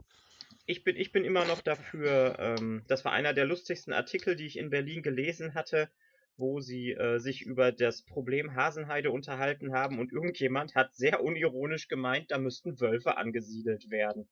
Ich 0.64 0.84
bin, 0.84 0.96
ich 0.96 1.12
bin 1.12 1.24
immer 1.24 1.44
noch 1.44 1.60
dafür, 1.60 2.38
ähm, 2.38 2.84
das 2.88 3.04
war 3.04 3.12
einer 3.12 3.34
der 3.34 3.44
lustigsten 3.44 3.92
Artikel, 3.92 4.36
die 4.36 4.46
ich 4.46 4.58
in 4.58 4.70
Berlin 4.70 5.02
gelesen 5.02 5.54
hatte, 5.54 5.90
wo 6.38 6.60
sie 6.60 6.92
äh, 6.92 7.18
sich 7.18 7.42
über 7.42 7.72
das 7.72 8.02
Problem 8.02 8.54
Hasenheide 8.54 9.10
unterhalten 9.10 9.72
haben 9.72 9.98
und 9.98 10.12
irgendjemand 10.12 10.74
hat 10.74 10.94
sehr 10.94 11.22
unironisch 11.22 11.88
gemeint, 11.88 12.30
da 12.30 12.38
müssten 12.38 12.80
Wölfe 12.80 13.16
angesiedelt 13.16 13.90
werden. 13.90 14.28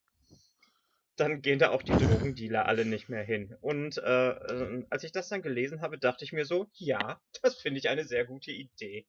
Dann 1.16 1.40
gehen 1.42 1.58
da 1.58 1.70
auch 1.70 1.82
die 1.82 1.92
Drogendealer 1.92 2.66
alle 2.66 2.84
nicht 2.84 3.08
mehr 3.08 3.24
hin. 3.24 3.56
Und 3.60 3.98
äh, 3.98 4.30
äh, 4.30 4.86
als 4.90 5.02
ich 5.02 5.12
das 5.12 5.28
dann 5.28 5.42
gelesen 5.42 5.80
habe, 5.80 5.98
dachte 5.98 6.24
ich 6.24 6.32
mir 6.32 6.44
so, 6.44 6.68
ja, 6.74 7.20
das 7.42 7.56
finde 7.56 7.78
ich 7.78 7.88
eine 7.88 8.04
sehr 8.04 8.24
gute 8.24 8.52
Idee. 8.52 9.06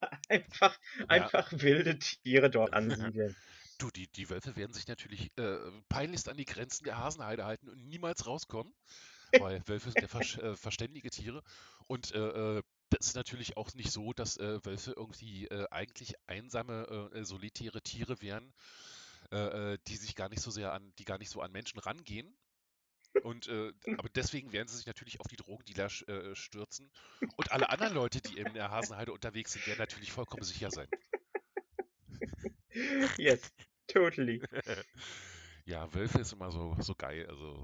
Einfach, 0.28 0.76
einfach 1.06 1.52
wilde 1.52 2.00
Tiere 2.00 2.50
dort 2.50 2.72
ansiedeln. 2.72 3.36
Du, 3.78 3.90
die, 3.90 4.08
die 4.08 4.28
Wölfe 4.28 4.56
werden 4.56 4.72
sich 4.72 4.88
natürlich 4.88 5.30
äh, 5.36 5.56
peinlichst 5.88 6.28
an 6.28 6.36
die 6.36 6.44
Grenzen 6.44 6.82
der 6.82 6.98
Hasenheide 6.98 7.44
halten 7.44 7.68
und 7.68 7.86
niemals 7.86 8.26
rauskommen, 8.26 8.74
weil 9.36 9.62
Wölfe 9.66 9.90
sind 9.90 10.00
ja 10.02 10.08
versch- 10.08 10.40
äh, 10.40 10.56
verständige 10.56 11.10
Tiere. 11.10 11.42
Und 11.86 12.12
äh, 12.14 12.58
äh, 12.58 12.62
das 12.90 13.08
ist 13.08 13.16
natürlich 13.16 13.56
auch 13.56 13.74
nicht 13.74 13.90
so, 13.92 14.12
dass 14.12 14.36
äh, 14.38 14.64
Wölfe 14.64 14.92
irgendwie 14.96 15.46
äh, 15.48 15.66
eigentlich 15.70 16.14
einsame, 16.26 17.10
äh, 17.14 17.24
solitäre 17.24 17.82
Tiere 17.82 18.20
wären, 18.20 18.52
die 19.30 19.96
sich 19.96 20.14
gar 20.14 20.30
nicht 20.30 20.40
so 20.40 20.50
sehr 20.50 20.72
an, 20.72 20.94
die 20.98 21.04
gar 21.04 21.18
nicht 21.18 21.30
so 21.30 21.42
an 21.42 21.52
Menschen 21.52 21.78
rangehen. 21.78 22.34
Und 23.20 23.50
aber 23.96 24.08
deswegen 24.14 24.52
werden 24.52 24.68
sie 24.68 24.76
sich 24.76 24.86
natürlich 24.86 25.20
auf 25.20 25.26
die 25.28 25.36
Drogendealer 25.36 25.90
stürzen. 26.34 26.90
Und 27.36 27.52
alle 27.52 27.68
anderen 27.68 27.92
Leute, 27.92 28.22
die 28.22 28.38
in 28.38 28.54
der 28.54 28.70
Hasenheide 28.70 29.12
unterwegs 29.12 29.52
sind, 29.52 29.66
werden 29.66 29.80
natürlich 29.80 30.12
vollkommen 30.12 30.44
sicher 30.44 30.70
sein. 30.70 30.88
Yes, 33.18 33.52
totally. 33.88 34.40
Ja, 35.64 35.92
Wölfe 35.94 36.20
ist 36.20 36.32
immer 36.32 36.50
so, 36.50 36.76
so 36.80 36.94
geil. 36.94 37.26
Also 37.28 37.62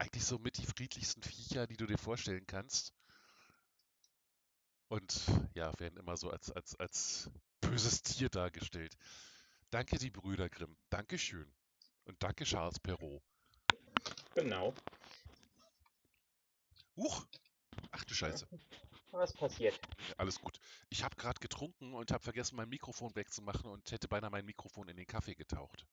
eigentlich 0.00 0.24
so 0.24 0.38
mit 0.38 0.56
die 0.56 0.64
friedlichsten 0.64 1.22
Viecher, 1.22 1.66
die 1.66 1.76
du 1.76 1.86
dir 1.86 1.98
vorstellen 1.98 2.46
kannst. 2.46 2.94
Und 4.88 5.26
ja, 5.54 5.78
werden 5.78 5.98
immer 5.98 6.16
so 6.16 6.30
als, 6.30 6.50
als, 6.50 6.74
als 6.80 7.30
böses 7.60 8.02
Tier 8.02 8.30
dargestellt. 8.30 8.96
Danke, 9.70 9.98
die 9.98 10.10
Brüder 10.10 10.48
Grimm. 10.48 10.74
Dankeschön. 10.88 11.52
Und 12.06 12.20
danke, 12.22 12.44
Charles 12.44 12.80
Perrault. 12.80 13.22
Genau. 14.34 14.74
Huch! 16.96 17.26
Ach 17.92 18.04
du 18.04 18.14
Scheiße. 18.14 18.48
Was 19.12 19.32
passiert? 19.32 19.78
Alles 20.16 20.40
gut. 20.40 20.58
Ich 20.88 21.04
habe 21.04 21.14
gerade 21.16 21.40
getrunken 21.40 21.94
und 21.94 22.10
habe 22.10 22.22
vergessen, 22.24 22.56
mein 22.56 22.68
Mikrofon 22.68 23.14
wegzumachen 23.14 23.70
und 23.70 23.90
hätte 23.92 24.08
beinahe 24.08 24.30
mein 24.30 24.46
Mikrofon 24.46 24.88
in 24.88 24.96
den 24.96 25.06
Kaffee 25.06 25.34
getaucht. 25.34 25.86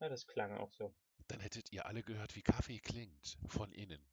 Ja, 0.00 0.08
das 0.08 0.26
klang 0.26 0.56
auch 0.56 0.72
so. 0.72 0.94
Dann 1.28 1.40
hättet 1.40 1.72
ihr 1.72 1.86
alle 1.86 2.02
gehört, 2.02 2.36
wie 2.36 2.42
Kaffee 2.42 2.78
klingt. 2.78 3.38
Von 3.48 3.72
innen. 3.72 4.04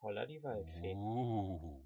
Holla 0.00 0.26
die 0.26 0.42
Waldfee. 0.42 0.94
Uh. 0.94 1.84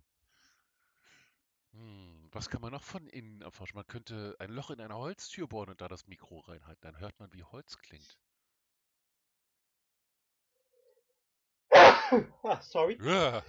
Hm, 1.73 2.29
was 2.33 2.51
kann 2.51 2.61
man 2.61 2.73
noch 2.73 2.83
von 2.83 3.07
innen 3.09 3.41
erforschen? 3.43 3.77
Man 3.77 3.87
könnte 3.87 4.37
ein 4.39 4.51
Loch 4.51 4.71
in 4.71 4.81
eine 4.81 4.97
Holztür 4.97 5.47
bohren 5.49 5.71
und 5.71 5.81
da 5.81 5.89
das 5.89 6.07
Mikro 6.07 6.41
reinhalten. 6.41 6.83
Dann 6.83 7.01
hört 7.01 7.19
man, 7.19 7.33
wie 7.33 7.43
Holz 7.45 7.79
klingt. 7.79 8.19
ah, 12.43 12.61
sorry. 12.61 12.99
Ja, 13.03 13.43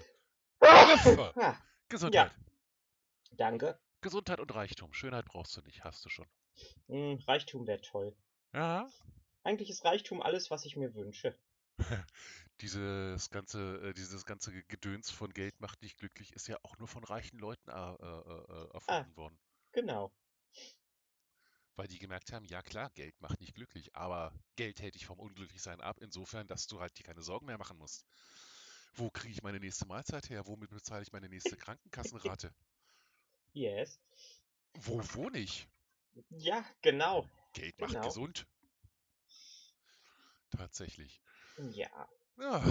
Ah, 0.61 1.57
Gesundheit. 1.89 2.31
danke. 3.31 3.77
Gesundheit 4.01 4.39
und 4.39 4.53
Reichtum. 4.55 4.93
Schönheit 4.93 5.25
brauchst 5.25 5.57
du 5.57 5.61
nicht, 5.61 5.83
hast 5.83 6.05
du 6.05 6.09
schon. 6.09 6.27
Hm, 6.87 7.19
Reichtum 7.27 7.67
wäre 7.67 7.81
toll. 7.81 8.15
Ja. 8.53 8.87
Eigentlich 9.43 9.69
ist 9.69 9.83
Reichtum 9.85 10.21
alles, 10.21 10.51
was 10.51 10.65
ich 10.65 10.75
mir 10.75 10.93
wünsche. 10.95 11.37
Dieses 12.61 13.29
ganze, 13.29 13.89
äh, 13.89 13.93
dieses 13.93 14.25
ganze 14.25 14.53
Gedöns 14.65 15.09
von 15.09 15.33
Geld 15.33 15.59
macht 15.59 15.81
nicht 15.81 15.97
glücklich 15.97 16.31
ist 16.33 16.47
ja 16.47 16.57
auch 16.63 16.77
nur 16.77 16.87
von 16.87 17.03
reichen 17.03 17.39
Leuten 17.39 17.69
äh, 17.69 17.73
äh, 17.73 18.65
äh, 18.67 18.73
erfunden 18.73 19.15
worden. 19.17 19.37
Genau. 19.71 20.13
Weil 21.75 21.87
die 21.87 21.97
gemerkt 21.97 22.31
haben, 22.31 22.45
ja 22.45 22.61
klar, 22.61 22.91
Geld 22.91 23.19
macht 23.19 23.41
nicht 23.41 23.55
glücklich, 23.55 23.95
aber 23.95 24.31
Geld 24.55 24.79
hält 24.79 24.93
dich 24.95 25.07
vom 25.07 25.19
Unglücklichsein 25.19 25.81
ab, 25.81 25.97
insofern, 25.99 26.47
dass 26.47 26.67
du 26.67 26.79
halt 26.79 26.97
dir 26.97 27.03
keine 27.03 27.23
Sorgen 27.23 27.47
mehr 27.47 27.57
machen 27.57 27.77
musst. 27.79 28.05
Wo 28.95 29.09
kriege 29.09 29.33
ich 29.33 29.41
meine 29.41 29.59
nächste 29.59 29.87
Mahlzeit 29.87 30.29
her? 30.29 30.45
Womit 30.45 30.69
bezahle 30.69 31.01
ich 31.01 31.11
meine 31.11 31.29
nächste 31.29 31.57
Krankenkassenrate? 31.57 32.53
Yes. 33.53 33.99
Wo 34.75 35.01
wohne 35.15 35.39
ich? 35.39 35.67
Ja, 36.29 36.63
genau. 36.81 37.27
Geld 37.53 37.79
macht 37.79 37.91
Genau. 37.93 38.07
gesund. 38.07 38.45
Tatsächlich. 40.57 41.21
Ja. 41.73 42.09
Ja. 42.37 42.63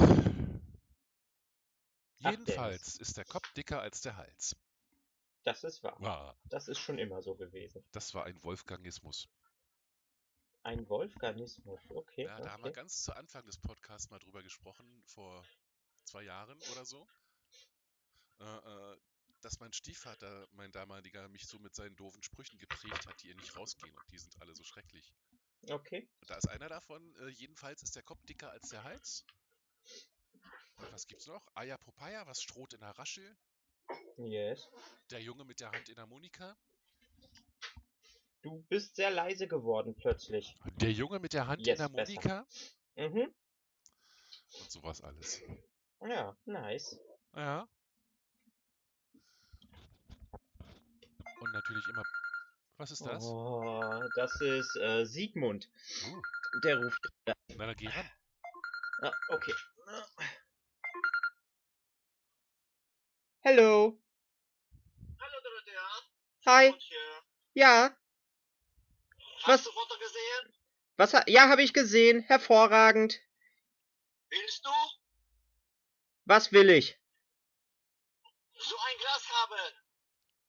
Ach, 2.24 2.30
Jedenfalls 2.30 2.96
ist 2.98 3.16
der 3.16 3.24
Kopf 3.24 3.52
dicker 3.54 3.80
als 3.80 4.00
der 4.00 4.16
Hals. 4.16 4.56
Das 5.44 5.64
ist 5.64 5.82
wahr. 5.82 6.00
Ah, 6.02 6.36
Das 6.44 6.68
ist 6.68 6.78
schon 6.78 6.98
immer 6.98 7.20
so 7.22 7.34
gewesen. 7.34 7.84
das 7.92 8.14
war 8.14 8.24
ein 8.24 8.42
Wolfgangismus. 8.44 9.28
Ein 10.62 10.88
Wolfganismus. 10.88 11.80
Okay. 11.88 12.26
Ja, 12.26 12.40
da 12.40 12.52
haben 12.52 12.62
wir 12.62 12.70
ganz 12.70 13.02
zu 13.02 13.16
Anfang 13.16 13.44
des 13.44 13.58
Podcasts 13.58 14.08
mal 14.10 14.20
drüber 14.20 14.44
gesprochen, 14.44 15.02
vor 15.06 15.44
zwei 16.04 16.22
Jahren 16.22 16.56
oder 16.70 16.84
so. 16.84 17.08
Äh, 18.38 18.44
äh, 18.44 18.96
dass 19.40 19.58
mein 19.58 19.72
Stiefvater, 19.72 20.46
mein 20.52 20.70
damaliger, 20.70 21.28
mich 21.28 21.48
so 21.48 21.58
mit 21.58 21.74
seinen 21.74 21.96
doofen 21.96 22.22
Sprüchen 22.22 22.58
geprägt 22.58 23.06
hat, 23.08 23.20
die 23.22 23.28
ihr 23.30 23.34
nicht 23.34 23.56
rausgehen 23.56 23.96
und 23.96 24.12
die 24.12 24.18
sind 24.18 24.40
alle 24.40 24.54
so 24.54 24.62
schrecklich. 24.62 25.12
Okay. 25.68 26.08
Und 26.20 26.30
da 26.30 26.36
ist 26.36 26.48
einer 26.48 26.68
davon, 26.68 27.14
äh, 27.16 27.28
jedenfalls 27.28 27.82
ist 27.82 27.94
der 27.94 28.02
Kopf 28.02 28.24
dicker 28.26 28.50
als 28.50 28.68
der 28.68 28.82
Hals. 28.84 29.24
Was 30.90 31.06
gibt's 31.06 31.26
noch? 31.26 31.46
Aya 31.54 31.76
Popeye, 31.78 32.26
was 32.26 32.42
stroht 32.42 32.72
in 32.72 32.80
der 32.80 32.90
Raschel? 32.98 33.36
Yes. 34.16 34.68
Der 35.10 35.20
Junge 35.20 35.44
mit 35.44 35.60
der 35.60 35.70
Hand 35.70 35.88
in 35.88 35.94
der 35.94 36.06
Monika? 36.06 36.56
Du 38.42 38.62
bist 38.68 38.96
sehr 38.96 39.10
leise 39.10 39.46
geworden 39.46 39.94
plötzlich. 39.94 40.56
Der 40.76 40.90
Junge 40.90 41.20
mit 41.20 41.32
der 41.32 41.46
Hand 41.46 41.64
Yes, 41.64 41.78
in 41.78 41.86
der 41.86 41.88
besser. 41.96 42.12
Monika? 42.12 42.46
Mhm. 42.96 43.34
Und 44.60 44.70
sowas 44.70 45.00
alles. 45.02 45.40
Ja, 46.00 46.36
nice. 46.44 46.98
Ja. 47.36 47.68
Und 51.40 51.52
natürlich 51.52 51.86
immer. 51.88 52.04
Was 52.78 52.90
ist 52.90 53.04
das? 53.06 53.22
Oh, 53.24 54.02
das 54.16 54.40
ist 54.40 54.76
äh, 54.76 55.04
Siegmund. 55.04 55.68
Uh, 56.06 56.20
Der 56.64 56.78
ruft. 56.82 57.00
na 57.26 57.34
dann 57.66 57.76
geh 57.76 57.88
ran. 57.88 58.10
Ah, 59.02 59.12
okay. 59.28 59.54
Hello. 63.40 63.98
Hallo 65.20 65.36
Dorothea. 65.42 65.88
Hi. 66.46 66.74
Ja. 67.54 67.96
Hast 69.42 69.48
Was? 69.48 69.64
du 69.64 69.72
Foto 69.72 69.98
gesehen? 69.98 70.54
Was? 70.96 71.12
Ja, 71.26 71.48
habe 71.48 71.62
ich 71.62 71.72
gesehen. 71.72 72.22
Hervorragend. 72.22 73.20
Willst 74.30 74.64
du 74.64 74.70
Was 76.24 76.52
will 76.52 76.70
ich? 76.70 76.98
so 78.54 78.76
ein 78.76 78.98
Glas 78.98 79.28
haben? 79.28 79.81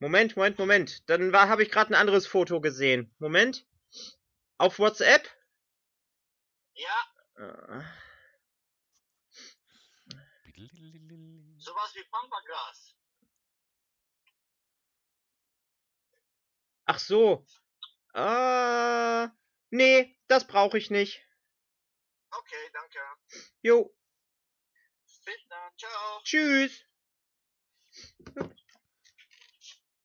Moment, 0.03 0.35
Moment, 0.35 0.59
Moment. 0.59 1.09
Dann 1.09 1.31
war 1.31 1.47
habe 1.47 1.63
ich 1.63 1.71
gerade 1.71 1.91
ein 1.91 1.95
anderes 1.95 2.27
Foto 2.27 2.59
gesehen. 2.59 3.15
Moment. 3.19 3.65
Auf 4.57 4.77
WhatsApp? 4.77 5.25
Ja, 6.73 7.07
Bidilililili. 10.43 11.55
sowas 11.57 11.95
wie 11.95 12.03
Pampagras. 12.11 12.97
Ach 16.84 16.99
so. 16.99 17.47
Äh, 18.13 19.30
nee, 19.69 20.19
das 20.27 20.45
brauche 20.45 20.77
ich 20.77 20.91
nicht. 20.91 21.25
Okay, 22.30 22.69
danke. 22.73 22.99
Jo, 23.61 23.95
Bis 25.23 25.47
dann. 25.47 25.71
Ciao. 25.77 26.21
tschüss. 26.25 26.84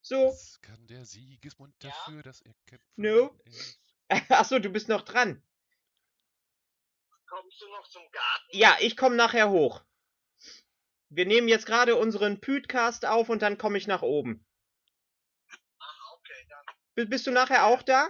So. 0.09 0.29
Was 0.29 0.59
kann 0.63 0.87
der 0.87 1.05
Siegesmund 1.05 1.75
Ja? 1.85 1.91
dafür, 1.91 2.23
dass 2.23 2.41
er 2.41 2.55
kein 2.65 2.81
No. 2.97 3.29
Freund 3.29 3.47
ist? 3.47 3.79
Ach 4.31 4.45
so, 4.47 4.59
du 4.59 4.71
bist 4.71 4.89
noch 4.89 5.03
dran. 5.03 5.43
Kommst 7.27 7.61
du 7.61 7.69
noch 7.69 7.87
zum 7.91 8.03
Garten? 8.11 8.47
Ja, 8.53 8.79
ich 8.81 8.97
komme 8.97 9.17
nachher 9.17 9.51
hoch. 9.51 9.85
Wir 11.11 11.27
nehmen 11.27 11.47
jetzt 11.49 11.67
gerade 11.67 11.97
unseren 11.97 12.41
Podcast 12.41 13.05
auf 13.05 13.29
und 13.29 13.43
dann 13.43 13.59
komme 13.59 13.77
ich 13.77 13.87
nach 13.87 14.01
oben. 14.01 14.47
Ach, 15.79 16.13
okay, 16.17 16.47
dann. 16.49 16.75
B 16.95 17.05
bist 17.05 17.27
du 17.27 17.31
nachher 17.31 17.67
auch 17.67 17.83
da? 17.83 18.09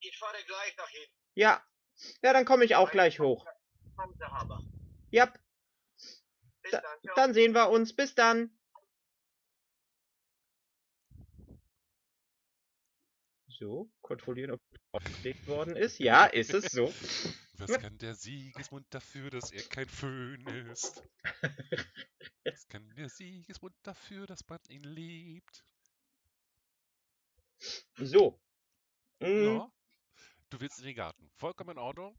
Ich 0.00 0.18
fahre 0.18 0.36
gleich 0.44 0.76
dahin. 0.76 1.08
Ja. 1.32 1.64
Ja, 2.22 2.34
dann 2.34 2.44
komme 2.44 2.66
ich 2.66 2.76
auch 2.76 2.90
gleich 2.90 3.20
hoch. 3.20 3.46
Kommt 3.96 4.20
der 4.20 4.30
Haber. 4.30 4.62
Ja, 5.10 5.32
Bis 6.62 6.78
dann 7.14 7.32
sehen 7.32 7.54
wir 7.54 7.70
uns. 7.70 7.96
Bis 7.96 8.14
dann. 8.14 8.50
So, 13.58 13.88
kontrollieren, 14.02 14.50
ob 14.52 14.60
aufgelegt 14.92 15.46
worden 15.46 15.76
ist. 15.76 15.98
Ja, 15.98 16.26
ist 16.32 16.52
es 16.52 16.66
so. 16.66 16.92
Was 17.58 17.78
kann 17.78 17.96
der 17.98 18.14
Siegesmund 18.14 18.86
dafür, 18.90 19.30
dass 19.30 19.50
er 19.50 19.62
kein 19.62 19.88
Föhn 19.88 20.46
ist? 20.70 21.02
Was 22.44 22.68
kann 22.68 22.94
der 22.96 23.08
Siegesmund 23.08 23.74
dafür, 23.82 24.26
dass 24.26 24.46
man 24.48 24.60
ihn 24.68 24.84
liebt? 24.84 25.64
So. 27.98 28.38
Mm, 29.20 29.56
Ja. 29.56 29.72
Du 30.50 30.60
willst 30.60 30.78
in 30.78 30.84
den 30.86 30.96
Garten. 30.96 31.30
Vollkommen 31.36 31.70
in 31.70 31.78
Ordnung. 31.78 32.16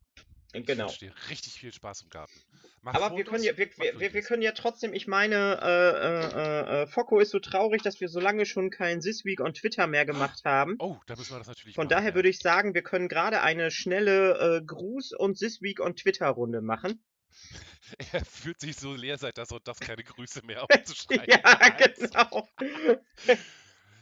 Ich 0.61 0.67
genau. 0.67 0.85
wünsche 0.85 0.99
dir 0.99 1.13
richtig 1.29 1.53
viel 1.53 1.73
Spaß 1.73 2.01
im 2.03 2.09
Garten. 2.09 2.33
Mach 2.81 2.93
Aber 2.93 3.15
wir 3.17 3.25
Fotos, 3.25 3.31
können 3.31 3.43
ja, 3.43 3.57
wir, 3.57 3.69
wir, 3.77 3.99
wir, 3.99 4.13
wir 4.13 4.21
können 4.21 4.41
ja 4.41 4.51
trotzdem, 4.51 4.93
ich 4.93 5.07
meine, 5.07 5.59
äh, 5.61 5.69
äh, 5.69 6.79
äh, 6.79 6.83
äh, 6.83 6.87
Focko 6.87 7.19
ist 7.19 7.31
so 7.31 7.39
traurig, 7.39 7.81
dass 7.81 7.99
wir 7.99 8.07
so 8.07 8.19
lange 8.19 8.45
schon 8.45 8.69
kein 8.69 9.01
This 9.01 9.25
Week 9.25 9.41
on 9.41 9.53
Twitter 9.53 9.87
mehr 9.87 10.05
gemacht 10.05 10.41
haben. 10.45 10.75
Oh, 10.79 10.97
da 11.05 11.15
müssen 11.15 11.33
wir 11.33 11.39
das 11.39 11.47
natürlich 11.47 11.75
Von 11.75 11.85
machen, 11.85 11.95
daher 11.95 12.09
ja. 12.09 12.15
würde 12.15 12.29
ich 12.29 12.39
sagen, 12.39 12.73
wir 12.73 12.83
können 12.83 13.07
gerade 13.07 13.41
eine 13.41 13.71
schnelle 13.71 14.59
äh, 14.59 14.65
Gruß- 14.65 15.15
und 15.15 15.37
This 15.37 15.61
Week 15.61 15.79
on 15.79 15.95
Twitter-Runde 15.95 16.61
machen. 16.61 17.03
Er 18.11 18.25
fühlt 18.25 18.59
sich 18.59 18.75
so 18.75 18.95
leer, 18.95 19.17
seit 19.17 19.37
das 19.37 19.51
und 19.51 19.65
das 19.65 19.79
keine 19.79 20.03
Grüße 20.03 20.45
mehr 20.45 20.63
aufzuschreiben 20.69 21.25
ja, 21.27 21.69
genau. 21.69 22.47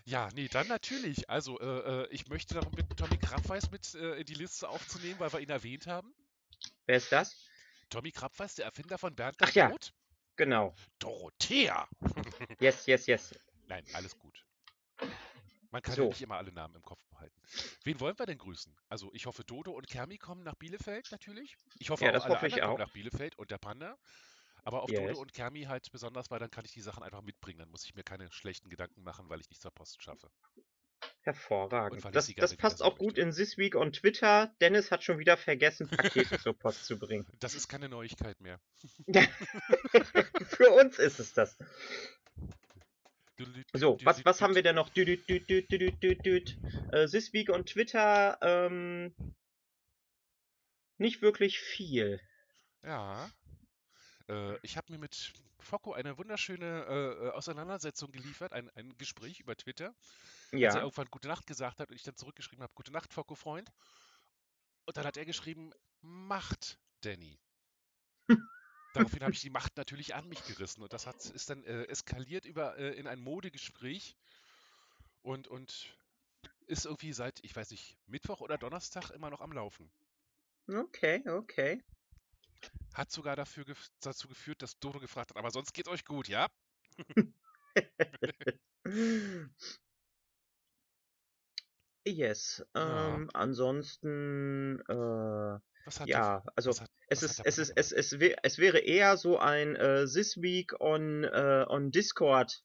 Ja, 0.07 0.29
nee, 0.35 0.47
dann 0.47 0.67
natürlich. 0.67 1.29
Also, 1.31 1.59
äh, 1.59 2.03
äh, 2.03 2.07
ich 2.11 2.27
möchte 2.27 2.53
darum 2.53 2.71
bitten, 2.71 2.95
Tommy 2.95 3.17
Krabweis 3.17 3.71
mit 3.71 3.95
äh, 3.95 4.19
in 4.19 4.25
die 4.25 4.35
Liste 4.35 4.69
aufzunehmen, 4.69 5.15
weil 5.17 5.33
wir 5.33 5.39
ihn 5.39 5.49
erwähnt 5.49 5.87
haben. 5.87 6.13
Wer 6.85 6.97
ist 6.97 7.11
das? 7.11 7.35
Tommy 7.89 8.11
Krabweis, 8.11 8.55
der 8.55 8.65
Erfinder 8.65 8.97
von 8.97 9.15
Bernd 9.15 9.37
Ach 9.41 9.51
ja. 9.53 9.67
Kaprot. 9.67 9.93
Genau. 10.35 10.75
Dorothea. 10.99 11.87
Yes, 12.59 12.85
yes, 12.85 13.07
yes. 13.07 13.33
Nein, 13.67 13.85
alles 13.93 14.17
gut. 14.17 14.45
Man 15.71 15.81
kann 15.81 15.93
So. 15.95 16.03
ja 16.03 16.07
nicht 16.07 16.21
immer 16.21 16.37
alle 16.37 16.51
Namen 16.51 16.75
im 16.75 16.81
Kopf 16.83 17.05
behalten. 17.09 17.39
Wen 17.83 17.99
wollen 17.99 18.17
wir 18.17 18.25
denn 18.25 18.37
grüßen? 18.37 18.75
Also, 18.87 19.11
ich 19.13 19.25
hoffe, 19.25 19.43
Dodo 19.43 19.71
und 19.71 19.87
Kermi 19.87 20.17
kommen 20.17 20.43
nach 20.43 20.55
Bielefeld 20.55 21.11
natürlich. 21.11 21.57
Ich 21.79 21.89
hoffe 21.89 22.05
Ja, 22.05 22.11
auch, 22.11 22.13
das 22.13 22.23
alle 22.23 22.35
hoffe 22.35 22.47
ich 22.47 22.53
anderen 22.53 22.61
kommen 22.61 22.75
auch. 22.75 22.77
nach 22.77 22.89
Bielefeld 22.89 23.35
und 23.37 23.51
der 23.51 23.57
Panda. 23.57 23.97
Aber 24.63 24.81
auf 24.83 24.89
Yes. 24.89 24.99
Dodo 25.01 25.19
und 25.19 25.33
Kermi 25.33 25.63
halt 25.63 25.91
besonders, 25.91 26.31
weil 26.31 26.39
dann 26.39 26.51
kann 26.51 26.65
ich 26.65 26.71
die 26.71 26.81
Sachen 26.81 27.03
einfach 27.03 27.21
mitbringen. 27.21 27.59
Dann 27.59 27.69
muss 27.69 27.85
ich 27.85 27.95
mir 27.95 28.03
keine 28.03 28.31
schlechten 28.31 28.69
Gedanken 28.69 29.03
machen, 29.03 29.29
weil 29.29 29.41
ich 29.41 29.49
nicht 29.49 29.61
zur 29.61 29.71
Post 29.71 30.01
schaffe. 30.01 30.31
Hervorragend. 31.25 32.05
Das, 32.13 32.31
das 32.35 32.55
passt 32.55 32.83
auch 32.83 32.99
gut 32.99 33.17
in 33.17 33.31
This 33.31 33.57
Week 33.57 33.75
on 33.75 33.91
Twitter. 33.91 34.53
Dennis 34.61 34.91
hat 34.91 35.03
schon 35.03 35.17
wieder 35.17 35.37
vergessen, 35.37 35.89
Pakete 35.89 36.37
zur 36.39 36.53
Post 36.53 36.85
zu 36.85 36.99
bringen. 36.99 37.25
Das 37.39 37.55
ist 37.55 37.67
keine 37.67 37.89
Neuigkeit 37.89 38.39
mehr. 38.41 38.59
Für 40.47 40.69
uns 40.69 40.99
ist 40.99 41.19
es 41.19 41.33
das. 41.33 41.57
So, 43.73 43.97
was, 44.03 44.23
was 44.23 44.41
haben 44.41 44.53
wir 44.53 44.61
denn 44.61 44.75
noch? 44.75 44.89
Düdüt, 44.89 45.27
düdüt, 45.27 45.69
düdüt, 45.71 46.01
düdüt, 46.03 46.25
düdüt. 46.25 46.57
Äh, 46.91 47.07
This 47.07 47.33
Week 47.33 47.49
on 47.49 47.65
Twitter, 47.65 48.37
ähm, 48.41 49.13
nicht 50.99 51.23
wirklich 51.23 51.59
viel. 51.59 52.21
Ja. 52.83 53.31
Äh, 54.29 54.57
ich 54.61 54.77
habe 54.77 54.93
mir 54.93 54.99
mit 54.99 55.33
Focko 55.59 55.93
eine 55.93 56.17
wunderschöne 56.17 56.85
äh, 56.87 57.25
äh, 57.25 57.29
Auseinandersetzung 57.31 58.11
geliefert, 58.11 58.53
ein, 58.53 58.69
ein 58.75 58.95
Gespräch 58.97 59.39
über 59.39 59.55
Twitter, 59.57 59.93
als 60.63 60.75
er 60.75 60.81
Ja, 60.81 60.81
irgendwann 60.81 61.07
Gute 61.11 61.27
Nacht 61.27 61.47
gesagt 61.47 61.79
hat 61.79 61.89
und 61.89 61.95
ich 61.95 62.03
dann 62.03 62.15
zurückgeschrieben 62.15 62.63
habe, 62.63 62.73
Gute 62.75 62.91
Nacht, 62.91 63.13
Focko, 63.13 63.35
Freund. 63.35 63.71
Und 64.85 64.97
dann 64.97 65.05
hat 65.05 65.17
er 65.17 65.25
geschrieben, 65.25 65.71
Macht, 66.01 66.79
Danny. 67.01 67.39
Daraufhin 68.93 69.23
habe 69.23 69.33
ich 69.33 69.41
die 69.41 69.49
Macht 69.49 69.75
natürlich 69.77 70.15
an 70.15 70.27
mich 70.29 70.45
gerissen 70.45 70.81
und 70.81 70.93
das 70.93 71.05
hat, 71.05 71.25
ist 71.25 71.49
dann 71.49 71.63
äh, 71.65 71.83
eskaliert 71.85 72.45
über, 72.45 72.77
äh, 72.77 72.91
in 72.93 73.07
ein 73.07 73.19
Modegespräch 73.19 74.15
und, 75.21 75.47
und 75.49 75.97
ist 76.67 76.85
irgendwie 76.85 77.13
seit, 77.13 77.43
ich 77.43 77.55
weiß 77.55 77.71
nicht, 77.71 77.97
Mittwoch 78.07 78.41
oder 78.41 78.57
Donnerstag 78.57 79.09
immer 79.11 79.29
noch 79.29 79.41
am 79.41 79.51
Laufen. 79.51 79.91
okay, 80.69 81.23
okay. 81.27 81.81
Hat 82.95 83.11
sogar 83.11 83.35
dafür 83.35 83.63
gef 83.65 83.89
dazu 83.99 84.27
geführt, 84.27 84.61
dass 84.63 84.79
Dodo 84.79 84.99
gefragt 84.99 85.29
hat, 85.31 85.37
aber 85.37 85.51
sonst 85.51 85.73
geht's 85.73 85.89
euch 85.89 86.03
gut, 86.05 86.27
ja? 86.27 86.47
Yes. 92.07 92.63
Ja. 92.81 93.15
Ähm, 93.15 93.29
ansonsten, 93.33 94.79
äh, 94.87 95.59
Was 95.85 95.99
hat 95.99 96.09
ja, 96.09 96.43
also 96.55 96.75
was 96.75 96.81
hat, 96.81 96.91
es 97.07 97.23
was 97.23 97.23
ist, 97.23 97.39
hat 97.39 97.47
der 97.47 97.47
es 97.47 97.57
ist, 97.57 97.71
es, 97.75 97.91
es, 97.91 98.19
wär, 98.19 98.37
es 98.43 98.57
wäre 98.59 98.79
eher 98.79 99.17
so 99.17 99.37
ein 99.39 99.75
äh, 99.75 100.05
This 100.05 100.37
Week 100.41 100.79
on, 100.79 101.23
äh, 101.23 101.65
on 101.67 101.91
Discord 101.91 102.63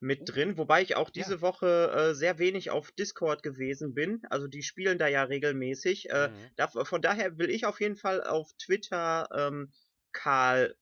mit 0.00 0.22
Oh. 0.22 0.26
drin, 0.34 0.58
wobei 0.58 0.82
ich 0.82 0.96
auch 0.96 1.10
Ja. 1.14 1.24
diese 1.24 1.40
Woche 1.42 1.90
äh, 2.12 2.14
sehr 2.14 2.38
wenig 2.38 2.70
auf 2.70 2.92
Discord 2.92 3.42
gewesen 3.42 3.94
bin. 3.94 4.22
Also 4.30 4.48
die 4.48 4.62
spielen 4.62 4.98
da 4.98 5.08
ja 5.08 5.24
regelmäßig. 5.24 6.10
Äh, 6.10 6.30
Mhm. 6.30 6.54
da, 6.56 6.68
von 6.68 7.02
daher 7.02 7.38
will 7.38 7.50
ich 7.50 7.66
auf 7.66 7.80
jeden 7.80 7.96
Fall 7.96 8.22
auf 8.24 8.52
Twitter 8.58 9.28
ähm, 9.34 9.72
Karl 10.12 10.76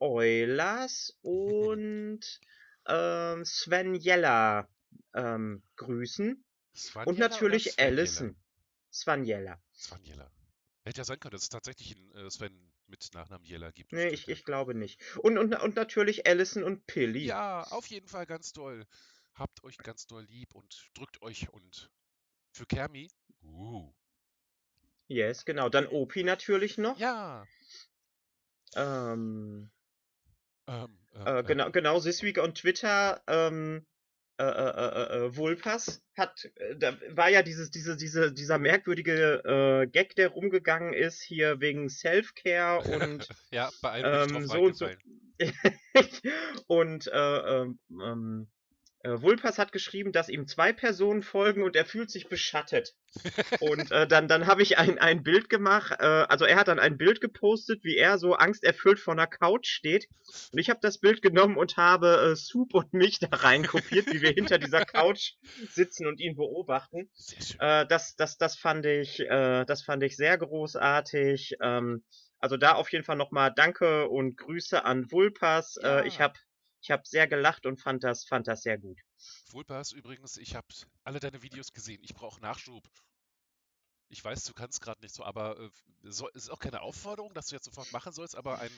Eulers 0.00 1.18
und 1.22 2.40
ähm, 2.88 3.44
Sven 3.44 3.94
Jeller 3.94 4.68
ähm, 5.14 5.62
grüßen. 5.76 6.43
Und 6.74 6.80
Svanjela 6.80 7.12
oder 7.12 7.28
natürlich? 7.28 7.78
Allison. 7.78 8.36
Sven 8.90 9.24
Jeller. 9.24 9.62
Svanjela. 9.72 10.30
Hätte 10.84 10.98
ja 10.98 11.04
sein 11.04 11.18
können, 11.18 11.32
dass 11.32 11.42
es 11.42 11.48
tatsächlich 11.48 11.96
einen 11.96 12.12
äh, 12.12 12.30
Sven 12.30 12.72
mit 12.86 13.08
Nachnamen 13.14 13.44
Jella 13.44 13.70
gibt. 13.70 13.92
Nee, 13.92 14.08
ich, 14.08 14.28
ich 14.28 14.44
glaube 14.44 14.74
nicht. 14.74 15.00
Und, 15.18 15.38
und, 15.38 15.54
und 15.54 15.76
natürlich 15.76 16.26
Allison 16.26 16.62
und 16.62 16.86
Pilly. 16.86 17.24
Ja, 17.24 17.62
auf 17.70 17.86
jeden 17.86 18.08
Fall 18.08 18.26
ganz 18.26 18.52
doll. 18.52 18.86
Habt 19.34 19.64
euch 19.64 19.78
ganz 19.78 20.06
doll 20.06 20.24
lieb 20.24 20.54
und 20.54 20.90
drückt 20.94 21.22
euch 21.22 21.48
und 21.50 21.90
für 22.52 22.66
Kermi. 22.66 23.10
Uh. 23.42 23.92
Yes, 25.06 25.44
genau. 25.44 25.68
Dann 25.68 25.86
Opi 25.86 26.22
natürlich 26.22 26.78
noch. 26.78 26.98
Ja. 26.98 27.46
Ähm, 28.76 29.70
Ähm, 30.66 30.98
ähm, 31.14 31.26
äh, 31.26 31.40
ähm, 31.40 31.46
genau, 31.46 31.70
genau, 31.70 32.00
This 32.00 32.22
Week 32.22 32.38
on 32.38 32.54
Twitter, 32.54 33.22
ähm, 33.26 33.86
äh, 34.36 34.44
äh, 34.44 34.46
äh, 34.46 35.26
äh, 35.26 35.36
Vulpas 35.36 36.02
hat, 36.16 36.50
äh, 36.56 36.76
da 36.76 36.96
war 37.10 37.30
ja 37.30 37.42
dieses, 37.42 37.70
diese, 37.70 37.96
diese, 37.96 38.32
dieser 38.32 38.58
merkwürdige 38.58 39.42
äh, 39.44 39.86
Gag, 39.86 40.16
der 40.16 40.28
rumgegangen 40.28 40.92
ist, 40.92 41.22
hier 41.22 41.60
wegen 41.60 41.88
Self-Care 41.88 42.80
und 42.96 43.28
ja, 43.52 43.70
bei 43.80 43.90
einem 43.90 44.36
ähm, 44.36 44.46
so 44.46 44.60
und 44.60 44.76
so. 44.76 44.88
und 46.66 47.06
äh, 47.06 47.60
ähm, 47.60 48.48
ähm, 49.04 49.12
äh, 49.12 49.22
Vulpas 49.22 49.58
hat 49.58 49.72
geschrieben, 49.72 50.12
dass 50.12 50.28
ihm 50.28 50.46
zwei 50.46 50.72
Personen 50.72 51.22
folgen 51.22 51.62
und 51.62 51.76
er 51.76 51.86
fühlt 51.86 52.10
sich 52.10 52.28
beschattet. 52.28 52.94
Und 53.60 53.92
äh, 53.92 54.06
dann, 54.08 54.28
dann 54.28 54.46
habe 54.46 54.62
ich 54.62 54.78
ein, 54.78 54.98
ein 54.98 55.22
Bild 55.22 55.48
gemacht, 55.48 55.94
äh, 56.00 56.04
also 56.04 56.44
er 56.44 56.56
hat 56.56 56.68
dann 56.68 56.80
ein 56.80 56.96
Bild 56.98 57.20
gepostet, 57.20 57.84
wie 57.84 57.96
er 57.96 58.18
so 58.18 58.34
angsterfüllt 58.34 58.98
vor 58.98 59.14
einer 59.14 59.26
Couch 59.26 59.68
steht. 59.68 60.08
Und 60.52 60.58
ich 60.58 60.70
habe 60.70 60.80
das 60.82 60.98
Bild 60.98 61.22
genommen 61.22 61.56
und 61.56 61.76
habe 61.76 62.32
äh, 62.32 62.36
Soup 62.36 62.74
und 62.74 62.92
mich 62.92 63.20
da 63.20 63.28
rein 63.30 63.66
kopiert, 63.66 64.10
wie 64.10 64.20
wir 64.22 64.32
hinter 64.32 64.58
dieser 64.58 64.82
Couch 64.84 65.34
sitzen 65.68 66.06
und 66.06 66.20
ihn 66.20 66.36
beobachten. 66.36 67.10
Äh, 67.58 67.86
das, 67.86 68.16
das, 68.16 68.36
das 68.36 68.56
fand 68.56 68.86
ich, 68.86 69.20
äh, 69.20 69.64
das 69.64 69.82
fand 69.82 70.02
ich 70.02 70.16
sehr 70.16 70.36
großartig. 70.38 71.56
Ähm, 71.62 72.04
also 72.38 72.56
da 72.56 72.74
auf 72.74 72.92
jeden 72.92 73.04
Fall 73.04 73.16
nochmal 73.16 73.52
Danke 73.54 74.08
und 74.08 74.36
Grüße 74.36 74.84
an 74.84 75.10
Vulpas. 75.10 75.76
Äh, 75.82 76.06
ich 76.06 76.18
Ja. 76.18 76.24
habe 76.24 76.34
ich 76.84 76.90
hab 76.90 77.06
sehr 77.06 77.26
gelacht 77.26 77.64
und 77.64 77.80
fand 77.80 78.04
das, 78.04 78.26
fand 78.26 78.46
das 78.46 78.62
sehr 78.62 78.76
gut. 78.76 79.00
Vulpas 79.50 79.92
übrigens, 79.92 80.36
ich 80.36 80.54
habe 80.54 80.66
alle 81.02 81.18
deine 81.18 81.42
Videos 81.42 81.72
gesehen. 81.72 82.02
Ich 82.02 82.12
brauche 82.12 82.42
Nachschub. 82.42 82.86
Ich 84.10 84.22
weiß, 84.22 84.44
du 84.44 84.52
kannst 84.52 84.82
gerade 84.82 85.00
nicht 85.00 85.14
so, 85.14 85.24
aber 85.24 85.58
äh, 85.58 85.70
so, 86.02 86.28
ist 86.28 86.50
auch 86.50 86.58
keine 86.58 86.82
Aufforderung, 86.82 87.32
dass 87.32 87.46
du 87.46 87.54
jetzt 87.54 87.64
sofort 87.64 87.90
machen 87.92 88.12
sollst, 88.12 88.36
aber 88.36 88.58
ein 88.58 88.70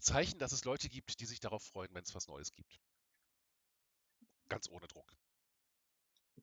Zeichen, 0.00 0.38
dass 0.38 0.52
es 0.52 0.64
Leute 0.64 0.88
gibt, 0.88 1.20
die 1.20 1.26
sich 1.26 1.38
darauf 1.38 1.62
freuen, 1.62 1.92
wenn 1.92 2.04
es 2.04 2.14
was 2.14 2.26
Neues 2.26 2.54
gibt. 2.54 2.80
Ganz 4.48 4.70
ohne 4.70 4.86
Druck. 4.86 5.12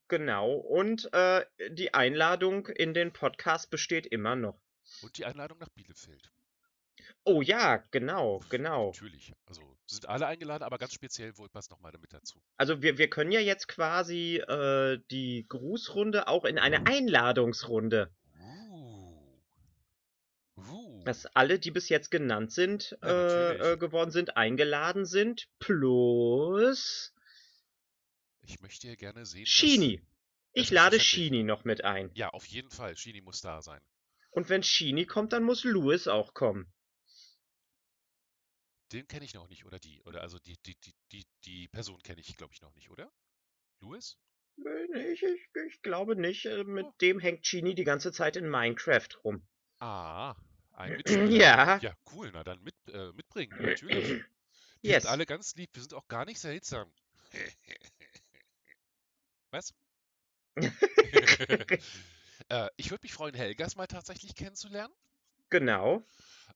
Genau. 0.10 0.54
Und 0.54 1.12
äh, 1.12 1.44
die 1.72 1.96
Einladung 1.96 2.68
in 2.68 2.94
den 2.94 3.12
Podcast 3.14 3.72
besteht 3.72 4.06
immer 4.06 4.36
noch. 4.36 4.62
Und 5.02 5.18
die 5.18 5.26
Einladung 5.26 5.58
nach 5.58 5.70
Bielefeld. 5.70 6.32
Oh 7.26 7.42
ja, 7.42 7.78
genau, 7.92 8.42
genau. 8.50 8.88
Natürlich. 8.88 9.34
Also 9.46 9.62
sind 9.86 10.08
alle 10.08 10.28
eingeladen, 10.28 10.64
aber 10.64 10.78
ganz 10.78 10.94
speziell 10.94 11.38
Vulpas 11.38 11.70
nochmal 11.70 11.92
damit 11.92 12.14
dazu. 12.14 12.42
Also 12.58 12.82
wir, 12.82 12.98
wir 12.98 13.10
können 13.10 13.32
ja 13.32 13.40
jetzt 13.40 13.68
quasi 13.68 14.38
äh, 14.38 15.00
die 15.12 15.46
Grußrunde 15.48 16.28
auch 16.28 16.46
in 16.46 16.58
eine 16.58 16.82
Uh. 16.82 16.84
Einladungsrunde, 16.86 18.12
Uh. 20.58 21.04
dass 21.06 21.26
alle, 21.28 21.60
die 21.60 21.72
bis 21.72 21.90
jetzt 21.90 22.12
genannt 22.12 22.52
sind, 22.52 22.98
Ja, 23.02 23.08
äh, 23.08 23.54
natürlich. 23.54 23.74
äh, 23.74 23.78
geworden 23.78 24.12
sind, 24.12 24.38
eingeladen 24.38 25.06
sind, 25.06 25.48
plus 25.60 27.14
Ich 28.42 28.60
möchte 28.62 28.88
ja 28.88 28.96
gerne 28.96 29.26
sehen, 29.26 29.44
dass... 29.44 29.50
Shini. 29.52 30.02
Ich 30.54 30.72
lade 30.72 30.98
ist 30.98 31.06
Shini 31.06 31.44
noch 31.44 31.64
mit 31.64 31.84
ein. 31.84 32.12
Ja, 32.14 32.30
auf 32.30 32.46
jeden 32.46 32.70
Fall. 32.70 32.96
Shini 32.96 33.22
muss 33.22 33.42
da 33.42 33.62
sein. 33.62 33.82
Und 34.32 34.50
wenn 34.50 34.64
Shini 34.64 35.06
kommt, 35.06 35.34
dann 35.34 35.44
muss 35.44 35.64
Louis 35.64 36.08
auch 36.08 36.34
kommen. 36.34 36.73
Den 38.94 39.08
kenne 39.10 39.26
ich 39.26 39.34
noch 39.34 39.50
nicht, 39.50 39.66
oder 39.66 39.78
die? 39.80 40.02
Oder 40.04 40.22
also 40.22 40.40
die, 40.40 40.56
die, 40.66 40.76
die, 40.76 40.94
die, 41.12 41.26
die 41.44 41.68
Person 41.68 42.02
kenne 42.02 42.22
ich, 42.22 42.38
glaube 42.38 42.54
ich, 42.54 42.62
noch 42.62 42.74
nicht, 42.76 42.90
oder? 42.90 43.12
Louis? 43.82 44.18
Äh, 44.66 45.12
Ich, 45.14 45.22
ich, 45.22 45.50
ich 45.68 45.82
glaube 45.84 46.16
nicht. 46.16 46.46
äh, 46.48 46.64
Mit 46.64 46.88
Oh. 46.88 46.94
dem 47.02 47.20
hängt 47.20 47.46
Shini 47.46 47.76
die 47.76 47.84
ganze 47.84 48.12
Zeit 48.12 48.36
in 48.36 48.50
Minecraft 48.50 49.10
rum. 49.24 49.48
Ah, 49.80 50.36
ein 50.72 50.96
Mitspieler. 50.96 51.54
Ja. 51.54 51.80
Ja, 51.80 51.94
cool. 52.12 52.32
Na 52.34 52.44
dann 52.44 52.62
mit, 52.64 52.76
äh, 52.88 53.12
mitbringen, 53.14 53.56
natürlich. 53.62 54.16
Wir 54.84 54.94
Yes. 54.94 55.04
sind 55.04 55.08
alle 55.08 55.26
ganz 55.28 55.56
lieb. 55.56 55.72
Wir 55.74 55.82
sind 55.84 55.94
auch 55.96 56.08
gar 56.08 56.26
nicht 56.26 56.40
seltsam. 56.40 56.94
Was? 59.54 59.74
äh, 62.50 62.68
ich 62.78 62.92
würde 62.92 63.04
mich 63.04 63.14
freuen, 63.14 63.36
Helgas 63.36 63.76
mal 63.76 63.88
tatsächlich 63.88 64.36
kennenzulernen. 64.36 64.94
genau. 65.50 66.04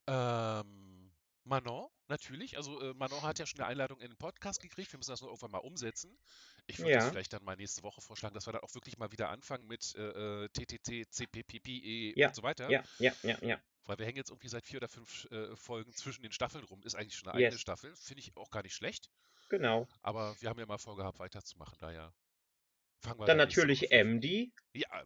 Ähm, 0.07 1.11
Manon, 1.43 1.87
natürlich. 2.09 2.57
Also 2.57 2.79
äh, 2.81 2.93
Manon 2.93 3.21
hat 3.21 3.39
ja 3.39 3.45
schon 3.45 3.59
eine 3.59 3.67
Einladung 3.69 3.99
in 4.01 4.09
den 4.09 4.17
Podcast 4.17 4.61
gekriegt. 4.61 4.91
Wir 4.91 4.97
müssen 4.97 5.11
das 5.11 5.21
nur 5.21 5.29
irgendwann 5.29 5.51
mal 5.51 5.57
umsetzen. 5.59 6.17
Ich 6.65 6.79
würde 6.79 6.93
das 6.93 7.05
Ja. 7.05 7.11
vielleicht 7.11 7.33
dann 7.33 7.43
mal 7.43 7.55
nächste 7.55 7.83
Woche 7.83 8.01
vorschlagen, 8.01 8.33
dass 8.35 8.45
wir 8.47 8.53
dann 8.53 8.61
auch 8.61 8.73
wirklich 8.75 8.97
mal 8.97 9.11
wieder 9.11 9.29
anfangen 9.29 9.67
mit 9.67 9.95
äh, 9.95 10.43
äh, 10.45 10.49
TTT, 10.49 11.09
CPPPE 11.11 12.13
Ja, 12.19 12.27
und 12.29 12.35
so 12.35 12.43
weiter. 12.43 12.69
Ja, 12.69 12.83
ja, 12.99 13.13
ja, 13.23 13.37
ja. 13.41 13.61
Weil 13.85 13.97
wir 13.99 14.05
hängen 14.05 14.17
jetzt 14.17 14.29
irgendwie 14.31 14.49
seit 14.49 14.65
vier 14.65 14.79
oder 14.79 14.89
fünf 14.89 15.25
äh, 15.31 15.55
Folgen 15.55 15.93
zwischen 15.93 16.21
den 16.23 16.31
Staffeln 16.33 16.63
rum. 16.65 16.81
Ist 16.83 16.95
eigentlich 16.95 17.15
schon 17.15 17.29
eine 17.29 17.37
eigene 17.37 17.51
Yes. 17.53 17.61
Staffel. 17.61 17.95
Finde 17.95 18.19
ich 18.21 18.35
auch 18.35 18.51
gar 18.51 18.63
nicht 18.63 18.75
schlecht. 18.75 19.09
Genau. 19.49 19.87
Aber 20.01 20.35
wir 20.41 20.49
haben 20.49 20.59
ja 20.59 20.65
mal 20.65 20.77
vorgehabt, 20.77 21.19
weiterzumachen. 21.19 21.77
Daher 21.79 22.13
fangen 22.99 23.19
wir 23.19 23.25
Dann 23.25 23.37
natürlich. 23.37 23.91
MD. 23.91 24.51
Ja, 24.73 25.05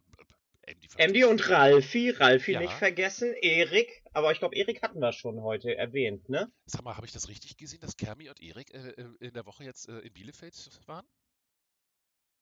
MD 0.98 1.18
ich. 1.18 1.24
und 1.24 1.48
Ralfi. 1.48 2.10
Ralfi 2.10 2.52
Ja. 2.52 2.60
nicht 2.60 2.72
vergessen. 2.72 3.32
Erik. 3.34 4.02
Aber 4.12 4.32
ich 4.32 4.38
glaube, 4.38 4.56
Erik 4.56 4.82
hatten 4.82 5.00
wir 5.00 5.12
schon 5.12 5.40
heute 5.42 5.74
erwähnt, 5.76 6.28
ne? 6.28 6.50
Sag 6.66 6.82
mal, 6.84 6.96
habe 6.96 7.06
ich 7.06 7.12
das 7.12 7.28
richtig 7.28 7.56
gesehen, 7.56 7.80
dass 7.80 7.96
Kermi 7.96 8.28
und 8.28 8.40
Erik 8.42 8.72
äh, 8.74 8.90
äh, 8.90 9.06
in 9.20 9.32
der 9.32 9.46
Woche 9.46 9.64
jetzt 9.64 9.88
äh, 9.88 9.98
in 10.00 10.12
Bielefeld 10.12 10.54
waren? 10.86 11.06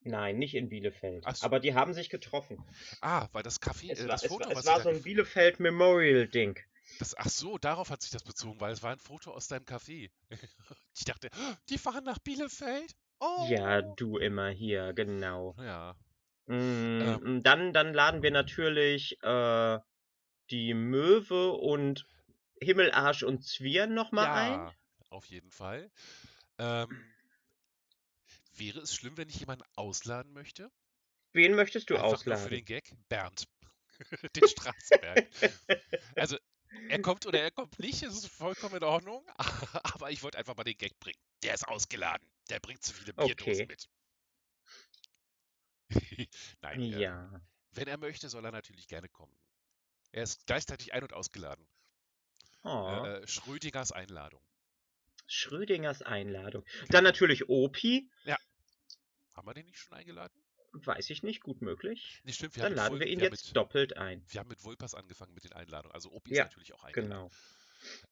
Nein, 0.02 0.38
nicht 0.38 0.54
in 0.54 0.68
Bielefeld. 0.70 1.24
So. 1.36 1.44
Aber 1.44 1.60
die 1.60 1.74
haben 1.74 1.92
sich 1.92 2.08
getroffen. 2.08 2.64
Ah, 3.02 3.28
weil 3.32 3.42
das 3.42 3.60
Café, 3.60 3.90
Es 3.92 4.00
äh, 4.00 4.06
das 4.06 4.22
es 4.22 4.28
Foto, 4.28 4.46
war, 4.48 4.52
was 4.56 4.64
es 4.64 4.66
war 4.66 4.80
so 4.80 4.88
ein 4.88 5.02
Bielefeld 5.02 5.60
Memorial-Ding. 5.60 6.58
das, 6.98 7.14
ach 7.18 7.28
so, 7.28 7.58
darauf 7.58 7.90
hat 7.90 8.00
sich 8.00 8.10
das 8.10 8.22
bezogen, 8.24 8.58
weil 8.60 8.72
es 8.72 8.82
war 8.82 8.92
ein 8.92 8.98
Foto 8.98 9.30
aus 9.32 9.48
deinem 9.48 9.64
Café. 9.64 10.10
Ich 10.96 11.04
dachte, 11.04 11.28
"Oh, 11.36 11.54
die 11.68 11.78
fahren 11.78 12.04
nach 12.04 12.18
Bielefeld? 12.18 12.94
Oh. 13.20 13.46
Ja, 13.50 13.82
du 13.82 14.16
immer 14.16 14.48
hier, 14.48 14.92
genau. 14.94 15.54
Ja, 15.58 15.94
Mm, 16.50 17.20
Ähm. 17.24 17.42
Dann, 17.42 17.72
dann 17.72 17.94
laden 17.94 18.22
wir 18.22 18.30
natürlich 18.30 19.16
äh, 19.22 19.78
die 20.50 20.74
Möwe 20.74 21.52
und 21.52 22.06
Himmelarsch 22.60 23.22
und 23.24 23.44
Zwirn 23.44 23.94
nochmal 23.94 24.28
ein. 24.30 24.66
ja, 24.66 24.74
auf 25.08 25.26
jeden 25.26 25.50
Fall. 25.50 25.90
Ähm, 26.58 27.14
wäre 28.54 28.80
es 28.80 28.94
schlimm, 28.94 29.16
wenn 29.16 29.28
ich 29.28 29.40
jemanden 29.40 29.64
ausladen 29.76 30.32
möchte? 30.32 30.70
Wen 31.32 31.56
möchtest 31.56 31.90
du 31.90 31.98
Einfach 31.98 32.24
nur 32.24 32.36
ausladen? 32.36 32.36
für 32.36 32.50
den 32.50 32.64
Gag? 32.64 32.92
Bernd. 33.08 33.44
den 34.36 34.46
Straßenberg. 34.46 35.24
Also, 36.16 36.38
er 36.88 37.00
kommt 37.00 37.26
oder 37.26 37.40
er 37.40 37.50
kommt 37.50 37.78
nicht, 37.78 38.02
es 38.02 38.14
ist 38.14 38.28
vollkommen 38.28 38.76
in 38.76 38.84
Ordnung. 38.84 39.26
Aber 39.94 40.10
ich 40.10 40.22
wollte 40.22 40.38
einfach 40.38 40.56
mal 40.56 40.64
den 40.64 40.78
Gag 40.78 40.98
bringen. 41.00 41.20
Der 41.42 41.54
ist 41.54 41.66
ausgeladen. 41.68 42.26
Der 42.50 42.60
bringt 42.60 42.82
zu 42.84 42.92
viele 42.94 43.14
Bierdosen 43.14 43.66
Okay. 43.66 43.68
mit. 43.68 43.88
Nein, 46.62 46.80
äh, 46.82 46.98
Ja. 47.00 47.40
wenn 47.72 47.88
er 47.88 47.98
möchte, 47.98 48.28
soll 48.28 48.44
er 48.44 48.52
natürlich 48.52 48.88
gerne 48.88 49.08
kommen. 49.08 49.34
Er 50.12 50.22
ist 50.24 50.46
gleichzeitig 50.46 50.92
ein- 50.92 51.02
und 51.02 51.12
ausgeladen. 51.12 51.66
Oh, 52.62 53.04
Äh, 53.04 53.18
äh, 53.22 53.26
Schrödingers 53.28 53.92
Einladung. 53.92 54.42
Schrödingers 55.26 56.02
Einladung. 56.02 56.64
Dann 56.88 57.04
natürlich 57.04 57.48
Opi. 57.48 58.10
Haben 59.34 59.46
wir 59.46 59.54
den 59.54 59.66
nicht 59.66 59.78
schon 59.78 59.96
eingeladen? 59.96 60.34
Weiß 60.72 61.08
ich 61.10 61.22
nicht, 61.22 61.40
gut 61.42 61.62
möglich. 61.62 62.20
Nee, 62.24 62.32
stimmt, 62.32 62.56
wir 62.56 62.62
Dann 62.64 62.72
haben 62.72 62.72
mit 62.72 62.76
laden 62.78 62.94
Vul- 62.96 63.00
wir 63.00 63.06
ihn 63.06 63.20
wir 63.20 63.26
haben 63.26 63.32
jetzt 63.32 63.46
mit, 63.46 63.56
doppelt 63.56 63.96
ein. 63.96 64.22
Wir 64.28 64.40
haben 64.40 64.48
mit 64.48 64.62
Vulpas 64.64 64.94
angefangen 64.94 65.32
mit 65.34 65.44
den 65.44 65.52
Einladungen. 65.52 65.94
Also 65.94 66.10
Opi 66.12 66.34
Ja, 66.34 66.44
ist 66.44 66.50
natürlich 66.50 66.74
auch 66.74 66.84
eingeladen. 66.84 67.30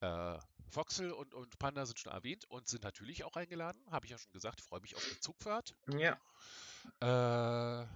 Genau. 0.01 0.37
Äh, 0.37 0.41
Foxel 0.69 1.13
und, 1.13 1.35
und 1.35 1.59
Panda 1.59 1.87
sind 1.87 1.99
schon 1.99 2.13
erwähnt 2.13 2.45
und 2.49 2.69
sind 2.69 2.85
natürlich 2.85 3.25
auch 3.25 3.37
eingeladen. 3.37 3.81
Habe 3.91 4.07
ich 4.07 4.13
ja 4.13 4.19
schon 4.19 4.33
gesagt. 4.33 4.61
Ich 4.61 4.67
freue 4.67 4.81
mich 4.81 4.97
auf 4.97 5.05
die 5.05 5.21
Zugfahrt. 5.21 5.75
Ja. 5.99 6.19
Äh, 7.01 7.87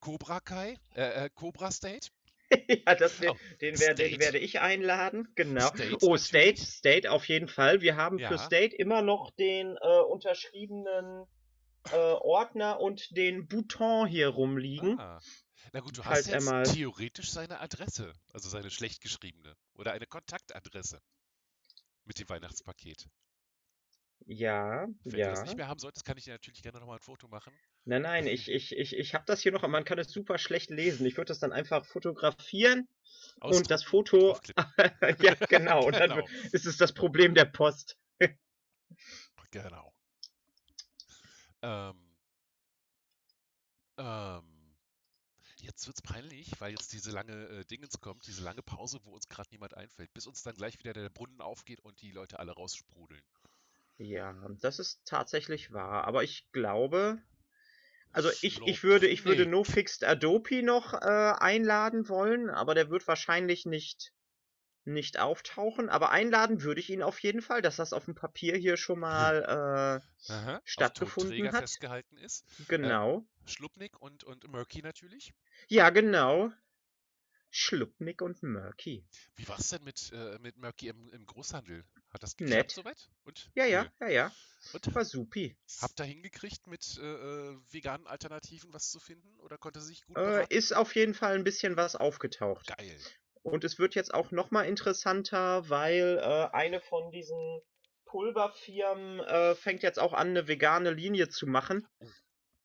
Cobra 0.00 0.40
Kai, 0.40 0.78
äh, 0.94 1.26
äh, 1.26 1.30
Cobra 1.30 1.70
State. 1.70 2.08
ja, 2.86 2.94
das, 2.94 3.20
Oh, 3.20 3.36
den, 3.60 3.78
werde, 3.78 3.94
den 3.94 4.08
State. 4.08 4.20
werde 4.20 4.38
ich 4.38 4.60
einladen. 4.60 5.28
Genau. 5.36 5.68
State 5.68 5.98
oh, 6.02 6.14
natürlich. 6.14 6.22
State, 6.22 6.60
State 6.60 7.10
auf 7.10 7.28
jeden 7.28 7.48
Fall. 7.48 7.80
Wir 7.80 7.96
haben 7.96 8.18
für 8.18 8.34
Ja. 8.34 8.38
State 8.38 8.74
immer 8.76 9.02
noch 9.02 9.30
den 9.32 9.76
äh, 9.80 10.00
unterschriebenen 10.00 11.26
äh, 11.92 11.96
Ordner 11.96 12.80
und 12.80 13.16
den 13.16 13.46
Bouton 13.46 14.06
hier 14.06 14.28
rumliegen. 14.28 14.98
Ah. 14.98 15.20
Na 15.72 15.80
gut, 15.80 15.96
du 15.96 16.04
hast 16.04 16.26
er 16.26 16.40
jetzt 16.40 16.74
theoretisch 16.74 17.30
seine 17.30 17.60
Adresse, 17.60 18.12
also 18.32 18.48
seine 18.48 18.70
schlecht 18.70 19.00
geschriebene 19.00 19.54
oder 19.74 19.92
eine 19.92 20.06
Kontaktadresse 20.06 21.00
mit 22.10 22.18
dem 22.18 22.28
Weihnachtspaket. 22.28 23.08
Ja, 24.26 24.88
Wenn 25.04 25.12
du 25.12 25.18
ja. 25.18 25.30
das 25.30 25.44
nicht 25.44 25.56
mehr 25.56 25.68
haben 25.68 25.78
solltest, 25.78 26.04
kann 26.04 26.18
ich 26.18 26.24
dir 26.24 26.32
natürlich 26.32 26.60
gerne 26.60 26.80
nochmal 26.80 26.96
ein 26.96 27.02
Foto 27.02 27.28
machen. 27.28 27.54
Nein, 27.84 28.02
nein, 28.02 28.26
ich, 28.26 28.50
ich, 28.50 28.76
ich, 28.76 28.96
ich 28.96 29.14
habe 29.14 29.24
das 29.26 29.40
hier 29.42 29.52
noch, 29.52 29.66
man 29.68 29.84
kann 29.84 29.98
es 30.00 30.10
super 30.10 30.36
schlecht 30.36 30.70
lesen. 30.70 31.06
Ich 31.06 31.16
würde 31.16 31.28
das 31.28 31.38
dann 31.38 31.52
einfach 31.52 31.86
fotografieren 31.86 32.88
und 33.40 33.70
das 33.70 33.84
Foto. 33.84 34.36
ja, 35.22 35.34
genau. 35.48 35.84
Und 35.86 35.94
dann 35.94 36.10
Genau. 36.10 36.28
ist 36.50 36.66
es 36.66 36.76
das 36.78 36.92
Problem 36.92 37.34
der 37.34 37.44
Post. 37.44 37.96
Genau. 39.52 39.92
Ähm, 41.62 42.16
ähm, 43.98 44.59
jetzt 45.62 45.86
wird's 45.86 46.02
peinlich, 46.02 46.52
weil 46.60 46.72
jetzt 46.72 46.92
diese 46.92 47.10
lange 47.10 47.48
äh, 47.48 47.64
Dingens 47.64 48.00
kommt, 48.00 48.26
diese 48.26 48.42
lange 48.42 48.62
Pause, 48.62 49.00
wo 49.04 49.12
uns 49.12 49.28
gerade 49.28 49.48
niemand 49.50 49.74
einfällt, 49.74 50.12
bis 50.14 50.26
uns 50.26 50.42
dann 50.42 50.54
gleich 50.54 50.78
wieder 50.78 50.92
der 50.92 51.08
Brunnen 51.10 51.40
aufgeht 51.40 51.80
und 51.80 52.00
die 52.00 52.10
Leute 52.10 52.38
alle 52.38 52.52
raussprudeln. 52.52 53.22
Ja, 53.98 54.34
das 54.60 54.78
ist 54.78 55.00
tatsächlich 55.04 55.72
wahr. 55.72 56.04
Aber 56.04 56.24
ich 56.24 56.50
glaube, 56.52 57.18
also 58.12 58.30
ich, 58.40 58.60
ich 58.66 58.82
würde, 58.82 59.06
ich 59.06 59.24
würde 59.24 59.44
Nee. 59.44 59.50
No 59.50 59.64
Fixed 59.64 60.04
Adobe 60.04 60.62
noch 60.62 60.94
äh, 60.94 60.96
einladen 60.96 62.08
wollen, 62.08 62.50
aber 62.50 62.74
der 62.74 62.90
wird 62.90 63.06
wahrscheinlich 63.06 63.66
nicht, 63.66 64.12
nicht 64.84 65.18
auftauchen. 65.18 65.88
Aber 65.88 66.10
einladen 66.10 66.62
würde 66.62 66.80
ich 66.80 66.90
ihn 66.90 67.02
auf 67.02 67.20
jeden 67.20 67.42
Fall, 67.42 67.62
dass 67.62 67.76
das 67.76 67.92
auf 67.92 68.06
dem 68.06 68.14
Papier 68.14 68.56
hier 68.56 68.76
schon 68.76 68.98
mal 69.00 70.00
äh, 70.28 70.32
Aha, 70.32 70.60
stattgefunden 70.64 71.52
hat. 71.52 71.60
festgehalten 71.60 72.16
ist. 72.16 72.44
genau. 72.68 73.24
Schlupnik 73.50 74.00
und, 74.00 74.24
und 74.24 74.46
Murky 74.48 74.82
natürlich. 74.82 75.32
Ja, 75.68 75.90
genau. 75.90 76.50
Schluppnick 77.52 78.22
und 78.22 78.42
Murky. 78.44 79.04
Wie 79.34 79.48
war's 79.48 79.70
denn 79.70 79.82
mit, 79.82 80.12
äh, 80.12 80.38
mit 80.38 80.56
Murky 80.56 80.88
im, 80.88 81.10
im 81.10 81.26
Großhandel? 81.26 81.84
Hat 82.10 82.22
das 82.22 82.38
Nett. 82.38 82.48
geklappt 82.48 82.70
soweit? 82.70 83.10
Und? 83.24 83.50
Ja, 83.54 83.64
ja, 83.64 83.86
ja, 84.00 84.08
ja. 84.08 84.32
Und 84.72 84.94
War 84.94 85.04
supi. 85.04 85.56
habt 85.80 85.98
ihr 86.00 86.04
hingekriegt, 86.04 86.66
mit 86.68 86.96
äh, 86.98 87.02
äh, 87.02 87.58
veganen 87.70 88.06
Alternativen 88.06 88.72
was 88.72 88.90
zu 88.90 89.00
finden? 89.00 89.40
Oder 89.40 89.58
konnte 89.58 89.80
sich 89.80 90.04
gut 90.04 90.16
Äh, 90.16 90.46
ist 90.48 90.72
auf 90.72 90.94
jeden 90.94 91.14
Fall 91.14 91.34
ein 91.34 91.44
bisschen 91.44 91.76
was 91.76 91.96
aufgetaucht. 91.96 92.68
Geil. 92.76 92.98
Und 93.42 93.64
es 93.64 93.78
wird 93.78 93.94
jetzt 93.94 94.14
auch 94.14 94.30
noch 94.30 94.50
mal 94.50 94.62
interessanter, 94.62 95.68
weil 95.68 96.18
äh, 96.18 96.48
eine 96.54 96.80
von 96.80 97.10
diesen 97.10 97.62
Pulverfirmen 98.04 99.20
äh, 99.20 99.54
fängt 99.54 99.82
jetzt 99.82 99.98
auch 99.98 100.12
an, 100.12 100.28
eine 100.28 100.46
vegane 100.46 100.90
Linie 100.90 101.28
zu 101.28 101.46
machen. 101.46 101.86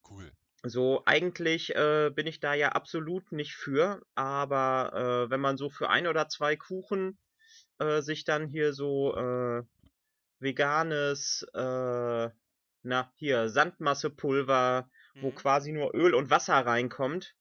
Cool. 0.09 0.31
So, 0.65 1.03
eigentlich 1.05 1.75
äh, 1.75 2.09
bin 2.13 2.27
ich 2.27 2.39
da 2.39 2.53
ja 2.53 2.69
absolut 2.69 3.31
nicht 3.31 3.55
für, 3.55 4.01
aber 4.15 5.25
äh, 5.27 5.29
wenn 5.29 5.39
man 5.39 5.57
so 5.57 5.69
für 5.69 5.89
ein 5.89 6.07
oder 6.07 6.27
zwei 6.27 6.55
Kuchen 6.55 7.17
äh, 7.79 8.01
sich 8.01 8.25
dann 8.25 8.47
hier 8.47 8.73
so 8.73 9.15
äh, 9.15 9.63
veganes, 10.39 11.43
äh, 11.53 12.29
na, 12.83 13.13
hier, 13.15 13.49
Sandmassepulver, 13.49 14.89
wo 15.19 15.31
Mhm. 15.31 15.35
quasi 15.35 15.71
nur 15.71 15.93
Öl 15.95 16.13
und 16.15 16.29
Wasser 16.29 16.55
reinkommt, 16.65 17.35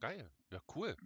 Geil. 0.00 0.30
Ja, 0.50 0.60
cool. 0.74 0.96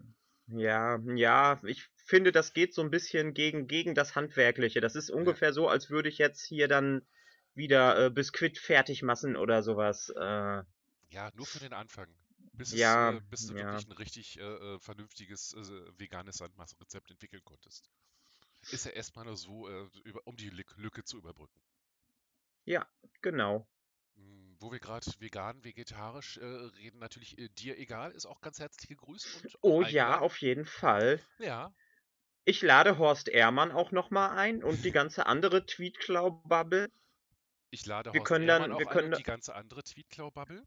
Ja, 0.49 0.99
ja, 1.15 1.61
ich 1.65 1.89
finde, 1.97 2.31
das 2.33 2.53
geht 2.53 2.75
so 2.75 2.83
ein 2.83 2.91
bisschen 2.91 3.33
gegen, 3.35 3.67
gegen 3.67 3.95
das 3.95 4.15
Handwerkliche. 4.15 4.81
Das 4.81 4.95
ist 4.97 5.11
ungefähr 5.11 5.53
so, 5.53 5.69
als 5.69 5.91
würde 5.91 6.09
ich 6.09 6.19
jetzt 6.19 6.45
hier 6.45 6.69
dann 6.69 7.07
wieder 7.55 8.07
äh, 8.07 8.11
Biskuit 8.11 8.59
fertig 8.59 9.03
machen 9.03 9.37
oder 9.37 9.63
sowas. 9.63 10.11
Äh, 10.11 10.63
Ja, 11.12 11.30
nur 11.34 11.47
für 11.47 11.59
den 11.60 11.72
Anfang. 11.72 12.09
Bis, 12.55 12.72
Ja, 12.72 13.10
es, 13.10 13.16
äh, 13.16 13.20
bis 13.30 13.47
du 13.47 13.55
ja. 13.55 13.64
wirklich 13.66 13.86
ein 13.86 13.93
richtig 13.93 14.39
äh, 14.39 14.43
äh, 14.43 14.78
vernünftiges 14.80 15.52
äh, 15.55 15.98
veganes 15.98 16.36
Sandmassenrezept 16.39 17.10
entwickeln 17.10 17.43
konntest. 17.44 17.89
Ist 18.70 18.84
ja 18.86 18.93
erstmal 18.93 19.24
nur 19.26 19.36
so, 19.36 19.68
äh, 19.68 19.89
über, 20.05 20.20
um 20.26 20.36
die 20.36 20.51
Lück- 20.51 20.76
Lücke 20.76 21.05
zu 21.05 21.18
überbrücken. 21.18 21.60
genau. 23.20 23.66
Hm, 24.16 24.56
Wo 24.59 24.70
wir 24.72 24.78
gerade 24.80 25.06
vegan, 25.18 25.64
vegetarisch 25.64 26.36
äh, 26.39 26.44
reden, 26.44 26.98
natürlich 26.98 27.36
dir 27.56 27.78
egal, 27.78 28.12
ist 28.12 28.26
auch 28.26 28.40
ganz 28.40 28.59
herzlich 28.60 28.89
gegrüßt 28.89 29.44
und 29.44 29.59
Oh 29.62 29.80
ja, 29.82 29.86
eingeladen. 30.06 30.22
auf 30.22 30.40
jeden 30.40 30.64
Fall. 30.64 31.20
Ja, 31.39 31.72
Ich 32.44 32.60
lade 32.62 32.98
Horst 32.98 33.28
Ehrmann 33.28 33.70
auch 33.72 33.93
noch 33.93 34.10
mal 34.10 34.30
ein 34.36 34.62
und 34.64 34.84
die 34.84 34.90
ganze 34.93 35.26
andere 35.26 35.64
Tweetklau-Bubble. 35.66 36.90
ich 37.70 37.86
lade 37.86 38.12
Wir 38.12 38.20
Horst 38.20 38.28
können 38.28 38.48
Ehrmann 38.48 38.70
dann- 38.70 38.72
auch 38.76 38.78
wir 38.80 38.89
ein 38.89 38.93
können 38.93 39.05
und 39.06 39.10
da- 39.12 39.16
die 39.18 39.22
ganze 39.22 39.55
andere 39.55 39.82
Tweetklau-Bubble. 39.84 40.66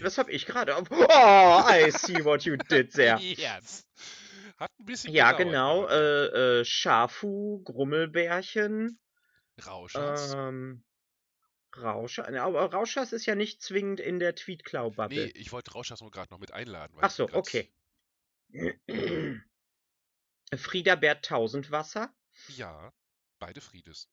Das 0.00 0.18
habe 0.18 0.30
ich 0.32 0.46
gerade. 0.46 0.74
Oh, 0.76 1.64
I 1.68 1.90
see 1.90 2.24
what 2.24 2.44
you 2.44 2.56
did 2.56 2.92
there. 2.92 3.18
Yes. 3.20 3.86
Hat 4.56 4.70
ein 4.78 4.84
bisschen 4.84 5.12
Ja, 5.12 5.32
genau. 5.32 5.86
Äh, 5.88 6.60
äh, 6.60 6.64
Schafu, 6.64 7.62
Grummelbärchen. 7.64 8.98
Rauschers. 9.66 10.34
Ähm, 10.34 10.84
Rauscher. 11.76 12.28
Aber 12.42 12.72
Rauschers 12.72 13.12
ist 13.12 13.26
ja 13.26 13.34
nicht 13.34 13.62
zwingend 13.62 14.00
in 14.00 14.18
der 14.18 14.30
nee, 14.30 14.36
Tweetklau-Bubble. 14.36 15.30
ich 15.30 15.52
wollte 15.52 15.72
Rauschers 15.72 16.00
nur 16.00 16.10
gerade 16.10 16.32
noch 16.32 16.38
mit 16.38 16.52
einladen. 16.52 16.96
Ach 17.00 17.10
so, 17.10 17.28
okay. 17.32 17.72
Frieda 20.54 20.94
Bert 20.96 21.24
Tausendwasser, 21.24 22.14
Ja, 22.48 22.92
beide 23.38 23.60
Friedes. 23.60 24.08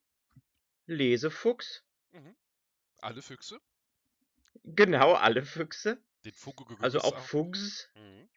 Lesefuchs, 0.86 1.84
Alle 3.02 3.22
Füchse. 3.22 3.60
Genau, 4.64 5.14
alle 5.14 5.44
Füchse, 5.44 6.02
Den 6.26 6.34
Fugugugus 6.34 6.84
also 6.84 7.00
auch 7.02 7.18
Fuchs. 7.20 7.90
Mhm. 7.96 8.30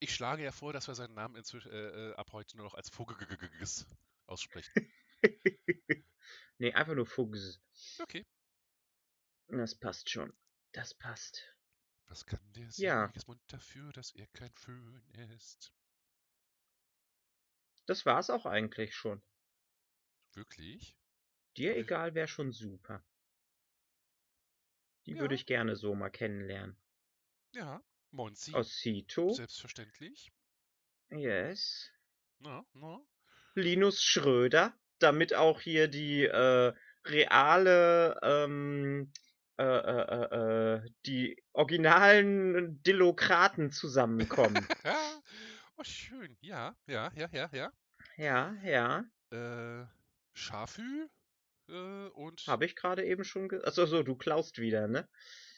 Ich 0.00 0.14
schlage 0.14 0.44
ja 0.44 0.52
vor, 0.52 0.72
dass 0.72 0.86
wir 0.86 0.94
seinen 0.94 1.14
Namen 1.14 1.34
inzwischen 1.36 1.72
äh, 1.72 2.10
äh, 2.10 2.14
ab 2.14 2.32
heute 2.32 2.56
nur 2.56 2.66
noch 2.66 2.74
als 2.74 2.88
Fugugugus 2.90 3.86
aussprechen. 4.26 4.72
Nee, 6.60 6.72
einfach 6.74 6.94
nur 6.94 7.06
Fuchs. 7.06 7.60
Okay. 8.00 8.26
Das 9.46 9.76
passt 9.76 10.10
schon. 10.10 10.36
Das 10.72 10.92
passt. 10.92 11.56
Was 12.08 12.26
kann 12.26 12.40
der 12.52 12.68
Ja. 12.74 13.06
Siegesmund 13.06 13.40
dafür, 13.46 13.92
dass 13.92 14.12
er 14.12 14.26
kein 14.28 14.52
Föhn 14.54 15.00
ist? 15.36 15.72
Das 17.86 18.04
war's 18.06 18.28
auch 18.28 18.44
eigentlich 18.44 18.94
schon. 18.94 19.22
Wirklich? 20.32 20.96
Dir 21.56 21.76
egal 21.76 22.14
wäre 22.14 22.28
schon 22.28 22.52
super. 22.52 23.04
Die 25.08 25.14
Ja. 25.14 25.20
würde 25.20 25.34
ich 25.34 25.46
gerne 25.46 25.74
so 25.74 25.94
mal 25.94 26.10
kennenlernen. 26.10 26.76
Ja. 27.54 27.82
Monzi. 28.10 28.54
Osito, 28.54 29.30
Selbstverständlich. 29.32 30.30
yes. 31.10 31.90
Na, 32.40 32.64
na. 32.74 33.00
Linus 33.54 34.02
Schröder, 34.02 34.74
damit 34.98 35.32
auch 35.34 35.60
hier 35.62 35.88
die 35.88 36.24
äh, 36.24 36.72
reale, 37.06 38.18
ähm, 38.22 39.10
äh, 39.58 39.64
äh, 39.64 40.02
äh, 40.02 40.74
äh, 40.76 40.90
die 41.06 41.42
originalen 41.52 42.82
Dillokraten 42.82 43.72
zusammenkommen. 43.72 44.66
Ja. 44.84 44.94
Oh, 45.80 45.84
schön. 45.84 46.36
Ja, 46.40 46.76
ja, 46.88 47.12
ja, 47.14 47.28
ja, 47.30 47.48
ja. 47.52 47.72
ja, 48.16 48.54
ja, 48.64 49.04
Äh, 49.30 49.86
Schafü 50.34 51.08
äh, 51.68 52.08
und 52.08 52.46
habe 52.48 52.64
ich 52.64 52.74
gerade 52.74 53.04
eben 53.04 53.22
schon 53.24 53.48
ge 53.48 53.62
Achso, 53.62 53.86
so, 53.86 54.02
du 54.02 54.16
klaust 54.16 54.58
wieder, 54.58 54.88
ne? 54.88 55.08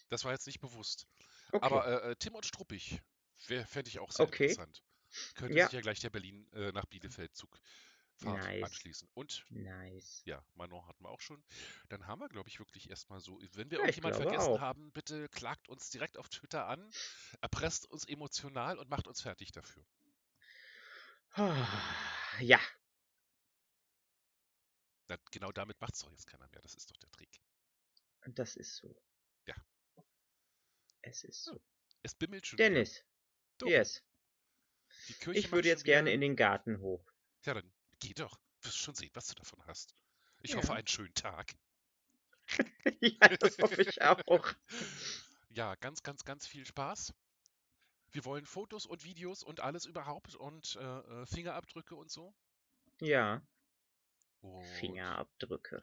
das 0.09 0.25
war 0.25 0.33
jetzt 0.33 0.47
nicht 0.47 0.61
bewusst. 0.61 1.07
Okay. 1.53 1.61
Aber 1.65 1.87
äh, 2.05 2.11
äh, 2.13 2.17
Tim 2.17 2.35
und 2.35 2.47
Struppig 2.47 3.01
fände 3.37 3.89
ich 3.89 3.99
auch 3.99 4.13
sehr 4.13 4.29
Okay. 4.29 4.31
interessant. 4.31 4.83
Könnte 5.35 5.59
Ja. 5.59 5.67
sich 5.67 5.73
ja 5.73 5.81
gleich 5.81 6.01
der 6.01 6.11
Berlin 6.11 6.49
äh, 6.53 6.73
nach 6.73 6.87
Bielefeld 6.87 7.35
Zugfahrt 7.35 7.63
Nice. 8.23 8.61
anschließen. 8.61 9.09
Und 9.15 9.47
nice. 9.51 10.25
ja, 10.25 10.45
Manon 10.55 10.87
hatten 10.87 11.05
wir 11.05 11.11
auch 11.11 11.21
schon. 11.21 11.45
Dann 11.89 12.07
haben 12.07 12.21
wir, 12.21 12.29
glaube 12.29 12.49
ich, 12.49 12.59
wirklich 12.61 12.91
erstmal 12.91 13.21
so. 13.21 13.41
Wenn 13.55 13.71
wir 13.71 13.79
Ja, 13.79 13.89
ich 13.89 14.01
irgendjemand 14.01 14.17
glaube 14.17 14.17
vergessen 14.17 14.61
auch. 14.61 14.61
haben, 14.61 14.93
bitte 14.93 15.29
klagt 15.31 15.69
uns 15.69 15.91
direkt 15.91 16.19
auf 16.19 16.29
Twitter 16.29 16.67
an, 16.69 16.95
erpresst 17.41 17.87
uns 17.91 18.05
emotional 18.07 18.79
und 18.79 18.91
macht 18.91 19.09
uns 19.09 19.23
fertig 19.23 19.53
dafür. 19.53 19.85
Ja, 22.41 22.61
Na, 25.11 25.17
genau 25.33 25.51
damit 25.51 25.81
macht 25.81 25.95
es 25.95 26.01
doch 26.01 26.11
jetzt 26.13 26.29
keiner 26.29 26.47
mehr. 26.51 26.61
Das 26.63 26.77
ist 26.77 26.89
doch 26.89 26.97
der 26.97 27.11
Trick. 27.11 27.43
das 28.29 28.55
ist 28.55 28.77
so. 28.77 28.97
Ja. 29.45 29.57
Es 31.03 31.25
ist 31.25 31.43
so. 31.43 31.61
Es 32.05 32.15
bimmelt 32.15 32.47
schon. 32.47 32.59
Dennis, 32.59 33.05
yes. 33.65 34.05
Ich 35.33 35.51
würde 35.51 35.67
jetzt 35.67 35.85
gerne 35.85 36.13
in 36.13 36.21
den 36.21 36.37
Garten 36.37 36.79
hoch. 36.79 37.05
Ja, 37.45 37.55
dann 37.55 37.73
geh 37.99 38.15
doch. 38.15 38.39
Wirst 38.63 38.79
schon 38.79 38.95
sehen, 38.95 39.11
was 39.15 39.27
du 39.27 39.35
davon 39.35 39.67
hast. 39.67 39.97
Ich 40.43 40.53
Ja. 40.53 40.59
hoffe, 40.59 40.75
einen 40.75 40.87
schönen 40.87 41.15
Tag. 41.15 41.57
ja, 43.01 43.29
das 43.37 43.59
hoffe 43.59 43.83
ich 43.83 44.01
auch. 44.03 44.21
Ja, 45.53 45.75
ganz, 45.75 46.05
ganz, 46.05 46.25
ganz 46.25 46.47
viel 46.47 46.65
Spaß. 46.65 47.13
Wir 48.13 48.25
wollen 48.25 48.47
Fotos 48.47 48.87
und 48.87 49.03
Videos 49.03 49.43
und 49.43 49.59
alles 49.59 49.85
überhaupt 49.85 50.37
und 50.37 50.77
äh, 50.77 50.99
äh, 51.01 51.27
Fingerabdrücke 51.27 51.97
und 51.97 52.09
so. 52.09 52.33
Ja, 53.01 53.43
Und, 54.41 54.65
Fingerabdrücke. 54.65 55.83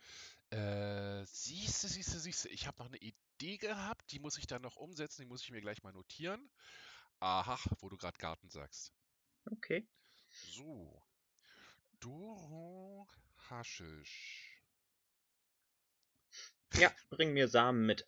Äh, 0.49 1.25
siehste, 1.25 1.87
siehste, 1.87 2.19
siehste. 2.19 2.49
Ich 2.49 2.67
habe 2.67 2.77
noch 2.79 2.87
eine 2.87 2.97
Idee 2.97 3.57
gehabt, 3.57 4.11
die 4.11 4.19
muss 4.19 4.37
ich 4.37 4.47
dann 4.47 4.61
noch 4.61 4.75
umsetzen, 4.77 5.21
die 5.21 5.27
muss 5.27 5.43
ich 5.43 5.51
mir 5.51 5.61
gleich 5.61 5.83
mal 5.83 5.93
notieren. 5.93 6.49
Aha, 7.19 7.59
wo 7.79 7.89
du 7.89 7.97
gerade 7.97 8.17
Garten 8.17 8.49
sagst. 8.49 8.93
Okay. 9.45 9.87
So. 10.29 11.01
Doro 11.99 13.07
Haschisch. 13.49 14.61
Ja, 16.73 16.93
bring 17.09 17.33
mir 17.33 17.47
Samen 17.47 17.85
mit. 17.85 18.07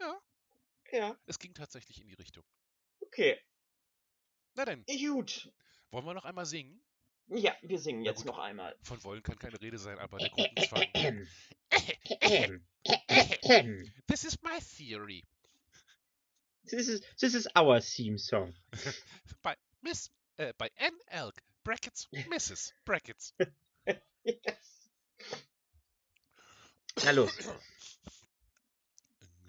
Ja. 0.00 0.20
Ja, 0.90 1.18
Es 1.26 1.38
ging 1.38 1.52
tatsächlich 1.54 2.00
in 2.00 2.06
die 2.08 2.14
Richtung. 2.14 2.44
okay. 3.00 3.38
Na 4.54 4.64
denn, 4.64 4.84
Gut. 4.86 5.52
wollen 5.90 6.06
wir 6.06 6.14
noch 6.14 6.24
einmal 6.24 6.46
singen? 6.46 6.82
Ja, 7.30 7.54
wir 7.62 7.78
singen 7.78 8.02
jetzt 8.04 8.24
noch 8.24 8.38
einmal. 8.38 8.74
Von 8.82 9.02
wollen 9.04 9.22
kann 9.22 9.38
keine 9.38 9.60
Rede 9.60 9.78
sein, 9.78 9.98
aber 9.98 10.18
der 10.18 10.30
Gruppenzwang. 10.30 11.28
This 14.06 14.24
is 14.24 14.42
my 14.42 14.58
theory. 14.60 15.24
This 16.64 16.88
is, 16.88 17.02
this 17.20 17.34
is 17.34 17.46
our 17.54 17.80
theme 17.80 18.18
song. 18.18 18.54
By 19.42 19.54
Miss, 19.82 20.10
äh, 20.38 20.52
by 20.58 20.70
N. 20.76 20.92
Elk, 21.08 21.34
Brackets, 21.64 22.08
Mrs. 22.30 22.72
Brackets. 22.84 23.34
Yes. 24.24 24.90
Na 27.04 27.10
los. 27.12 27.32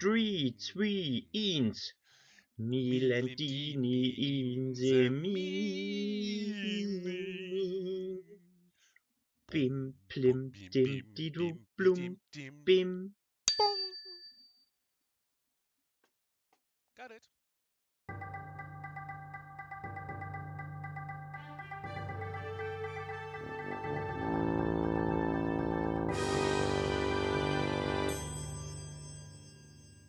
Three, 0.00 0.56
three, 0.58 1.28
eins. 1.34 1.92
Milantini 2.60 4.12
in 4.18 4.74
the 4.74 5.08
meaning. 5.08 5.80
Bim, 9.50 9.94
plim, 10.08 10.52
dim, 10.70 11.02
didu, 11.16 11.58
blum, 11.76 12.18
bim. 12.64 13.14
Boom! 13.56 13.80
Got 16.96 17.10
it. 17.12 17.26